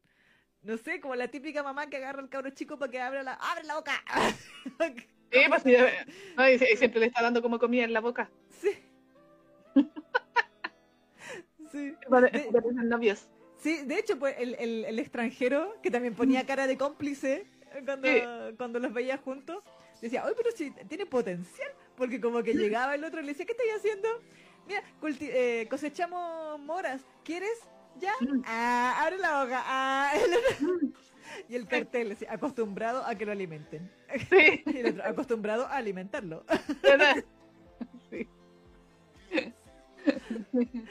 No 0.63 0.77
sé, 0.79 1.01
como 1.01 1.17
la 1.17 1.29
típica 1.29 1.63
mamá 1.63 1.89
que 1.89 1.97
agarra 1.97 2.21
al 2.21 2.29
cabro 2.29 2.51
chico 2.51 2.79
para 2.79 2.91
que 2.91 3.01
abra 3.01 3.23
la, 3.23 3.35
¡abre 3.35 3.65
la 3.65 3.75
boca! 3.75 3.93
sí, 5.33 5.41
pues 5.49 5.65
y, 5.67 6.77
siempre 6.77 7.01
le 7.01 7.07
está 7.07 7.21
dando 7.23 7.43
como 7.43 7.59
comida 7.59 7.83
en 7.85 7.93
la 7.93 8.01
boca. 8.01 8.31
Sí. 8.61 8.71
sí. 11.73 11.97
de, 12.09 12.85
novios. 12.85 13.29
Sí, 13.59 13.85
de 13.85 13.99
hecho, 13.99 14.19
pues 14.19 14.37
el, 14.39 14.55
el, 14.55 14.85
el, 14.85 14.99
extranjero, 15.01 15.81
que 15.83 15.91
también 15.91 16.15
ponía 16.15 16.47
cara 16.47 16.67
de 16.67 16.77
cómplice 16.77 17.47
cuando, 17.85 18.09
cuando 18.57 18.79
los 18.79 18.93
veía 18.93 19.19
juntos, 19.19 19.63
decía, 20.01 20.25
oye, 20.25 20.35
pero 20.37 20.51
si 20.53 20.71
tiene 20.89 21.07
potencial, 21.07 21.71
porque 21.97 22.21
como 22.21 22.43
que 22.43 22.55
llegaba 22.55 22.95
el 22.95 23.05
otro 23.05 23.21
y 23.21 23.25
le 23.25 23.33
decía, 23.33 23.47
¿qué 23.47 23.53
estoy 23.53 23.69
haciendo? 23.71 24.09
Mira, 24.66 24.82
eh, 25.20 25.66
cosechamos 25.68 26.60
moras. 26.60 27.02
¿Quieres? 27.24 27.68
¿Ya? 27.98 28.12
Mm. 28.20 28.43
Ah, 28.47 29.02
abre 29.02 29.18
la 29.18 29.43
boca. 29.43 29.62
Ah, 29.64 30.12
y 31.48 31.55
el 31.55 31.66
cartel, 31.66 32.16
acostumbrado 32.28 33.05
a 33.05 33.14
que 33.14 33.26
lo 33.26 33.32
alimenten. 33.32 33.90
Sí. 34.30 34.62
y 34.66 34.78
el 34.78 34.86
otro, 34.86 35.05
acostumbrado 35.05 35.66
a 35.66 35.76
alimentarlo. 35.76 36.44
sí. 38.10 38.28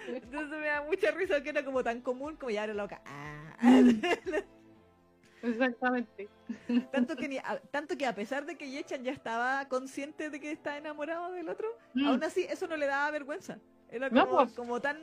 Entonces 0.08 0.60
me 0.60 0.68
da 0.68 0.84
mucha 0.84 1.12
risa 1.12 1.44
que 1.44 1.50
era 1.50 1.66
como 1.66 1.84
tan 1.84 2.02
común 2.02 2.36
como 2.36 2.50
ya 2.50 2.64
abre 2.64 2.74
la 2.74 2.84
boca. 2.84 3.02
Ah. 3.06 3.92
Exactamente. 5.44 6.30
Tanto 6.92 7.16
que, 7.16 7.40
a, 7.40 7.60
tanto 7.72 7.98
que 7.98 8.06
a 8.06 8.14
pesar 8.14 8.46
de 8.46 8.56
que 8.56 8.70
Yechan 8.70 9.04
ya 9.04 9.12
estaba 9.12 9.68
consciente 9.68 10.30
de 10.30 10.40
que 10.40 10.52
está 10.52 10.78
enamorado 10.78 11.32
del 11.32 11.50
otro, 11.50 11.68
mm. 11.94 12.08
aún 12.08 12.24
así 12.24 12.46
eso 12.50 12.68
no 12.68 12.78
le 12.78 12.86
daba 12.86 13.10
vergüenza. 13.12 13.58
Era 13.90 14.10
como, 14.10 14.48
como 14.54 14.80
tan 14.82 14.98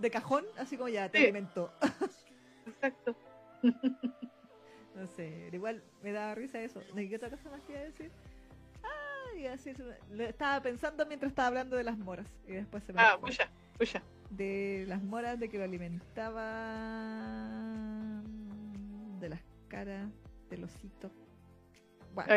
de 0.00 0.10
cajón, 0.10 0.44
así 0.56 0.76
como 0.76 0.88
ya, 0.88 1.08
te 1.08 1.18
alimentó. 1.18 1.72
Exacto. 2.66 3.16
no 3.62 5.06
sé, 5.06 5.50
igual 5.52 5.82
me 6.02 6.12
da 6.12 6.34
risa 6.34 6.60
eso. 6.60 6.80
¿Qué 6.94 7.16
otra 7.16 7.30
cosa 7.30 7.50
más 7.50 7.60
que 7.62 7.78
decir? 7.78 8.10
Ah, 8.82 9.34
iba 9.36 9.48
a 9.48 9.52
decir, 9.52 9.76
lo 10.10 10.24
estaba 10.24 10.60
pensando 10.60 11.06
mientras 11.06 11.30
estaba 11.30 11.48
hablando 11.48 11.76
de 11.76 11.84
las 11.84 11.98
moras. 11.98 12.26
Y 12.46 12.52
después 12.52 12.82
se 12.84 12.92
me 12.92 13.00
Ah, 13.00 13.18
puya, 13.20 13.48
puya. 13.78 14.02
de 14.30 14.84
las 14.88 15.02
moras, 15.02 15.38
de 15.38 15.48
que 15.48 15.58
lo 15.58 15.64
alimentaba 15.64 16.42
de 19.72 19.76
caras, 19.76 20.10
del 20.50 20.64
osito. 20.64 21.10
Bueno, 22.14 22.34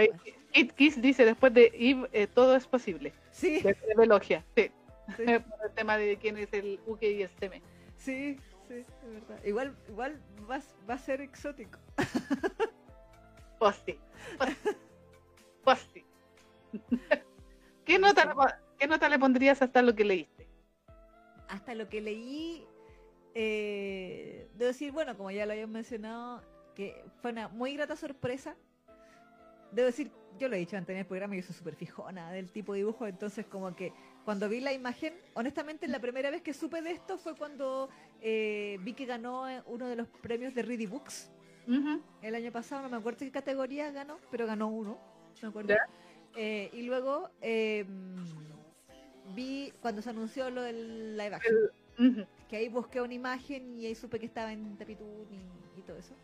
It 0.53 0.71
Kiss 0.71 1.01
dice 1.01 1.25
después 1.25 1.53
de 1.53 1.71
Eve 1.73 2.09
eh, 2.13 2.27
todo 2.27 2.55
es 2.55 2.65
posible. 2.65 3.13
Sí. 3.31 3.61
De, 3.61 3.75
Elogia, 4.01 4.45
sí. 4.55 4.71
sí. 5.17 5.23
el 5.27 5.43
tema 5.75 5.97
de 5.97 6.17
quién 6.17 6.37
es 6.37 6.51
el 6.53 6.79
Uke 6.85 7.11
y 7.11 7.23
el 7.23 7.29
Seme. 7.39 7.61
Sí, 7.97 8.37
sí, 8.67 8.73
es 8.73 9.13
verdad. 9.13 9.43
Igual, 9.43 9.75
igual 9.89 10.21
va, 10.49 10.61
va 10.89 10.93
a 10.93 10.99
ser 10.99 11.21
exótico. 11.21 11.79
Pues, 13.57 13.77
sí. 15.95 16.05
¿Qué, 17.85 17.97
nota, 17.97 18.35
¿Qué 18.77 18.85
nota 18.85 19.09
le 19.09 19.17
pondrías 19.17 19.61
hasta 19.61 19.81
lo 19.81 19.95
que 19.95 20.03
leíste? 20.03 20.47
Hasta 21.47 21.73
lo 21.73 21.89
que 21.89 22.01
leí, 22.01 22.67
eh, 23.33 24.47
debo 24.53 24.67
decir, 24.67 24.91
bueno, 24.91 25.17
como 25.17 25.31
ya 25.31 25.45
lo 25.45 25.53
habíamos 25.53 25.73
mencionado, 25.73 26.43
que 26.75 27.03
fue 27.21 27.31
una 27.31 27.47
muy 27.47 27.75
grata 27.75 27.95
sorpresa. 27.95 28.55
Debo 29.71 29.87
decir, 29.87 30.11
yo 30.37 30.47
lo 30.47 30.55
he 30.55 30.59
dicho 30.59 30.77
antes 30.77 30.93
en 30.93 30.99
el 30.99 31.05
programa, 31.05 31.35
yo 31.35 31.41
soy 31.41 31.55
súper 31.55 31.75
fijona 31.75 32.31
del 32.31 32.51
tipo 32.51 32.73
de 32.73 32.79
dibujo, 32.79 33.07
entonces 33.07 33.45
como 33.45 33.75
que 33.75 33.93
cuando 34.23 34.49
vi 34.49 34.59
la 34.59 34.73
imagen, 34.73 35.13
honestamente 35.33 35.87
la 35.87 35.99
primera 35.99 36.29
vez 36.29 36.41
que 36.41 36.53
supe 36.53 36.81
de 36.81 36.91
esto 36.91 37.17
fue 37.17 37.35
cuando 37.35 37.89
eh, 38.21 38.77
vi 38.81 38.93
que 38.93 39.05
ganó 39.05 39.45
uno 39.65 39.87
de 39.87 39.95
los 39.95 40.07
premios 40.07 40.53
de 40.53 40.61
Ready 40.61 40.85
Books 40.85 41.31
el 42.21 42.35
año 42.35 42.51
pasado, 42.51 42.83
no 42.83 42.89
me 42.89 42.97
acuerdo 42.97 43.19
qué 43.19 43.31
categoría 43.31 43.91
ganó, 43.91 44.19
pero 44.29 44.45
ganó 44.45 44.67
uno, 44.67 44.99
me 45.41 45.47
acuerdo. 45.47 45.73
Eh, 46.35 46.69
y 46.73 46.83
luego 46.83 47.29
em, 47.41 48.23
vi 49.33 49.73
cuando 49.81 50.01
se 50.01 50.09
anunció 50.09 50.49
lo 50.49 50.61
del 50.61 51.17
live 51.17 51.35
action, 51.35 52.27
que 52.49 52.57
ahí 52.57 52.69
busqué 52.69 53.01
una 53.01 53.13
imagen 53.13 53.79
y 53.79 53.85
ahí 53.87 53.95
supe 53.95 54.19
que 54.19 54.25
estaba 54.25 54.51
en 54.51 54.77
Tapitún 54.77 55.25
y, 55.77 55.81
todo 55.81 55.97
eso. 55.97 56.15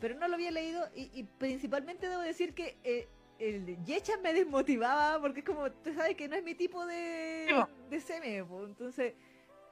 Pero 0.00 0.14
no 0.14 0.28
lo 0.28 0.34
había 0.34 0.50
leído 0.50 0.88
y, 0.94 1.24
principalmente 1.38 2.08
debo 2.08 2.22
decir 2.22 2.54
que 2.54 2.76
eh, 2.84 3.08
el 3.38 3.82
Yecha 3.84 4.18
me 4.22 4.32
desmotivaba 4.34 5.20
porque 5.20 5.40
es 5.40 5.46
como, 5.46 5.70
tú 5.70 5.92
sabes 5.94 6.16
que 6.16 6.28
no 6.28 6.36
es 6.36 6.44
mi 6.44 6.54
tipo 6.54 6.84
de, 6.86 7.64
de 7.88 8.00
seme, 8.00 8.38
entonces, 8.38 9.14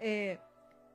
eh, 0.01 0.39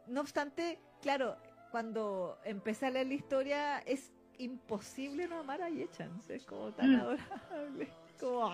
no 0.07 0.21
obstante, 0.21 0.79
claro, 1.01 1.37
cuando 1.71 2.39
empecé 2.43 2.87
a 2.87 2.89
leer 2.89 3.07
la 3.07 3.13
historia 3.13 3.79
es 3.79 4.11
imposible 4.39 5.27
no 5.27 5.39
amar 5.39 5.61
a 5.61 5.69
Yechan, 5.69 6.19
es 6.29 6.45
como 6.45 6.71
tan 6.71 6.95
mm. 6.95 6.99
adorable, 6.99 7.87
como, 8.19 8.51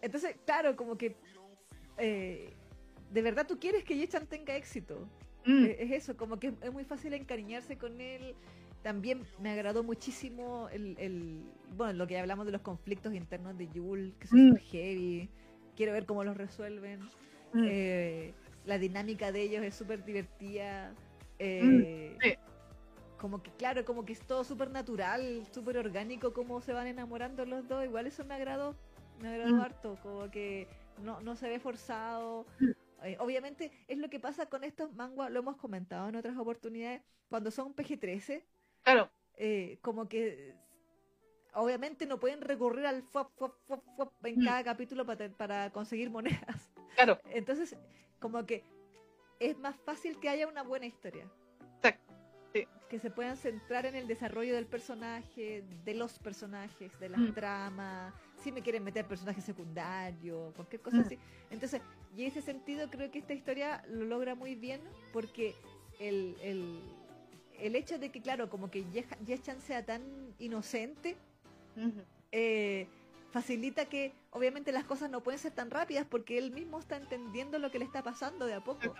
entonces, 0.00 0.36
claro, 0.44 0.76
como 0.76 0.96
que 0.96 1.16
eh, 1.96 2.54
de 3.10 3.22
verdad 3.22 3.46
tú 3.46 3.58
quieres 3.58 3.84
que 3.84 3.96
Yechan 3.96 4.26
tenga 4.26 4.54
éxito. 4.56 5.08
Mm. 5.48 5.64
Eh, 5.64 5.76
es 5.80 5.90
eso, 5.92 6.16
como 6.16 6.38
que 6.38 6.52
es 6.60 6.72
muy 6.72 6.84
fácil 6.84 7.14
encariñarse 7.14 7.78
con 7.78 8.00
él. 8.00 8.34
También 8.82 9.24
me 9.40 9.50
agradó 9.50 9.82
muchísimo 9.82 10.68
el, 10.70 11.42
bueno, 11.76 11.94
lo 11.94 12.06
que 12.06 12.18
hablamos 12.18 12.46
de 12.46 12.52
los 12.52 12.60
conflictos 12.60 13.14
internos 13.14 13.56
de 13.56 13.68
Yul, 13.68 14.14
que 14.20 14.28
son 14.28 14.50
mm. 14.50 14.56
heavy. 14.56 15.30
Quiero 15.74 15.92
ver 15.92 16.06
cómo 16.06 16.22
los 16.22 16.36
resuelven. 16.36 17.00
Eh, 17.54 18.34
la 18.66 18.78
dinámica 18.78 19.32
de 19.32 19.42
ellos 19.42 19.64
es 19.64 19.74
súper 19.74 20.04
divertida. 20.04 20.92
Eh, 21.38 22.14
mm, 22.20 23.18
como 23.18 23.42
que, 23.42 23.50
claro, 23.52 23.84
como 23.84 24.04
que 24.04 24.12
es 24.12 24.20
todo 24.20 24.44
súper 24.44 24.70
natural, 24.70 25.44
súper 25.50 25.78
orgánico, 25.78 26.32
cómo 26.32 26.60
se 26.60 26.72
van 26.72 26.86
enamorando 26.88 27.46
los 27.46 27.66
dos. 27.66 27.84
Igual 27.84 28.06
eso 28.06 28.24
me 28.26 28.34
agradó, 28.34 28.76
me 29.22 29.28
agradó 29.28 29.56
mm. 29.56 29.60
harto, 29.60 29.98
como 30.02 30.30
que 30.30 30.68
no, 31.02 31.20
no 31.22 31.36
se 31.36 31.48
ve 31.48 31.58
forzado. 31.58 32.44
Mm. 32.98 33.04
Eh, 33.06 33.16
obviamente 33.20 33.72
es 33.86 33.98
lo 33.98 34.08
que 34.08 34.20
pasa 34.20 34.46
con 34.46 34.64
estos 34.64 34.92
manguas, 34.94 35.30
lo 35.30 35.40
hemos 35.40 35.56
comentado 35.56 36.08
en 36.08 36.16
otras 36.16 36.36
oportunidades, 36.36 37.02
cuando 37.28 37.50
son 37.50 37.74
PG-13. 37.74 38.44
Claro. 38.82 39.10
Eh, 39.36 39.78
como 39.82 40.08
que 40.08 40.54
obviamente 41.54 42.06
no 42.06 42.18
pueden 42.18 42.40
recurrir 42.40 42.86
al 42.86 43.02
fop, 43.02 43.30
fop, 43.36 43.54
fop, 43.66 44.12
en 44.24 44.44
cada 44.44 44.64
capítulo 44.64 45.06
para, 45.06 45.28
para 45.30 45.70
conseguir 45.70 46.10
monedas. 46.10 46.70
Claro. 46.94 47.18
Entonces, 47.30 47.76
como 48.18 48.44
que 48.46 48.64
es 49.40 49.56
más 49.58 49.76
fácil 49.76 50.18
que 50.18 50.28
haya 50.28 50.48
una 50.48 50.62
buena 50.62 50.86
historia. 50.86 51.30
Que 52.88 52.98
se 52.98 53.10
puedan 53.10 53.36
centrar 53.36 53.84
en 53.84 53.94
el 53.94 54.08
desarrollo 54.08 54.54
del 54.54 54.64
personaje, 54.64 55.62
de 55.84 55.94
los 55.94 56.18
personajes, 56.18 56.98
de 56.98 57.10
la 57.10 57.18
mm. 57.18 57.34
trama, 57.34 58.14
si 58.38 58.52
me 58.52 58.62
quieren 58.62 58.84
meter 58.84 59.06
personajes 59.06 59.44
secundarios, 59.44 60.54
cualquier 60.54 60.82
cosa 60.82 60.98
mm. 60.98 61.00
así. 61.00 61.18
Entonces, 61.50 61.80
y 62.16 62.22
en 62.22 62.28
ese 62.28 62.42
sentido 62.42 62.88
creo 62.90 63.10
que 63.10 63.18
esta 63.18 63.34
historia 63.34 63.82
lo 63.88 64.04
logra 64.04 64.34
muy 64.34 64.54
bien 64.54 64.80
porque 65.12 65.54
el, 65.98 66.36
el, 67.58 67.76
hecho 67.76 67.98
de 67.98 68.10
que, 68.10 68.20
claro, 68.20 68.48
como 68.48 68.70
que 68.70 68.84
Yeshan 69.26 69.60
sea 69.60 69.84
tan 69.84 70.02
inocente, 70.38 71.16
facilita 73.30 73.86
que 73.86 74.12
obviamente 74.30 74.72
las 74.72 74.84
cosas 74.84 75.10
no 75.10 75.22
pueden 75.22 75.38
ser 75.38 75.52
tan 75.52 75.70
rápidas 75.70 76.06
porque 76.08 76.38
él 76.38 76.50
mismo 76.50 76.78
está 76.78 76.96
entendiendo 76.96 77.58
lo 77.58 77.70
que 77.70 77.78
le 77.78 77.84
está 77.84 78.02
pasando 78.02 78.46
de 78.46 78.54
a 78.54 78.60
poco. 78.62 78.94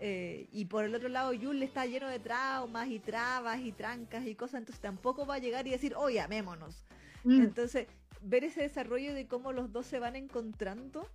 Eh, 0.00 0.48
y 0.52 0.66
por 0.66 0.84
el 0.84 0.94
otro 0.94 1.08
lado, 1.08 1.32
Yul 1.32 1.62
está 1.62 1.86
lleno 1.86 2.08
de 2.08 2.18
traumas 2.18 2.88
y 2.88 2.98
trabas 2.98 3.60
y 3.60 3.72
trancas 3.72 4.26
y 4.26 4.34
cosas, 4.34 4.58
entonces 4.58 4.80
tampoco 4.80 5.24
va 5.24 5.36
a 5.36 5.38
llegar 5.38 5.66
y 5.66 5.70
decir, 5.70 5.94
oye, 5.96 6.20
amémonos. 6.20 6.84
Mm. 7.24 7.42
Entonces, 7.42 7.86
ver 8.24 8.44
ese 8.44 8.62
desarrollo 8.62 9.14
de 9.14 9.26
cómo 9.26 9.52
los 9.52 9.72
dos 9.72 9.86
se 9.86 9.98
van 9.98 10.16
encontrando, 10.16 11.08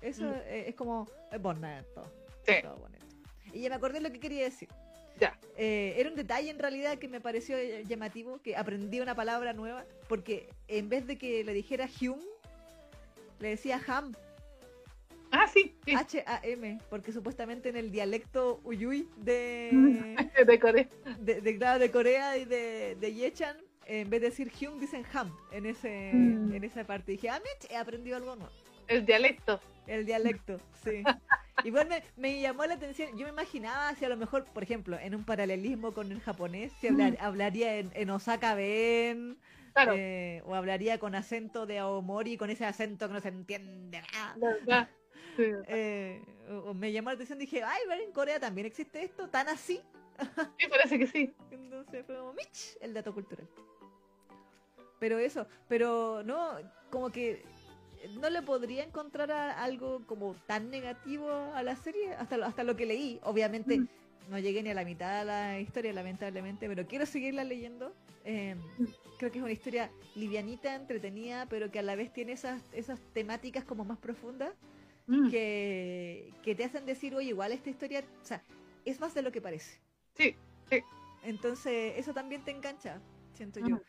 eso 0.00 0.24
mm. 0.24 0.42
es, 0.48 0.74
como 0.74 1.08
es 1.30 1.40
bonito. 1.40 2.02
Sí. 2.46 2.54
Y 3.52 3.62
ya 3.62 3.68
me 3.68 3.74
acordé 3.74 4.00
lo 4.00 4.10
que 4.12 4.20
quería 4.20 4.44
decir. 4.44 4.68
Eh, 5.56 5.94
era 5.98 6.08
un 6.08 6.16
detalle 6.16 6.48
en 6.48 6.58
realidad 6.58 6.98
que 6.98 7.08
me 7.08 7.20
pareció 7.20 7.56
llamativo, 7.86 8.40
que 8.42 8.56
aprendí 8.56 9.00
una 9.00 9.14
palabra 9.14 9.52
nueva, 9.52 9.84
porque 10.08 10.48
en 10.68 10.88
vez 10.88 11.06
de 11.06 11.18
que 11.18 11.44
le 11.44 11.52
dijera 11.52 11.88
Hume, 12.00 12.24
le 13.40 13.48
decía 13.50 13.80
Ham. 13.86 14.12
Ah, 15.32 15.46
sí. 15.46 15.76
H-A-M, 15.94 16.78
porque 16.88 17.12
supuestamente 17.12 17.68
en 17.68 17.76
el 17.76 17.90
dialecto 17.90 18.60
Uyui 18.64 19.08
de, 19.18 20.16
de 20.46 20.58
Corea, 20.58 20.88
de, 21.20 21.40
de, 21.40 21.90
Corea 21.90 22.38
y 22.38 22.46
de, 22.46 22.96
de 22.98 23.14
Yechan, 23.14 23.56
en 23.90 24.08
vez 24.08 24.20
de 24.20 24.30
decir 24.30 24.52
Hume, 24.60 24.80
dicen 24.80 25.04
Ham 25.12 25.36
en, 25.50 25.66
ese, 25.66 26.12
mm. 26.12 26.54
en 26.54 26.64
esa 26.64 26.84
parte. 26.84 27.12
Y 27.12 27.16
dije, 27.16 27.28
ah, 27.28 27.40
he 27.68 27.76
aprendido 27.76 28.16
algo 28.16 28.36
nuevo. 28.36 28.52
El 28.86 29.04
dialecto. 29.04 29.60
El 29.86 30.06
dialecto, 30.06 30.60
sí. 30.84 31.02
Igual 31.64 31.88
me, 31.88 32.02
me, 32.16 32.40
llamó 32.40 32.64
la 32.66 32.74
atención, 32.74 33.10
yo 33.18 33.24
me 33.24 33.32
imaginaba 33.32 33.94
si 33.94 34.04
a 34.04 34.08
lo 34.08 34.16
mejor, 34.16 34.44
por 34.44 34.62
ejemplo, 34.62 34.98
en 34.98 35.14
un 35.14 35.24
paralelismo 35.24 35.92
con 35.92 36.10
el 36.10 36.20
japonés, 36.20 36.72
si 36.80 36.90
mm. 36.90 37.16
hablaría 37.18 37.78
en, 37.78 38.10
Osaka 38.10 38.54
Ben, 38.54 39.36
eh, 39.92 40.42
o 40.46 40.54
hablaría 40.54 40.98
con 40.98 41.14
acento 41.14 41.66
de 41.66 41.78
Aomori, 41.80 42.36
con 42.36 42.48
ese 42.48 42.64
acento 42.64 43.08
que 43.08 43.14
no 43.14 43.20
se 43.20 43.28
entiende 43.28 44.02
nada. 44.12 44.88
Eh, 45.68 46.22
o, 46.66 46.74
me 46.74 46.92
llamó 46.92 47.08
la 47.08 47.14
atención, 47.14 47.38
dije, 47.38 47.62
ay, 47.62 47.80
en 48.04 48.12
Corea 48.12 48.38
también 48.38 48.66
existe 48.66 49.02
esto, 49.02 49.30
tan 49.30 49.48
así. 49.48 49.80
Sí, 50.58 50.66
parece 50.68 50.98
que 50.98 51.06
sí. 51.06 51.32
Entonces 51.50 52.04
fue 52.04 52.16
como, 52.16 52.34
Mitch, 52.34 52.76
el 52.82 52.92
dato 52.92 53.14
cultural. 53.14 53.48
Pero 55.00 55.18
eso, 55.18 55.48
pero 55.66 56.22
no, 56.22 56.52
como 56.90 57.10
que 57.10 57.42
no 58.20 58.30
le 58.30 58.42
podría 58.42 58.84
encontrar 58.84 59.30
algo 59.32 60.06
como 60.06 60.34
tan 60.46 60.70
negativo 60.70 61.30
a 61.30 61.62
la 61.62 61.74
serie, 61.74 62.14
hasta 62.14 62.36
lo, 62.36 62.46
hasta 62.46 62.64
lo 62.64 62.76
que 62.76 62.86
leí. 62.86 63.18
Obviamente 63.24 63.80
mm. 63.80 63.88
no 64.28 64.38
llegué 64.38 64.62
ni 64.62 64.70
a 64.70 64.74
la 64.74 64.84
mitad 64.84 65.20
de 65.20 65.24
la 65.24 65.60
historia, 65.60 65.92
lamentablemente, 65.92 66.68
pero 66.68 66.86
quiero 66.86 67.06
seguirla 67.06 67.44
leyendo. 67.44 67.92
Em, 68.24 68.58
mm. 68.58 68.86
creo 69.18 69.32
que 69.32 69.38
es 69.38 69.44
una 69.44 69.52
historia 69.52 69.90
livianita, 70.14 70.74
entretenida, 70.74 71.46
pero 71.46 71.70
que 71.70 71.78
a 71.78 71.82
la 71.82 71.96
vez 71.96 72.12
tiene 72.12 72.32
esas, 72.32 72.62
esas 72.72 73.00
temáticas 73.14 73.64
como 73.64 73.84
más 73.84 73.98
profundas 73.98 74.52
mm. 75.06 75.30
que, 75.30 76.32
que 76.42 76.54
te 76.54 76.64
hacen 76.64 76.84
decir, 76.86 77.14
oye, 77.14 77.30
igual 77.30 77.52
esta 77.52 77.70
historia, 77.70 78.04
o 78.22 78.24
sea, 78.24 78.42
es 78.84 79.00
más 79.00 79.14
de 79.14 79.22
lo 79.22 79.32
que 79.32 79.40
parece. 79.40 79.80
Sí, 80.14 80.36
sí. 80.70 80.82
Entonces, 81.22 81.94
eso 81.96 82.14
también 82.14 82.42
te 82.44 82.50
engancha, 82.50 83.00
siento 83.34 83.60
yo. 83.60 83.80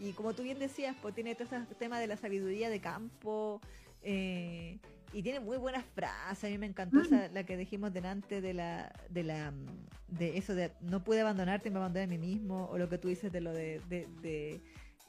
Y 0.00 0.12
como 0.12 0.32
tú 0.32 0.42
bien 0.42 0.58
decías, 0.58 0.96
pues 1.02 1.14
tiene 1.14 1.34
todo 1.34 1.44
ese 1.44 1.74
tema 1.74 2.00
de 2.00 2.06
la 2.06 2.16
sabiduría 2.16 2.70
de 2.70 2.80
campo. 2.80 3.60
Eh, 4.02 4.78
y 5.12 5.22
tiene 5.22 5.40
muy 5.40 5.58
buenas 5.58 5.84
frases. 5.94 6.44
A 6.44 6.48
mí 6.48 6.58
me 6.58 6.66
encantó 6.66 6.98
mm. 6.98 7.32
la 7.32 7.44
que 7.44 7.56
dijimos 7.56 7.92
delante 7.92 8.40
de 8.40 8.54
la, 8.54 8.92
de 9.08 9.24
la, 9.24 9.52
de 10.08 10.38
eso 10.38 10.54
de 10.54 10.72
no 10.80 11.02
pude 11.02 11.20
abandonarte, 11.20 11.70
me 11.70 11.78
abandoné 11.78 12.04
a 12.04 12.08
mí 12.08 12.18
mismo. 12.18 12.66
O 12.70 12.78
lo 12.78 12.88
que 12.88 12.98
tú 12.98 13.08
dices 13.08 13.30
de 13.30 13.40
lo 13.40 13.52
de, 13.52 13.80
de, 13.88 14.60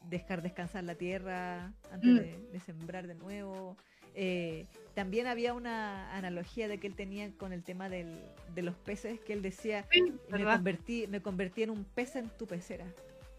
dejar 0.10 0.42
descansar 0.42 0.84
la 0.84 0.96
tierra 0.96 1.72
antes 1.92 2.10
mm. 2.10 2.52
de, 2.52 2.60
sembrar 2.60 3.08
de 3.08 3.16
nuevo. 3.16 3.78
Eh, 4.14 4.66
también 4.94 5.28
había 5.28 5.54
una 5.54 6.14
analogía 6.18 6.68
de 6.68 6.80
que 6.80 6.88
él 6.88 6.96
tenía 6.96 7.32
con 7.38 7.54
el 7.54 7.64
tema 7.64 7.88
del, 7.88 8.20
de 8.54 8.62
los 8.62 8.76
peces, 8.76 9.22
que 9.22 9.32
él 9.32 9.42
decía, 9.42 9.86
me, 10.30 10.44
convertí, 10.44 11.08
me 11.08 11.22
convertí 11.22 11.64
en 11.64 11.70
un 11.70 11.86
pez 11.86 12.18
en 12.18 12.30
tu 12.30 12.46
pecera, 12.46 12.88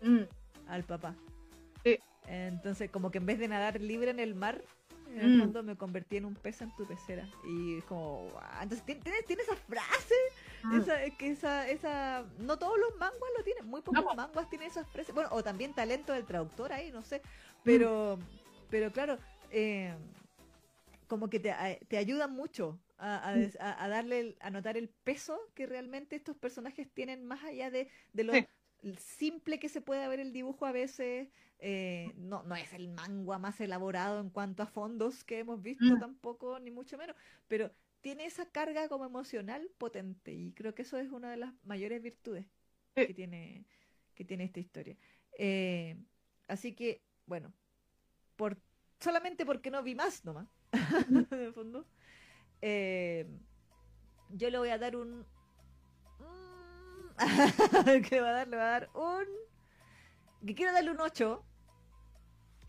mm. 0.03 0.23
al 0.69 0.85
papá. 0.85 1.15
Entonces, 2.27 2.91
como 2.91 3.11
que 3.11 3.19
en 3.19 3.27
vez 3.27 3.39
de 3.39 3.49
nadar 3.49 3.81
libre 3.81 4.11
en 4.11 4.21
el 4.21 4.35
mar, 4.35 4.63
En 5.09 5.21
el 5.21 5.37
mm. 5.37 5.41
fondo 5.41 5.63
me 5.63 5.77
convertí 5.77 6.17
en 6.17 6.25
un 6.25 6.35
pez 6.35 6.63
en 6.63 6.75
tu 6.75 6.87
pecera. 6.87 7.29
Y 7.45 7.79
es 7.79 7.85
como, 7.85 8.29
entonces 8.63 8.85
tiene, 8.87 9.23
tiene 9.27 9.43
esa 9.43 9.57
frase, 9.57 10.15
mm. 10.65 10.81
esa, 10.81 11.11
que 11.19 11.31
esa, 11.31 11.69
esa, 11.69 12.25
no 12.39 12.59
todos 12.59 12.79
los 12.79 12.97
manguas 12.99 13.31
lo 13.37 13.45
tienen, 13.45 13.67
muy 13.67 13.83
pocos 13.83 14.17
manguas 14.17 14.49
tienen 14.49 14.69
esas 14.69 14.89
frases. 14.89 15.15
Bueno, 15.15 15.29
o 15.33 15.43
también 15.43 15.75
talento 15.75 16.15
del 16.15 16.25
traductor 16.25 16.73
ahí, 16.73 16.91
no 16.93 17.03
sé. 17.03 17.21
Pero, 17.63 18.19
pero 18.71 18.91
claro, 18.91 19.19
eh, 19.51 19.93
como 21.09 21.29
que 21.29 21.39
te, 21.41 21.55
te 21.89 21.99
ayudan 21.99 22.33
mucho 22.33 22.79
a, 22.97 23.35
a, 23.59 23.89
darle, 23.89 24.37
a 24.41 24.51
notar 24.51 24.77
el 24.77 24.89
peso 24.89 25.39
que 25.55 25.67
realmente 25.67 26.17
estos 26.17 26.37
personajes 26.37 26.89
tienen 26.89 27.27
más 27.27 27.43
allá 27.45 27.71
de, 27.71 27.89
de 28.13 28.25
lo 28.25 28.33
simple 28.97 29.59
que 29.59 29.69
se 29.69 29.81
puede 29.81 30.07
ver 30.09 30.21
el 30.21 30.33
dibujo 30.33 30.67
a 30.67 30.73
veces. 30.73 31.29
Eh, 31.65 32.13
no, 32.17 32.43
no 32.43 32.57
es 32.57 32.73
el 32.73 32.89
manga 32.89 33.39
más 33.39 33.61
elaborado 33.61 34.19
en 34.19 34.31
cuanto 34.31 34.65
a 34.65 34.67
fondos 34.67 35.23
que 35.23 35.39
hemos 35.39 35.63
visto 35.63 35.85
mm. 35.85 36.01
tampoco, 36.01 36.59
ni 36.59 36.73
mucho 36.73 36.99
menos, 36.99 37.15
pero 37.47 37.71
tiene 38.01 38.27
esa 38.27 38.47
carga 38.47 38.89
como 38.89 39.05
emocional 39.05 39.71
potente 39.79 40.33
y 40.33 40.53
creo 40.55 40.75
que 40.75 40.83
eso 40.83 40.99
es 40.99 41.13
una 41.13 41.31
de 41.31 41.37
las 41.37 41.55
mayores 41.63 42.03
virtudes 42.03 42.47
que 42.97 43.15
tiene 43.15 43.65
que 44.17 44.25
tiene 44.25 44.43
esta 44.43 44.59
historia. 44.59 44.97
Eh, 45.39 45.97
así 46.49 46.75
que, 46.75 47.01
bueno, 47.27 47.53
por 48.35 48.59
solamente 48.99 49.47
porque 49.47 49.71
no 49.71 49.85
vi 49.85 49.95
más 49.95 50.25
nomás, 50.25 50.49
en 51.09 51.27
el 51.31 51.53
fondo, 51.53 51.87
eh, 52.61 53.25
yo 54.31 54.51
le 54.51 54.59
voy 54.59 54.71
a 54.71 54.79
dar 54.79 54.97
un... 54.97 55.25
¿Qué 58.09 58.17
le 58.17 58.21
va 58.21 58.31
a 58.31 58.33
dar? 58.33 58.49
Le 58.49 58.57
va 58.57 58.63
a 58.65 58.81
dar 58.81 58.91
un... 58.95 59.27
Que 60.45 60.57
quiero 60.57 60.73
darle 60.73 60.91
un 60.91 61.01
8. 61.01 61.45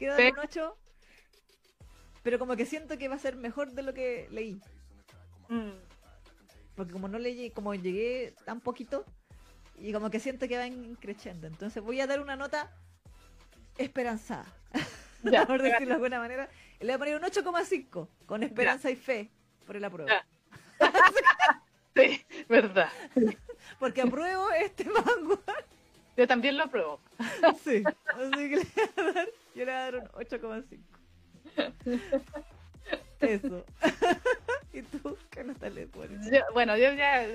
Darle 0.08 0.32
un 0.32 0.40
8. 0.40 0.78
Pero 2.24 2.40
como 2.40 2.56
que 2.56 2.66
siento 2.66 2.98
que 2.98 3.08
va 3.08 3.16
a 3.16 3.20
ser 3.20 3.36
mejor 3.36 3.72
de 3.72 3.84
lo 3.84 3.94
que 3.94 4.28
leí. 4.32 4.62
Mm. 5.50 5.72
Porque 6.76 6.94
como 6.94 7.08
no 7.08 7.20
leí, 7.20 7.52
como 7.52 7.76
llegué 7.76 8.34
tan 8.46 8.62
poquito, 8.62 9.06
y 9.78 9.92
como 9.92 10.10
que 10.10 10.20
siento 10.20 10.48
que 10.48 10.58
va 10.58 10.98
creciendo. 11.00 11.48
Entonces 11.48 11.84
voy 11.84 12.00
a 12.02 12.08
dar 12.08 12.22
una 12.22 12.36
nota 12.36 12.72
esperanzada. 13.78 14.46
Ya, 15.24 15.46
por 15.46 15.62
decirlo 15.62 15.88
de 15.88 15.94
alguna 15.94 16.20
manera. 16.20 16.50
Le 16.82 16.88
voy 16.88 16.94
a 16.96 16.98
poner 16.98 17.16
un 17.16 17.22
8,5 17.22 18.10
con 18.26 18.44
esperanza 18.44 18.92
y 18.92 18.98
fe 18.98 19.32
por 19.66 19.78
el 19.78 19.86
apruebo. 19.86 20.12
sí, 21.96 22.26
verdad. 22.50 22.90
Porque 23.80 24.02
apruebo 24.02 24.52
este 24.52 24.84
mango. 24.84 25.40
Yo 26.18 26.28
también 26.28 26.58
lo 26.58 26.66
apruebo. 26.66 27.00
sí, 27.64 27.84
así 27.86 28.50
que 28.50 28.58
le 28.58 28.66
voy 28.66 28.84
a 28.98 29.12
dar, 29.14 29.30
yo 29.56 29.66
le 29.66 29.72
voy 29.72 29.74
a 29.74 29.92
dar 29.92 29.96
un 29.96 30.08
8,5. 30.10 30.80
Eso. 33.22 33.66
¿Y 34.74 34.82
tú 34.82 35.18
qué 35.30 35.44
nota 35.44 35.70
le 35.70 35.88
pones? 35.88 36.30
bueno, 36.54 36.76
yo 36.78 36.92
ya 36.94 37.26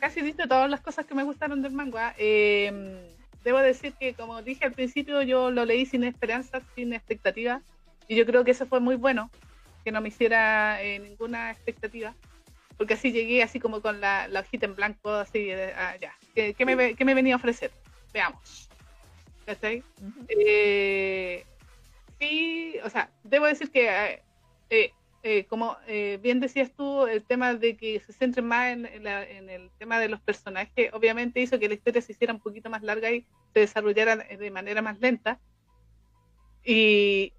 casi 0.00 0.20
he 0.20 0.22
visto 0.22 0.48
todas 0.48 0.68
las 0.68 0.80
cosas 0.80 1.06
que 1.06 1.14
me 1.14 1.22
gustaron 1.22 1.62
del 1.62 1.72
manga. 1.72 2.14
Eh, 2.18 3.14
debo 3.44 3.58
decir 3.58 3.92
que, 3.94 4.14
como 4.14 4.42
dije 4.42 4.64
al 4.64 4.72
principio, 4.72 5.22
yo 5.22 5.50
lo 5.50 5.64
leí 5.64 5.86
sin 5.86 6.04
esperanza, 6.04 6.60
sin 6.74 6.92
expectativa. 6.92 7.62
Y 8.08 8.16
yo 8.16 8.26
creo 8.26 8.44
que 8.44 8.50
eso 8.52 8.66
fue 8.66 8.80
muy 8.80 8.96
bueno 8.96 9.30
que 9.84 9.92
no 9.92 10.00
me 10.00 10.08
hiciera 10.08 10.82
eh, 10.82 10.98
ninguna 10.98 11.50
expectativa, 11.50 12.14
porque 12.76 12.94
así 12.94 13.12
llegué 13.12 13.42
así 13.42 13.60
como 13.60 13.80
con 13.80 14.00
la, 14.00 14.28
la 14.28 14.40
hojita 14.40 14.66
en 14.66 14.74
blanco, 14.74 15.10
así, 15.10 15.50
ah, 15.52 15.96
ya, 16.00 16.14
¿Qué, 16.34 16.54
me, 16.64 16.94
¿qué, 16.94 17.04
me, 17.04 17.14
venía 17.14 17.34
a 17.34 17.36
ofrecer? 17.36 17.70
Veamos. 18.12 18.68
Eh, 20.28 21.44
sí, 22.18 22.76
o 22.84 22.90
sea, 22.90 23.10
debo 23.24 23.46
decir 23.46 23.70
que, 23.70 24.22
eh, 24.70 25.44
como 25.48 25.76
bien 26.20 26.40
decías 26.40 26.70
tú, 26.72 27.06
el 27.06 27.24
tema 27.24 27.54
de 27.54 27.76
que 27.76 28.00
se 28.00 28.12
centre 28.12 28.42
más 28.42 28.72
en, 28.72 28.86
en, 28.86 29.50
el 29.50 29.70
tema 29.78 29.98
de 30.00 30.08
los 30.08 30.20
personajes, 30.20 30.90
obviamente 30.92 31.40
hizo 31.40 31.58
que 31.58 31.68
la 31.68 31.74
historia 31.74 32.00
se 32.00 32.12
hiciera 32.12 32.32
un 32.32 32.40
poquito 32.40 32.70
más 32.70 32.82
larga 32.82 33.10
y 33.10 33.26
se 33.52 33.60
desarrollara 33.60 34.16
de 34.16 34.50
manera 34.50 34.80
más 34.80 34.98
lenta. 35.00 35.38
Y, 36.64 37.32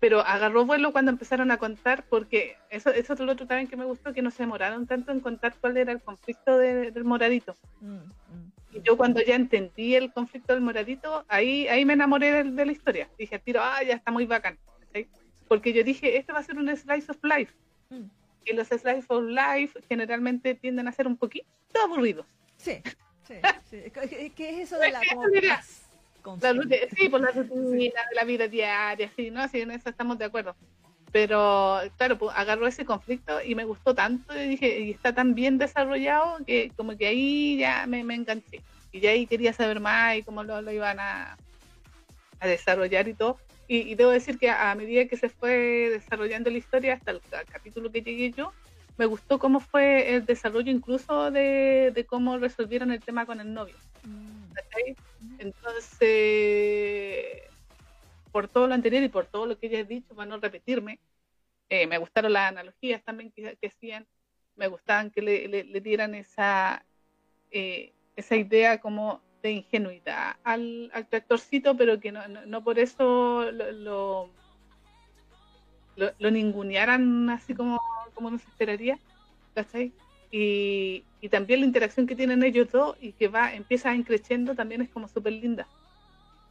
pero 0.00 0.20
agarró 0.20 0.64
vuelo 0.64 0.92
cuando 0.92 1.10
empezaron 1.10 1.50
a 1.50 1.58
contar, 1.58 2.04
porque 2.08 2.56
eso, 2.70 2.90
eso 2.90 3.12
es 3.12 3.20
lo 3.20 3.32
otro 3.32 3.46
también 3.46 3.68
que 3.68 3.76
me 3.76 3.84
gustó, 3.84 4.14
que 4.14 4.22
no 4.22 4.30
se 4.30 4.42
demoraron 4.42 4.86
tanto 4.86 5.12
en 5.12 5.20
contar 5.20 5.54
cuál 5.60 5.76
era 5.76 5.92
el 5.92 6.00
conflicto 6.00 6.56
del 6.56 7.04
moradito. 7.04 7.54
Mm, 7.80 7.96
mm. 7.96 8.52
Yo 8.84 8.96
cuando 8.96 9.20
ya 9.20 9.34
entendí 9.34 9.94
el 9.94 10.12
conflicto 10.12 10.52
del 10.52 10.62
moradito, 10.62 11.24
ahí, 11.28 11.66
ahí 11.68 11.84
me 11.84 11.94
enamoré 11.94 12.44
de, 12.44 12.66
la 12.66 12.72
historia. 12.72 13.08
Dije, 13.18 13.38
tiro, 13.38 13.60
ah, 13.62 13.82
ya 13.82 13.94
está 13.94 14.10
muy 14.10 14.26
bacán. 14.26 14.58
Porque 15.48 15.72
yo 15.72 15.82
dije, 15.82 16.16
esto 16.16 16.32
va 16.32 16.38
a 16.38 16.44
ser 16.44 16.56
un 16.56 16.74
slice 16.76 17.10
of 17.10 17.18
life. 17.24 17.52
Mm. 17.88 18.04
Y 18.44 18.52
los 18.52 18.68
slice 18.68 19.06
of 19.08 19.24
life 19.24 19.80
generalmente 19.88 20.54
tienden 20.54 20.86
a 20.86 20.92
ser 20.92 21.08
un 21.08 21.16
poquito 21.16 21.46
aburridos. 21.82 22.26
Sí, 22.56 22.80
sí, 23.26 23.34
sí. 23.68 24.30
¿Qué 24.36 24.50
es 24.50 24.58
eso 24.68 24.78
de 24.78 24.92
la 24.92 25.00
la 25.50 25.62
sí, 26.96 27.08
por 27.08 27.20
la 27.20 27.30
rutina 27.30 28.00
la 28.14 28.24
vida 28.24 28.46
diaria, 28.46 29.10
sí, 29.16 29.30
¿no? 29.30 29.48
Sí, 29.48 29.60
en 29.60 29.70
eso 29.70 29.88
estamos 29.88 30.18
de 30.18 30.26
acuerdo. 30.26 30.54
Pero, 31.12 31.80
claro, 31.96 32.18
pues, 32.18 32.32
agarró 32.36 32.66
ese 32.66 32.84
conflicto 32.84 33.42
y 33.44 33.54
me 33.54 33.64
gustó 33.64 33.94
tanto 33.94 34.40
y 34.40 34.48
dije, 34.48 34.80
y 34.80 34.90
está 34.92 35.12
tan 35.12 35.34
bien 35.34 35.58
desarrollado 35.58 36.38
que 36.46 36.70
como 36.76 36.96
que 36.96 37.08
ahí 37.08 37.58
ya 37.58 37.86
me, 37.86 38.00
enganché. 38.00 38.62
Y 38.92 39.00
ya 39.00 39.10
ahí 39.10 39.26
quería 39.26 39.52
saber 39.52 39.80
más 39.80 40.16
y 40.16 40.22
cómo 40.22 40.44
lo, 40.44 40.70
iban 40.70 41.00
a, 41.00 41.36
a 42.38 42.46
desarrollar 42.46 43.08
y 43.08 43.14
todo. 43.14 43.38
Y, 43.72 43.94
debo 43.94 44.10
decir 44.10 44.36
que 44.36 44.50
a, 44.50 44.74
medida 44.74 45.06
que 45.06 45.16
se 45.16 45.28
fue 45.28 45.90
desarrollando 45.90 46.50
la 46.50 46.58
historia 46.58 46.94
hasta 46.94 47.12
el, 47.12 47.20
capítulo 47.48 47.92
que 47.92 48.02
llegué 48.02 48.32
yo, 48.32 48.52
me 48.98 49.06
gustó 49.06 49.38
cómo 49.38 49.60
fue 49.60 50.14
el 50.14 50.26
desarrollo 50.26 50.72
incluso 50.72 51.30
de, 51.30 52.04
cómo 52.08 52.36
resolvieron 52.38 52.90
el 52.90 53.00
tema 53.00 53.26
con 53.26 53.40
el 53.40 53.54
novio. 53.54 53.76
Mm. 54.04 54.40
Entonces, 55.38 57.42
por 58.30 58.48
todo 58.48 58.66
lo 58.66 58.74
anterior 58.74 59.02
y 59.02 59.08
por 59.08 59.26
todo 59.26 59.46
lo 59.46 59.58
que 59.58 59.68
ya 59.68 59.80
he 59.80 59.84
dicho, 59.84 60.14
para 60.14 60.28
no 60.28 60.38
repetirme, 60.38 61.00
eh, 61.68 61.86
me 61.86 61.98
gustaron 61.98 62.32
las 62.32 62.48
analogías 62.50 63.02
también 63.04 63.30
que, 63.32 63.56
hacían, 63.66 64.06
me 64.56 64.68
gustaban 64.68 65.10
que 65.10 65.22
le, 65.22 65.80
dieran 65.80 66.14
esa, 66.14 66.84
eh, 67.50 67.92
esa 68.16 68.36
idea 68.36 68.80
como 68.80 69.22
de 69.42 69.52
ingenuidad 69.52 70.36
al, 70.44 70.90
al 70.92 71.06
tractorcito, 71.08 71.76
pero 71.76 71.98
que 72.00 72.12
no, 72.12 72.64
por 72.64 72.78
eso 72.78 73.50
lo, 73.52 74.30
lo, 75.96 76.30
ningunearan 76.30 77.30
así 77.30 77.54
como, 77.54 77.80
como 78.14 78.30
nos 78.30 78.42
esperaría, 78.42 78.98
¿cachai? 79.54 79.92
Y, 80.30 81.04
y 81.20 81.28
también 81.28 81.60
la 81.60 81.66
interacción 81.66 82.06
que 82.06 82.16
tienen 82.16 82.42
ellos 82.42 82.70
dos 82.70 82.96
y 83.00 83.12
que 83.12 83.28
va 83.28 83.54
empieza 83.54 83.94
creciendo 84.04 84.54
también 84.54 84.82
es 84.82 84.90
como 84.90 85.08
súper 85.08 85.32
linda. 85.32 85.66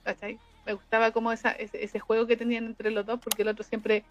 ¿Cachai? 0.04 0.40
Me 0.70 0.76
gustaba 0.76 1.10
como 1.10 1.32
esa, 1.32 1.50
ese, 1.50 2.00
juego 2.00 2.28
que 2.28 2.38
tenían 2.38 2.66
entre 2.68 2.92
los 2.92 3.04
dos 3.04 3.20
porque 3.20 3.42
el 3.42 3.48
otro 3.48 3.64
siempre 3.64 4.04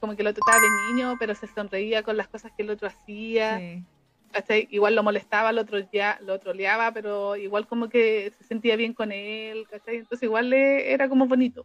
como 0.00 0.14
que 0.14 0.22
lo 0.22 0.34
trataba 0.34 0.60
de 0.60 0.68
niño 0.92 1.16
pero 1.18 1.34
se 1.34 1.46
sonreía 1.46 2.02
con 2.02 2.18
las 2.18 2.28
cosas 2.28 2.52
que 2.54 2.62
el 2.62 2.68
otro 2.68 2.88
hacía. 2.88 3.80
¿cachai? 4.30 4.68
Igual 4.70 4.96
lo 4.96 5.02
molestaba, 5.02 5.48
el 5.48 5.56
otro 5.56 5.78
ya 5.90 6.18
lo 6.20 6.38
troleaba, 6.40 6.92
pero 6.92 7.36
igual 7.36 7.66
como 7.66 7.88
que 7.88 8.34
se 8.36 8.44
sentía 8.44 8.76
bien 8.76 8.92
con 8.92 9.12
él, 9.12 9.66
¿cachai? 9.70 9.96
Entonces 9.96 10.24
igual 10.24 10.50
le, 10.50 10.92
era 10.92 11.08
como 11.08 11.26
bonito. 11.26 11.64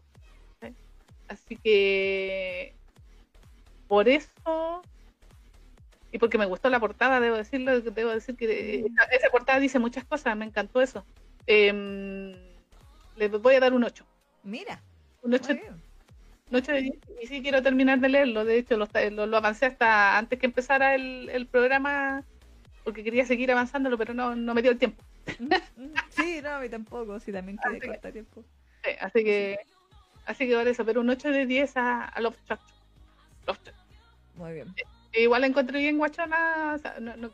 Así 1.27 1.57
que 1.57 2.73
por 3.89 4.07
eso 4.07 4.81
y 6.13 6.17
porque 6.17 6.37
me 6.37 6.45
gustó 6.45 6.69
la 6.69 6.79
portada, 6.79 7.19
debo 7.19 7.35
decirlo, 7.35 7.81
debo 7.81 8.11
decir 8.11 8.37
que 8.37 8.85
esa, 9.11 9.29
portada 9.31 9.59
dice 9.59 9.79
muchas 9.79 10.05
cosas, 10.05 10.37
me 10.37 10.45
encantó 10.45 10.79
eso. 10.79 11.03
Eh, 11.45 12.37
le 13.17 13.27
voy 13.27 13.55
a 13.55 13.59
dar 13.59 13.73
un 13.73 13.83
8. 13.83 14.05
Mira. 14.43 14.81
Un 15.21 15.33
8, 15.35 15.53
de 16.71 16.81
10. 16.81 16.95
Y 17.21 17.27
sí 17.27 17.41
quiero 17.41 17.61
terminar 17.61 17.99
de 17.99 18.09
leerlo, 18.09 18.43
de 18.45 18.57
hecho 18.57 18.77
lo, 18.77 18.87
lo, 19.27 19.37
avancé 19.37 19.67
hasta 19.67 20.17
antes 20.17 20.39
que 20.39 20.47
empezara 20.47 20.95
el, 20.95 21.29
el, 21.29 21.45
programa 21.45 22.23
porque 22.83 23.03
quería 23.03 23.25
seguir 23.25 23.51
avanzándolo, 23.51 23.97
pero 23.97 24.13
no, 24.13 24.35
no 24.35 24.53
me 24.53 24.61
dio 24.61 24.71
el 24.71 24.77
tiempo. 24.77 25.03
Sí, 26.09 26.39
no, 26.41 26.49
a 26.49 26.59
mí 26.59 26.69
tampoco, 26.69 27.19
sí, 27.19 27.31
también 27.31 27.57
quería 27.57 27.79
cortar 27.79 28.11
tiempo. 28.11 28.43
así 28.99 29.23
que, 29.23 29.59
así 30.25 30.47
que 30.47 30.55
por 30.55 30.67
eso, 30.67 30.85
pero 30.85 31.01
un 31.01 31.09
8 31.09 31.29
de 31.29 31.45
10 31.45 31.77
a, 31.77 32.05
a 32.05 32.21
Love 32.21 32.35
Muy 34.35 34.53
bien. 34.53 34.73
Igual 35.13 35.41
la 35.41 35.47
encontré 35.47 35.79
bien 35.79 35.97
guachona, 35.97 36.77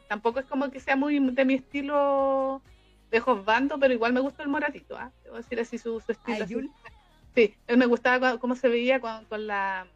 tampoco 0.07 0.39
es 0.39 0.45
como 0.45 0.71
que 0.71 0.79
sea 0.79 0.95
muy 0.95 1.19
de 1.19 1.45
mi 1.45 1.55
estilo 1.55 2.61
de 3.11 3.19
Josbando, 3.19 3.77
pero 3.79 3.93
igual 3.93 4.13
me 4.13 4.21
gustó 4.21 4.43
el 4.43 4.49
moratito, 4.49 4.97
¿ah? 4.97 5.11
Debo 5.23 5.37
decir 5.37 5.59
así 5.59 5.77
su, 5.77 6.01
estilo. 6.07 6.45
Sí, 7.35 7.53
me 7.67 7.85
gustaba 7.85 8.37
cómo 8.39 8.55
se 8.55 8.69
veía 8.69 8.99
con, 9.01 9.25
con, 9.25 9.45
la 9.45 9.87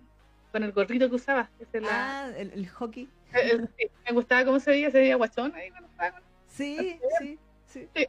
con 0.52 0.64
el 0.64 0.74
gorrito 0.74 1.10
que 1.10 1.16
usaba. 1.16 1.50
ah, 1.90 2.30
el, 2.38 2.68
hockey. 2.68 3.08
me 4.06 4.14
gustaba 4.14 4.46
cómo 4.46 4.60
se 4.60 4.72
veía, 4.72 4.92
se 4.92 5.00
veía 5.00 5.16
guachón 5.16 5.54
ahí 5.56 5.72
Sí, 6.48 7.00
sí, 7.20 7.40
sí, 7.66 7.88
sí, 7.96 8.08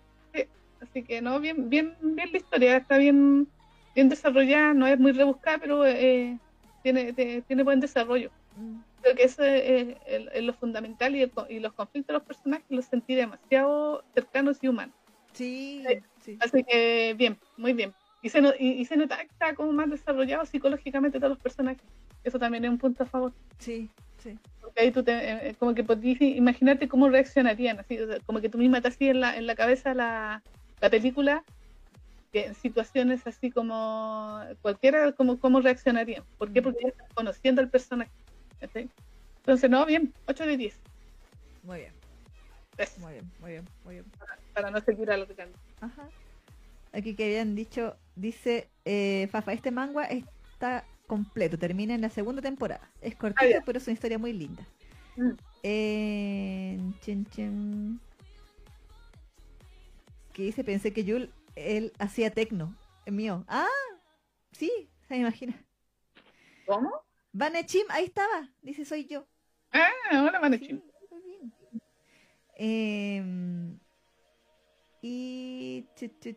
Así 0.81 1.03
que 1.03 1.21
no, 1.21 1.39
bien, 1.39 1.69
bien, 1.69 1.95
bien 2.01 2.33
la 2.33 2.39
historia, 2.39 2.79
está 2.79 2.97
bien, 2.97 3.47
bien 3.95 4.09
desarrollada, 4.09 4.75
no 4.75 4.87
es 4.87 4.99
muy 4.99 5.13
rebuscada, 5.13 5.59
pero 5.59 5.87
eh, 5.87 6.39
tiene, 6.83 7.13
tiene 7.13 7.63
buen 7.63 7.81
desarrollo. 7.81 8.31
Mm. 8.57 8.81
Creo 9.03 9.15
que 9.15 9.25
eso 9.25 9.45
es, 9.45 10.43
lo 10.43 10.55
fundamental 10.55 11.15
y, 11.15 11.61
los 11.61 11.73
conflictos 11.75 12.09
de 12.09 12.13
los 12.15 12.23
personajes 12.23 12.67
los 12.71 12.87
sentí 12.87 13.15
demasiado 13.15 14.03
cercanos 14.15 14.59
y 14.63 14.69
humanos. 14.69 14.97
Sí, 15.33 15.85
sí. 16.21 16.39
Así 16.41 16.65
que 16.65 17.15
bien, 17.17 17.39
muy 17.57 17.75
bien. 17.75 17.95
Y 18.23 18.29
se, 18.29 18.43
y, 18.59 18.85
se 18.85 18.97
nota 18.97 19.17
que 19.19 19.27
está 19.27 19.55
como 19.55 19.73
más 19.73 19.89
desarrollado 19.89 20.45
psicológicamente 20.45 21.19
todos 21.19 21.31
los 21.31 21.39
personajes. 21.39 21.83
Eso 22.23 22.39
también 22.39 22.65
es 22.65 22.71
un 22.71 22.79
punto 22.79 23.05
a 23.05 23.07
favor. 23.07 23.33
Sí, 23.59 23.89
sí. 24.23 24.39
Porque 24.61 24.81
ahí 24.81 24.91
tú 24.91 25.03
te, 25.03 25.49
eh, 25.49 25.55
como 25.59 25.75
que 25.75 25.85
podías 25.85 26.21
imaginarte 26.21 26.89
cómo 26.89 27.09
reaccionarían, 27.09 27.79
así, 27.81 27.99
como 28.27 28.41
que 28.41 28.51
tú 28.51 28.59
misma 28.59 28.83
te 28.83 28.89
hacías 28.89 29.15
en 29.15 29.21
la, 29.21 29.37
en 29.37 29.47
la 29.47 29.55
cabeza 29.55 29.95
la, 29.95 30.43
la 30.81 30.91
película 30.91 31.43
que 32.33 32.47
en 32.47 32.55
situaciones 32.55 33.27
así 33.27 33.51
como 33.51 34.41
cualquiera, 34.63 35.13
como 35.13 35.39
cómo 35.41 35.61
reaccionarían. 35.61 36.23
¿Por 36.39 36.53
qué? 36.53 36.63
Porque 36.63 36.81
ya 36.83 36.89
estás 36.89 37.09
conociendo 37.15 37.61
al 37.61 37.69
personaje. 37.69 38.11
Entonces, 38.61 39.71
no, 39.71 39.85
bien, 39.87 40.13
8 40.27 40.47
de 40.47 40.57
10. 40.57 40.79
Muy 41.65 41.79
bien. 41.79 41.93
Muy 42.99 43.13
bien, 43.13 43.31
muy 43.41 43.51
bien, 43.51 43.65
muy 43.85 43.95
bien. 43.95 44.07
Para, 44.55 44.71
no 44.71 44.81
seguir 44.81 45.11
alargando. 45.11 45.59
Ajá. 45.81 46.09
Aquí 46.93 47.15
que 47.15 47.25
habían 47.25 47.55
dicho, 47.55 47.97
dice 48.17 48.69
eh, 48.85 49.29
Fafa, 49.31 49.53
este 49.53 49.71
manga 49.71 50.05
está 50.05 50.85
completo, 51.07 51.59
termina 51.59 51.95
en 51.95 52.01
la 52.01 52.11
segunda 52.11 52.43
temporada. 52.43 52.91
Es 53.01 53.15
cortito, 53.17 53.61
pero 53.65 53.79
es 53.79 53.87
una 53.87 53.95
historia 53.95 54.19
muy 54.19 54.33
linda. 54.33 54.67
Mm. 55.17 55.31
Eh, 55.63 56.81
Que 60.33 60.43
dice, 60.43 60.65
pensé 60.65 60.93
que 60.93 61.05
Yul 61.05 61.33
él 61.57 61.93
hacía 61.99 62.31
tecno. 62.31 62.75
Mío. 63.07 63.45
Ah, 63.49 63.67
sí, 64.53 64.71
se 65.09 65.15
me 65.15 65.21
imagina. 65.21 65.61
¿Cómo? 66.67 66.93
Vanechim, 67.33 67.87
ahí 67.89 68.05
estaba. 68.05 68.49
Dice, 68.63 68.85
soy 68.85 69.07
yo. 69.07 69.27
Ah, 69.73 69.91
hola 70.13 70.39
Vanechim. 70.39 70.81
Em, 72.55 73.79
y 75.03 75.87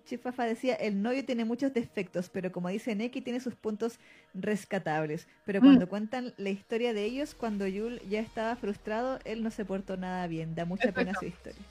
Chifafa 0.06 0.46
decía, 0.46 0.76
el 0.76 1.02
novio 1.02 1.26
tiene 1.26 1.44
muchos 1.44 1.74
defectos, 1.74 2.30
pero 2.30 2.54
como 2.54 2.70
dice 2.70 2.96
Neki, 2.96 3.20
tiene 3.20 3.42
sus 3.42 3.56
puntos 3.56 4.00
rescatables. 4.34 5.28
Pero 5.46 5.60
mm. 5.60 5.64
cuando 5.64 5.90
cuentan 5.90 6.34
la 6.38 6.50
historia 6.50 6.94
de 6.94 7.04
ellos, 7.04 7.36
cuando 7.36 7.68
Yul 7.68 8.00
ya 8.10 8.22
estaba 8.22 8.56
frustrado, 8.56 9.20
él 9.26 9.44
no 9.44 9.52
se 9.52 9.66
portó 9.66 9.98
nada 9.98 10.28
bien. 10.28 10.56
Da 10.56 10.64
mucha 10.64 10.94
pena 10.94 11.14
su 11.20 11.26
historia. 11.26 11.62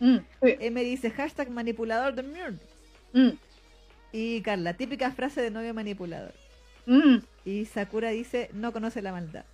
Mm, 0.00 0.18
me 0.70 0.82
dice, 0.82 1.10
hashtag 1.10 1.50
manipulador 1.50 2.14
de 2.14 2.22
Murd. 2.22 2.58
Mm. 3.14 3.38
Y 4.12 4.42
Carla, 4.42 4.74
típica 4.74 5.10
frase 5.12 5.40
de 5.40 5.50
novio 5.50 5.72
manipulador. 5.72 6.34
Mm. 6.84 7.16
Y 7.46 7.64
Sakura 7.64 8.10
dice, 8.10 8.50
no 8.52 8.72
conoce 8.72 9.00
la 9.00 9.12
maldad. 9.12 9.46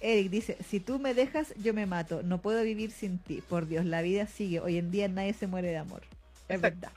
Eric 0.00 0.30
dice, 0.30 0.56
si 0.68 0.80
tú 0.80 0.98
me 0.98 1.14
dejas, 1.14 1.54
yo 1.62 1.74
me 1.74 1.86
mato. 1.86 2.22
No 2.22 2.40
puedo 2.40 2.62
vivir 2.62 2.90
sin 2.90 3.18
ti. 3.18 3.42
Por 3.46 3.68
Dios, 3.68 3.84
la 3.84 4.02
vida 4.02 4.26
sigue. 4.26 4.60
Hoy 4.60 4.78
en 4.78 4.90
día 4.90 5.08
nadie 5.08 5.34
se 5.34 5.46
muere 5.46 5.68
de 5.68 5.76
amor. 5.76 6.02
Es 6.48 6.60
verdad. 6.60 6.90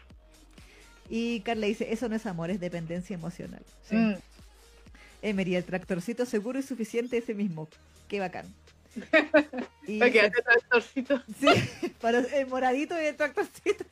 Y 1.10 1.42
Carla 1.42 1.68
dice, 1.68 1.92
eso 1.92 2.08
no 2.08 2.16
es 2.16 2.26
amor, 2.26 2.50
es 2.50 2.60
dependencia 2.60 3.14
emocional. 3.14 3.62
Mm. 3.92 4.14
Emery, 5.22 5.56
el 5.56 5.64
tractorcito 5.64 6.26
seguro 6.26 6.60
y 6.60 6.64
suficiente 6.64 7.18
ese 7.18 7.34
mismo. 7.34 7.68
Qué 8.08 8.20
bacán. 8.20 8.46
y 9.88 10.00
tractorcito. 10.00 11.22
Sí, 11.40 11.90
para 12.00 12.20
el 12.20 12.48
moradito 12.48 13.00
y 13.02 13.06
el 13.06 13.16
tractorcito. 13.16 13.86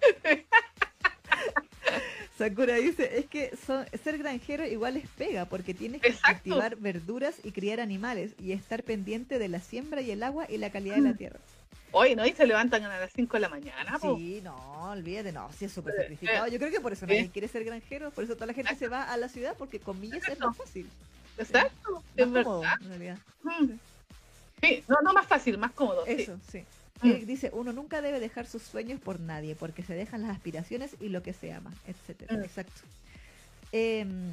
Sakura 2.36 2.74
dice, 2.74 3.18
es 3.18 3.26
que 3.26 3.56
ser 3.56 4.18
granjero 4.18 4.66
igual 4.66 4.98
es 4.98 5.08
pega, 5.08 5.46
porque 5.46 5.72
tienes 5.72 6.02
que 6.02 6.12
cultivar 6.12 6.76
verduras 6.76 7.36
y 7.42 7.52
criar 7.52 7.80
animales 7.80 8.32
y 8.38 8.52
estar 8.52 8.82
pendiente 8.82 9.38
de 9.38 9.48
la 9.48 9.60
siembra 9.60 10.02
y 10.02 10.10
el 10.10 10.22
agua 10.22 10.46
y 10.48 10.58
la 10.58 10.70
calidad 10.70 10.96
de 10.96 11.02
la 11.02 11.12
mm. 11.12 11.16
tierra. 11.16 11.40
Hoy, 11.92 12.14
¿no? 12.14 12.26
Y 12.26 12.32
se 12.32 12.46
levantan 12.46 12.84
a 12.84 12.98
las 12.98 13.10
5 13.12 13.36
de 13.36 13.40
la 13.40 13.48
mañana. 13.48 13.98
Sí, 13.98 14.40
no, 14.44 14.54
olvídate, 14.90 15.32
no, 15.32 15.50
sí 15.52 15.64
es 15.64 15.72
súper 15.72 15.94
eh, 15.94 16.02
sacrificado. 16.02 16.46
Eh, 16.46 16.50
Yo 16.50 16.58
creo 16.58 16.70
que 16.70 16.80
por 16.80 16.92
eso 16.92 17.06
nadie 17.06 17.30
quiere 17.30 17.48
ser 17.48 17.64
granjero, 17.64 18.10
por 18.10 18.24
eso 18.24 18.34
toda 18.34 18.46
la 18.46 18.52
gente 18.52 18.74
se 18.74 18.88
va 18.88 19.04
a 19.04 19.16
la 19.16 19.30
ciudad, 19.30 19.54
porque 19.56 19.80
comillas 19.80 20.28
es 20.28 20.38
más 20.38 20.54
fácil. 20.54 20.86
Exacto, 21.38 22.02
es 22.16 22.26
cómodo, 22.26 22.62
en 22.82 22.88
realidad. 22.88 23.18
Mm. 23.44 23.70
Sí, 24.60 24.84
no, 24.88 24.96
no 25.02 25.12
más 25.14 25.26
fácil, 25.26 25.56
más 25.56 25.72
cómodo. 25.72 26.04
Eso, 26.06 26.38
sí. 26.50 26.64
Mm. 27.02 27.26
dice, 27.26 27.50
uno 27.52 27.72
nunca 27.72 28.00
debe 28.00 28.20
dejar 28.20 28.46
sus 28.46 28.62
sueños 28.62 29.00
por 29.00 29.20
nadie, 29.20 29.54
porque 29.54 29.82
se 29.82 29.94
dejan 29.94 30.22
las 30.22 30.30
aspiraciones 30.30 30.96
y 31.00 31.08
lo 31.08 31.22
que 31.22 31.32
se 31.32 31.52
ama, 31.52 31.72
etcétera. 31.86 32.36
Mm. 32.36 32.42
Exacto. 32.42 32.82
Em, 33.72 34.30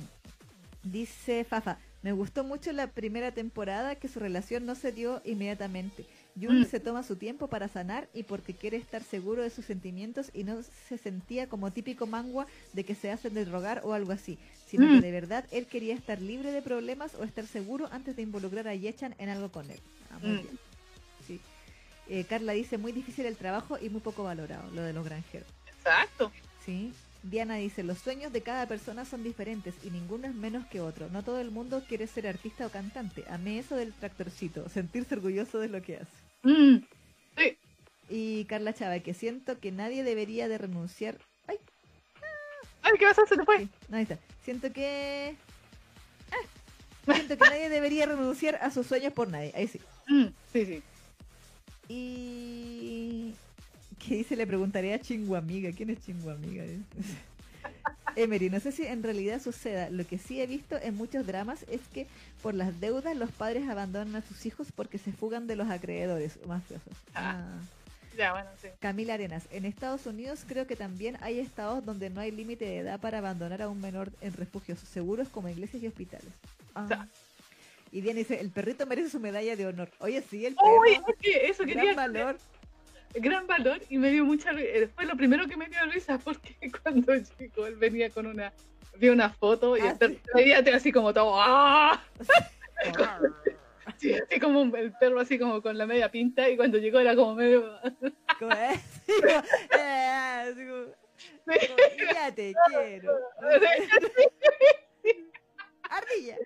dice 0.83 1.43
Fafa, 1.43 1.77
me 2.03 2.11
gustó 2.11 2.43
mucho 2.43 2.71
la 2.73 2.87
primera 2.87 3.31
temporada 3.31 3.95
que 3.95 4.07
su 4.07 4.19
relación 4.19 4.65
no 4.65 4.75
se 4.75 4.91
dio 4.91 5.21
inmediatamente. 5.25 6.05
Jun 6.39 6.61
mm. 6.61 6.65
se 6.65 6.79
toma 6.79 7.03
su 7.03 7.15
tiempo 7.15 7.47
para 7.47 7.67
sanar 7.67 8.09
y 8.13 8.23
porque 8.23 8.53
quiere 8.53 8.77
estar 8.77 9.03
seguro 9.03 9.43
de 9.43 9.49
sus 9.49 9.65
sentimientos 9.65 10.29
y 10.33 10.43
no 10.43 10.61
se 10.63 10.97
sentía 10.97 11.47
como 11.47 11.71
típico 11.71 12.07
mangua 12.07 12.47
de 12.73 12.83
que 12.83 12.95
se 12.95 13.11
hacen 13.11 13.33
de 13.33 13.45
rogar 13.45 13.81
o 13.83 13.93
algo 13.93 14.11
así, 14.11 14.37
sino 14.67 14.87
que 14.87 14.99
de 14.99 15.11
verdad 15.11 15.45
él 15.51 15.67
quería 15.67 15.93
estar 15.93 16.21
libre 16.21 16.51
de 16.51 16.61
problemas 16.61 17.13
o 17.15 17.23
estar 17.23 17.45
seguro 17.45 17.87
antes 17.91 18.15
de 18.15 18.23
involucrar 18.23 18.67
a 18.67 18.75
Yechan 18.75 19.15
en 19.17 19.29
algo 19.29 19.51
con 19.51 19.69
él. 19.69 19.79
Ah, 20.11 20.19
muy 20.21 20.37
bien. 20.37 20.59
Eh, 22.09 22.25
Carla 22.25 22.53
dice, 22.53 22.77
muy 22.77 22.91
difícil 22.91 23.25
el 23.25 23.37
trabajo 23.37 23.77
y 23.81 23.89
muy 23.89 24.01
poco 24.01 24.23
valorado, 24.23 24.69
lo 24.71 24.81
de 24.81 24.93
los 24.93 25.05
granjeros. 25.05 25.47
Exacto. 25.67 26.31
Sí. 26.65 26.93
Diana 27.23 27.55
dice, 27.55 27.83
los 27.83 27.99
sueños 27.99 28.33
de 28.33 28.41
cada 28.41 28.67
persona 28.67 29.05
son 29.05 29.23
diferentes 29.23 29.75
y 29.83 29.89
ninguno 29.89 30.27
es 30.27 30.35
menos 30.35 30.65
que 30.65 30.81
otro. 30.81 31.09
No 31.09 31.23
todo 31.23 31.39
el 31.39 31.51
mundo 31.51 31.81
quiere 31.87 32.05
ser 32.05 32.27
artista 32.27 32.67
o 32.67 32.69
cantante. 32.69 33.23
Amé 33.29 33.59
eso 33.59 33.77
del 33.77 33.93
tractorcito, 33.93 34.67
sentirse 34.73 35.15
orgulloso 35.15 35.59
de 35.59 35.69
lo 35.69 35.81
que 35.81 35.97
hace. 35.97 36.11
Mm, 36.43 36.85
sí. 37.37 37.57
Y 38.09 38.45
Carla 38.45 38.73
Chava, 38.73 38.99
que 38.99 39.13
siento 39.13 39.59
que 39.59 39.71
nadie 39.71 40.03
debería 40.03 40.49
de 40.49 40.57
renunciar. 40.57 41.17
¡Ay! 41.47 41.57
¡Ay, 42.81 42.93
qué 42.99 43.05
vas 43.05 43.17
a 43.17 43.23
hacer 43.23 43.37
después! 43.37 43.69
ahí 43.91 44.03
está. 44.03 44.19
Siento 44.43 44.73
que... 44.73 45.37
Ah, 46.29 47.13
siento 47.15 47.37
que 47.37 47.49
nadie 47.49 47.69
debería 47.69 48.05
renunciar 48.05 48.55
a 48.61 48.69
sus 48.69 48.85
sueños 48.85 49.13
por 49.13 49.29
nadie. 49.29 49.53
Ahí 49.55 49.69
sí. 49.69 49.79
Mm, 50.09 50.27
sí, 50.51 50.65
sí. 50.65 50.83
Y 51.87 53.33
¿qué 54.05 54.15
dice? 54.15 54.35
Le 54.35 54.47
preguntaré 54.47 54.93
a 54.93 54.99
Chinguamiga. 54.99 55.71
¿Quién 55.71 55.89
es 55.89 56.01
Chinguamiga? 56.05 56.63
Emery, 58.15 58.49
no 58.49 58.59
sé 58.59 58.71
si 58.71 58.85
en 58.85 59.03
realidad 59.03 59.41
suceda. 59.41 59.89
Lo 59.89 60.05
que 60.05 60.17
sí 60.17 60.41
he 60.41 60.47
visto 60.47 60.77
en 60.77 60.95
muchos 60.95 61.25
dramas 61.25 61.65
es 61.69 61.81
que 61.93 62.07
por 62.41 62.53
las 62.53 62.79
deudas 62.79 63.15
los 63.15 63.31
padres 63.31 63.67
abandonan 63.69 64.15
a 64.15 64.21
sus 64.21 64.45
hijos 64.45 64.67
porque 64.73 64.97
se 64.97 65.11
fugan 65.11 65.47
de 65.47 65.55
los 65.55 65.69
acreedores 65.69 66.39
mafiosos. 66.45 66.93
Ah. 67.15 67.43
Ya, 68.17 68.31
bueno, 68.31 68.49
sí. 68.61 68.67
Camila 68.79 69.15
Arenas, 69.15 69.47
en 69.51 69.65
Estados 69.65 70.05
Unidos 70.05 70.45
creo 70.47 70.67
que 70.67 70.75
también 70.75 71.17
hay 71.21 71.39
estados 71.39 71.83
donde 71.83 72.11
no 72.11 72.21
hay 72.21 72.29
límite 72.29 72.65
de 72.65 72.77
edad 72.77 72.99
para 72.99 73.17
abandonar 73.17 73.63
a 73.63 73.69
un 73.69 73.81
menor 73.81 74.11
en 74.21 74.33
refugios 74.33 74.79
seguros 74.79 75.29
como 75.29 75.49
iglesias 75.49 75.81
y 75.81 75.87
hospitales. 75.87 76.31
Ah. 76.75 77.07
Y 77.93 78.01
Diana 78.01 78.17
dice, 78.17 78.41
el 78.41 78.49
perrito 78.49 78.87
merece 78.87 79.11
su 79.11 79.19
medalla 79.19 79.55
de 79.55 79.67
honor. 79.67 79.87
Oye, 79.99 80.19
sí, 80.23 80.47
el 80.47 80.55
perro. 80.55 80.81
Uy, 80.81 80.99
eso 81.43 81.63
gran 81.63 81.95
valor. 81.95 82.37
Gran 83.13 83.45
valor 83.45 83.79
y 83.87 83.99
me 83.99 84.09
dio 84.09 84.25
mucha 84.25 84.51
risa. 84.51 84.89
Fue 84.95 85.05
lo 85.05 85.15
primero 85.15 85.47
que 85.47 85.55
me 85.55 85.67
dio 85.67 85.77
risa 85.85 86.17
porque 86.17 86.57
cuando 86.83 87.13
chico 87.37 87.67
él 87.67 87.75
venía 87.75 88.09
con 88.09 88.25
una, 88.25 88.51
vi 88.97 89.09
una 89.09 89.29
foto 89.29 89.77
y 89.77 89.81
ah, 89.81 89.95
veía 90.33 90.63
así 90.73 90.91
como 90.91 91.13
todo, 91.13 91.39
¡ah! 91.39 92.03
Sí, 93.97 94.15
así 94.15 94.39
como 94.39 94.75
el 94.75 94.91
perro 94.93 95.19
así 95.19 95.37
como 95.37 95.61
con 95.61 95.77
la 95.77 95.85
media 95.85 96.09
pinta 96.09 96.49
y 96.49 96.57
cuando 96.57 96.79
llegó 96.79 96.99
era 96.99 97.15
como 97.15 97.35
medio... 97.35 97.79
¿Cómo 98.39 98.51
es? 98.53 98.79
Eh, 99.77 100.49
así 100.49 100.65
como, 100.65 100.85
ya 102.11 102.33
te 102.33 102.55
quiero. 102.71 103.19
Ardilla 105.89 106.37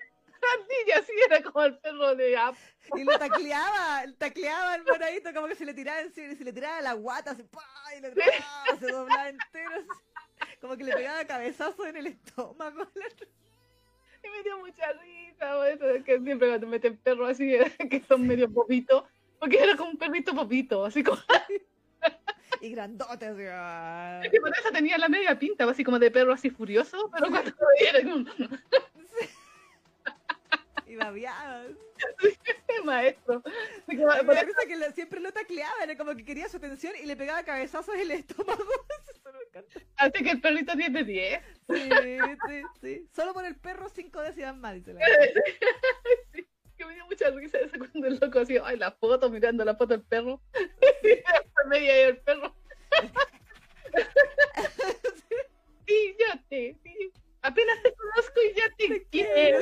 niña 0.68 1.00
así 1.00 1.12
era 1.30 1.42
como 1.42 1.66
el 1.66 1.78
perro 1.78 2.16
de 2.16 2.38
App. 2.38 2.56
Y 2.96 3.04
lo 3.04 3.18
tacleaba, 3.18 4.04
tacleaba 4.18 4.76
el 4.76 4.84
moradito, 4.84 5.34
como 5.34 5.48
que 5.48 5.56
se 5.56 5.66
le 5.66 5.74
tiraba 5.74 6.02
encima, 6.02 6.36
se 6.36 6.44
le 6.44 6.54
tiraba 6.54 6.82
la 6.82 6.94
guata, 6.94 7.32
así, 7.32 7.44
y 7.98 8.02
le 8.02 8.12
tiraba, 8.12 8.80
se 8.80 8.88
doblaba 8.88 9.30
entero, 9.30 9.84
como 10.62 10.78
que 10.78 10.84
le 10.84 10.94
pegaba 10.94 11.26
cabezazo 11.26 11.86
en 11.86 11.98
el 11.98 12.08
estómago. 12.08 12.88
Y 14.24 14.30
me 14.30 14.44
dio 14.44 14.58
mucha 14.60 14.92
risa, 14.94 15.70
eso 15.70 15.90
es 15.90 16.04
que 16.04 16.20
siempre 16.20 16.48
cuando 16.48 16.68
meten 16.68 16.98
perros 16.98 17.30
así, 17.30 17.58
que 17.90 18.04
son 18.08 18.26
medio 18.26 18.52
popitos, 18.52 19.04
porque 19.40 19.62
era 19.62 19.76
como 19.76 19.92
un 19.92 19.98
perrito 19.98 20.34
popito, 20.34 20.86
así 20.86 21.04
como... 21.04 21.22
y 22.62 22.72
grandote, 22.72 23.26
así. 23.26 23.44
Ah. 23.50 24.22
Es 24.24 24.32
que 24.32 24.40
por 24.40 24.52
eso 24.58 24.72
tenía 24.72 24.98
la 24.98 25.10
media 25.10 25.38
pinta, 25.38 25.70
así 25.70 25.84
como 25.84 26.00
de 26.00 26.12
perro 26.12 26.34
así 26.34 26.50
furioso, 26.50 27.10
pero 27.14 27.30
cuando 27.30 27.54
como 27.56 27.70
y 27.80 29.07
babiadas. 30.98 31.72
Maestro. 32.86 33.42
Parece 34.26 34.68
que 34.68 34.92
siempre 34.94 35.20
lo 35.20 35.32
tacleaba, 35.32 35.84
era 35.84 35.98
como 35.98 36.16
que 36.16 36.24
quería 36.24 36.50
su 36.50 36.58
atención 36.58 36.94
y 37.02 37.06
le 37.06 37.16
pegaba 37.16 37.44
cabezazos 37.44 37.96
en 37.96 38.02
el 38.02 38.12
estómago. 38.12 38.64
Así 39.98 40.24
que 40.24 40.32
el 40.32 40.42
perrito 40.42 40.76
10 40.76 40.94
de 40.94 41.04
10. 41.04 41.42
Sí, 41.70 41.90
sí, 42.48 42.62
sí. 42.82 43.08
Solo 43.16 43.34
por 43.34 43.46
el 43.46 43.56
perro 43.56 43.90
5 43.90 44.22
décimas 44.22 44.56
más, 44.58 44.76
dice 44.76 44.94
la 44.94 45.06
sí, 46.34 46.46
me 46.86 46.94
dio 46.94 47.06
mucha 47.08 47.30
risa 47.32 47.58
cuando 47.78 48.08
el 48.08 48.20
loco 48.20 48.40
hacía, 48.40 48.62
ay, 48.66 48.78
la 48.78 48.92
foto, 48.92 49.30
mirando 49.30 49.66
la 49.66 49.76
foto 49.76 49.94
del 49.94 50.04
perro. 50.04 50.42
y 51.04 51.68
media 51.68 52.08
el 52.08 52.18
perro. 52.20 52.56
sí, 55.88 56.16
ya 56.20 56.44
te, 56.50 56.76
sí. 56.84 57.12
Apenas 57.42 57.82
te 57.84 57.94
conozco 57.94 58.40
y 58.42 58.54
ya 58.56 58.70
te, 58.78 59.08
quiero. 59.10 59.60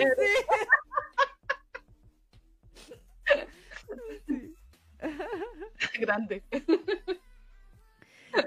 Grande. 6.00 6.44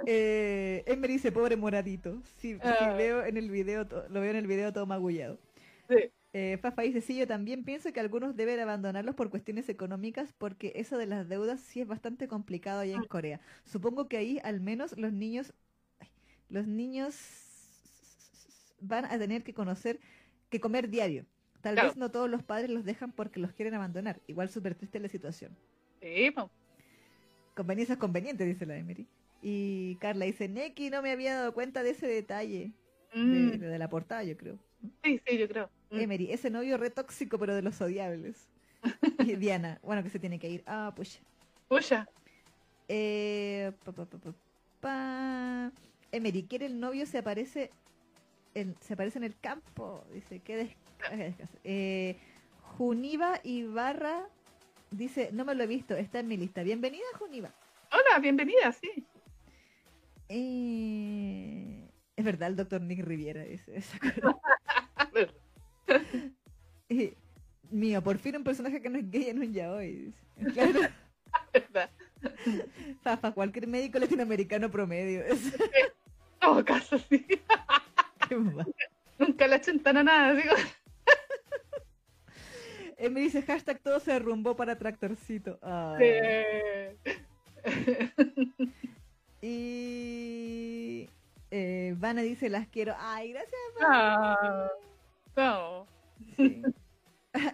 Eh, 0.06 0.84
Emery 0.86 1.14
dice, 1.14 1.32
pobre 1.32 1.56
moradito. 1.56 2.22
Sí, 2.36 2.58
ah. 2.62 2.94
veo 2.96 3.24
en 3.24 3.36
el 3.36 3.50
video, 3.50 3.86
lo 4.10 4.20
veo 4.20 4.30
en 4.30 4.36
el 4.36 4.46
video 4.46 4.72
todo 4.72 4.86
magullado. 4.86 5.38
Sí. 5.88 6.10
Eh, 6.34 6.58
Fafa 6.60 6.82
dice, 6.82 7.00
sí, 7.00 7.16
yo 7.16 7.26
también 7.26 7.64
pienso 7.64 7.92
que 7.92 8.00
algunos 8.00 8.36
deben 8.36 8.60
abandonarlos 8.60 9.14
por 9.14 9.30
cuestiones 9.30 9.68
económicas 9.70 10.34
porque 10.36 10.72
eso 10.76 10.98
de 10.98 11.06
las 11.06 11.28
deudas 11.28 11.60
sí 11.60 11.80
es 11.80 11.88
bastante 11.88 12.28
complicado 12.28 12.80
allá 12.80 12.96
en 12.96 13.02
ah. 13.02 13.08
Corea. 13.08 13.40
Supongo 13.64 14.08
que 14.08 14.18
ahí 14.18 14.38
al 14.44 14.60
menos 14.60 14.96
los 14.98 15.12
niños, 15.12 15.54
los 16.50 16.66
niños 16.66 17.14
van 18.80 19.04
a 19.04 19.18
tener 19.18 19.42
que 19.42 19.54
conocer, 19.54 20.00
que 20.50 20.60
comer 20.60 20.88
diario. 20.88 21.26
Tal 21.60 21.74
vez 21.74 21.96
no 21.96 22.10
todos 22.10 22.30
los 22.30 22.42
padres 22.42 22.70
los 22.70 22.84
dejan 22.84 23.12
porque 23.12 23.40
los 23.40 23.52
quieren 23.52 23.74
abandonar. 23.74 24.20
Igual 24.26 24.48
súper 24.48 24.74
triste 24.74 25.00
la 25.00 25.08
situación. 25.08 25.56
Sí, 26.00 26.32
Conveniencia 27.54 27.94
es 27.94 27.98
conveniente, 27.98 28.44
dice 28.44 28.66
la 28.66 28.76
Emery. 28.76 29.06
Y 29.42 29.96
Carla 29.96 30.24
dice, 30.24 30.48
Neki, 30.48 30.90
no 30.90 31.02
me 31.02 31.10
había 31.10 31.34
dado 31.34 31.54
cuenta 31.54 31.82
de 31.82 31.90
ese 31.90 32.06
detalle. 32.06 32.72
Mm. 33.14 33.50
De, 33.58 33.78
la 33.78 33.88
portada, 33.88 34.22
yo 34.22 34.36
creo. 34.36 34.58
Sí, 35.02 35.20
sí, 35.26 35.38
yo 35.38 35.48
creo. 35.48 35.68
Mm. 35.90 35.98
Emery, 35.98 36.32
ese 36.32 36.50
novio 36.50 36.76
re 36.76 36.90
tóxico, 36.90 37.38
pero 37.38 37.54
de 37.54 37.62
los 37.62 37.80
odiables. 37.80 38.48
y 39.18 39.34
Diana, 39.34 39.80
bueno, 39.82 40.04
que 40.04 40.10
se 40.10 40.20
tiene 40.20 40.38
que 40.38 40.48
ir. 40.48 40.62
Ah, 40.66 40.92
pucha. 40.94 41.18
Pucha. 41.68 42.08
Eh, 42.86 43.72
Emery, 46.12 46.44
quiere 46.44 46.66
el 46.66 46.78
novio 46.78 47.04
se 47.06 47.18
aparece 47.18 47.70
en, 48.54 48.76
se 48.80 48.94
aparece 48.94 49.18
en 49.18 49.24
el 49.24 49.38
campo. 49.38 50.04
Dice, 50.12 50.40
qué 50.40 50.76
eh, 51.64 52.16
Juniva 52.76 53.40
Ibarra 53.44 54.26
dice, 54.90 55.30
no 55.32 55.44
me 55.44 55.54
lo 55.54 55.64
he 55.64 55.66
visto, 55.66 55.96
está 55.96 56.20
en 56.20 56.28
mi 56.28 56.36
lista. 56.36 56.62
Bienvenida, 56.62 57.04
Juniva. 57.18 57.52
Hola, 57.90 58.18
bienvenida, 58.20 58.72
sí. 58.72 59.06
Eh, 60.28 61.88
es 62.16 62.24
verdad, 62.24 62.48
el 62.48 62.56
doctor 62.56 62.80
Nick 62.80 63.04
Riviera 63.04 63.44
dice. 63.44 63.82
mío, 67.70 68.02
por 68.02 68.18
fin 68.18 68.36
un 68.36 68.44
personaje 68.44 68.80
que 68.80 68.90
no 68.90 68.98
es 68.98 69.10
gay 69.10 69.28
en 69.28 69.38
un 69.38 69.52
yaoi. 69.52 70.12
Claro. 70.52 70.80
Fafa, 73.02 73.32
cualquier 73.32 73.66
médico 73.66 73.98
latinoamericano 73.98 74.70
promedio. 74.70 75.22
No, 76.42 76.64
caso 76.64 76.98
sí. 76.98 77.26
Nunca 79.18 79.46
le 79.48 79.60
chentana 79.60 80.02
nada, 80.02 80.34
digo. 80.34 80.54
Me 83.10 83.20
dice 83.20 83.42
hashtag 83.42 83.80
todo 83.80 84.00
se 84.00 84.12
derrumbó 84.12 84.56
para 84.56 84.76
tractorcito. 84.76 85.58
y 89.40 91.08
eh, 91.50 91.94
Vanna 91.96 92.22
dice 92.22 92.48
las 92.48 92.68
quiero. 92.68 92.94
Ay, 92.98 93.32
gracias. 93.32 93.60
Ah, 93.80 94.70
no. 95.36 95.86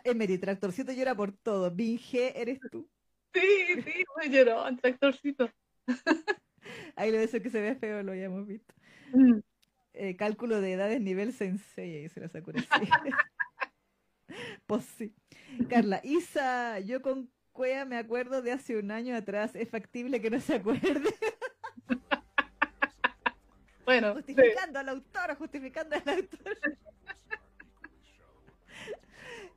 Emery, 0.04 0.38
tractorcito 0.38 0.92
llora 0.92 1.14
por 1.14 1.32
todo. 1.32 1.70
Binge, 1.70 2.32
eres 2.40 2.58
tú. 2.70 2.88
Sí, 3.34 3.82
sí, 3.84 4.04
me 4.16 4.30
lloró, 4.30 4.64
tractorcito. 4.76 5.50
Ahí 6.96 7.10
lo 7.10 7.18
de 7.18 7.24
eso 7.24 7.40
que 7.40 7.50
se 7.50 7.60
ve 7.60 7.74
feo 7.74 8.02
lo 8.02 8.12
habíamos 8.12 8.46
visto. 8.46 8.74
Mm. 9.12 9.40
Eh, 9.96 10.16
cálculo 10.16 10.60
de 10.60 10.72
edades 10.72 11.00
nivel 11.00 11.32
sensei, 11.32 12.04
y 12.04 12.08
se 12.08 12.18
la 12.18 12.28
Sakura. 12.28 12.60
pues 14.66 14.84
sí. 14.98 15.14
Carla, 15.68 16.00
Isa, 16.02 16.80
yo 16.80 17.00
con 17.00 17.30
Cuea 17.52 17.84
me 17.84 17.96
acuerdo 17.96 18.42
de 18.42 18.50
hace 18.50 18.76
un 18.76 18.90
año 18.90 19.14
atrás. 19.14 19.54
¿Es 19.54 19.70
factible 19.70 20.20
que 20.20 20.30
no 20.30 20.40
se 20.40 20.56
acuerde? 20.56 21.14
bueno. 23.84 24.14
Justificando 24.14 24.80
a 24.80 24.82
la 24.82 24.92
autora, 24.92 25.36
justificando 25.36 25.94
a 25.94 26.02
la 26.04 26.12
autora. 26.14 26.56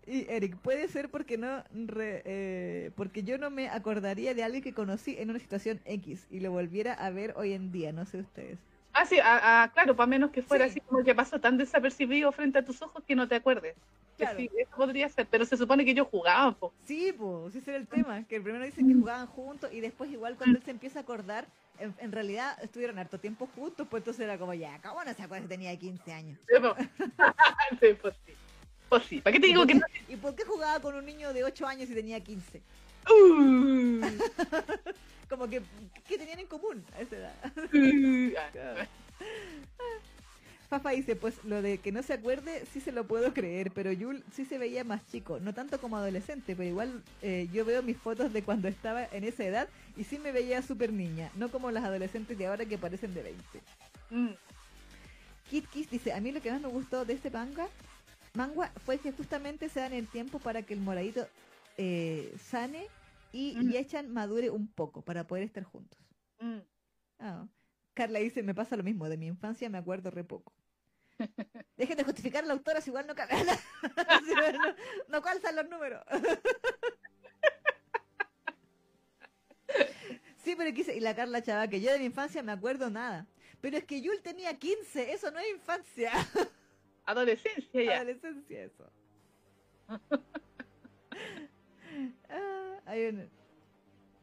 Y 0.09 0.25
Eric, 0.29 0.55
puede 0.59 0.87
ser 0.87 1.09
porque 1.09 1.37
no 1.37 1.65
eh, 1.73 2.91
porque 2.95 3.23
yo 3.23 3.37
no 3.37 3.49
me 3.49 3.67
acordaría 3.67 4.33
de 4.33 4.41
alguien 4.41 4.63
que 4.63 4.73
conocí 4.73 5.17
en 5.19 5.29
una 5.29 5.39
situación 5.39 5.81
X 5.83 6.27
y 6.31 6.39
lo 6.39 6.49
volviera 6.49 6.93
a 6.93 7.09
ver 7.09 7.33
hoy 7.35 7.51
en 7.51 7.73
día, 7.73 7.91
no 7.91 8.05
sé 8.05 8.19
ustedes. 8.19 8.57
Ah, 8.99 9.05
sí, 9.05 9.19
ah, 9.21 9.69
claro, 9.75 9.95
para 9.95 10.07
menos 10.07 10.31
que 10.31 10.41
fuera 10.41 10.65
así 10.65 10.81
como 10.81 11.03
que 11.03 11.13
pasó 11.13 11.39
tan 11.39 11.55
desapercibido 11.55 12.31
frente 12.31 12.57
a 12.57 12.65
tus 12.65 12.81
ojos 12.81 13.03
que 13.03 13.15
no 13.15 13.27
te 13.27 13.35
acuerdes. 13.35 13.75
Claro. 14.17 14.39
Sí, 14.39 14.49
eso 14.57 14.75
podría 14.75 15.07
ser, 15.07 15.27
pero 15.29 15.45
se 15.45 15.55
supone 15.55 15.85
que 15.85 15.91
ellos 15.91 16.07
jugaban, 16.09 16.55
po. 16.55 16.73
Sí, 16.87 17.13
pues, 17.15 17.53
ese 17.53 17.69
era 17.69 17.79
el 17.79 17.85
tema, 17.85 18.23
que 18.23 18.41
primero 18.41 18.65
dicen 18.65 18.87
que 18.87 18.95
jugaban 18.95 19.27
juntos 19.27 19.71
y 19.71 19.81
después 19.81 20.09
igual 20.09 20.35
cuando 20.35 20.57
él 20.57 20.65
se 20.65 20.71
empieza 20.71 20.97
a 20.97 21.01
acordar, 21.03 21.45
en, 21.77 22.11
realidad 22.11 22.57
estuvieron 22.63 22.97
harto 22.97 23.19
tiempo 23.19 23.47
juntos, 23.55 23.85
pues 23.87 24.01
entonces 24.01 24.23
era 24.23 24.39
como, 24.39 24.55
ya, 24.55 24.81
¿cómo 24.81 25.03
no 25.03 25.13
se 25.13 25.21
acuerda 25.21 25.43
que 25.43 25.49
tenía 25.49 25.77
15 25.77 26.13
años? 26.13 26.39
Sí, 27.79 27.87
pues 28.01 28.15
sí. 28.25 28.33
Pues 28.89 29.03
sí, 29.03 29.21
¿para 29.21 29.33
qué 29.33 29.39
te 29.39 29.47
digo 29.47 29.67
que 29.67 29.75
no? 29.75 29.85
¿Y 30.09 30.15
por 30.15 30.33
qué 30.33 30.43
jugaba 30.43 30.79
con 30.79 30.95
un 30.95 31.05
niño 31.05 31.33
de 31.33 31.43
8 31.43 31.67
años 31.67 31.87
y 31.87 31.93
tenía 31.93 32.19
15? 32.19 32.63
Uh. 33.11 34.01
Como 35.29 35.47
que, 35.47 35.61
¿qué 36.07 36.17
tenían 36.17 36.39
en 36.39 36.47
común 36.47 36.83
a 36.95 37.01
esa 37.01 37.15
edad? 37.15 37.35
Uh. 39.79 40.17
Fafa 40.69 40.91
dice, 40.91 41.15
pues 41.15 41.43
lo 41.45 41.61
de 41.61 41.77
que 41.77 41.93
no 41.93 42.03
se 42.03 42.13
acuerde 42.13 42.65
sí 42.73 42.81
se 42.81 42.91
lo 42.91 43.05
puedo 43.07 43.33
creer, 43.33 43.71
pero 43.71 43.91
Yul 43.91 44.23
sí 44.33 44.43
se 44.43 44.57
veía 44.57 44.83
más 44.83 45.05
chico, 45.09 45.39
no 45.39 45.53
tanto 45.53 45.79
como 45.79 45.95
adolescente, 45.95 46.55
pero 46.55 46.67
igual 46.67 47.03
eh, 47.21 47.47
yo 47.53 47.63
veo 47.63 47.81
mis 47.83 47.97
fotos 47.97 48.33
de 48.33 48.43
cuando 48.43 48.67
estaba 48.67 49.05
en 49.05 49.23
esa 49.23 49.45
edad 49.45 49.69
y 49.95 50.03
sí 50.03 50.19
me 50.19 50.33
veía 50.33 50.61
súper 50.61 50.91
niña, 50.91 51.31
no 51.35 51.49
como 51.49 51.71
las 51.71 51.85
adolescentes 51.85 52.37
de 52.37 52.47
ahora 52.47 52.65
que 52.65 52.77
parecen 52.77 53.13
de 53.13 53.23
20. 53.23 53.43
Mm. 54.09 54.29
Kit 55.49 55.69
Kiss 55.69 55.89
dice, 55.89 56.11
a 56.11 56.19
mí 56.19 56.33
lo 56.33 56.41
que 56.41 56.51
más 56.51 56.59
me 56.59 56.67
gustó 56.67 57.05
de 57.05 57.13
este 57.13 57.29
manga, 57.29 57.67
manga 58.33 58.69
fue 58.85 58.97
que 58.97 59.13
justamente 59.13 59.69
se 59.69 59.79
dan 59.79 59.93
el 59.93 60.07
tiempo 60.07 60.39
para 60.39 60.63
que 60.63 60.73
el 60.73 60.81
moradito 60.81 61.25
eh, 61.77 62.35
sane 62.49 62.87
y, 63.31 63.77
echan 63.77 64.11
madure 64.11 64.49
un 64.49 64.67
poco 64.67 65.03
para 65.03 65.27
poder 65.27 65.43
estar 65.43 65.63
juntos. 65.63 65.99
Mm. 66.39 66.59
Ah. 67.19 67.47
Carla 67.93 68.19
dice, 68.19 68.43
me 68.43 68.53
pasa 68.53 68.77
lo 68.77 68.83
mismo, 68.83 69.09
de 69.09 69.17
mi 69.17 69.25
infancia 69.25 69.69
me 69.69 69.79
acuerdo 69.79 70.11
re 70.11 70.23
poco. 70.23 70.53
Dejen 71.77 71.97
de 71.97 72.03
justificar 72.03 72.43
a 72.43 72.47
la 72.47 72.53
autora 72.53 72.79
si 72.79 72.91
igual 72.91 73.07
no, 73.07 73.15
no, 73.15 74.75
no 75.09 75.21
calzan 75.21 75.55
los 75.55 75.67
números. 75.67 76.03
sí, 80.37 80.53
pero 80.55 80.71
quise, 80.75 80.95
y 80.95 80.99
la 80.99 81.15
Carla 81.15 81.41
Chava, 81.41 81.67
que 81.67 81.81
yo 81.81 81.91
de 81.91 81.97
mi 81.99 82.05
infancia 82.05 82.43
me 82.43 82.51
acuerdo 82.51 82.91
nada. 82.91 83.25
Pero 83.61 83.77
es 83.77 83.85
que 83.85 84.01
Yul 84.01 84.21
tenía 84.21 84.59
15, 84.59 85.11
eso 85.11 85.31
no 85.31 85.39
es 85.39 85.49
infancia. 85.49 86.11
Adolescencia 87.05 87.83
ya. 87.83 87.95
Adolescencia 87.95 88.63
eso. 88.63 88.91
ah, 92.29 92.66
hay 92.87 93.29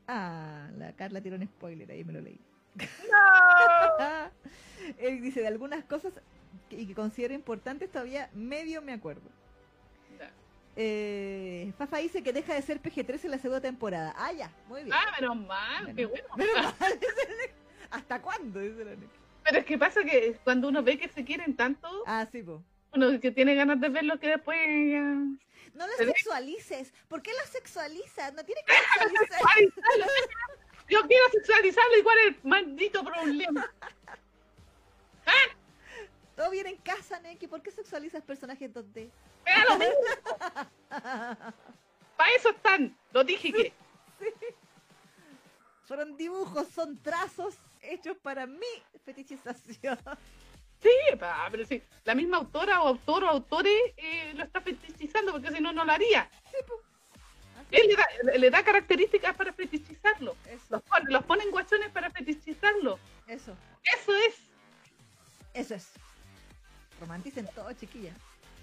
ah, 0.09 0.69
la 0.77 0.93
Carla 0.95 1.21
tiró 1.21 1.37
un 1.37 1.47
spoiler, 1.47 1.91
ahí 1.91 2.05
me 2.05 2.13
lo 2.13 2.21
leí. 2.21 2.41
No. 2.77 4.31
Él 4.99 5.23
dice 5.23 5.41
de 5.41 5.47
algunas 5.47 5.85
cosas 5.85 6.13
y 6.71 6.87
que 6.87 6.95
considero 6.95 7.35
importantes 7.35 7.91
todavía 7.91 8.31
medio 8.35 8.83
me 8.83 8.93
acuerdo. 8.93 9.31
Eh, 10.77 11.73
Fafa 11.79 11.99
dice 11.99 12.25
que 12.25 12.33
deja 12.33 12.53
de 12.53 12.63
ser 12.63 12.83
PG-13 12.83 13.27
en 13.27 13.31
la 13.31 13.39
segunda 13.39 13.61
temporada. 13.61 14.13
Ah, 14.17 14.33
ya, 14.33 14.51
muy 14.67 14.83
bien. 14.83 14.93
Ah, 14.93 15.15
menos 15.21 15.37
mal, 15.47 15.95
qué 15.95 16.07
bueno. 16.07 16.27
¿Hasta 17.91 18.21
cuándo? 18.21 18.59
Pero 18.59 19.59
es 19.59 19.65
que 19.65 19.79
pasa 19.79 20.03
que 20.03 20.37
cuando 20.43 20.67
uno 20.67 20.83
ve 20.83 20.99
que 20.99 21.09
se 21.09 21.25
quieren 21.25 21.55
tanto, 21.55 21.89
ah, 22.07 22.27
sí, 22.33 22.43
po. 22.43 22.65
Uno 22.95 23.21
que 23.21 23.31
tiene 23.31 23.55
ganas 23.55 23.81
de 23.81 23.89
verlo 23.89 24.19
que 24.19 24.29
después 24.29 24.59
ya... 24.91 25.01
No 25.75 25.87
lo 25.89 25.93
sexualices. 25.97 26.93
¿Por 27.09 27.23
qué 27.23 27.33
lo 27.33 27.47
sexualizas? 27.51 28.35
No 28.35 28.45
tiene 28.45 28.61
que 28.65 28.73
sexualizar. 29.09 29.41
Yo 30.89 31.01
quiero 31.07 31.25
sexualizarlo 31.33 31.99
igual 31.99 32.19
el 32.29 32.39
maldito 32.45 33.05
problema. 33.05 33.69
¿Ah? 35.27 35.57
Todo 36.37 36.51
bien 36.51 36.67
en 36.67 36.77
casa, 36.77 37.19
Neki. 37.21 37.49
¿Por 37.49 37.63
qué 37.63 37.71
sexualizas 37.71 38.23
personajes 38.23 38.71
2D? 38.73 39.11
Para 42.17 42.31
eso 42.37 42.51
están. 42.51 42.97
Lo 43.13 43.25
dije 43.25 43.53
que. 43.53 43.73
Fueron 45.87 46.17
dibujos, 46.17 46.69
son 46.69 47.03
trazos 47.03 47.57
hechos 47.83 48.17
para 48.17 48.47
mi 48.47 48.67
fetichización. 49.05 49.99
Sí, 50.85 50.91
pero 51.51 51.65
sí, 51.65 51.83
la 52.05 52.15
misma 52.15 52.37
autora 52.37 52.83
o 52.83 52.89
autor 52.89 53.25
o 53.25 53.31
autores 53.31 53.73
eh, 53.97 54.35
lo 54.35 54.45
está 54.45 54.61
fetichizando 54.61 55.33
porque 55.33 55.51
si 55.51 55.63
no, 55.63 55.73
no 55.73 55.83
lo 55.83 55.93
haría. 55.93 56.29
Él 57.71 57.89
le 57.89 57.97
da, 57.97 58.07
le 58.39 58.51
da 58.51 58.63
características 58.63 59.35
para 59.35 59.55
fetichizarlo. 59.55 60.37
Los 60.69 60.83
pone, 60.83 61.11
los 61.11 61.25
pone 61.25 61.45
en 61.45 61.53
guachones 61.53 61.91
para 61.91 62.11
fetichizarlo. 62.11 62.99
Eso. 63.27 63.57
Eso 63.83 64.15
es. 64.29 64.35
Eso 65.55 65.75
es. 65.75 65.89
Romanticen 67.01 67.49
todo, 67.55 67.73
chiquilla. 67.73 68.13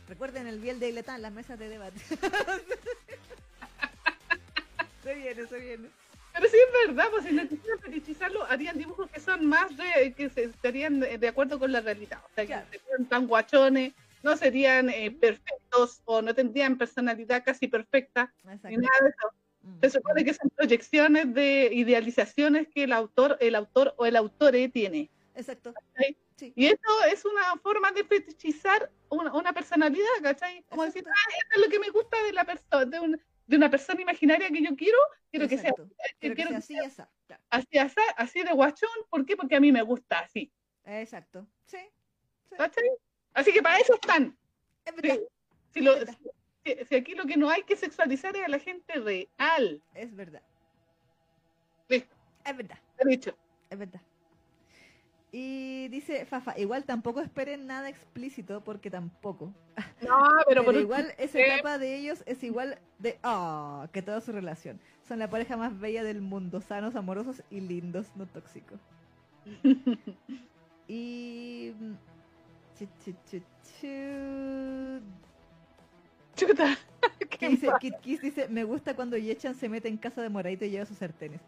Recuerden 0.08 0.46
el 0.46 0.60
Biel 0.60 0.80
de 0.80 0.90
Iletán, 0.90 1.24
las 1.24 1.32
mesas 1.32 1.58
de 1.58 1.70
debate. 1.70 2.00
se 5.04 5.16
viene, 5.16 5.48
se 5.48 5.60
viene. 5.60 5.90
Pero 6.34 6.48
sí 6.48 6.58
es 6.58 6.88
verdad, 6.88 7.08
pues 7.12 7.26
si 7.26 7.34
necesitan 7.34 7.80
fetichizarlo, 7.80 8.46
harían 8.46 8.78
dibujos 8.78 9.10
que 9.10 9.20
son 9.20 9.46
más 9.46 9.76
de, 9.76 10.14
que 10.14 10.30
se, 10.30 10.46
estarían 10.46 11.00
de, 11.00 11.28
acuerdo 11.28 11.60
con 11.60 11.72
la 11.72 11.82
realidad. 11.82 12.20
O 12.24 12.30
sea, 12.34 12.46
que 12.46 12.80
serían 12.80 13.06
tan 13.08 13.28
guachones, 13.28 13.94
no 14.24 14.38
serían 14.38 14.90
eh, 14.90 15.12
perfectos 15.12 16.02
o 16.06 16.22
no 16.22 16.34
tendrían 16.34 16.78
personalidad 16.78 17.44
casi 17.44 17.68
perfecta, 17.68 18.34
ni 18.64 18.78
nada 18.78 18.98
de 19.02 19.10
eso. 19.10 19.32
Mm, 19.64 19.80
se 19.82 19.90
supone 19.90 20.26
que 20.26 20.34
son 20.34 20.50
proyecciones 20.56 21.34
de 21.34 21.70
idealizaciones 21.72 22.68
que 22.68 22.84
el 22.84 22.94
autor, 22.94 23.38
el 23.42 23.56
autor 23.56 23.94
o 23.98 24.06
el 24.06 24.16
autor 24.16 24.54
tiene. 24.74 25.10
Exacto. 25.36 25.74
Y 26.56 26.66
esto 26.66 26.90
es 27.12 27.24
una 27.24 27.56
forma 27.62 27.92
de 27.92 28.04
fetichizar 28.04 28.90
una, 29.10 29.32
una 29.34 29.54
personalidad, 29.54 30.08
¿cachai? 30.24 30.64
Como 30.70 30.84
decir, 30.84 31.04
ah, 31.08 31.32
esto 31.38 31.60
es 31.60 31.66
lo 31.66 31.72
que 31.72 31.80
me 31.80 31.90
gusta 31.90 32.22
de 32.24 32.34
la 32.34 32.44
persona, 32.46 32.86
de, 32.86 33.00
un, 33.00 33.22
de 33.52 33.58
una 33.58 33.70
persona 33.70 34.02
imaginaria 34.02 34.50
que 34.50 34.64
yo 34.64 34.78
quiero, 34.78 34.98
quiero 35.30 35.46
que 35.46 35.58
sea, 35.58 35.74
quiero 36.22 36.36
que 36.36 36.44
sea 36.46 36.58
así, 36.58 36.78
así, 37.50 37.78
así, 37.78 37.96
así 38.16 38.44
de 38.44 38.54
guachón, 38.54 38.90
¿por 39.10 39.26
qué? 39.26 39.36
Porque 39.36 39.58
a 39.58 39.60
mí 39.60 39.74
me 39.74 39.82
gusta 39.82 40.20
así. 40.20 40.50
Exacto, 40.86 41.46
sí. 41.66 41.80
¿Cachai? 42.56 42.90
Así 43.34 43.52
que 43.52 43.62
para 43.62 43.78
eso 43.78 43.96
están. 43.96 44.38
Es 44.86 44.96
verdad. 44.96 45.20
Si, 45.74 45.82
lo, 45.82 45.96
Si, 46.88 46.96
aquí 46.96 47.14
lo 47.14 47.26
que 47.26 47.36
no 47.36 47.50
hay 47.50 47.64
que 47.64 47.76
sexualizar 47.76 48.34
es 48.38 48.46
a 48.46 48.48
la 48.48 48.60
gente 48.60 48.94
real. 48.94 49.84
Es 49.96 50.16
verdad. 50.16 50.44
Listo. 51.90 52.16
Es 52.46 52.56
verdad. 52.56 52.80
He 53.00 53.10
dicho. 53.10 53.38
Es 53.70 53.78
verdad. 53.78 54.02
Y 55.34 55.88
dice 55.88 56.26
Fafa, 56.26 56.60
igual 56.60 56.84
tampoco 56.84 57.22
esperen 57.22 57.66
nada 57.66 57.88
explícito 57.88 58.62
porque 58.64 58.90
tampoco. 58.92 59.54
No, 60.02 60.18
pero, 60.48 60.66
pero 60.66 60.80
igual 60.80 61.14
esa 61.18 61.40
etapa 61.40 61.78
de 61.78 61.96
ellos 61.96 62.24
es 62.26 62.44
igual 62.44 62.80
de 63.00 63.18
ah 63.24 63.88
que 63.94 64.02
toda 64.02 64.20
su 64.20 64.32
relación. 64.32 64.80
Son 65.08 65.20
la 65.20 65.30
pareja 65.30 65.56
más 65.58 65.80
bella 65.80 66.04
del 66.04 66.22
mundo, 66.22 66.60
sanos, 66.60 66.96
amorosos 66.96 67.44
y 67.50 67.62
lindos, 67.62 68.08
no 68.16 68.26
tóxicos. 68.26 68.80
y 70.88 71.74
ch, 72.76 73.44
Chuta. 76.36 76.78
dice, 77.40 77.70
Kit 77.80 77.96
Kiss 78.02 78.22
dice, 78.22 78.48
me 78.50 78.64
gusta 78.64 78.96
cuando 78.96 79.18
Yechan 79.18 79.56
se 79.56 79.70
mete 79.70 79.88
en 79.88 79.98
casa 79.98 80.22
de 80.22 80.30
Moradito 80.30 80.66
y 80.66 80.72
lleva 80.72 80.86
sus 80.86 80.98
sartenes. 80.98 81.42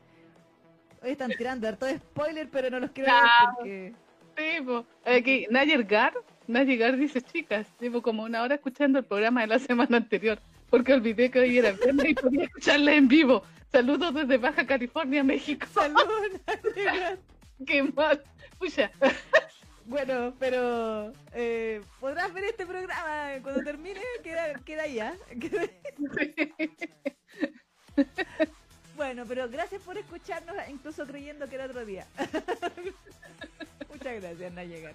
Hoy 1.03 1.11
están 1.11 1.31
tirando 1.31 1.67
harto 1.67 1.85
de 1.85 1.97
spoiler, 1.97 2.49
pero 2.49 2.69
no 2.69 2.79
los 2.79 2.91
quiero 2.91 3.11
ver 3.13 3.23
porque... 3.57 3.93
Sí, 4.37 4.61
pues. 4.63 4.85
Aquí, 5.05 5.45
Nayer 5.49 5.83
Gar, 5.83 6.13
Nayer 6.47 6.77
Gar 6.77 6.97
dice, 6.97 7.21
chicas, 7.21 7.67
llevo 7.79 8.01
como 8.01 8.23
una 8.23 8.41
hora 8.41 8.55
escuchando 8.55 8.99
el 8.99 9.05
programa 9.05 9.41
de 9.41 9.47
la 9.47 9.59
semana 9.59 9.97
anterior, 9.97 10.39
porque 10.69 10.93
olvidé 10.93 11.29
que 11.29 11.39
hoy 11.39 11.57
era 11.57 11.71
viernes 11.71 12.09
y 12.09 12.13
podía 12.15 12.45
escucharla 12.45 12.93
en 12.93 13.09
vivo. 13.09 13.43
Saludos 13.71 14.13
desde 14.13 14.37
Baja 14.37 14.65
California, 14.65 15.23
México. 15.23 15.67
Saludos, 15.73 16.07
Nayer 16.47 17.19
Qué 17.67 17.83
mal. 17.83 18.23
Pucha. 18.57 18.89
Bueno, 19.85 20.33
pero 20.39 21.11
eh, 21.33 21.81
podrás 21.99 22.33
ver 22.33 22.45
este 22.45 22.65
programa 22.65 23.33
cuando 23.41 23.61
termine, 23.61 23.99
queda, 24.23 24.53
queda 24.63 24.87
ya. 24.87 25.13
Bueno, 29.03 29.25
pero 29.27 29.49
gracias 29.49 29.81
por 29.81 29.97
escucharnos, 29.97 30.55
incluso 30.69 31.05
creyendo 31.05 31.45
que 31.49 31.55
era 31.55 31.65
otro 31.65 31.85
día. 31.85 32.07
Muchas 33.91 34.21
gracias, 34.21 34.53
no 34.53 34.63
llegar. 34.63 34.93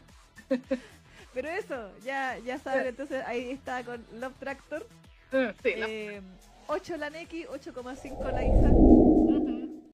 Pero 1.35 1.49
eso, 1.49 1.91
ya, 2.03 2.39
ya 2.39 2.59
saben, 2.59 2.87
entonces 2.87 3.23
ahí 3.27 3.51
está 3.51 3.85
con 3.85 4.03
Love 4.15 4.33
Tractor. 4.41 4.87
Ah, 5.31 5.53
sí, 5.63 5.73
eh, 5.77 6.23
8 6.69 6.97
la 6.97 7.11
Neki, 7.11 7.45
8,5 7.45 8.33
la 8.33 8.45
hija. 8.45 9.18